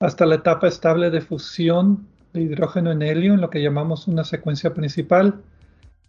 hasta 0.00 0.26
la 0.26 0.34
etapa 0.34 0.68
estable 0.68 1.08
de 1.08 1.22
fusión 1.22 2.06
de 2.34 2.42
hidrógeno 2.42 2.92
en 2.92 3.00
helio 3.00 3.32
en 3.32 3.40
lo 3.40 3.48
que 3.48 3.62
llamamos 3.62 4.06
una 4.06 4.24
secuencia 4.24 4.74
principal 4.74 5.40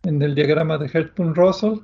en 0.03 0.21
el 0.21 0.35
diagrama 0.35 0.77
de 0.77 0.87
Hertzsprung-Russell 0.87 1.81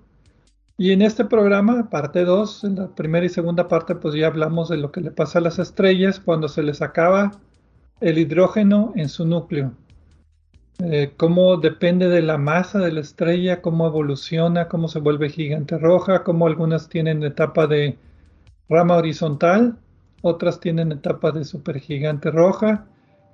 Y 0.78 0.92
en 0.92 1.02
este 1.02 1.24
programa, 1.24 1.90
parte 1.90 2.26
2, 2.26 2.66
en 2.66 2.76
la 2.76 2.88
primera 2.88 3.26
y 3.26 3.30
segunda 3.30 3.68
parte, 3.70 3.96
pues 3.96 4.14
ya 4.14 4.28
hablamos 4.28 4.68
de 4.68 4.78
lo 4.78 4.92
que 4.92 5.00
le 5.00 5.12
pasa 5.12 5.40
a 5.40 5.42
las 5.42 5.58
estrellas 5.58 6.20
cuando 6.20 6.50
se 6.50 6.64
les 6.64 6.82
acaba 6.82 7.32
el 8.02 8.18
hidrógeno 8.18 8.92
en 8.96 9.08
su 9.08 9.26
núcleo. 9.26 9.72
Eh, 10.80 11.14
cómo 11.16 11.56
depende 11.56 12.10
de 12.10 12.22
la 12.22 12.38
masa 12.38 12.80
de 12.80 12.92
la 12.92 13.00
estrella, 13.00 13.62
cómo 13.62 13.88
evoluciona, 13.88 14.68
cómo 14.68 14.90
se 14.90 15.00
vuelve 15.00 15.30
gigante 15.30 15.78
roja, 15.78 16.24
cómo 16.24 16.48
algunas 16.48 16.90
tienen 16.90 17.24
etapa 17.24 17.68
de 17.68 17.98
rama 18.68 18.98
horizontal, 18.98 19.78
otras 20.22 20.60
tienen 20.60 20.92
etapa 20.92 21.32
de 21.32 21.46
supergigante 21.46 22.32
roja 22.32 22.86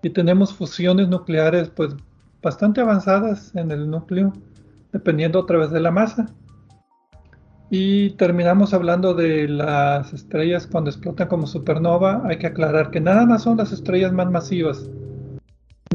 y 0.03 0.11
tenemos 0.11 0.53
fusiones 0.53 1.07
nucleares 1.07 1.69
pues 1.69 1.95
bastante 2.43 2.81
avanzadas 2.81 3.55
en 3.55 3.71
el 3.71 3.89
núcleo, 3.89 4.33
dependiendo 4.91 5.39
otra 5.39 5.57
vez 5.57 5.71
de 5.71 5.79
la 5.79 5.89
masa. 5.89 6.27
Y 7.73 8.09
terminamos 8.11 8.73
hablando 8.73 9.13
de 9.13 9.47
las 9.47 10.11
estrellas 10.11 10.67
cuando 10.67 10.89
explotan 10.89 11.29
como 11.29 11.47
supernova. 11.47 12.21
Hay 12.25 12.37
que 12.37 12.47
aclarar 12.47 12.91
que 12.91 12.99
nada 12.99 13.25
más 13.25 13.43
son 13.43 13.55
las 13.55 13.71
estrellas 13.71 14.11
más 14.11 14.29
masivas. 14.29 14.89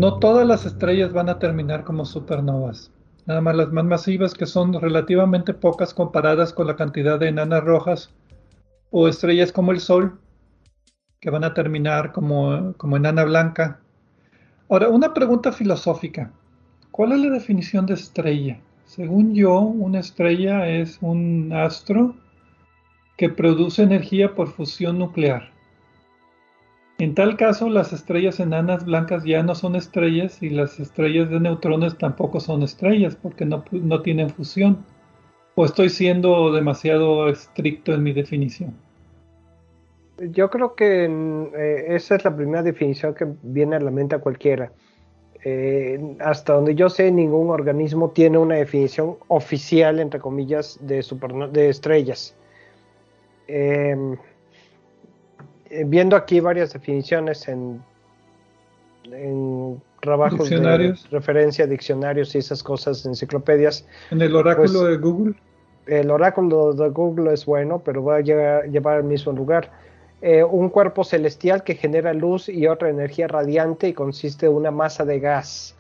No 0.01 0.19
todas 0.19 0.47
las 0.47 0.65
estrellas 0.65 1.13
van 1.13 1.29
a 1.29 1.39
terminar 1.39 1.85
como 1.85 2.07
supernovas. 2.07 2.91
Nada 3.27 3.43
más 3.43 3.57
las 3.57 3.73
más 3.73 3.85
masivas 3.85 4.33
que 4.33 4.47
son 4.47 4.73
relativamente 4.73 5.53
pocas 5.53 5.93
comparadas 5.93 6.55
con 6.55 6.67
la 6.67 6.77
cantidad 6.77 7.21
de 7.21 7.29
enanas 7.29 7.63
rojas 7.63 8.11
o 8.91 9.07
estrellas 9.07 9.53
como 9.53 9.71
el 9.71 9.81
Sol 9.81 10.19
que 11.21 11.29
van 11.29 11.45
a 11.45 11.53
terminar 11.53 12.13
como, 12.13 12.73
como 12.79 12.97
enana 12.97 13.25
blanca. 13.25 13.81
Ahora, 14.71 14.89
una 14.89 15.13
pregunta 15.13 15.53
filosófica. 15.53 16.33
¿Cuál 16.91 17.13
es 17.13 17.19
la 17.19 17.31
definición 17.33 17.85
de 17.85 17.95
estrella? 17.95 18.61
Según 18.97 19.35
yo, 19.35 19.61
una 19.61 20.01
estrella 20.01 20.67
es 20.71 20.97
un 21.03 21.53
astro 21.53 22.15
que 23.19 23.29
produce 23.29 23.83
energía 23.83 24.35
por 24.35 24.49
fusión 24.49 24.99
nuclear. 24.99 25.51
En 26.97 27.15
tal 27.15 27.37
caso, 27.37 27.69
las 27.69 27.93
estrellas 27.93 28.41
enanas 28.41 28.87
blancas 28.87 29.23
ya 29.25 29.43
no 29.43 29.55
son 29.55 29.77
estrellas 29.77 30.43
y 30.43 30.49
las 30.49 30.81
estrellas 30.81 31.29
de 31.29 31.41
neutrones 31.41 31.99
tampoco 31.99 32.41
son 32.41 32.63
estrellas 32.63 33.15
porque 33.17 33.45
no, 33.45 33.63
tienen 34.01 34.31
fusión. 34.31 34.79
¿O 35.57 35.67
estoy 35.67 35.91
siendo 35.91 36.51
demasiado 36.51 37.29
estricto 37.29 37.93
en 37.93 38.03
mi 38.03 38.15
definición? 38.15 38.73
Yo 40.19 40.49
creo 40.49 40.75
que 40.75 41.05
eh, 41.05 41.85
esa 41.89 42.17
es 42.17 42.25
la 42.25 42.35
primera 42.35 42.63
definición 42.63 43.15
que 43.15 43.27
viene 43.43 43.77
a 43.77 43.81
la 43.81 43.91
mente 43.91 44.17
a 44.17 44.21
cualquiera. 44.21 44.73
Eh, 45.49 46.17
hasta 46.19 46.55
donde 46.55 46.75
yo 46.75 46.91
sé, 46.91 47.13
ningún 47.13 47.51
organismo 47.51 48.11
tiene 48.11 48.37
una 48.37 48.57
definición 48.57 49.17
oficial, 49.29 50.01
entre 50.01 50.19
comillas, 50.19 50.77
de, 50.81 51.05
de 51.53 51.69
estrellas. 51.69 52.35
Em, 53.47 54.17
eh, 55.71 55.85
viendo 55.87 56.17
aquí 56.17 56.41
varias 56.41 56.73
definiciones 56.73 57.47
en, 57.47 57.81
en 59.05 59.81
trabajos 60.03 60.51
de 60.51 60.97
referencia, 61.13 61.65
diccionarios 61.69 62.35
y 62.35 62.39
esas 62.39 62.61
cosas, 62.61 63.07
enciclopedias. 63.07 63.87
En 64.11 64.23
el 64.23 64.35
oráculo 64.35 64.81
pues, 64.81 64.91
de 64.91 64.97
Google. 64.97 65.35
El 65.87 66.11
oráculo 66.11 66.73
de 66.73 66.89
Google 66.89 67.33
es 67.33 67.47
bueno, 67.47 67.81
pero 67.85 68.03
va 68.03 68.17
a 68.17 68.21
llevar 68.21 68.97
al 68.97 69.05
mismo 69.05 69.31
lugar. 69.31 69.71
Eh, 70.23 70.43
un 70.43 70.71
cuerpo 70.71 71.05
celestial 71.05 71.63
que 71.63 71.75
genera 71.75 72.15
luz 72.15 72.49
y 72.49 72.67
otra 72.67 72.89
energía 72.89 73.29
radiante 73.29 73.89
y 73.89 73.93
consiste 73.93 74.47
en 74.47 74.53
una 74.53 74.71
masa 74.71 75.05
de 75.05 75.21
gas 75.21 75.77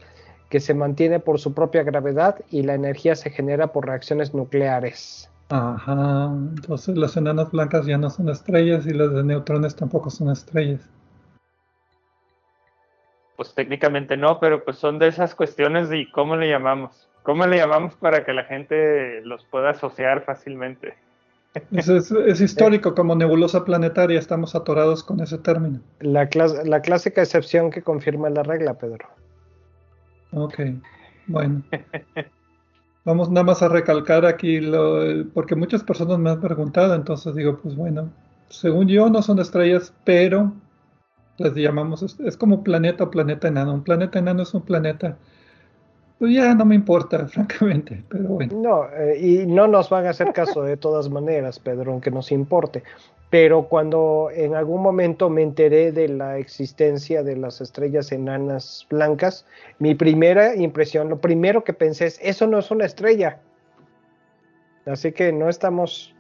que 0.51 0.61
se 0.61 0.75
mantiene 0.75 1.21
por 1.21 1.41
su 1.41 1.55
propia 1.55 1.83
gravedad 1.83 2.37
y 2.51 2.63
la 2.63 2.75
energía 2.75 3.17
se 3.17 3.31
genera 3.31 3.69
por 3.69 3.87
reacciones 3.87 4.35
nucleares. 4.35 5.31
Ajá, 5.49 6.27
entonces 6.57 6.97
las 6.97 7.17
enanas 7.17 7.51
blancas 7.51 7.87
ya 7.87 7.99
no 7.99 8.11
son 8.11 8.29
estrellas 8.29 8.87
y 8.87 8.93
las 8.93 9.13
de 9.13 9.25
neutrones 9.25 9.75
tampoco 9.75 10.11
son 10.11 10.31
estrellas. 10.31 10.89
Pues 13.37 13.55
técnicamente 13.55 14.17
no, 14.17 14.41
pero 14.41 14.65
pues 14.65 14.77
son 14.77 14.99
de 14.99 15.09
esas 15.09 15.35
cuestiones 15.35 15.89
de 15.89 16.09
cómo 16.13 16.37
le 16.37 16.49
llamamos. 16.49 17.09
¿Cómo 17.23 17.47
le 17.47 17.57
llamamos 17.57 17.95
para 17.97 18.25
que 18.25 18.33
la 18.33 18.45
gente 18.45 19.21
los 19.23 19.45
pueda 19.45 19.71
asociar 19.71 20.25
fácilmente? 20.25 20.95
Es, 21.71 22.41
histórico, 22.41 22.95
como 22.95 23.15
nebulosa 23.15 23.65
planetaria, 23.65 24.19
estamos 24.19 24.55
atorados 24.55 25.03
con 25.03 25.21
ese 25.21 25.39
término. 25.39 25.81
La, 26.01 26.29
la 26.65 26.81
clásica 26.83 27.23
excepción 27.23 27.71
que 27.71 27.83
confirma 27.83 28.29
la 28.31 28.43
regla, 28.43 28.75
Pedro. 28.75 29.07
Ok, 30.33 30.61
bueno. 31.27 31.63
Vamos 33.05 33.31
nada 33.31 33.45
más 33.45 33.63
a 33.63 33.69
recalcar 33.69 34.27
aquí, 34.27 34.61
lo, 34.61 35.27
porque 35.33 35.55
muchas 35.55 35.85
personas 35.85 36.19
me 36.19 36.31
han 36.31 36.41
preguntado, 36.41 36.95
entonces 36.95 37.35
digo, 37.37 37.59
pues 37.63 37.77
bueno, 37.77 38.11
según 38.49 38.89
yo 38.89 39.09
no 39.09 39.23
son 39.23 39.39
estrellas, 39.39 39.95
pero 40.05 40.53
les 41.39 41.55
llamamos, 41.55 42.03
es 42.19 42.37
como 42.37 42.65
planeta 42.65 43.05
o 43.05 43.11
planeta 43.11 43.49
enano. 43.49 43.75
Un 43.75 43.85
planeta 43.85 44.19
enano 44.19 44.43
es 44.43 44.53
un 44.55 44.63
planeta 44.63 45.17
pues 46.19 46.35
ya 46.35 46.55
no 46.55 46.65
me 46.65 46.75
importa, 46.75 47.27
francamente, 47.29 48.03
pero 48.09 48.25
bueno. 48.25 48.57
No, 48.57 48.89
eh, 48.91 49.19
y 49.19 49.47
no 49.47 49.67
nos 49.67 49.91
van 49.91 50.07
a 50.07 50.11
hacer 50.11 50.33
caso 50.33 50.63
de 50.63 50.77
todas 50.77 51.11
maneras, 51.11 51.59
Pedro, 51.59 51.93
aunque 51.93 52.11
nos 52.11 52.33
importe. 52.33 52.83
Pero 53.29 53.69
cuando 53.69 54.29
en 54.33 54.55
algún 54.55 54.83
momento 54.83 55.29
me 55.29 55.43
enteré 55.43 55.91
de 55.91 56.09
la 56.09 56.39
existencia 56.39 57.25
de 57.25 57.37
las 57.37 57.61
estrellas 57.61 58.13
enanas 58.13 58.87
blancas, 58.89 59.47
mi 59.79 59.95
primera 59.95 60.55
impresión, 60.55 61.09
lo 61.09 61.19
primero 61.19 61.65
que 61.65 61.73
pensé 61.73 62.07
es, 62.07 62.21
eso 62.23 62.47
no 62.47 62.59
es 62.59 62.71
una 62.71 62.85
estrella. 62.85 63.41
Así 64.87 65.11
que 65.11 65.33
no 65.33 65.49
estamos, 65.49 66.15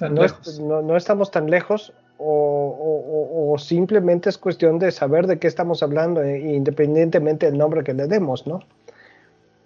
no, 0.00 0.96
estamos 0.96 1.32
tan 1.32 1.50
lejos 1.50 1.92
o, 2.22 3.56
simplemente 3.58 4.28
es 4.28 4.38
cuestión 4.38 4.78
de 4.78 4.90
saber 4.90 5.26
de 5.26 5.38
qué 5.38 5.46
estamos 5.46 5.82
hablando, 5.82 6.22
eh, 6.22 6.38
independientemente 6.38 7.46
del 7.46 7.58
nombre 7.58 7.82
que 7.82 7.94
le 7.94 8.06
demos, 8.06 8.46
¿no? 8.46 8.60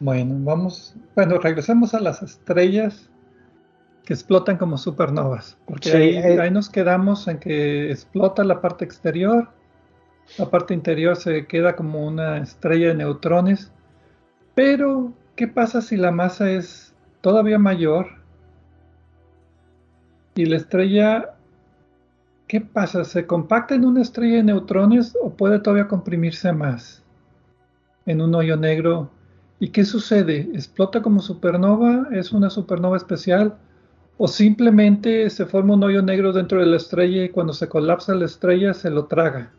Bueno, 0.01 0.35
vamos, 0.39 0.95
bueno, 1.15 1.39
regresemos 1.39 1.95
a 1.95 2.01
las 2.01 2.23
estrellas 2.23 3.11
que 4.05 4.13
explotan 4.13 4.57
como 4.57 4.77
supernovas, 4.77 5.57
porque 5.67 5.91
eh, 5.91 6.41
ahí, 6.41 6.51
nos 6.51 6.69
quedamos 6.69 7.27
en 7.27 7.39
que 7.39 7.91
explota 7.91 8.45
la 8.45 8.61
parte 8.61 8.85
exterior, 8.85 9.49
la 10.39 10.51
parte 10.51 10.75
interior 10.75 11.17
se 11.17 11.47
queda 11.47 11.75
como 11.75 12.07
una 12.07 12.39
estrella 12.39 12.89
de 12.89 12.95
neutrones, 12.95 13.73
pero 14.55 15.13
¿qué 15.37 15.49
pasa 15.49 15.81
si 15.81 15.97
la 15.97 16.11
masa 16.11 16.51
es 16.51 16.95
todavía 17.21 17.59
mayor 17.59 18.07
y 20.35 20.47
la 20.47 20.57
estrella 20.57 21.34
¿Qué 22.55 22.61
pasa? 22.61 23.03
¿Se 23.03 23.27
compacta 23.27 23.75
en 23.75 23.85
una 23.85 24.01
estrella 24.01 24.37
de 24.37 24.45
neutrones 24.45 25.19
o 25.21 25.31
puede 25.31 25.59
todavía 25.59 25.89
comprimirse 25.89 26.53
más 26.53 27.03
en 28.07 28.21
un 28.21 28.33
hoyo 28.33 28.57
negro? 28.57 29.11
¿Y 29.59 29.71
qué 29.71 29.85
sucede? 29.85 30.49
¿Explota 30.53 31.03
como 31.03 31.21
supernova? 31.21 32.07
¿Es 32.13 32.31
una 32.31 32.51
supernova 32.51 32.97
especial? 32.97 33.57
¿O 34.19 34.29
simplemente 34.29 35.29
se 35.31 35.47
forma 35.47 35.75
un 35.75 35.83
hoyo 35.83 36.01
negro 36.01 36.33
dentro 36.33 36.61
de 36.61 36.67
la 36.67 36.77
estrella 36.77 37.25
y 37.25 37.29
cuando 37.31 37.53
se 37.53 37.69
colapsa 37.69 38.15
la 38.15 38.27
estrella 38.27 38.73
se 38.73 38.89
lo 38.89 39.07
traga? 39.07 39.51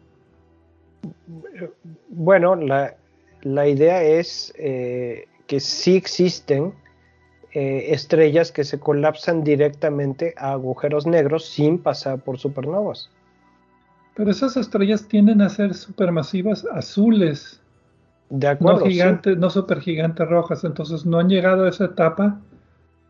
Bueno, 2.08 2.56
la, 2.56 3.68
idea 3.68 4.04
es 4.04 4.54
eh, 4.58 5.28
que 5.48 5.60
sí 5.60 5.98
existen 5.98 6.74
eh, 7.58 7.94
estrellas 7.94 8.52
que 8.52 8.66
se 8.66 8.82
colapsan 8.82 9.46
directamente 9.46 10.34
a 10.36 10.52
agujeros 10.52 11.08
negros 11.08 11.46
sin 11.46 11.78
pasar 11.78 12.20
por 12.20 12.38
supernovas. 12.38 13.10
Pero 14.14 14.30
esas 14.30 14.58
estrellas 14.58 15.08
tienden 15.08 15.42
a 15.42 15.48
ser 15.48 15.74
supermasivas 15.74 16.68
azules. 16.74 17.62
De 18.30 18.50
acuerdo. 18.50 18.82
No 18.82 18.86
gigantes, 18.88 19.38
no 19.38 19.50
supergigantes 19.50 20.28
rojas. 20.28 20.66
Entonces 20.66 21.06
no 21.06 21.18
han 21.18 21.30
llegado 21.30 21.64
a 21.64 21.70
esa 21.70 21.86
etapa 21.86 22.42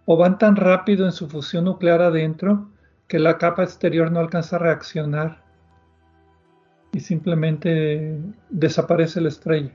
o 0.05 0.15
van 0.15 0.37
tan 0.37 0.55
rápido 0.55 1.07
en 1.07 1.11
su 1.11 1.27
fusión 1.27 1.65
nuclear 1.65 2.03
adentro 2.03 2.69
que 3.07 3.17
la 3.17 3.39
capa 3.39 3.63
exterior 3.63 4.11
no 4.11 4.19
alcanza 4.19 4.57
a 4.57 4.59
reaccionar 4.59 5.41
y 6.91 6.99
simplemente 6.99 8.15
desaparece 8.51 9.21
la 9.21 9.29
estrella. 9.29 9.71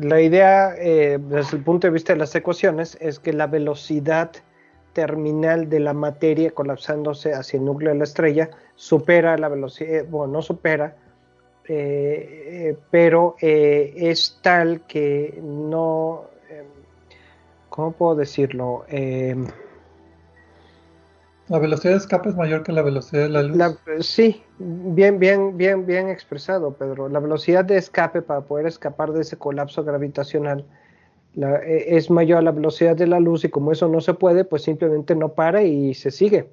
La 0.00 0.22
idea, 0.22 0.74
eh, 0.78 1.18
desde 1.20 1.58
el 1.58 1.64
punto 1.64 1.86
de 1.86 1.92
vista 1.92 2.14
de 2.14 2.18
las 2.18 2.34
ecuaciones, 2.34 2.96
es 3.00 3.18
que 3.18 3.32
la 3.32 3.46
velocidad 3.46 4.30
terminal 4.94 5.68
de 5.68 5.80
la 5.80 5.92
materia 5.92 6.50
colapsándose 6.50 7.34
hacia 7.34 7.58
el 7.58 7.64
núcleo 7.66 7.92
de 7.92 7.98
la 7.98 8.04
estrella 8.04 8.50
supera 8.74 9.36
la 9.36 9.48
velocidad, 9.48 9.90
eh, 9.90 10.02
bueno, 10.02 10.34
no 10.34 10.42
supera, 10.42 10.96
eh, 11.68 12.76
pero 12.90 13.36
es 13.40 14.38
tal 14.42 14.80
que 14.86 15.38
no, 15.42 16.24
¿cómo 17.68 17.92
puedo 17.92 18.16
decirlo? 18.16 18.84
La 21.48 21.58
velocidad 21.58 21.92
de 21.92 21.98
escape 21.98 22.28
es 22.28 22.36
mayor 22.36 22.62
que 22.62 22.72
la 22.72 22.82
velocidad 22.82 23.22
de 23.22 23.28
la 23.28 23.42
luz. 23.42 23.78
sí, 24.00 24.42
bien, 24.58 25.18
bien, 25.18 25.56
bien, 25.56 25.84
bien 25.84 26.08
expresado, 26.08 26.72
Pedro. 26.72 27.08
La 27.08 27.20
velocidad 27.20 27.64
de 27.64 27.76
escape 27.76 28.22
para 28.22 28.42
poder 28.42 28.66
escapar 28.66 29.12
de 29.12 29.22
ese 29.22 29.36
colapso 29.36 29.82
gravitacional 29.84 30.64
e, 31.36 31.96
es 31.96 32.10
mayor 32.10 32.42
la 32.42 32.52
velocidad 32.52 32.94
de 32.94 33.06
la 33.06 33.18
luz 33.18 33.44
y 33.44 33.48
como 33.48 33.72
eso 33.72 33.88
no 33.88 34.00
se 34.00 34.14
puede, 34.14 34.44
pues 34.44 34.62
simplemente 34.62 35.14
no 35.14 35.30
para 35.30 35.62
y 35.62 35.94
se 35.94 36.10
sigue. 36.10 36.48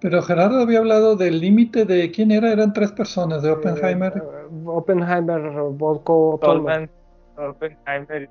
Pero 0.00 0.20
Gerardo 0.22 0.60
había 0.60 0.78
hablado 0.78 1.16
del 1.16 1.40
límite 1.40 1.84
de 1.84 2.10
quién 2.10 2.30
era, 2.30 2.52
eran 2.52 2.72
tres 2.72 2.92
personas, 2.92 3.42
de 3.42 3.50
Oppenheimer. 3.50 4.12
Eh, 4.16 4.22
Oppenheimer, 4.66 5.40
Volko, 5.70 6.38
Tolman. 6.42 6.90
Oppenheimer. 7.36 8.28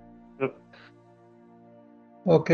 Ok. 2.26 2.49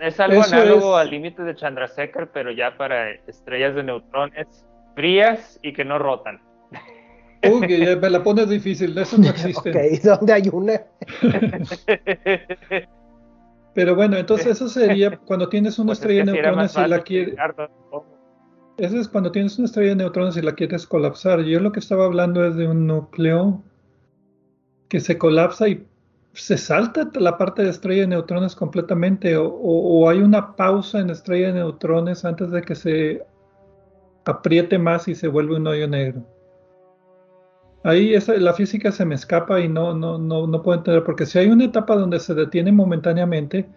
Es 0.00 0.18
algo 0.18 0.42
análogo 0.42 0.96
al 0.96 1.10
límite 1.10 1.42
de 1.42 1.54
Chandrasekhar, 1.54 2.30
pero 2.32 2.50
ya 2.50 2.76
para 2.76 3.12
estrellas 3.28 3.74
de 3.74 3.84
neutrones 3.84 4.66
frías 4.94 5.58
y 5.62 5.72
que 5.72 5.84
no 5.84 5.98
rotan. 5.98 6.40
Uy, 7.50 7.96
me 8.00 8.10
la 8.10 8.22
pones 8.22 8.48
difícil, 8.48 8.96
eso 8.98 9.16
no 9.18 9.28
existe. 9.30 9.70
ok, 9.70 9.76
¿dónde 10.02 10.32
hay 10.32 10.42
una? 10.52 10.82
Pero 13.74 13.94
bueno, 13.94 14.18
entonces 14.18 14.48
eso 14.48 14.68
sería 14.68 15.16
cuando 15.16 15.48
tienes 15.48 15.78
una 15.78 15.88
pues 15.88 16.00
estrella 16.00 16.24
de 16.24 16.32
neutrones 16.32 16.76
y 16.76 16.88
la 16.88 17.00
quieres... 17.00 17.36
Eso 18.76 18.98
es 18.98 19.08
cuando 19.08 19.32
tienes 19.32 19.56
una 19.58 19.64
estrella 19.66 19.90
de 19.90 19.96
neutrones 19.96 20.36
y 20.36 20.42
la 20.42 20.54
quieres 20.54 20.86
colapsar. 20.86 21.40
Yo 21.40 21.58
lo 21.60 21.72
que 21.72 21.80
estaba 21.80 22.04
hablando 22.04 22.44
es 22.44 22.56
de 22.56 22.66
un 22.66 22.86
núcleo 22.86 23.62
que 24.88 25.00
se 25.00 25.16
colapsa 25.16 25.68
y 25.68 25.86
se 26.34 26.56
salta 26.56 27.10
la 27.14 27.36
parte 27.36 27.62
de 27.62 27.70
estrella 27.70 28.02
de 28.02 28.08
neutrones 28.08 28.54
completamente 28.54 29.36
o, 29.36 29.48
o 29.48 30.08
hay 30.08 30.18
una 30.18 30.56
pausa 30.56 30.98
en 30.98 31.10
estrella 31.10 31.48
de 31.48 31.54
neutrones 31.54 32.24
antes 32.24 32.50
de 32.50 32.62
que 32.62 32.74
se 32.74 33.22
apriete 34.24 34.78
más 34.78 35.08
y 35.08 35.14
se 35.14 35.28
vuelve 35.28 35.56
un 35.56 35.66
hoyo 35.66 35.88
negro. 35.88 36.22
Ahí 37.84 38.14
la 38.38 38.54
física 38.54 38.92
se 38.92 39.04
me 39.04 39.16
escapa 39.16 39.60
y 39.60 39.68
no, 39.68 39.92
no, 39.92 40.16
no, 40.16 40.46
no 40.46 40.62
puedo 40.62 40.78
entender, 40.78 41.02
porque 41.02 41.26
si 41.26 41.38
hay 41.40 41.48
una 41.48 41.64
etapa 41.64 41.96
donde 41.96 42.20
se 42.20 42.32
detiene 42.34 42.70
momentáneamente, 42.70 43.68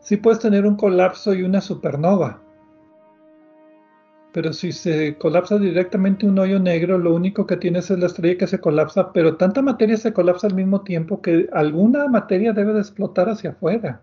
sí 0.00 0.16
puedes 0.16 0.40
tener 0.40 0.66
un 0.66 0.76
colapso 0.76 1.32
y 1.32 1.42
una 1.42 1.60
supernova. 1.60 2.42
Pero 4.32 4.52
si 4.54 4.72
se 4.72 5.16
colapsa 5.18 5.58
directamente 5.58 6.26
un 6.26 6.38
hoyo 6.38 6.58
negro, 6.58 6.96
lo 6.98 7.14
único 7.14 7.46
que 7.46 7.58
tienes 7.58 7.90
es 7.90 7.98
la 7.98 8.06
estrella 8.06 8.38
que 8.38 8.46
se 8.46 8.60
colapsa, 8.60 9.12
pero 9.12 9.36
tanta 9.36 9.60
materia 9.60 9.96
se 9.98 10.14
colapsa 10.14 10.46
al 10.46 10.54
mismo 10.54 10.80
tiempo 10.80 11.20
que 11.20 11.48
alguna 11.52 12.08
materia 12.08 12.54
debe 12.54 12.72
de 12.72 12.80
explotar 12.80 13.28
hacia 13.28 13.50
afuera. 13.50 14.00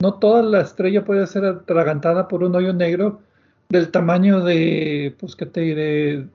No 0.00 0.14
toda 0.14 0.42
la 0.42 0.60
estrella 0.60 1.04
puede 1.04 1.26
ser 1.28 1.44
atragantada 1.44 2.26
por 2.26 2.42
un 2.42 2.54
hoyo 2.56 2.72
negro 2.72 3.20
del 3.68 3.90
tamaño 3.90 4.44
de, 4.44 5.14
pues, 5.20 5.36
¿qué 5.36 5.46
te 5.46 5.60
diré? 5.60 6.26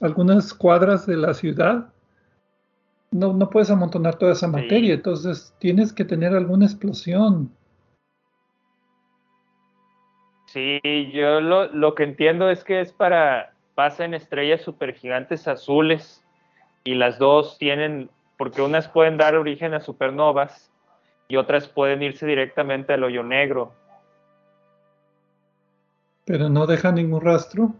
Algunas 0.00 0.52
cuadras 0.52 1.06
de 1.06 1.16
la 1.16 1.32
ciudad. 1.32 1.88
No, 3.10 3.32
no 3.32 3.48
puedes 3.50 3.70
amontonar 3.70 4.16
toda 4.16 4.32
esa 4.32 4.46
materia, 4.46 4.94
entonces 4.94 5.54
tienes 5.58 5.92
que 5.92 6.04
tener 6.04 6.34
alguna 6.34 6.66
explosión. 6.66 7.50
Sí, 10.52 10.80
yo 11.14 11.40
lo, 11.40 11.72
lo 11.72 11.94
que 11.94 12.02
entiendo 12.02 12.50
es 12.50 12.62
que 12.62 12.82
es 12.82 12.92
para, 12.92 13.54
pasa 13.74 14.04
en 14.04 14.12
estrellas 14.12 14.60
supergigantes 14.60 15.48
azules 15.48 16.22
y 16.84 16.94
las 16.94 17.18
dos 17.18 17.56
tienen, 17.56 18.10
porque 18.36 18.60
unas 18.60 18.86
pueden 18.86 19.16
dar 19.16 19.34
origen 19.34 19.72
a 19.72 19.80
supernovas 19.80 20.70
y 21.26 21.36
otras 21.36 21.68
pueden 21.68 22.02
irse 22.02 22.26
directamente 22.26 22.92
al 22.92 23.02
hoyo 23.02 23.22
negro. 23.22 23.72
Pero 26.26 26.50
no 26.50 26.66
deja 26.66 26.92
ningún 26.92 27.22
rastro. 27.22 27.72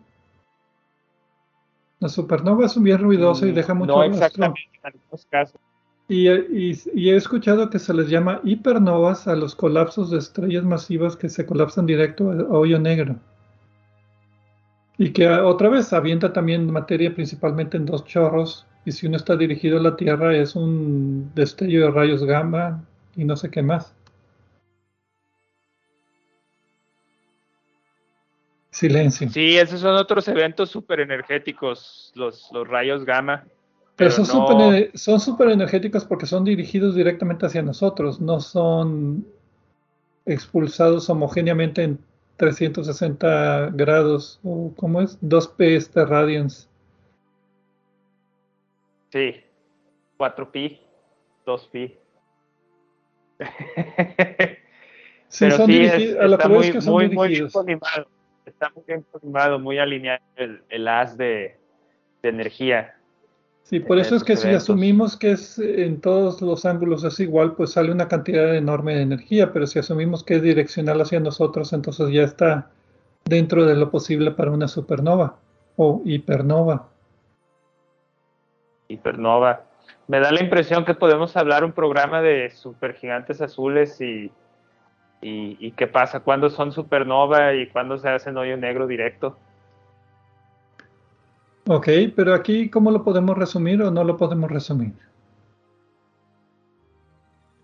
La 2.00 2.08
supernova 2.08 2.64
es 2.64 2.82
bien 2.82 2.98
ruidosa 2.98 3.46
y 3.46 3.52
mm, 3.52 3.54
deja 3.54 3.74
mucho 3.74 3.96
no 3.96 4.02
exactamente 4.04 4.70
en 4.72 4.86
algunos 4.86 5.26
casos. 5.26 5.60
Y, 6.08 6.28
he 6.28 7.16
escuchado 7.16 7.70
que 7.70 7.78
se 7.78 7.94
les 7.94 8.08
llama 8.08 8.40
hipernovas 8.44 9.28
a 9.28 9.36
los 9.36 9.54
colapsos 9.54 10.10
de 10.10 10.18
estrellas 10.18 10.64
masivas 10.64 11.16
que 11.16 11.28
se 11.28 11.46
colapsan 11.46 11.86
directo 11.86 12.30
a 12.30 12.58
hoyo 12.58 12.78
negro. 12.78 13.16
Y 14.98 15.12
que 15.12 15.28
otra 15.28 15.68
vez 15.68 15.92
avienta 15.92 16.32
también 16.32 16.70
materia 16.70 17.14
principalmente 17.14 17.76
en 17.76 17.86
dos 17.86 18.04
chorros. 18.04 18.66
Y 18.84 18.92
si 18.92 19.06
uno 19.06 19.16
está 19.16 19.36
dirigido 19.36 19.78
a 19.78 19.82
la 19.82 19.96
Tierra 19.96 20.36
es 20.36 20.54
un 20.54 21.30
destello 21.34 21.86
de 21.86 21.90
rayos 21.90 22.24
gamma 22.24 22.84
y 23.16 23.24
no 23.24 23.36
sé 23.36 23.50
qué 23.50 23.62
más. 23.62 23.94
Silencio. 28.70 29.28
Sí, 29.30 29.56
esos 29.56 29.80
son 29.80 29.94
otros 29.94 30.26
eventos 30.28 30.70
súper 30.70 31.00
energéticos, 31.00 32.10
los, 32.14 32.50
los 32.52 32.66
rayos 32.66 33.04
gamma. 33.04 33.44
Pero, 33.96 34.10
son 34.10 34.26
súper 35.20 35.48
son 35.48 35.50
energéticos 35.50 36.04
porque 36.04 36.26
son 36.26 36.44
dirigidos 36.44 36.94
directamente 36.94 37.46
hacia 37.46 37.62
nosotros, 37.62 38.20
no 38.20 38.40
son 38.40 39.26
expulsados 40.24 41.10
homogéneamente 41.10 41.82
en 41.82 41.98
360 42.36 43.70
grados, 43.74 44.40
o 44.42 44.72
¿cómo 44.76 45.00
es? 45.00 45.20
2P 45.20 45.76
este 45.76 46.04
radians. 46.04 46.68
Sí, 49.10 49.42
4pi, 50.18 50.80
2pi. 51.44 51.94
sí, 55.28 55.50
son 55.50 55.66
dirigidos, 55.66 56.18
a 56.18 56.28
lo 56.28 56.38
que 56.38 56.48
muy, 56.48 56.66
es 56.66 56.72
que 56.72 56.80
son 56.80 56.92
muy, 56.94 57.08
dirigidos. 57.08 57.54
Muy 57.54 57.78
está 58.46 58.70
muy 58.74 58.84
bien 58.86 59.04
muy 59.60 59.78
alineado 59.78 60.22
el, 60.36 60.88
haz 60.88 61.16
de, 61.16 61.58
energía. 62.22 62.96
Sí, 63.72 63.80
por 63.80 63.98
eso 63.98 64.14
es 64.14 64.22
que 64.22 64.36
si 64.36 64.50
asumimos 64.50 65.16
que 65.16 65.30
es 65.30 65.58
en 65.58 66.02
todos 66.02 66.42
los 66.42 66.66
ángulos 66.66 67.04
es 67.04 67.18
igual, 67.20 67.54
pues 67.54 67.72
sale 67.72 67.90
una 67.90 68.06
cantidad 68.06 68.54
enorme 68.54 68.94
de 68.94 69.00
energía, 69.00 69.50
pero 69.50 69.66
si 69.66 69.78
asumimos 69.78 70.22
que 70.22 70.34
es 70.34 70.42
direccional 70.42 71.00
hacia 71.00 71.20
nosotros, 71.20 71.72
entonces 71.72 72.10
ya 72.10 72.22
está 72.22 72.68
dentro 73.24 73.64
de 73.64 73.74
lo 73.74 73.90
posible 73.90 74.32
para 74.32 74.50
una 74.50 74.68
supernova 74.68 75.36
o 75.76 76.02
hipernova. 76.04 76.90
Hipernova. 78.88 79.62
Me 80.06 80.20
da 80.20 80.30
la 80.32 80.42
impresión 80.42 80.84
que 80.84 80.92
podemos 80.92 81.34
hablar 81.38 81.64
un 81.64 81.72
programa 81.72 82.20
de 82.20 82.50
supergigantes 82.50 83.40
azules 83.40 84.02
y 84.02 84.30
y, 85.22 85.70
qué 85.72 85.86
pasa, 85.86 86.20
cuándo 86.20 86.50
son 86.50 86.72
supernova 86.72 87.54
y 87.54 87.68
cuándo 87.68 87.96
se 87.96 88.08
hacen 88.08 88.36
hoyo 88.36 88.56
negro 88.56 88.86
directo. 88.86 89.38
Ok, 91.66 91.88
pero 92.16 92.34
aquí, 92.34 92.68
¿cómo 92.68 92.90
lo 92.90 93.04
podemos 93.04 93.38
resumir 93.38 93.82
o 93.82 93.90
no 93.90 94.02
lo 94.02 94.16
podemos 94.16 94.50
resumir? 94.50 94.92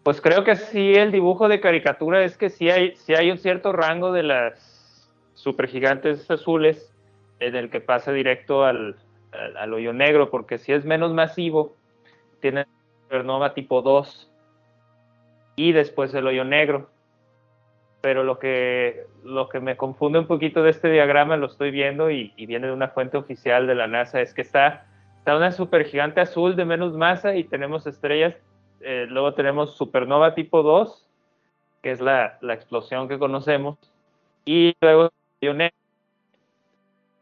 Pues 0.05 0.21
creo 0.21 0.45
que 0.45 0.57
sí, 0.57 0.95
el 0.95 1.11
dibujo 1.11 1.49
de 1.49 1.61
caricatura 1.61 2.25
es 2.25 2.37
que 2.37 2.49
sí 2.49 2.71
hay, 2.71 2.95
sí 2.97 3.15
hay 3.15 3.31
un 3.31 3.39
cierto 3.39 3.73
rango 3.73 4.13
de 4.13 4.23
las 4.23 5.11
supergigantes 5.35 6.31
azules 6.31 6.95
en 7.41 7.57
el 7.57 7.71
que 7.71 7.81
pasa 7.81 8.13
directo 8.13 8.65
al, 8.65 8.97
al, 9.33 9.75
hoyo 9.75 9.93
negro, 9.93 10.31
porque 10.31 10.59
si 10.59 10.73
es 10.73 10.85
menos 10.85 11.13
masivo, 11.13 11.77
tiene 12.41 12.67
supernova 13.03 13.55
tipo 13.55 13.83
2 13.83 14.31
y 15.57 15.73
después 15.73 16.15
el 16.15 16.27
hoyo 16.27 16.45
negro 16.45 16.89
pero 18.01 18.23
lo 18.23 18.39
que, 18.39 19.07
lo 19.25 19.49
que 19.49 19.61
me 19.61 19.77
confunde 19.77 20.19
un 20.19 20.27
poquito 20.27 20.63
de 20.63 20.71
este 20.71 20.91
diagrama, 20.91 21.37
lo 21.37 21.47
estoy 21.47 21.71
viendo 21.71 22.11
y, 22.11 22.33
viene 22.37 22.69
de 22.69 22.73
una 22.73 22.89
fuente 22.89 23.17
oficial 23.17 23.67
de 23.67 23.75
la 23.75 23.87
NASA, 23.87 24.21
es 24.21 24.35
que 24.35 24.43
está, 24.43 24.87
está 25.19 25.37
una 25.37 25.53
supergigante 25.53 26.21
azul 26.21 26.57
de 26.57 26.65
menos 26.65 26.95
masa 26.95 27.35
y 27.35 27.45
tenemos 27.45 27.87
estrellas, 27.87 28.37
eh, 28.81 29.07
luego 29.09 29.35
tenemos 29.35 29.77
supernova 29.77 30.35
tipo 30.35 30.63
2, 30.63 31.09
que 31.83 31.91
es 31.91 32.01
la, 32.01 32.39
la 32.41 32.55
explosión 32.55 33.09
que 33.09 33.19
conocemos, 33.19 33.79
y 34.45 34.75
luego 34.81 35.11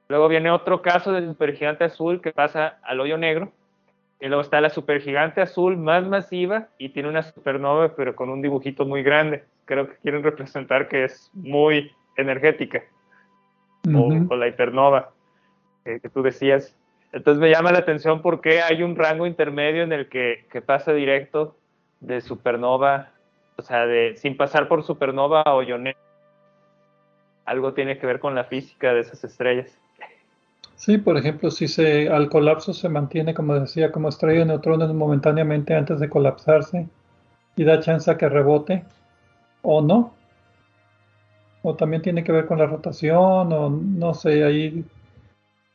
Luego 0.08 0.28
viene 0.28 0.50
otro 0.50 0.82
caso 0.82 1.12
de 1.12 1.26
supergigante 1.26 1.84
azul 1.84 2.20
que 2.20 2.32
pasa 2.32 2.78
al 2.82 3.00
hoyo 3.00 3.18
negro, 3.18 3.52
y 4.20 4.28
luego 4.28 4.40
está 4.40 4.60
la 4.60 4.70
supergigante 4.70 5.42
azul 5.42 5.76
más 5.76 6.06
masiva 6.06 6.68
y 6.78 6.90
tiene 6.90 7.08
una 7.08 7.22
supernova, 7.22 7.94
pero 7.96 8.16
con 8.16 8.30
un 8.30 8.40
dibujito 8.40 8.86
muy 8.86 9.02
grande 9.02 9.44
creo 9.66 9.88
que 9.88 9.96
quieren 9.96 10.22
representar 10.22 10.88
que 10.88 11.04
es 11.04 11.30
muy 11.34 11.92
energética, 12.16 12.82
o, 13.94 14.34
la 14.34 14.48
hipernova 14.48 15.10
que 15.84 16.08
tú 16.08 16.22
decías. 16.22 16.74
Entonces 17.12 17.40
me 17.40 17.50
llama 17.50 17.72
la 17.72 17.78
atención 17.78 18.20
porque 18.20 18.60
hay 18.60 18.82
un 18.82 18.96
rango 18.96 19.26
intermedio 19.26 19.82
en 19.82 19.92
el 19.92 20.08
que, 20.08 20.44
pasa 20.64 20.92
directo 20.92 21.56
de 22.00 22.20
supernova, 22.20 23.10
o 23.56 23.62
sea, 23.62 23.86
de, 23.86 24.16
sin 24.16 24.36
pasar 24.36 24.68
por 24.68 24.82
supernova 24.82 25.42
o 25.46 25.62
ionera. 25.62 25.98
Algo 27.44 27.74
tiene 27.74 27.98
que 27.98 28.06
ver 28.06 28.18
con 28.18 28.34
la 28.34 28.44
física 28.44 28.92
de 28.92 29.00
esas 29.00 29.22
estrellas. 29.22 29.78
Sí, 30.74 30.98
por 30.98 31.16
ejemplo, 31.16 31.50
si 31.50 31.68
se 31.68 32.10
al 32.10 32.28
colapso 32.28 32.74
se 32.74 32.88
mantiene, 32.88 33.32
como 33.32 33.54
decía, 33.54 33.92
como 33.92 34.08
estrella 34.08 34.40
de 34.40 34.46
neutrones 34.46 34.92
momentáneamente 34.92 35.74
antes 35.74 36.00
de 36.00 36.10
colapsarse 36.10 36.86
y 37.54 37.64
da 37.64 37.80
chance 37.80 38.10
a 38.10 38.18
que 38.18 38.28
rebote, 38.28 38.84
o 39.66 39.82
no. 39.82 40.14
O 41.62 41.74
también 41.74 42.02
tiene 42.02 42.22
que 42.22 42.32
ver 42.32 42.46
con 42.46 42.58
la 42.58 42.66
rotación, 42.66 43.52
o 43.52 43.70
no 43.70 44.14
sé, 44.14 44.44
ahí 44.44 44.84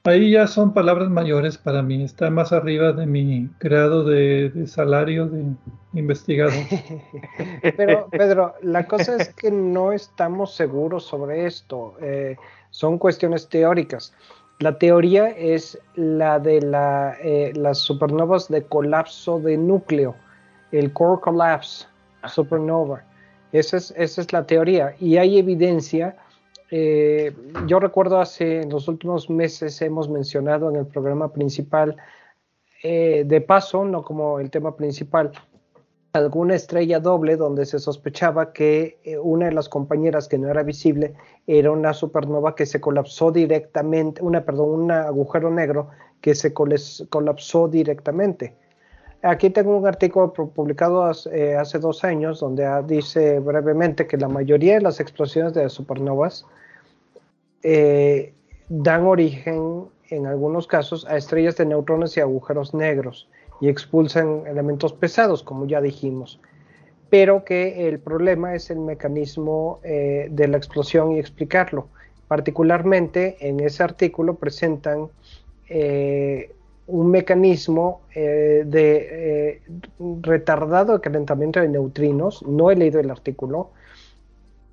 Ahí 0.04 0.32
ya 0.32 0.48
son 0.48 0.74
palabras 0.74 1.12
mayores 1.12 1.60
para 1.60 1.84
mí, 1.84 2.04
está 2.04 2.32
más 2.32 2.52
arriba 2.52 2.92
de 2.92 3.06
mi 3.06 3.48
grado 3.60 4.04
de, 4.04 4.52
salario 4.66 5.28
de 5.28 5.54
investigador. 5.94 6.56
Pero 7.78 8.08
Pedro, 8.10 8.56
la 8.64 8.88
cosa 8.88 9.18
es 9.18 9.30
que 9.36 9.52
no 9.52 9.92
estamos 9.92 10.56
seguros 10.56 11.04
sobre 11.04 11.46
esto, 11.46 11.94
eh, 12.02 12.36
son 12.72 12.98
cuestiones 12.98 13.48
teóricas. 13.48 14.12
La 14.58 14.80
teoría 14.80 15.30
es 15.30 15.80
la 15.94 16.40
de 16.40 16.62
la, 16.62 17.16
eh, 17.22 17.54
las 17.56 17.78
supernovas 17.78 18.48
de 18.48 18.64
colapso 18.64 19.40
de 19.40 19.56
núcleo, 19.56 20.16
el 20.72 20.92
core 20.94 21.22
collapse 21.22 21.86
supernova. 22.28 23.04
Esa 23.52 23.78
es, 23.78 23.94
esa 23.98 24.22
es 24.22 24.34
la 24.34 24.46
teoría 24.46 24.96
y 25.00 25.18
hay 25.18 25.38
evidencia 25.38 26.16
eh, 26.74 27.36
yo 27.68 27.82
recuerdo 27.82 28.22
hace 28.22 28.62
en 28.62 28.70
los 28.70 28.88
últimos 28.88 29.30
meses 29.30 29.82
hemos 29.82 30.08
mencionado 30.08 30.70
en 30.70 30.78
el 30.78 30.88
programa 30.88 31.34
principal, 31.34 31.98
eh, 32.82 33.24
de 33.26 33.42
paso, 33.42 33.84
no 33.84 34.04
como 34.04 34.40
el 34.40 34.50
tema 34.50 34.78
principal, 34.78 35.32
alguna 36.14 36.56
estrella 36.56 37.02
doble 37.02 37.36
donde 37.36 37.66
se 37.66 37.78
sospechaba 37.78 38.54
que 38.54 39.00
eh, 39.04 39.18
una 39.18 39.48
de 39.48 39.52
las 39.52 39.68
compañeras 39.68 40.30
que 40.30 40.38
no 40.38 40.50
era 40.50 40.64
visible 40.64 41.14
era 41.46 41.72
una 41.72 41.94
supernova 41.94 42.56
que 42.56 42.66
se 42.66 42.80
colapsó 42.80 43.32
directamente, 43.32 44.22
una, 44.24 44.46
perdón, 44.46 44.70
un 44.70 44.92
agujero 44.92 45.52
negro 45.52 45.90
que 46.22 46.36
se 46.36 46.54
colapsó 46.54 47.68
directamente. 47.68 48.56
Aquí 49.24 49.52
tengo 49.52 49.78
un 49.78 49.86
artículo 49.86 50.34
publicado 50.34 51.04
hace, 51.04 51.56
hace 51.56 51.78
dos 51.78 52.04
años 52.04 52.40
donde 52.40 52.68
dice 52.88 53.40
brevemente 53.40 54.08
que 54.08 54.18
la 54.18 54.28
mayoría 54.28 54.76
de 54.76 54.82
las 54.82 55.00
explosiones 55.00 55.54
de 55.54 55.70
supernovas 55.70 56.48
eh, 57.62 58.34
dan 58.70 59.06
origen, 59.06 59.86
en 60.10 60.26
algunos 60.26 60.66
casos, 60.66 61.06
a 61.06 61.18
estrellas 61.18 61.56
de 61.58 61.66
neutrones 61.66 62.18
y 62.18 62.20
agujeros 62.20 62.74
negros 62.74 63.30
y 63.60 63.70
expulsan 63.70 64.44
elementos 64.48 64.92
pesados, 64.92 65.44
como 65.44 65.68
ya 65.68 65.82
dijimos. 65.82 66.40
Pero 67.12 67.46
que 67.46 67.88
el 67.88 68.00
problema 68.00 68.56
es 68.56 68.72
el 68.72 68.80
mecanismo 68.80 69.80
eh, 69.84 70.30
de 70.32 70.48
la 70.48 70.58
explosión 70.58 71.12
y 71.12 71.20
explicarlo. 71.20 71.90
Particularmente 72.28 73.38
en 73.40 73.60
ese 73.60 73.84
artículo 73.84 74.36
presentan 74.36 75.10
eh, 75.70 76.56
un 76.92 77.10
mecanismo 77.10 78.02
de 78.14 79.62
retardado 80.22 80.94
de 80.94 81.02
calentamiento 81.02 81.60
de 81.60 81.70
neutrinos. 81.70 82.44
No 82.44 82.70
he 82.70 82.76
leído 82.76 83.00
el 83.00 83.10
artículo, 83.10 83.72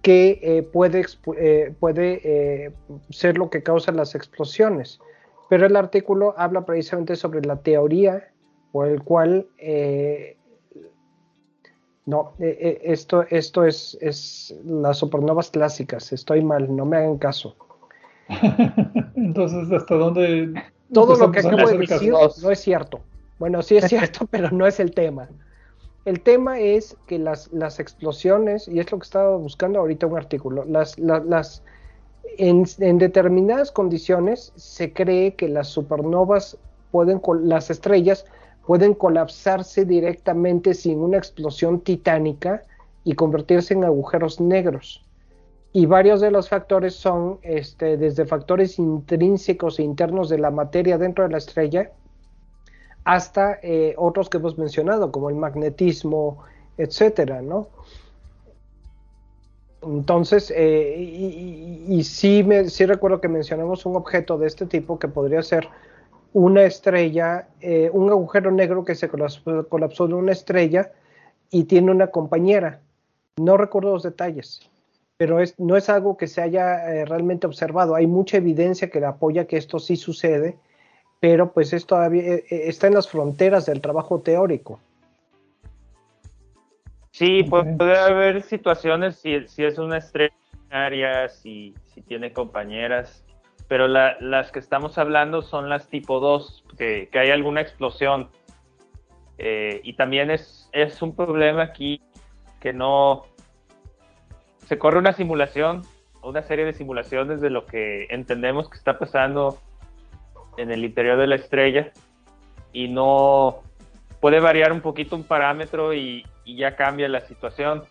que 0.03 0.39
eh, 0.43 0.63
puede, 0.63 1.05
eh, 1.37 1.75
puede 1.79 2.21
eh, 2.25 2.73
ser 3.11 3.37
lo 3.37 3.51
que 3.51 3.63
causa 3.63 3.93
las 3.93 4.15
explosiones. 4.15 5.01
Pero 5.49 5.67
el 5.67 5.77
artículo 5.77 6.35
habla 6.37 6.65
precisamente 6.65 7.17
sobre 7.17 7.43
la 7.43 7.57
teoría 7.57 8.29
por 8.73 8.89
el 8.89 9.03
cual 9.03 9.47
no, 12.05 12.33
esto, 12.39 13.25
esto 13.31 13.65
es, 13.65 13.99
es 14.01 14.55
las 14.65 14.99
supernovas 14.99 15.51
clásicas. 15.51 16.13
Estoy 16.13 16.43
mal, 16.43 16.75
no 16.75 16.85
me 16.85 16.99
hagan 16.99 17.19
caso. 17.19 17.57
Entonces, 19.17 19.73
¿hasta 19.73 19.95
dónde? 19.95 20.55
Todo 20.93 21.17
lo 21.17 21.31
que 21.31 21.41
acabo 21.41 21.69
de 21.69 21.79
decir 21.79 22.13
no 22.13 22.51
es 22.51 22.61
cierto. 22.61 23.01
Bueno, 23.39 23.63
sí 23.63 23.77
es 23.77 23.85
cierto, 23.89 24.27
pero 24.31 24.51
no 24.51 24.67
es 24.67 24.81
el 24.81 24.93
tema. 24.93 25.29
El 26.05 26.21
tema 26.21 26.59
es 26.59 26.97
que 27.07 27.19
las, 27.19 27.53
las 27.53 27.81
explosiones, 27.81 28.67
y 28.67 28.81
es 28.81 28.91
lo 28.91 28.99
que 28.99 29.05
estaba 29.05 29.37
buscando 29.37 29.79
ahorita 29.81 30.07
un 30.07 30.17
artículo, 30.17 30.65
las, 30.65 30.99
las, 30.99 31.63
en, 32.39 32.65
determinadas 32.99 33.71
condiciones 33.71 34.53
se 34.57 34.93
cree 34.93 35.35
que 35.35 35.49
las 35.49 35.69
supernovas 35.69 36.57
pueden, 36.91 37.21
las 37.43 37.71
estrellas 37.71 38.25
pueden 38.67 38.95
colapsarse 38.95 39.85
directamente 39.85 40.75
sin 40.75 41.01
una 41.01 41.19
explosión 41.19 41.81
titánica 41.81 42.65
y 43.05 43.15
convertirse 43.15 43.75
en 43.75 43.85
agujeros 43.85 44.41
negros. 44.41 45.05
Y 45.73 45.87
varios 45.87 46.21
de 46.21 46.31
los 46.31 46.49
factores 46.49 46.95
son 46.95 47.39
este, 47.43 47.97
desde 47.97 48.25
factores 48.25 48.79
intrínsecos 48.79 49.79
e 49.79 49.83
internos 49.83 50.29
de 50.29 50.39
la 50.39 50.51
materia 50.51 50.97
dentro 50.97 51.25
de 51.25 51.31
la 51.31 51.39
estrella, 51.39 51.91
hasta 53.05 53.59
eh, 53.63 53.95
otros 53.97 54.29
que 54.29 54.39
hemos 54.39 54.59
mencionado, 54.59 55.13
como 55.13 55.31
el 55.31 55.37
magnetismo, 55.37 56.45
etcétera, 56.77 57.43
¿no? 57.43 57.69
Entonces, 59.83 60.53
eh, 60.55 60.97
y, 61.89 62.03
sí, 62.03 62.43
me, 62.45 62.69
sí 62.69 62.85
recuerdo 62.85 63.21
que 63.21 63.29
mencionamos 63.29 63.87
un 63.87 63.97
objeto 63.97 64.37
de 64.37 64.47
este 64.47 64.67
tipo 64.67 64.99
que 64.99 65.09
podría 65.09 65.43
ser 65.43 65.69
una 66.33 66.65
estrella, 66.65 67.49
eh, 67.61 67.91
un 67.93 68.11
agujero 68.11 68.51
negro 68.51 68.85
que 68.85 68.95
se 68.95 69.09
colapsó, 69.09 70.09
de 70.09 70.15
una 70.15 70.33
estrella 70.33 70.93
y 71.51 71.65
tiene 71.65 71.93
una 71.93 72.09
compañera. 72.09 72.81
No 73.37 73.57
recuerdo 73.57 73.93
los 73.93 74.03
detalles, 74.03 74.69
pero 75.19 75.41
es, 75.41 75.59
no 75.59 75.77
es 75.77 75.91
algo 75.91 76.17
que 76.17 76.27
se 76.27 76.41
haya 76.41 77.05
realmente 77.05 77.47
observado. 77.47 77.95
Hay 77.95 78.07
mucha 78.07 78.39
evidencia 78.39 78.89
que 78.89 79.05
apoya 79.05 79.47
que 79.47 79.59
esto 79.59 79.79
sí 79.79 79.97
sucede 79.97 80.57
pero 81.21 81.53
pues 81.53 81.73
esto 81.73 81.97
todavía 81.97 82.23
eh, 82.23 82.45
eh, 82.51 82.63
está 82.67 82.87
en 82.87 82.95
las 82.95 83.09
fronteras 83.09 83.67
del 83.67 83.81
trabajo 83.81 84.21
teórico. 84.21 84.81
Sí, 87.11 87.43
puede, 87.43 87.99
haber 87.99 88.43
situaciones 88.43 89.17
si, 89.17 89.47
si, 89.49 89.65
es 89.65 89.79
una 89.79 89.99
estrella, 89.99 91.29
si, 91.29 91.75
si 91.93 92.03
tiene 92.03 92.33
compañeras, 92.33 93.25
pero 93.67 93.89
las 93.89 94.53
que 94.53 94.61
estamos 94.61 94.99
hablando 94.99 95.43
son 95.43 95.69
las 95.69 95.89
tipo 95.89 96.21
2, 96.21 96.65
que, 96.79 97.09
hay 97.15 97.31
alguna 97.31 97.61
explosión. 97.61 98.29
Eh, 99.39 99.81
y 99.83 99.95
también 99.95 100.31
es, 100.31 100.69
es 100.73 101.03
un 101.03 101.15
problema 101.15 101.63
aquí 101.63 102.01
que 102.61 102.73
no 102.73 103.25
se 104.69 104.79
corre 104.79 104.99
una 104.99 105.15
simulación, 105.15 105.83
una 106.23 106.43
serie 106.43 106.67
de 106.67 106.75
simulaciones 106.75 107.41
de 107.41 107.49
lo 107.49 107.65
que 107.65 108.07
entendemos 108.11 108.69
que 108.69 108.77
está 108.77 108.99
pasando 108.99 109.59
en 110.59 110.71
el 110.71 110.85
interior 110.85 111.19
de 111.19 111.27
la 111.27 111.37
estrella 111.37 111.91
y 112.75 112.89
no 112.89 113.63
puede 114.21 114.41
variar 114.41 114.73
un 114.73 114.83
poquito 114.83 115.17
un 115.17 115.25
parámetro 115.25 115.95
y, 115.95 116.27
ya 116.45 116.77
cambia 116.77 117.09
la 117.09 117.21
situación. 117.21 117.85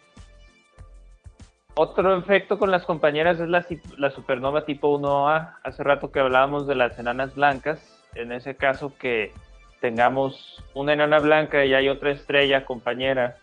Otro 1.74 2.16
efecto 2.18 2.60
con 2.60 2.70
las 2.72 2.86
compañeras 2.86 3.40
es 3.40 3.50
la, 3.50 3.66
la, 3.98 4.10
supernova 4.10 4.66
tipo 4.66 5.00
1A. 5.00 5.58
Hace 5.64 5.84
rato 5.84 6.12
que 6.12 6.20
hablábamos 6.20 6.68
de 6.68 6.74
las 6.74 6.98
enanas 6.98 7.36
blancas. 7.36 8.04
En 8.16 8.32
ese 8.32 8.56
caso 8.56 8.94
que 8.98 9.32
tengamos 9.80 10.64
una 10.74 10.94
enana 10.94 11.20
blanca 11.20 11.66
y 11.66 11.76
hay 11.76 11.88
otra 11.88 12.12
estrella 12.12 12.66
compañera 12.66 13.38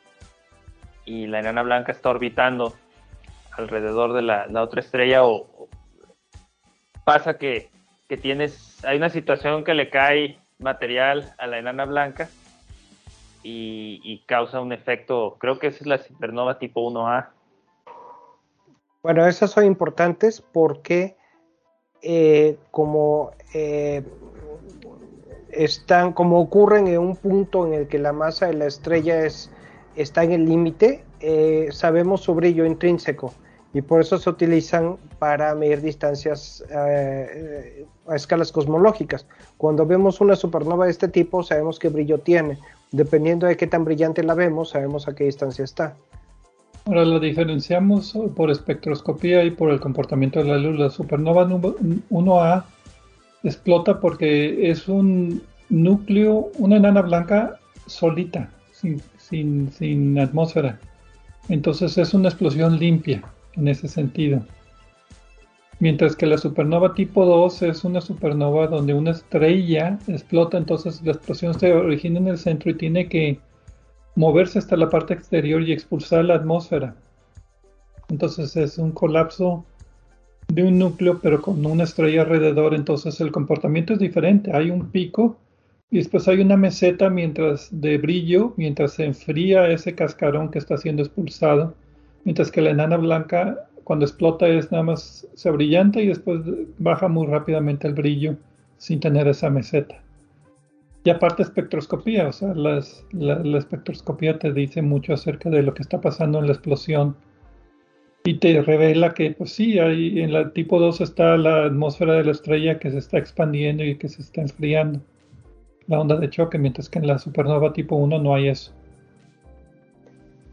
y 1.05 1.29
la 1.29 1.39
enana 1.39 1.63
blanca 1.63 1.93
está 1.93 2.11
orbitando 2.11 2.75
alrededor 3.57 4.13
de 4.13 4.23
la, 4.23 4.47
otra 4.63 4.81
estrella 4.81 5.25
o 5.25 5.69
pasa 7.05 7.39
que 7.39 7.71
que 8.09 8.17
tienes, 8.17 8.85
hay 8.85 8.97
una 8.97 9.09
situación 9.09 9.65
que 9.65 9.75
le 9.75 9.91
cae 9.91 10.39
material 10.59 11.35
a 11.39 11.47
la 11.47 11.59
enana 11.59 11.85
blanca 11.85 12.29
y, 13.43 14.23
causa 14.27 14.61
un 14.61 14.73
efecto, 14.73 15.37
creo 15.39 15.59
que 15.59 15.67
esa 15.67 15.79
es 15.81 15.87
la 15.87 15.99
supernova 15.99 16.59
tipo 16.59 16.81
1A. 16.91 17.29
Bueno, 19.03 19.27
esas 19.27 19.51
son 19.51 19.67
importantes 19.67 20.41
porque 20.41 21.15
eh, 22.01 22.57
como 22.71 23.33
eh, 23.53 24.03
están, 25.51 26.15
como 26.15 26.41
ocurren 26.41 26.87
en 26.87 26.99
un 26.99 27.17
punto 27.17 27.67
en 27.67 27.75
el 27.75 27.89
que 27.89 27.99
la 27.99 28.15
masa 28.15 28.47
de 28.47 28.55
la 28.55 28.65
estrella 28.65 29.27
es, 29.27 29.51
está 29.95 30.25
en 30.25 30.33
el 30.33 30.47
límite, 30.47 31.05
eh, 31.21 31.69
sabemos 31.71 32.23
su 32.23 32.35
brillo 32.35 32.65
intrínseco 32.65 33.35
y 33.75 33.83
por 33.83 34.01
eso 34.01 34.19
se 34.19 34.31
utilizan 34.31 34.97
para 35.19 35.53
medir 35.57 35.83
distancias 35.83 36.65
eh, 36.71 37.85
a 38.07 38.15
escalas 38.15 38.53
cosmológicas. 38.53 39.27
Cuando 39.57 39.85
vemos 39.85 40.21
una 40.21 40.37
supernova 40.37 40.85
de 40.85 40.93
este 40.93 41.09
tipo, 41.09 41.43
sabemos 41.43 41.81
qué 41.81 41.89
brillo 41.89 42.19
tiene. 42.19 42.57
Dependiendo 42.93 43.49
de 43.49 43.57
qué 43.57 43.67
tan 43.67 43.85
brillante 43.85 44.23
la 44.23 44.35
vemos, 44.35 44.71
sabemos 44.71 45.09
a 45.09 45.15
qué 45.17 45.25
distancia 45.25 45.65
está. 45.65 45.97
Ahora 46.87 47.05
la 47.05 47.19
diferenciamos 47.19 48.17
por 48.37 48.53
espectroscopía 48.53 49.43
y 49.43 49.51
por 49.51 49.71
el 49.71 49.81
comportamiento 49.81 50.39
de 50.39 50.51
la 50.51 50.59
luz. 50.59 50.79
La 50.79 50.91
supernova 50.91 51.49
1A 51.49 52.65
explota 53.43 53.99
porque 53.99 54.71
es 54.71 54.87
un 54.87 55.43
núcleo, 55.69 56.53
una 56.59 56.77
enana 56.77 57.03
blanca 57.03 57.59
solita, 57.87 58.51
sin, 58.71 59.03
sin, 59.19 59.73
sin 59.73 60.17
atmósfera. 60.21 60.79
Entonces 61.49 61.99
es 61.99 62.15
una 62.15 62.29
explosión 62.29 62.79
limpia 62.79 63.25
en 63.57 63.69
ese 63.69 63.89
sentido. 63.89 64.43
Mientras 65.81 66.15
que 66.17 66.27
la 66.27 66.39
supernova 66.39 66.95
tipo 66.95 67.25
2 67.27 67.63
es 67.63 67.85
una 67.85 68.01
supernova 68.01 68.69
donde 68.69 68.95
una 68.95 69.11
estrella 69.11 69.99
explota, 70.07 70.57
entonces 70.57 71.03
la 71.05 71.13
explosión 71.13 71.59
se 71.59 71.73
origina 71.73 72.21
en 72.21 72.29
el 72.29 72.39
centro 72.39 72.71
y 72.71 72.75
tiene 72.75 73.09
que 73.09 73.41
moverse 74.15 74.59
hasta 74.59 74.77
la 74.77 74.89
parte 74.89 75.15
exterior 75.15 75.63
y 75.63 75.73
expulsar 75.73 76.25
la 76.25 76.37
atmósfera. 76.37 76.95
Entonces 78.09 78.57
es 78.57 78.79
un 78.79 78.93
colapso 78.93 79.65
de 80.49 80.63
un 80.63 80.79
núcleo, 80.79 81.21
pero 81.21 81.43
con 81.43 81.65
una 81.67 81.85
estrella 81.85 82.23
alrededor, 82.23 82.75
entonces 82.75 83.21
el 83.21 83.33
comportamiento 83.33 83.95
es 83.95 83.99
diferente. 83.99 84.55
Hay 84.55 84.71
un 84.71 84.91
pico 84.91 85.39
y 85.91 85.99
después 85.99 86.29
hay 86.29 86.41
una 86.41 86.57
meseta 86.57 87.11
mientras 87.11 87.69
de 87.71 87.99
brillo, 87.99 88.53
mientras 88.57 88.93
se 88.93 89.05
enfría 89.05 89.69
ese 89.71 89.95
cascarón 89.95 90.51
que 90.51 90.59
está 90.59 90.77
siendo 90.77 91.03
expulsado, 91.03 91.75
mientras 92.25 92.51
que 92.51 92.61
la 92.61 92.71
enana 92.71 92.97
blanca 92.97 93.69
cuando 93.85 94.07
explota 94.07 94.49
es 94.49 94.73
nada 94.73 94.83
más 94.83 95.29
se 95.35 95.51
brillante 95.51 96.03
y 96.03 96.09
después 96.09 96.41
baja 96.79 97.07
muy 97.09 97.27
rápidamente 97.27 97.87
el 97.87 97.95
brillo 97.95 98.37
sin 98.79 99.01
tener 99.01 99.29
esa 99.29 99.51
meseta. 99.51 100.03
Y 101.05 101.11
aparte 101.11 101.43
espectroscopía, 101.43 102.29
o 102.29 102.33
sea, 102.33 102.55
la, 102.55 102.79
espectroscopía 103.59 104.39
te 104.39 104.53
dice 104.53 104.81
mucho 104.81 105.13
acerca 105.13 105.51
de 105.51 105.63
lo 105.63 105.75
que 105.75 105.83
está 105.83 106.01
pasando 106.01 106.39
en 106.39 106.47
la 106.47 106.55
explosión 106.55 107.15
y 108.25 108.35
te 108.39 108.63
revela 108.63 109.13
que, 109.13 109.33
pues 109.33 109.53
sí, 109.53 109.79
ahí 109.79 110.19
en 110.21 110.33
la 110.33 110.51
tipo 110.55 110.81
2 110.81 111.03
está 111.03 111.37
la 111.37 111.67
atmósfera 111.67 112.15
de 112.15 112.25
la 112.25 112.33
estrella 112.33 112.79
que 112.79 112.91
se 112.91 112.99
está 112.99 113.19
expandiendo 113.19 113.85
y 113.85 113.97
que 113.97 114.09
se 114.09 114.23
está 114.23 114.41
enfriando, 114.41 115.03
la 115.89 116.01
onda 116.01 116.17
de 116.17 116.31
choque, 116.31 116.57
mientras 116.57 116.89
que 116.89 117.01
en 117.01 117.07
la 117.07 117.19
supernova 117.19 117.75
tipo 117.75 117.97
1 117.97 118.19
no 118.19 118.35
hay 118.35 118.49
eso. 118.49 118.73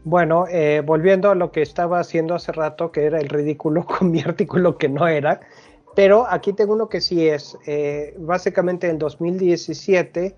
Bueno, 0.04 0.46
eh, 0.48 0.82
volviendo 0.84 1.30
a 1.30 1.36
lo 1.36 1.52
que 1.52 1.62
estaba 1.62 2.00
haciendo 2.00 2.34
hace 2.34 2.50
rato, 2.50 2.90
que 2.90 3.04
era 3.04 3.20
el 3.20 3.28
ridículo 3.28 3.86
con 3.86 4.10
mi 4.10 4.20
artículo 4.20 4.76
que 4.76 4.88
no 4.88 5.06
era, 5.06 5.40
pero 5.94 6.26
aquí 6.28 6.52
tengo 6.52 6.74
uno 6.74 6.88
que 6.88 7.00
sí 7.00 7.28
es. 7.28 7.56
Eh, 7.66 8.14
básicamente 8.18 8.88
en 8.88 8.98
2017 8.98 10.34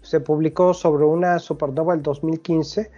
se 0.00 0.20
publicó 0.20 0.72
sobre 0.72 1.04
una 1.04 1.38
supernova 1.38 1.94
del 1.94 2.02
2015, 2.02 2.90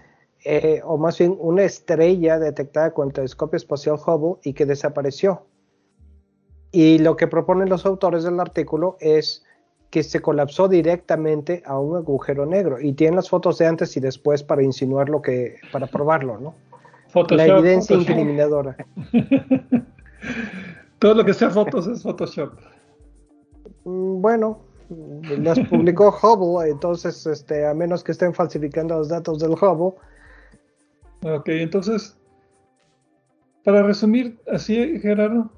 eh, 0.45 0.81
o 0.85 0.99
más 0.99 1.19
bien 1.19 1.37
una 1.41 1.65
estrella 1.65 2.39
detectada 2.39 2.93
con 2.93 3.09
el 3.09 3.15
telescopio 3.15 3.57
espacial 3.57 3.97
Hubble 3.97 4.41
y 4.45 4.53
que 4.53 4.67
desapareció. 4.67 5.47
Y 6.71 6.99
lo 6.99 7.17
que 7.17 7.27
proponen 7.27 7.69
los 7.69 7.87
autores 7.87 8.25
del 8.25 8.39
artículo 8.41 8.97
es 9.01 9.45
que 9.91 10.03
se 10.03 10.21
colapsó 10.21 10.69
directamente 10.69 11.63
a 11.67 11.79
un 11.79 11.97
agujero 11.97 12.47
negro 12.47 12.81
y 12.81 12.93
tienen 12.95 13.17
las 13.17 13.29
fotos 13.29 13.59
de 13.59 13.67
antes 13.67 13.97
y 13.97 14.01
después 14.01 14.43
para 14.43 14.63
insinuar 14.63 15.09
lo 15.09 15.23
que, 15.23 15.57
para 15.73 15.87
probarlo, 15.87 16.39
¿no? 16.39 16.55
La 17.31 17.47
evidencia 17.47 17.95
incriminadora. 17.95 18.77
Todo 20.99 21.15
lo 21.15 21.25
que 21.25 21.35
sea 21.35 21.51
fotos 21.51 21.87
es 21.87 22.03
Photoshop. 22.03 22.55
Mm, 23.85 24.21
bueno, 24.21 24.61
las 25.39 25.61
publicó 25.61 26.09
Hubble, 26.09 26.71
entonces, 26.71 27.27
este, 27.27 27.67
a 27.67 27.75
menos 27.75 28.03
que 28.03 28.13
estén 28.13 28.35
falsificando 28.35 28.97
los 28.97 29.09
datos 29.09 29.39
del 29.39 29.53
Hubble. 29.53 29.97
Ok, 31.23 31.49
entonces, 31.49 32.17
para 33.65 33.83
resumir, 33.83 34.39
así, 34.51 34.99
Gerardo. 35.01 35.51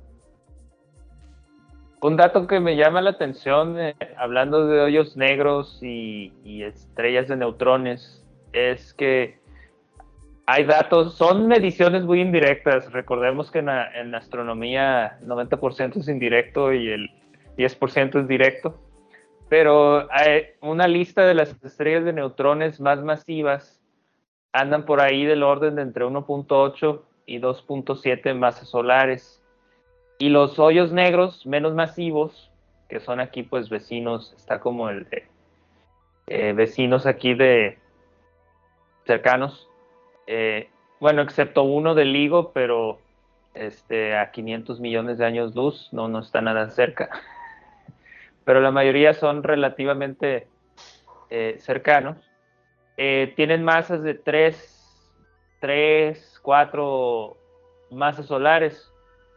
Un 2.06 2.16
dato 2.16 2.46
que 2.46 2.60
me 2.60 2.76
llama 2.76 3.02
la 3.02 3.10
atención, 3.10 3.80
eh, 3.80 3.96
hablando 4.16 4.68
de 4.68 4.80
hoyos 4.80 5.16
negros 5.16 5.80
y, 5.82 6.62
estrellas 6.62 7.26
de 7.26 7.34
neutrones, 7.34 8.24
es 8.52 8.94
que 8.94 9.40
hay 10.46 10.62
datos, 10.62 11.16
son 11.16 11.48
mediciones 11.48 12.04
muy 12.04 12.20
indirectas. 12.20 12.92
Recordemos 12.92 13.50
que 13.50 13.58
en, 13.58 13.68
en 13.68 14.14
astronomía 14.14 15.18
90% 15.24 15.96
es 15.96 16.06
indirecto 16.06 16.72
y 16.72 16.90
el 16.90 17.10
10% 17.58 18.20
es 18.20 18.28
directo. 18.28 18.80
Pero 19.48 20.06
hay 20.12 20.44
una 20.60 20.86
lista 20.86 21.26
de 21.26 21.34
las 21.34 21.60
estrellas 21.64 22.04
de 22.04 22.12
neutrones 22.12 22.80
más 22.80 23.02
masivas 23.02 23.82
andan 24.52 24.84
por 24.84 25.00
ahí 25.00 25.24
del 25.24 25.42
orden 25.42 25.74
de 25.74 25.82
entre 25.82 26.04
1.8 26.04 27.02
y 27.26 27.40
2.7 27.40 28.32
masas 28.36 28.68
solares. 28.68 29.42
Y 30.18 30.30
los 30.30 30.58
hoyos 30.58 30.92
negros 30.92 31.44
menos 31.46 31.74
masivos, 31.74 32.50
que 32.88 33.00
son 33.00 33.20
aquí 33.20 33.42
pues 33.42 33.68
vecinos, 33.68 34.32
está 34.36 34.60
como 34.60 34.88
el 34.88 35.08
de 35.08 35.26
eh, 36.28 36.52
vecinos 36.54 37.06
aquí 37.06 37.34
de 37.34 37.78
cercanos, 39.04 39.68
eh, 40.26 40.70
bueno, 40.98 41.22
excepto 41.22 41.62
uno 41.62 41.94
del 41.94 42.12
LIGO, 42.12 42.52
pero 42.52 42.98
este, 43.54 44.16
a 44.16 44.32
500 44.32 44.80
millones 44.80 45.18
de 45.18 45.26
años 45.26 45.54
luz, 45.54 45.88
no, 45.92 46.08
no 46.08 46.20
está 46.20 46.40
nada 46.40 46.68
cerca. 46.70 47.10
Pero 48.44 48.60
la 48.60 48.70
mayoría 48.70 49.12
son 49.12 49.42
relativamente 49.42 50.46
eh, 51.30 51.56
cercanos. 51.58 52.16
Tienen 52.96 53.62
masas 53.62 54.02
de 54.02 54.14
3, 54.14 54.76
3, 55.60 56.40
4 56.42 57.36
masas 57.90 58.26
solares. 58.26 58.92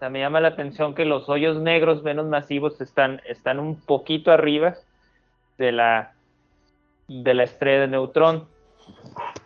Me 0.07 0.19
llama 0.19 0.39
la 0.39 0.49
atención 0.49 0.95
que 0.95 1.03
los 1.03 1.27
hoyos 1.27 1.57
negros 1.57 2.03
menos 2.03 2.25
masivos 2.25 2.79
están, 2.79 3.21
están 3.25 3.59
un 3.59 3.75
poquito 3.81 4.31
arriba 4.31 4.75
de 5.57 5.73
la, 5.73 6.13
de 7.09 7.33
la 7.33 7.43
estrella 7.43 7.81
de 7.81 7.87
neutrón. 7.89 8.47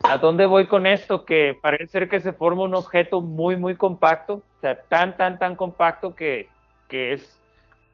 ¿A 0.04 0.20
dónde 0.20 0.46
voy 0.46 0.68
con 0.68 0.86
esto? 0.86 1.26
Que 1.26 1.58
parece 1.60 1.88
ser 1.88 2.10
que 2.10 2.20
se 2.20 2.34
forma 2.34 2.64
un 2.64 2.76
objeto 2.76 3.20
muy, 3.20 3.56
muy 3.58 3.76
compacto, 3.76 4.44
tan, 4.90 5.18
tan, 5.18 5.40
tan 5.40 5.56
compacto 5.56 6.16
que, 6.16 6.50
es, 6.90 7.42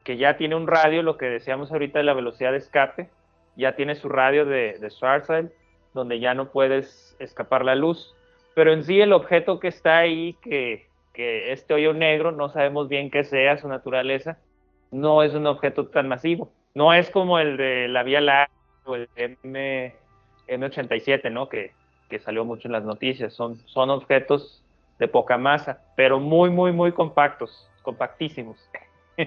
que 0.04 0.18
ya 0.18 0.36
tiene 0.36 0.54
un 0.54 0.66
radio, 0.66 1.02
lo 1.02 1.16
que 1.16 1.26
decíamos 1.26 1.72
ahorita 1.72 1.98
de 1.98 2.04
la 2.04 2.14
velocidad 2.14 2.52
de 2.52 2.58
escape, 2.58 3.08
ya 3.56 3.74
tiene 3.74 3.94
su 3.94 4.10
radio 4.10 4.44
de, 4.44 4.76
de 4.78 4.90
Schwarzschild, 4.90 5.50
donde 5.94 6.20
ya 6.20 6.34
no 6.34 6.50
puedes 6.50 7.16
escapar 7.18 7.64
la 7.64 7.74
luz. 7.74 8.14
Pero 8.54 8.72
en 8.74 8.84
sí 8.84 9.00
el 9.00 9.14
objeto 9.14 9.60
que 9.60 9.68
está 9.68 9.98
ahí, 9.98 10.36
que, 10.42 10.89
que 11.20 11.52
este 11.52 11.74
hoyo 11.74 11.92
negro, 11.92 12.32
no 12.32 12.48
sabemos 12.48 12.88
bien 12.88 13.10
qué 13.10 13.24
sea 13.24 13.58
su 13.58 13.68
naturaleza, 13.68 14.38
no 14.90 15.22
es 15.22 15.34
un 15.34 15.46
objeto 15.46 15.86
tan 15.88 16.08
masivo. 16.08 16.50
No 16.74 16.94
es 16.94 17.10
como 17.10 17.38
el 17.38 17.58
de 17.58 17.88
la 17.88 18.02
Vía 18.04 18.22
Láctea 18.22 18.56
o 18.86 18.94
el 18.94 19.06
M 19.16 19.94
M87, 20.48 21.30
¿no? 21.30 21.50
Que, 21.50 21.72
salió 22.24 22.46
mucho 22.46 22.68
en 22.68 22.72
las 22.72 22.84
noticias. 22.84 23.34
Son, 23.34 23.60
son 23.66 23.90
objetos 23.90 24.64
de 24.98 25.08
poca 25.08 25.36
masa, 25.36 25.82
pero 25.94 26.18
muy, 26.18 26.48
muy, 26.48 26.72
muy 26.72 26.90
compactos, 26.92 27.68
compactísimos. 27.82 28.56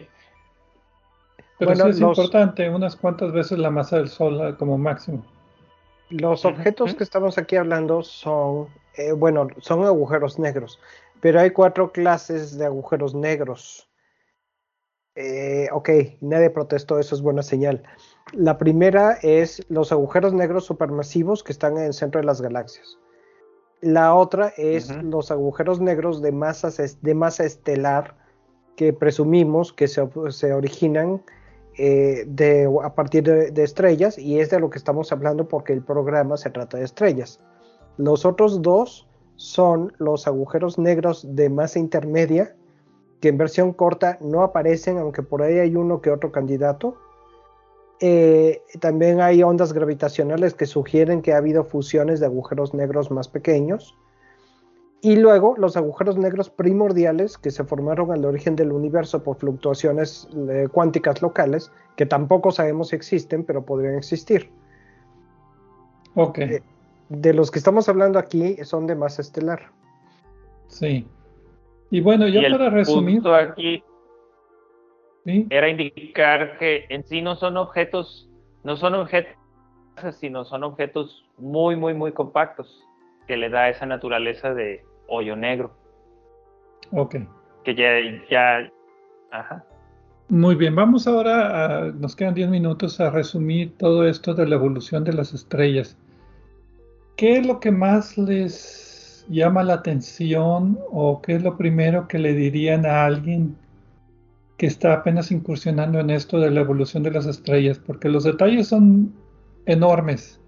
Pero 1.60 1.76
sí 1.76 1.90
es 1.90 2.00
importante, 2.02 2.68
unas 2.68 2.96
cuantas 2.96 3.32
veces 3.32 3.60
la 3.60 3.70
masa 3.70 3.98
del 3.98 4.10
Sol 4.10 4.42
ah, 4.42 4.56
como 4.58 4.78
máximo. 4.80 5.24
Los 6.10 6.44
objetos 6.44 6.96
que 6.96 7.04
estamos 7.04 7.38
aquí 7.38 7.56
hablando 7.56 8.02
son, 8.02 8.68
eh, 8.98 9.12
bueno, 9.14 9.48
son 9.60 9.86
agujeros 9.86 10.40
negros, 10.40 10.80
pero 11.24 11.40
hay 11.40 11.52
cuatro 11.52 11.94
clases 11.94 12.58
de 12.58 12.66
agujeros 12.66 13.16
negros. 13.16 13.90
Eh, 15.16 15.70
ok, 15.72 15.90
nadie 16.20 16.50
protestó, 16.50 17.00
eso 17.00 17.16
es 17.16 17.22
buena 17.22 17.42
señal. 17.44 17.82
La 18.34 18.58
primera 18.58 19.18
es 19.22 19.66
los 19.70 19.94
agujeros 19.94 20.34
negros 20.34 20.66
supermasivos 20.66 21.42
que 21.42 21.54
están 21.54 21.78
en 21.78 21.86
el 21.86 21.94
centro 21.94 22.20
de 22.20 22.28
las 22.28 22.42
galaxias. 22.42 23.00
La 23.80 24.14
otra 24.16 24.52
es 24.58 24.94
los 25.02 25.32
agujeros 25.32 25.80
negros 25.80 26.22
de, 26.22 26.32
de 27.02 27.14
masa 27.16 27.46
estelar 27.46 28.18
que 28.76 28.92
presumimos 28.92 29.72
que 29.72 29.88
se, 29.88 30.02
originan 30.52 31.24
eh, 31.78 32.28
a 32.84 32.96
partir 32.96 33.24
de, 33.24 33.64
estrellas 33.64 34.18
y 34.18 34.42
es 34.42 34.50
de 34.50 34.60
lo 34.60 34.70
que 34.70 34.78
estamos 34.78 35.10
hablando 35.14 35.48
porque 35.48 35.72
el 35.72 35.84
programa 35.84 36.36
se 36.36 36.50
trata 36.50 36.80
de 36.80 36.84
estrellas. 36.84 37.40
Los 37.96 38.26
otros 38.26 38.62
dos 38.62 39.08
son 39.44 39.92
los 39.98 40.26
agujeros 40.26 40.80
negros 40.80 41.36
de 41.36 41.50
masa 41.50 41.80
intermedia 41.80 42.56
que 43.20 43.28
en 43.30 43.38
versión 43.38 43.74
corta 43.74 44.18
no 44.22 44.42
aparecen, 44.42 44.98
aunque 44.98 45.22
por 45.22 45.42
ahí 45.42 45.60
hay 45.60 45.76
uno 45.76 46.02
que 46.02 46.12
otro 46.12 46.32
candidato 46.32 46.98
eh, 48.06 48.62
también 48.82 49.22
hay 49.22 49.44
ondas 49.44 49.72
gravitacionales 49.72 50.54
que 50.54 50.66
sugieren 50.66 51.22
que 51.22 51.32
ha 51.32 51.38
habido 51.38 51.64
fusiones 51.64 52.20
de 52.20 52.26
agujeros 52.26 52.74
negros 52.74 53.12
más 53.12 53.30
pequeños. 53.30 53.98
Y 55.00 55.16
luego 55.16 55.56
los 55.58 55.78
agujeros 55.78 56.18
negros 56.18 56.50
primordiales 56.50 57.38
que 57.38 57.50
se 57.50 57.64
formaron 57.64 58.12
al 58.12 58.26
origen 58.26 58.58
del 58.58 58.74
universo 58.74 59.24
por 59.24 59.38
fluctuaciones 59.38 60.28
eh, 60.50 60.68
cuánticas 60.70 61.22
locales, 61.22 61.72
que 61.96 62.06
tampoco 62.06 62.52
sabemos 62.52 62.90
si 62.90 62.98
existen, 62.98 63.46
pero 63.46 63.66
podrían 63.66 63.96
existir. 63.96 64.50
Ok. 66.16 66.40
Eh, 66.40 66.62
de 67.18 67.34
los 67.34 67.52
que 67.52 67.60
estamos 67.60 67.88
hablando 67.90 68.20
aquí 68.20 68.56
son 68.64 68.88
de 68.88 68.96
masa 68.96 69.22
estelar. 69.22 69.72
Sí. 70.68 71.08
Y 71.92 72.02
bueno, 72.02 72.28
ya 72.28 72.42
para 72.50 72.70
resumir. 72.70 73.22
Aquí 73.28 73.84
era 75.26 75.70
indicar 75.70 76.58
que 76.58 76.86
en 76.90 77.04
sí 77.06 77.22
no 77.22 77.36
son 77.36 77.58
objetos, 77.58 78.30
no 78.64 78.76
son 78.76 78.96
objetos, 78.96 79.36
sino 80.20 80.44
son 80.44 80.64
objetos 80.64 81.24
muy, 81.38 81.76
muy, 81.76 81.94
muy 81.94 82.12
compactos, 82.12 82.84
que 83.28 83.38
le 83.38 83.50
da 83.50 83.70
esa 83.70 83.86
naturaleza 83.86 84.54
de 84.54 84.84
hoyo 85.08 85.36
negro. 85.36 85.72
Ok. 86.92 87.16
Que 87.64 87.76
ya, 87.76 87.90
ya, 88.30 88.70
ajá. 89.32 89.64
Muy 90.30 90.56
bien, 90.56 90.76
vamos 90.76 91.08
ahora, 91.08 91.66
a, 91.66 91.92
nos 91.92 92.16
quedan 92.16 92.34
10 92.34 92.50
minutos 92.50 93.00
a 93.00 93.12
resumir 93.12 93.78
todo 93.78 94.08
esto 94.08 94.34
de 94.34 94.48
la 94.48 94.56
evolución 94.56 95.04
de 95.04 95.14
las 95.14 95.34
estrellas. 95.34 95.98
¿Qué 97.16 97.38
es 97.38 97.46
lo 97.46 97.60
que 97.60 97.72
más 97.72 98.18
les 98.18 99.26
llama 99.30 99.64
la 99.64 99.76
atención 99.76 100.80
o 100.92 101.22
qué 101.22 101.36
es 101.36 101.44
lo 101.44 101.58
primero 101.58 102.08
que 102.08 102.20
le 102.20 102.34
dirían 102.34 102.86
a 102.86 103.06
alguien 103.06 103.56
que 104.58 104.66
está 104.68 104.94
apenas 104.94 105.32
incursionando 105.32 106.00
en 106.00 106.10
esto 106.10 106.40
de 106.40 106.52
la 106.52 106.62
evolución 106.62 107.04
de 107.04 107.12
las 107.12 107.26
estrellas, 107.26 107.80
porque 107.80 108.10
los 108.10 108.24
detalles 108.24 108.68
son 108.68 109.14
enormes. 109.66 110.40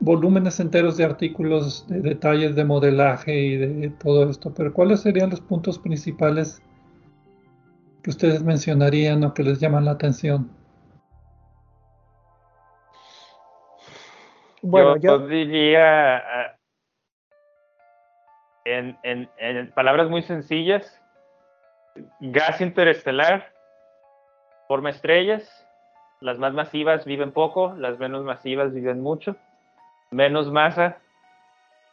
Volúmenes 0.00 0.60
enteros 0.60 0.96
de 0.96 1.04
artículos, 1.04 1.86
de 1.88 2.00
detalles 2.00 2.54
de 2.54 2.64
modelaje 2.64 3.38
y 3.38 3.56
de 3.56 3.90
todo 3.90 4.28
esto, 4.30 4.52
pero 4.54 4.72
¿cuáles 4.72 5.00
serían 5.00 5.30
los 5.30 5.40
puntos 5.40 5.78
principales 5.78 6.62
que 8.02 8.10
ustedes 8.10 8.42
mencionarían 8.42 9.22
o 9.24 9.34
que 9.34 9.42
les 9.44 9.60
llaman 9.60 9.84
la 9.84 9.92
atención? 9.92 10.50
Bueno, 14.62 14.96
yo, 14.96 15.18
diría, 15.26 16.16
ah, 16.16 16.56
en, 18.64 18.98
en 19.02 19.70
palabras 19.72 20.08
muy 20.08 20.22
sencillas, 20.22 21.02
gas 22.20 22.60
interestelar, 22.60 23.52
forma 24.68 24.90
estrellas, 24.90 25.66
las 26.20 26.38
más 26.38 26.52
masivas 26.52 27.04
viven 27.04 27.32
poco, 27.32 27.74
las 27.76 27.98
menos 27.98 28.24
masivas 28.24 28.72
viven 28.72 29.00
mucho, 29.00 29.36
menos 30.10 30.50
masa, 30.50 30.98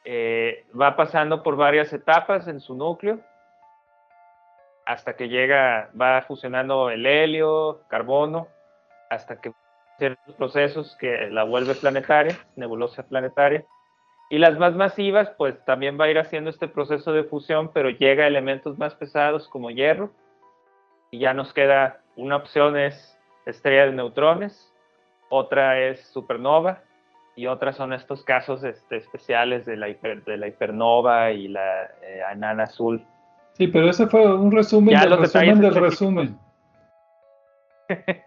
eh, 0.04 0.66
va 0.80 0.96
pasando 0.96 1.44
por 1.44 1.56
varias 1.56 1.92
etapas 1.94 2.48
en 2.48 2.60
su 2.60 2.76
núcleo, 2.76 3.20
hasta 4.86 5.16
que 5.16 5.28
llega, 5.28 5.90
va 6.00 6.22
fusionando 6.22 6.90
el 6.90 7.06
helio, 7.06 7.82
carbono, 7.88 8.48
hasta 9.10 9.40
que 9.40 9.52
ciertos 9.98 10.36
procesos 10.36 10.96
que 11.00 11.30
la 11.30 11.44
vuelve 11.44 11.76
planetaria, 11.76 12.38
nebulosa 12.56 13.04
planetaria, 13.04 13.66
y 14.30 14.40
las 14.40 14.58
más 14.58 14.76
masivas, 14.76 15.30
pues 15.38 15.64
también 15.66 15.98
va 16.00 16.06
a 16.06 16.10
ir 16.10 16.20
haciendo 16.20 16.50
este 16.50 16.68
proceso 16.68 17.14
de 17.14 17.24
fusión, 17.24 17.72
pero 17.74 17.90
llega 17.90 18.26
a 18.26 18.28
elementos 18.28 18.78
más 18.78 18.94
pesados 18.94 19.48
como 19.48 19.72
hierro. 19.72 20.12
Y 21.12 21.20
ya 21.20 21.34
nos 21.34 21.54
queda 21.54 22.02
una 22.18 22.36
opción 22.36 22.78
es 22.78 23.18
estrella 23.46 23.86
de 23.86 23.94
neutrones, 23.94 24.74
otra 25.30 25.80
es 25.80 26.06
supernova 26.08 26.82
y 27.38 27.48
otras 27.48 27.78
son 27.78 27.94
estos 27.94 28.24
casos 28.26 28.64
este, 28.66 28.98
especiales 28.98 29.66
de 29.66 29.78
la, 29.78 29.88
de 29.88 30.38
la 30.38 30.48
hipernova 30.48 31.32
y 31.32 31.48
la 31.48 31.84
eh, 32.02 32.22
enana 32.34 32.64
azul. 32.64 33.06
Sí, 33.54 33.68
pero 33.68 33.90
ese 33.90 34.08
fue 34.08 34.36
un 34.36 34.52
resumen 34.52 35.00
del 35.00 35.18
resumen 35.18 35.62
del 35.62 35.76
resumen. 35.76 36.40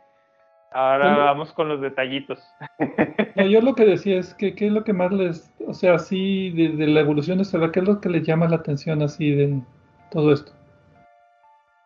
Ahora 0.72 1.16
vamos 1.16 1.52
con 1.52 1.68
los 1.68 1.80
detallitos. 1.80 2.38
yo 3.50 3.60
lo 3.60 3.74
que 3.74 3.84
decía 3.84 4.20
es 4.20 4.34
que 4.34 4.54
qué 4.54 4.68
es 4.68 4.72
lo 4.72 4.84
que 4.84 4.92
más 4.92 5.10
les, 5.10 5.52
o 5.66 5.74
sea, 5.74 5.94
así 5.94 6.50
de, 6.50 6.86
la 6.86 7.00
evolución 7.00 7.40
estelar, 7.40 7.72
qué 7.72 7.80
es 7.80 7.86
lo 7.86 8.00
que 8.00 8.08
les 8.08 8.24
llama 8.24 8.48
la 8.48 8.56
atención 8.56 9.02
así 9.02 9.32
de 9.32 9.60
todo 10.12 10.32
esto. 10.32 10.52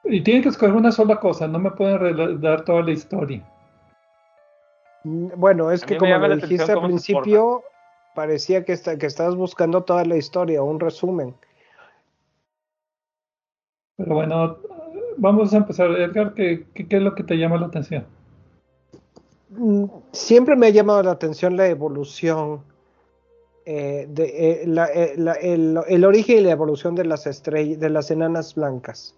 Y 0.05 0.21
tienen 0.21 0.43
que 0.43 0.51
escoger 0.51 0.75
una 0.75 0.93
sola 0.93 1.17
cosa, 1.17 1.49
no 1.49 1.59
me 1.59 1.71
pueden 1.71 2.41
dar 2.43 2.65
toda 2.67 2.83
la 2.83 2.91
historia. 2.91 3.43
Mm, 5.05 5.29
bueno, 5.37 5.71
es 5.71 5.83
que 5.83 5.97
como 5.97 6.19
lo 6.19 6.37
dijiste 6.37 6.71
al 6.71 6.83
principio, 6.83 7.63
parecía 8.15 8.67
que, 8.67 8.73
está, 8.75 8.99
que 8.99 9.07
estabas 9.07 9.35
buscando 9.35 9.83
toda 9.83 10.05
la 10.05 10.17
historia, 10.17 10.63
un 10.63 10.79
resumen. 10.79 11.35
Pero 13.97 14.15
bueno, 14.15 14.59
vamos 15.17 15.55
a 15.55 15.57
empezar. 15.57 15.91
Edgar, 15.93 16.35
¿qué, 16.35 16.67
qué 16.75 16.97
es 16.97 17.03
lo 17.03 17.15
que 17.15 17.23
te 17.23 17.39
llama 17.39 17.57
la 17.57 17.67
atención? 17.67 18.05
Siempre 20.13 20.57
me 20.57 20.67
ha 20.67 20.71
llamado 20.71 21.03
la 21.03 21.13
atención 21.13 21.57
la 21.57 21.69
evolución, 21.69 22.63
eh, 23.67 24.07
de, 24.09 24.25
eh, 24.25 24.65
eh, 24.67 25.83
el, 25.89 26.05
origen 26.05 26.39
y 26.39 26.41
la 26.43 26.51
evolución 26.51 26.95
de 26.95 27.05
las 27.05 27.27
estrellas, 27.27 27.81
de 27.81 27.89
las 27.89 28.11
enanas 28.11 28.55
blancas. 28.55 29.17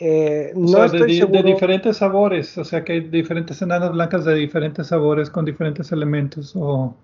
no 0.00 0.84
estoy 0.84 1.20
de, 1.20 1.26
de, 1.26 1.42
diferentes 1.42 1.98
sabores, 1.98 2.58
o 2.58 2.64
sea 2.64 2.84
que 2.84 2.92
hay 2.92 3.00
diferentes 3.00 3.62
enanas 3.62 3.92
blancas 3.92 4.24
de 4.24 4.34
diferentes 4.34 4.88
sabores 4.88 5.30
con 5.30 5.44
diferentes 5.44 5.90
elementos. 5.92 6.54
O... 6.54 6.94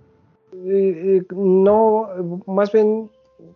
no, 1.30 2.42
más 2.46 2.72
bien 2.72 3.10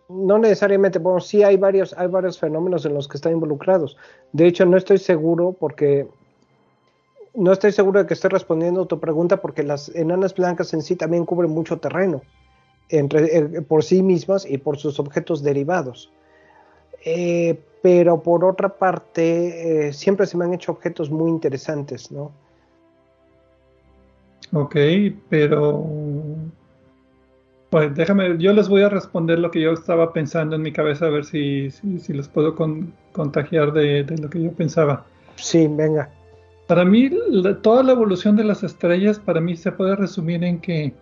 no 0.09 0.37
necesariamente, 0.37 0.99
bueno, 0.99 1.19
sí 1.19 1.43
hay 1.43 1.57
varios, 1.57 1.93
hay 1.97 2.07
varios 2.07 2.39
fenómenos 2.39 2.85
en 2.85 2.93
los 2.93 3.07
que 3.07 3.17
están 3.17 3.33
involucrados. 3.33 3.97
De 4.31 4.47
hecho, 4.47 4.65
no 4.65 4.77
estoy 4.77 4.97
seguro 4.97 5.55
porque 5.59 6.07
no 7.33 7.51
estoy 7.51 7.71
seguro 7.71 7.99
de 7.99 8.07
que 8.07 8.13
esté 8.13 8.29
respondiendo 8.29 8.81
a 8.81 8.87
tu 8.87 8.99
pregunta 8.99 9.37
porque 9.37 9.63
las 9.63 9.89
enanas 9.95 10.35
blancas 10.35 10.73
en 10.73 10.81
sí 10.81 10.95
también 10.95 11.25
cubren 11.25 11.51
mucho 11.51 11.77
terreno 11.77 12.21
entre, 12.89 13.37
eh, 13.37 13.61
por 13.61 13.83
sí 13.83 14.03
mismas 14.03 14.45
y 14.45 14.57
por 14.57 14.77
sus 14.77 14.99
objetos 14.99 15.41
derivados. 15.41 16.11
Eh, 17.05 17.59
pero 17.81 18.21
por 18.21 18.45
otra 18.45 18.69
parte, 18.69 19.87
eh, 19.87 19.93
siempre 19.93 20.27
se 20.27 20.37
me 20.37 20.45
han 20.45 20.53
hecho 20.53 20.71
objetos 20.71 21.09
muy 21.09 21.29
interesantes, 21.29 22.11
¿no? 22.11 22.31
Ok, 24.53 24.75
pero 25.29 25.85
pues 27.69 27.95
déjame, 27.95 28.37
yo 28.37 28.51
les 28.51 28.67
voy 28.67 28.83
a 28.83 28.89
responder 28.89 29.39
lo 29.39 29.49
que 29.49 29.61
yo 29.61 29.71
estaba 29.71 30.11
pensando 30.11 30.57
en 30.57 30.61
mi 30.61 30.73
cabeza, 30.73 31.05
a 31.05 31.09
ver 31.09 31.23
si, 31.23 31.71
si, 31.71 32.11
les 32.11 32.27
puedo 32.27 32.53
contagiar 33.13 33.71
de, 33.71 34.03
de, 34.03 34.17
lo 34.17 34.29
que 34.29 34.43
yo 34.43 34.51
pensaba. 34.51 35.05
Sí, 35.37 35.67
venga. 35.69 36.09
Para 36.71 36.85
mí, 36.85 37.09
toda 37.63 37.83
la 37.83 37.91
evolución 37.91 38.37
de 38.37 38.45
las 38.45 38.63
estrellas, 38.63 39.19
para 39.19 39.41
mí 39.41 39.57
se 39.57 39.73
puede 39.73 39.93
resumir 39.97 40.41
en 40.45 40.61
que 40.61 40.93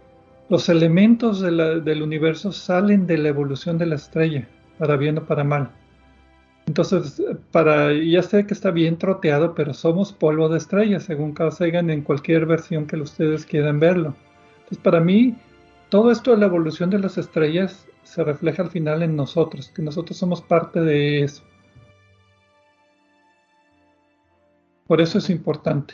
los 0.49 0.67
elementos 0.67 1.41
del 1.41 2.01
universo 2.01 2.51
salen 2.51 3.05
de 3.05 3.19
la 3.19 3.29
evolución 3.29 3.77
de 3.77 3.85
la 3.85 3.93
estrella, 3.93 4.47
para 4.79 4.97
bien 4.97 5.19
o 5.19 5.25
para 5.25 5.43
mal. 5.43 5.69
Entonces, 6.65 7.21
para, 7.51 7.93
ya 7.93 8.23
sé 8.23 8.47
que 8.47 8.55
está 8.55 8.71
bien 8.71 8.97
troteado, 8.97 9.53
pero 9.53 9.75
somos 9.75 10.11
polvo 10.11 10.49
de 10.49 10.57
estrellas, 10.57 11.03
según 11.03 11.33
Carl 11.33 11.53
en 11.61 12.01
cualquier 12.01 12.47
versión 12.47 12.87
que 12.87 12.95
ustedes 12.95 13.45
quieran 13.45 13.79
verlo. 13.79 14.15
Entonces, 14.61 14.79
para 14.79 14.99
mí, 14.99 15.35
todo 15.89 16.09
esto 16.09 16.31
de 16.31 16.37
la 16.37 16.47
evolución 16.47 16.89
de 16.89 16.97
las 16.97 17.19
estrellas 17.19 17.85
se 18.01 18.23
refleja 18.23 18.63
al 18.63 18.71
final 18.71 19.03
en 19.03 19.15
nosotros, 19.15 19.69
que 19.69 19.83
nosotros 19.83 20.17
somos 20.17 20.41
parte 20.41 20.81
de 20.81 21.21
eso. 21.21 21.43
Por 24.89 25.01
eso 25.01 25.19
es 25.19 25.29
importante. 25.29 25.93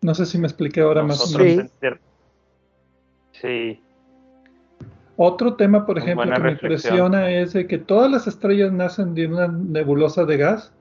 No 0.00 0.14
sé 0.14 0.26
si 0.26 0.38
me 0.38 0.46
expliqué 0.46 0.80
ahora 0.80 1.02
más 1.02 1.34
o 1.34 1.38
menos. 1.38 1.72
Sí. 3.32 3.82
Otro 5.16 5.54
tema, 5.54 5.84
por 5.84 5.98
ejemplo, 5.98 6.32
que 6.32 6.40
me 6.40 6.52
impresiona 6.52 7.32
es 7.32 7.52
de 7.52 7.66
que 7.66 7.78
todas 7.78 8.08
las 8.08 8.28
estrellas 8.28 8.70
nacen 8.70 9.16
de 9.16 9.26
una 9.26 9.48
nebulosa 9.48 10.24
de 10.24 10.36
gas, 10.36 10.72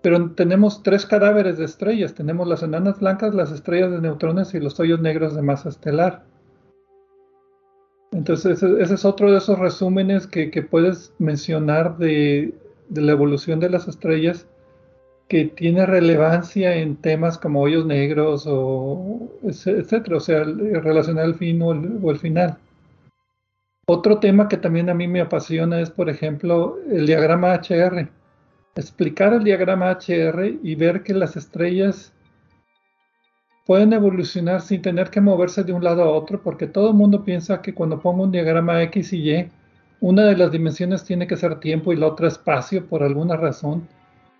pero 0.00 0.30
tenemos 0.30 0.82
tres 0.82 1.04
cadáveres 1.04 1.58
de 1.58 1.66
estrellas. 1.66 2.14
Tenemos 2.14 2.48
las 2.48 2.62
enanas 2.62 2.98
blancas, 2.98 3.34
las 3.34 3.52
estrellas 3.52 3.90
de 3.90 4.00
neutrones 4.00 4.54
y 4.54 4.60
los 4.60 4.80
hoyos 4.80 5.02
negros 5.02 5.36
de 5.36 5.42
masa 5.42 5.68
estelar. 5.68 6.24
Entonces, 8.12 8.62
ese, 8.62 8.94
es 8.94 9.04
otro 9.04 9.30
de 9.30 9.36
esos 9.36 9.58
resúmenes 9.58 10.26
que, 10.26 10.48
puedes 10.62 11.12
mencionar 11.18 11.98
de, 11.98 12.54
de 12.88 13.00
la 13.02 13.12
evolución 13.12 13.60
de 13.60 13.68
las 13.68 13.86
estrellas 13.86 14.46
que 15.30 15.44
tiene 15.44 15.86
relevancia 15.86 16.74
en 16.74 16.96
temas 16.96 17.38
como 17.38 17.60
hoyos 17.60 17.86
negros 17.86 18.46
o 18.48 19.30
etcétera, 19.44 20.16
o 20.16 20.20
sea, 20.20 20.42
relacionar 20.42 21.24
el 21.24 21.36
fin 21.36 21.62
o 21.62 21.70
el, 21.70 22.18
final. 22.18 22.58
Otro 23.86 24.18
tema 24.18 24.48
que 24.48 24.56
también 24.56 24.90
a 24.90 24.94
mí 24.94 25.06
me 25.06 25.20
apasiona 25.20 25.80
es, 25.80 25.88
por 25.88 26.10
ejemplo, 26.10 26.78
el 26.90 27.06
diagrama 27.06 27.54
HR. 27.54 28.08
Explicar 28.74 29.32
el 29.32 29.44
diagrama 29.44 29.92
HR 29.92 30.58
y 30.64 30.74
ver 30.74 31.04
que 31.04 31.14
las 31.14 31.36
estrellas 31.36 32.12
pueden 33.66 33.92
evolucionar 33.92 34.62
sin 34.62 34.82
tener 34.82 35.10
que 35.10 35.20
moverse 35.20 35.62
de 35.62 35.72
un 35.72 35.84
lado 35.84 36.02
a 36.02 36.10
otro, 36.10 36.42
porque 36.42 36.66
todo 36.66 36.88
el 36.88 36.94
mundo 36.94 37.22
piensa 37.24 37.62
que 37.62 37.72
cuando 37.72 38.00
pongo 38.00 38.24
un 38.24 38.32
diagrama 38.32 38.82
X 38.82 39.12
y 39.12 39.30
Y, 39.30 39.48
una 40.00 40.24
de 40.24 40.36
las 40.36 40.50
dimensiones 40.50 41.04
tiene 41.04 41.28
que 41.28 41.36
ser 41.36 41.60
tiempo 41.60 41.92
y 41.92 41.96
la 41.96 42.08
otra 42.08 42.26
espacio 42.26 42.84
por 42.84 43.04
alguna 43.04 43.36
razón 43.36 43.86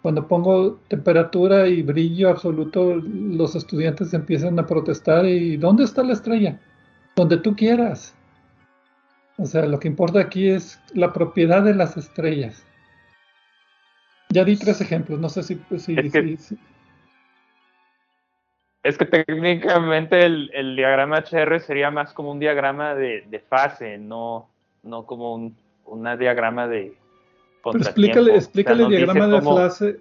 cuando 0.02 0.27
pongo 0.27 0.78
temperatura 0.89 1.66
y 1.68 1.82
brillo 1.82 2.31
absoluto, 2.31 2.94
los 2.97 3.55
estudiantes 3.55 4.14
empiezan 4.14 4.59
a 4.59 4.66
protestar 4.66 5.27
y 5.27 5.56
¿dónde 5.56 5.85
está 5.85 6.02
la 6.02 6.14
estrella? 6.14 6.59
Donde 7.16 7.36
tú 7.36 7.55
quieras. 7.55 8.14
O 9.36 9.47
sea, 9.47 9.66
lo 9.66 9.78
que 9.78 9.89
importa 9.89 10.20
aquí 10.20 10.48
es 10.48 10.81
la 10.94 11.12
propiedad 11.12 11.62
de 11.62 11.74
las 11.74 11.97
estrellas. 11.97 12.66
Ya 14.31 14.44
di 14.44 14.56
tres 14.56 14.81
ejemplos, 14.81 15.18
no 15.18 15.28
sé 15.28 15.43
si... 15.43 15.60
es, 18.82 18.97
que, 18.97 19.05
técnicamente 19.05 20.24
el, 20.24 20.77
diagrama 20.77 21.18
HR 21.18 21.60
sería 21.60 21.90
más 21.90 22.12
como 22.12 22.31
un 22.31 22.39
diagrama 22.39 22.94
de, 22.94 23.44
fase, 23.48 23.98
no, 23.98 24.48
no 24.82 25.05
como 25.05 25.35
un 25.35 25.56
una 25.90 26.16
diagrama 26.16 26.68
de, 26.68 26.94
explícale, 27.74 28.34
explícale, 28.34 28.84
el 28.84 28.90
diagrama 28.90 29.26
de 29.28 29.42
fase, 29.42 30.00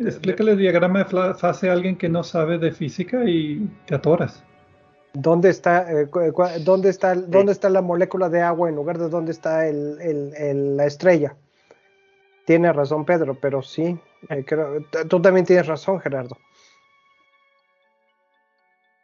explícale 0.00 0.52
el 0.52 0.58
diagrama 0.58 1.04
de 1.04 1.34
fase 1.34 1.70
a 1.70 1.72
alguien 1.72 1.96
que 1.96 2.08
no 2.08 2.22
sabe 2.22 2.58
de 2.58 2.72
física 2.72 3.24
y 3.24 3.68
te 3.86 3.94
atoras. 3.94 4.44
¿Dónde 5.14 5.50
está, 5.50 5.90
eh, 5.90 6.08
dónde 6.60 6.90
está, 6.90 7.14
dónde 7.14 7.52
está 7.52 7.70
la 7.70 7.82
molécula 7.82 8.28
de 8.28 8.42
agua 8.42 8.68
en 8.68 8.76
lugar 8.76 8.98
de 8.98 9.08
dónde 9.08 9.32
está 9.32 9.66
el, 9.66 10.76
la 10.76 10.86
estrella? 10.86 11.34
Tiene 12.44 12.72
razón 12.72 13.04
Pedro, 13.04 13.34
pero 13.34 13.62
sí. 13.62 13.98
Eh, 14.28 14.44
tú 15.08 15.20
también 15.20 15.46
tienes 15.46 15.66
razón, 15.66 16.00
Gerardo. 16.00 16.36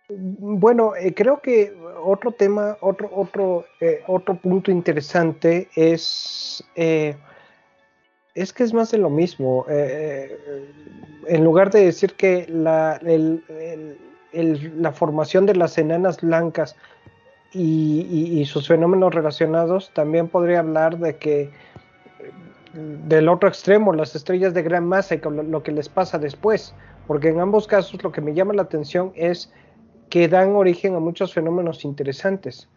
Bueno, 0.09 0.95
eh, 0.97 1.15
creo 1.15 1.41
que 1.41 1.75
otro 2.03 2.33
tema, 2.33 2.77
otro, 2.81 3.11
otro, 3.13 3.65
eh, 3.81 4.03
otro 4.07 4.35
punto 4.37 4.71
interesante 4.71 5.69
es, 5.75 6.63
es 8.35 8.53
que 8.53 8.65
es 8.65 8.75
más 8.75 8.91
de 8.91 8.99
lo 8.99 9.11
mismo. 9.11 9.65
en 9.69 11.45
lugar 11.45 11.71
de 11.71 11.85
decir 11.85 12.15
que 12.15 12.47
la, 12.49 13.01
formación 14.93 15.47
de 15.47 15.57
las 15.57 15.79
enanas 15.79 16.21
blancas 16.21 16.77
y, 17.53 18.45
sus 18.47 18.69
fenómenos 18.69 19.15
relacionados, 19.15 19.91
también 19.95 20.29
podría 20.29 20.61
hablar 20.61 20.99
de 20.99 21.17
que 21.17 21.51
del 22.75 23.29
otro 23.29 23.49
extremo, 23.49 23.93
las 23.93 24.17
estrellas 24.17 24.53
de 24.53 24.63
gran 24.63 24.85
masa 24.85 25.15
y 25.15 25.21
lo, 25.21 25.63
que 25.63 25.71
les 25.71 25.89
pasa 25.89 26.19
después, 26.19 26.75
porque 27.07 27.29
en 27.29 27.39
ambos 27.39 27.69
casos 27.69 28.03
lo 28.03 28.11
que 28.11 28.21
me 28.21 28.35
llama 28.35 28.53
la 28.53 28.63
atención 28.63 29.13
es 29.15 29.53
que 30.11 30.27
dan 30.27 30.57
origen 30.57 30.97
a 30.97 30.99
muchos 30.99 31.33
fenómenos 31.33 31.85
interesantes. 31.85 32.69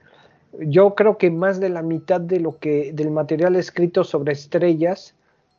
Yo 0.60 0.94
creo 0.94 1.18
que 1.18 1.32
más 1.32 1.60
de 1.60 1.70
la 1.70 1.82
mitad 1.82 2.22
de 2.22 2.40
lo 2.40 2.60
que 2.60 2.92
del 2.94 3.10
material 3.10 3.56
escrito 3.56 4.04
sobre 4.04 4.34
estrellas 4.34 5.16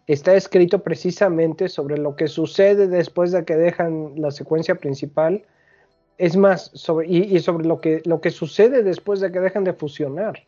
está 0.08 0.34
escrito 0.34 0.82
precisamente 0.82 1.68
sobre 1.68 1.98
lo 1.98 2.16
que 2.16 2.28
sucede 2.28 2.88
después 2.88 3.30
de 3.30 3.44
que 3.44 3.56
dejan 3.56 4.14
la 4.16 4.30
secuencia 4.30 4.74
principal 4.74 5.44
es 6.16 6.36
más, 6.36 6.70
sobre, 6.74 7.06
y, 7.06 7.38
sobre 7.38 7.66
lo 7.66 7.80
que, 7.80 8.02
lo 8.04 8.20
que 8.20 8.30
sucede 8.30 8.82
después 8.82 9.20
de 9.20 9.30
que 9.30 9.38
dejan 9.38 9.64
de 9.64 9.74
fusionar. 9.74 10.42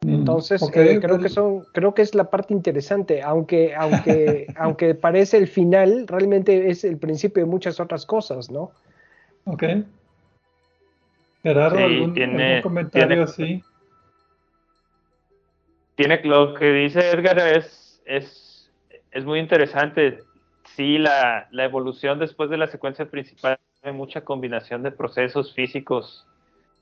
Mm, 0.00 0.14
Entonces, 0.14 0.60
eh, 0.74 0.98
creo 1.00 1.20
que 1.20 1.28
son, 1.28 1.64
creo 1.72 1.94
que 1.94 2.02
es 2.02 2.14
la 2.14 2.28
parte 2.28 2.52
interesante, 2.52 3.22
aunque, 3.22 3.74
aunque, 3.76 4.46
aunque 4.56 4.94
parece 4.94 5.36
el 5.36 5.46
final, 5.46 6.08
realmente 6.08 6.70
es 6.70 6.82
el 6.84 6.96
principio 6.96 7.44
de 7.44 7.50
muchas 7.50 7.78
otras 7.78 8.04
cosas, 8.06 8.50
¿no? 8.50 8.72
Ok. 9.44 9.64
Gerardo, 11.42 11.78
¿algún, 11.78 12.14
comentario 12.62 13.24
así? 13.24 13.62
Tiene 15.94 16.20
lo 16.24 16.54
que 16.54 16.72
dice 16.72 17.10
Edgar 17.10 17.38
es, 17.38 17.81
es, 18.04 18.70
es 19.10 19.24
muy 19.24 19.38
interesante. 19.38 20.20
Sí, 20.76 20.98
la, 20.98 21.48
la 21.50 21.64
evolución 21.64 22.18
después 22.18 22.48
de 22.50 22.56
la 22.56 22.66
secuencia 22.68 23.10
principal 23.10 23.58
hay 23.82 23.92
mucha 23.92 24.22
combinación 24.22 24.82
de 24.82 24.92
procesos 24.92 25.52
físicos 25.54 26.26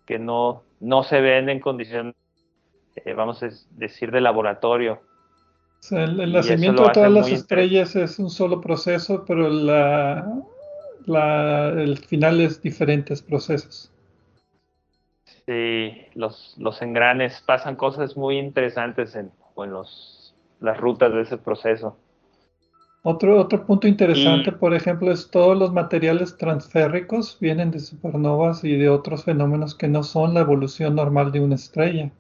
que 0.07 0.19
no, 0.19 0.63
no 0.81 1.03
se 1.03 1.21
ven 1.21 1.49
en 1.49 1.61
condición, 1.61 2.15
eh, 2.97 3.15
vamos 3.15 3.43
a 3.43 3.49
decir, 3.71 4.11
de 4.11 4.21
laboratorio. 4.21 5.01
el, 5.93 6.33
nacimiento 6.33 6.85
de 6.85 6.91
todas 6.91 7.13
las 7.13 7.31
estrellas 7.31 7.97
es 7.97 8.19
un 8.19 8.29
solo 8.29 8.61
proceso, 8.61 9.25
pero 9.27 9.49
la, 9.49 10.27
el 11.77 11.97
final 11.99 12.41
es 12.41 12.61
diferentes 12.61 13.23
procesos. 13.23 13.91
Sí, 15.47 16.07
los, 16.15 16.55
los 16.59 16.83
engranes 16.83 17.43
pasan 17.47 17.77
cosas 17.77 18.17
muy 18.17 18.39
interesantes 18.39 19.15
en, 19.17 19.31
en 19.57 19.71
los, 19.73 20.20
las 20.61 20.79
rutas 20.79 21.13
de 21.13 21.23
ese 21.23 21.39
proceso. 21.39 21.97
Otro, 23.03 23.41
otro 23.41 23.65
punto 23.65 23.89
interesante, 23.89 24.53
por 24.53 24.75
ejemplo, 24.75 25.11
es 25.11 25.31
todos 25.31 25.57
los 25.57 25.73
materiales 25.73 26.37
transférricos 26.37 27.39
vienen 27.41 27.71
de 27.71 27.81
supernovas 27.81 28.63
y 28.63 28.77
de 28.77 28.91
otros 28.91 29.25
fenómenos 29.25 29.75
que 29.75 29.89
no 29.89 30.03
son 30.03 30.35
la 30.35 30.41
evolución 30.41 30.97
normal 30.97 31.33
de 31.33 31.41
una 31.41 31.55
estrella. 31.55 32.11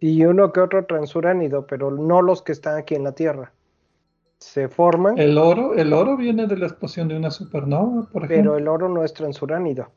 Y 0.00 0.22
uno 0.26 0.52
que 0.52 0.60
otro 0.60 0.84
transuránido, 0.84 1.66
pero 1.66 1.90
no 1.90 2.20
los 2.20 2.42
que 2.42 2.52
están 2.52 2.76
aquí 2.76 2.94
en 2.94 3.04
la 3.04 3.12
Tierra. 3.12 3.52
Se 4.36 4.68
forman. 4.68 5.16
El 5.16 5.38
oro, 5.38 5.72
el 5.74 5.94
oro 5.94 6.18
viene 6.18 6.46
de 6.46 6.58
la 6.58 6.66
explosión 6.66 7.08
de 7.08 7.16
una 7.16 7.30
supernova, 7.30 8.06
por 8.12 8.26
ejemplo. 8.26 8.52
Pero 8.52 8.56
el 8.58 8.68
oro 8.68 8.90
no 8.90 9.02
es 9.02 9.14
transuránido. 9.14 9.88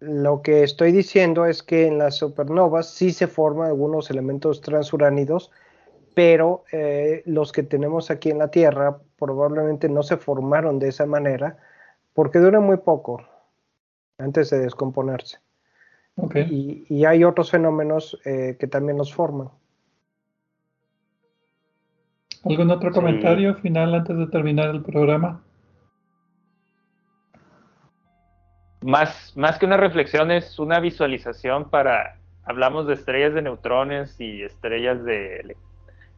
Lo 0.00 0.42
que 0.42 0.64
estoy 0.64 0.90
diciendo 0.90 1.46
es 1.46 1.62
que 1.62 1.86
en 1.86 1.98
las 1.98 2.16
supernovas 2.16 2.90
sí 2.90 3.12
se 3.12 3.28
forman 3.28 3.68
algunos 3.68 4.10
elementos 4.10 4.60
transuránidos 4.60 5.52
pero 6.14 6.64
eh, 6.72 7.22
los 7.26 7.52
que 7.52 7.62
tenemos 7.62 8.10
aquí 8.10 8.30
en 8.30 8.38
la 8.38 8.48
Tierra 8.48 8.98
probablemente 9.18 9.88
no 9.88 10.02
se 10.02 10.16
formaron 10.16 10.78
de 10.78 10.88
esa 10.88 11.06
manera 11.06 11.58
porque 12.14 12.38
duran 12.38 12.62
muy 12.62 12.78
poco 12.78 13.22
antes 14.18 14.50
de 14.50 14.60
descomponerse. 14.60 15.38
Y, 16.48 17.04
hay 17.04 17.24
otros 17.24 17.50
fenómenos 17.50 18.16
eh, 18.24 18.56
que 18.58 18.68
también 18.68 18.98
los 18.98 19.12
forman. 19.12 19.48
¿Algún 22.44 22.70
otro 22.70 22.92
comentario 22.92 23.56
final 23.56 23.94
antes 23.94 24.16
de 24.16 24.26
terminar 24.28 24.70
el 24.70 24.82
programa? 24.82 25.42
Más, 28.82 29.32
más 29.34 29.58
que 29.58 29.66
una 29.66 29.78
reflexión 29.78 30.30
es 30.30 30.58
una 30.58 30.78
visualización 30.78 31.70
para, 31.70 32.18
hablamos 32.44 32.86
de 32.86 32.94
estrellas 32.94 33.34
de 33.34 33.42
neutrones 33.42 34.20
y 34.20 34.42
estrellas 34.42 35.02
de 35.04 35.56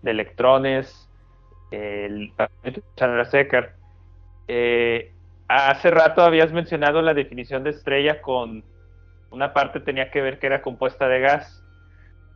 de 0.07 0.13
electrones, 0.13 1.11
el 1.73 2.33
Chandra 2.95 3.29
eh, 4.49 5.13
hace 5.49 5.91
rato 5.91 6.23
habías 6.23 6.53
mencionado 6.53 7.03
la 7.03 7.13
definición 7.13 7.65
de 7.65 7.71
estrella 7.71 8.23
con 8.23 8.65
una 9.31 9.53
parte 9.53 9.81
tenía 9.81 10.11
que 10.13 10.23
ver 10.23 10.39
que 10.39 10.47
era 10.47 10.63
compuesta 10.63 11.09
de 11.09 11.21
gas. 11.21 11.63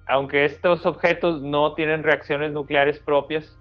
Aunque 0.09 0.45
estos 0.45 0.85
objetos 0.85 1.41
no 1.41 1.75
tienen 1.75 2.03
reacciones 2.03 2.51
nucleares 2.51 2.99
propias, 2.99 3.57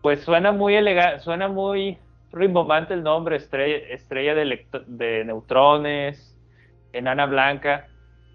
pues 0.00 0.22
suena 0.22 0.50
muy 0.50 0.74
elegante, 0.74 1.20
suena 1.20 1.46
muy 1.46 1.98
rimbombante 2.32 2.94
el 2.94 3.02
nombre 3.02 3.36
estrella, 3.36 3.76
estrella 3.90 4.34
de, 4.34 4.66
de 4.86 5.24
neutrones, 5.26 6.34
enana 6.94 7.26
blanca, 7.26 7.88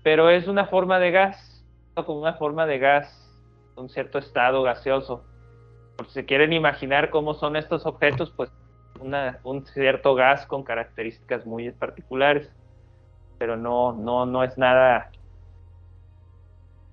pero 0.04 0.30
es 0.30 0.48
una 0.48 0.68
forma 0.68 1.00
de 1.00 1.10
gas, 1.10 1.66
como 1.96 2.22
una 2.22 2.36
forma 2.36 2.68
de 2.68 2.78
gas 2.78 3.29
un 3.80 3.90
cierto 3.90 4.20
estado 4.20 4.62
gaseoso. 4.64 5.24
Por 5.96 6.08
si 6.10 6.24
quieren 6.24 6.54
imaginar 6.54 7.10
cómo 7.10 7.34
son 7.34 7.56
estos 7.56 7.86
objetos, 7.86 8.32
pues 8.36 8.52
un 9.44 9.66
cierto 9.66 10.14
gas 10.16 10.46
con 10.46 10.64
características 10.64 11.46
muy 11.46 11.72
particulares, 11.72 12.50
pero 13.38 13.56
no, 13.56 13.94
no, 13.94 14.26
no 14.26 14.44
es 14.44 14.58
nada 14.58 15.12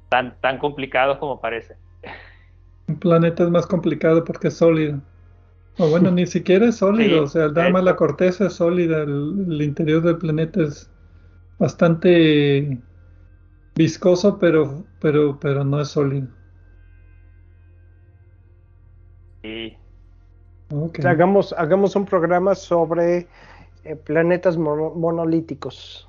tan, 0.09 0.41
tan 0.41 0.59
complicado 0.59 1.19
como 1.19 1.41
parece. 1.41 1.77
Un 2.89 3.01
planeta 3.01 3.43
es 3.43 3.51
más 3.51 3.67
complicado 3.67 4.23
porque 4.25 4.49
es 4.49 4.57
sólido. 4.57 5.01
O 5.79 5.89
bueno, 5.89 6.11
ni 6.13 6.27
siquiera 6.27 6.67
es 6.67 6.77
sólido, 6.79 7.25
o 7.25 7.27
sea, 7.27 7.47
el 7.47 7.55
dama 7.55 7.83
la 7.83 7.97
corteza 7.97 8.47
es 8.47 8.55
sólida, 8.55 9.03
el, 9.03 9.61
interior 9.61 10.03
del 10.03 10.19
planeta 10.19 10.63
es 10.63 10.89
bastante 11.59 12.79
viscoso, 13.75 14.39
pero, 14.39 14.85
pero, 15.01 15.39
pero 15.41 15.65
no 15.65 15.81
es 15.81 15.89
sólido. 15.89 16.29
Hagamos, 21.05 21.53
hagamos 21.53 21.97
un 21.97 22.05
programa 22.05 22.55
sobre 22.55 23.27
eh, 23.85 23.97
planetas 23.97 24.57
monolíticos. 24.57 26.09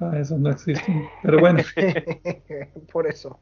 Ah, 0.00 0.12
eso 0.18 0.38
no 0.38 0.50
existe. 0.50 1.10
Pero 1.22 1.40
bueno. 1.40 1.62
Por 2.92 3.06
eso. 3.06 3.38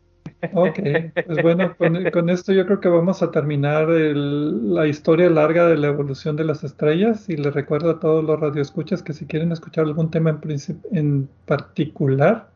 Ok, 0.53 0.79
pues 1.27 1.43
bueno, 1.43 1.75
con, 1.77 2.31
esto 2.31 2.53
yo 2.53 2.67
creo 2.67 2.81
que 2.81 2.89
vamos 2.89 3.23
a 3.23 3.31
terminar 3.31 3.89
la 3.89 4.87
historia 4.87 5.31
larga 5.31 5.67
de 5.67 5.77
la 5.77 5.89
evolución 5.89 6.37
de 6.37 6.45
las 6.45 6.63
estrellas 6.63 7.29
y 7.29 7.37
les 7.37 7.55
recuerdo 7.55 7.91
a 7.91 8.01
todos 8.01 8.23
los 8.23 8.39
radioescuchas 8.39 9.03
que 9.03 9.13
si 9.13 9.27
quieren 9.27 9.53
escuchar 9.53 9.85
algún 9.85 10.11
tema 10.11 10.31
en, 10.31 10.59
en 10.93 11.29
particular, 11.47 12.51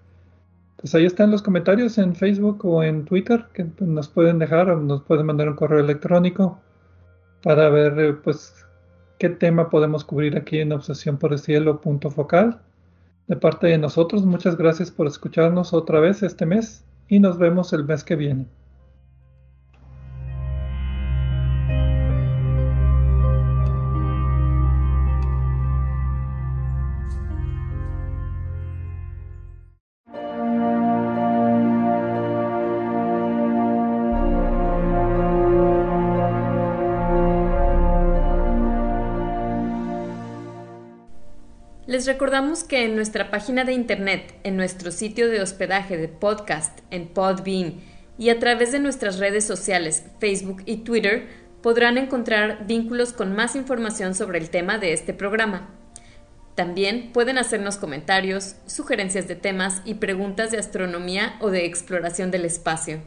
pues 0.80 0.94
ahí 0.94 1.04
están 1.04 1.30
los 1.30 1.42
comentarios 1.42 1.98
en 1.98 2.14
Facebook 2.14 2.64
o 2.64 2.82
en 2.82 3.04
Twitter 3.04 3.46
que 3.52 3.66
nos 3.80 4.08
pueden 4.08 4.38
dejar 4.38 4.70
o 4.70 4.80
nos 4.80 5.02
pueden 5.02 5.26
mandar 5.26 5.50
un 5.50 5.54
correo 5.54 5.80
electrónico 5.80 6.58
para 7.42 7.68
ver 7.68 7.98
eh, 7.98 8.12
pues 8.14 8.54
qué 9.18 9.28
tema 9.28 9.68
podemos 9.68 10.04
cubrir 10.04 10.38
aquí 10.38 10.58
en 10.58 10.72
Obsesión 10.72 11.18
por 11.18 11.32
el 11.34 11.38
Cielo 11.38 11.82
punto 11.82 12.10
focal. 12.10 12.60
De 13.26 13.36
parte 13.36 13.66
de 13.66 13.76
nosotros, 13.76 14.24
muchas 14.24 14.56
gracias 14.56 14.90
por 14.90 15.06
escucharnos 15.06 15.74
otra 15.74 16.00
vez 16.00 16.22
este 16.22 16.46
mes 16.46 16.82
y 17.08 17.20
nos 17.20 17.36
vemos 17.36 17.74
el 17.74 17.84
mes 17.84 18.02
que 18.02 18.16
viene. 18.16 18.46
Les 42.00 42.06
recordamos 42.06 42.64
que 42.64 42.86
en 42.86 42.96
nuestra 42.96 43.30
página 43.30 43.64
de 43.64 43.74
internet, 43.74 44.34
en 44.42 44.56
nuestro 44.56 44.90
sitio 44.90 45.28
de 45.28 45.42
hospedaje 45.42 45.98
de 45.98 46.08
podcast, 46.08 46.78
en 46.90 47.06
Podbean 47.06 47.74
y 48.16 48.30
a 48.30 48.38
través 48.38 48.72
de 48.72 48.78
nuestras 48.78 49.18
redes 49.18 49.44
sociales, 49.44 50.04
Facebook 50.18 50.62
y 50.64 50.78
Twitter, 50.78 51.28
podrán 51.62 51.98
encontrar 51.98 52.66
vínculos 52.66 53.12
con 53.12 53.36
más 53.36 53.54
información 53.54 54.14
sobre 54.14 54.38
el 54.38 54.48
tema 54.48 54.78
de 54.78 54.94
este 54.94 55.12
programa. 55.12 55.68
También 56.54 57.12
pueden 57.12 57.36
hacernos 57.36 57.76
comentarios, 57.76 58.56
sugerencias 58.64 59.28
de 59.28 59.36
temas 59.36 59.82
y 59.84 59.96
preguntas 59.96 60.50
de 60.50 60.56
astronomía 60.56 61.36
o 61.38 61.50
de 61.50 61.66
exploración 61.66 62.30
del 62.30 62.46
espacio. 62.46 63.02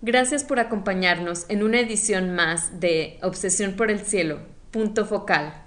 Gracias 0.00 0.44
por 0.44 0.60
acompañarnos 0.60 1.44
en 1.50 1.62
una 1.62 1.78
edición 1.78 2.34
más 2.34 2.80
de 2.80 3.18
Obsesión 3.20 3.74
por 3.74 3.90
el 3.90 4.00
Cielo, 4.00 4.38
punto 4.70 5.04
focal. 5.04 5.61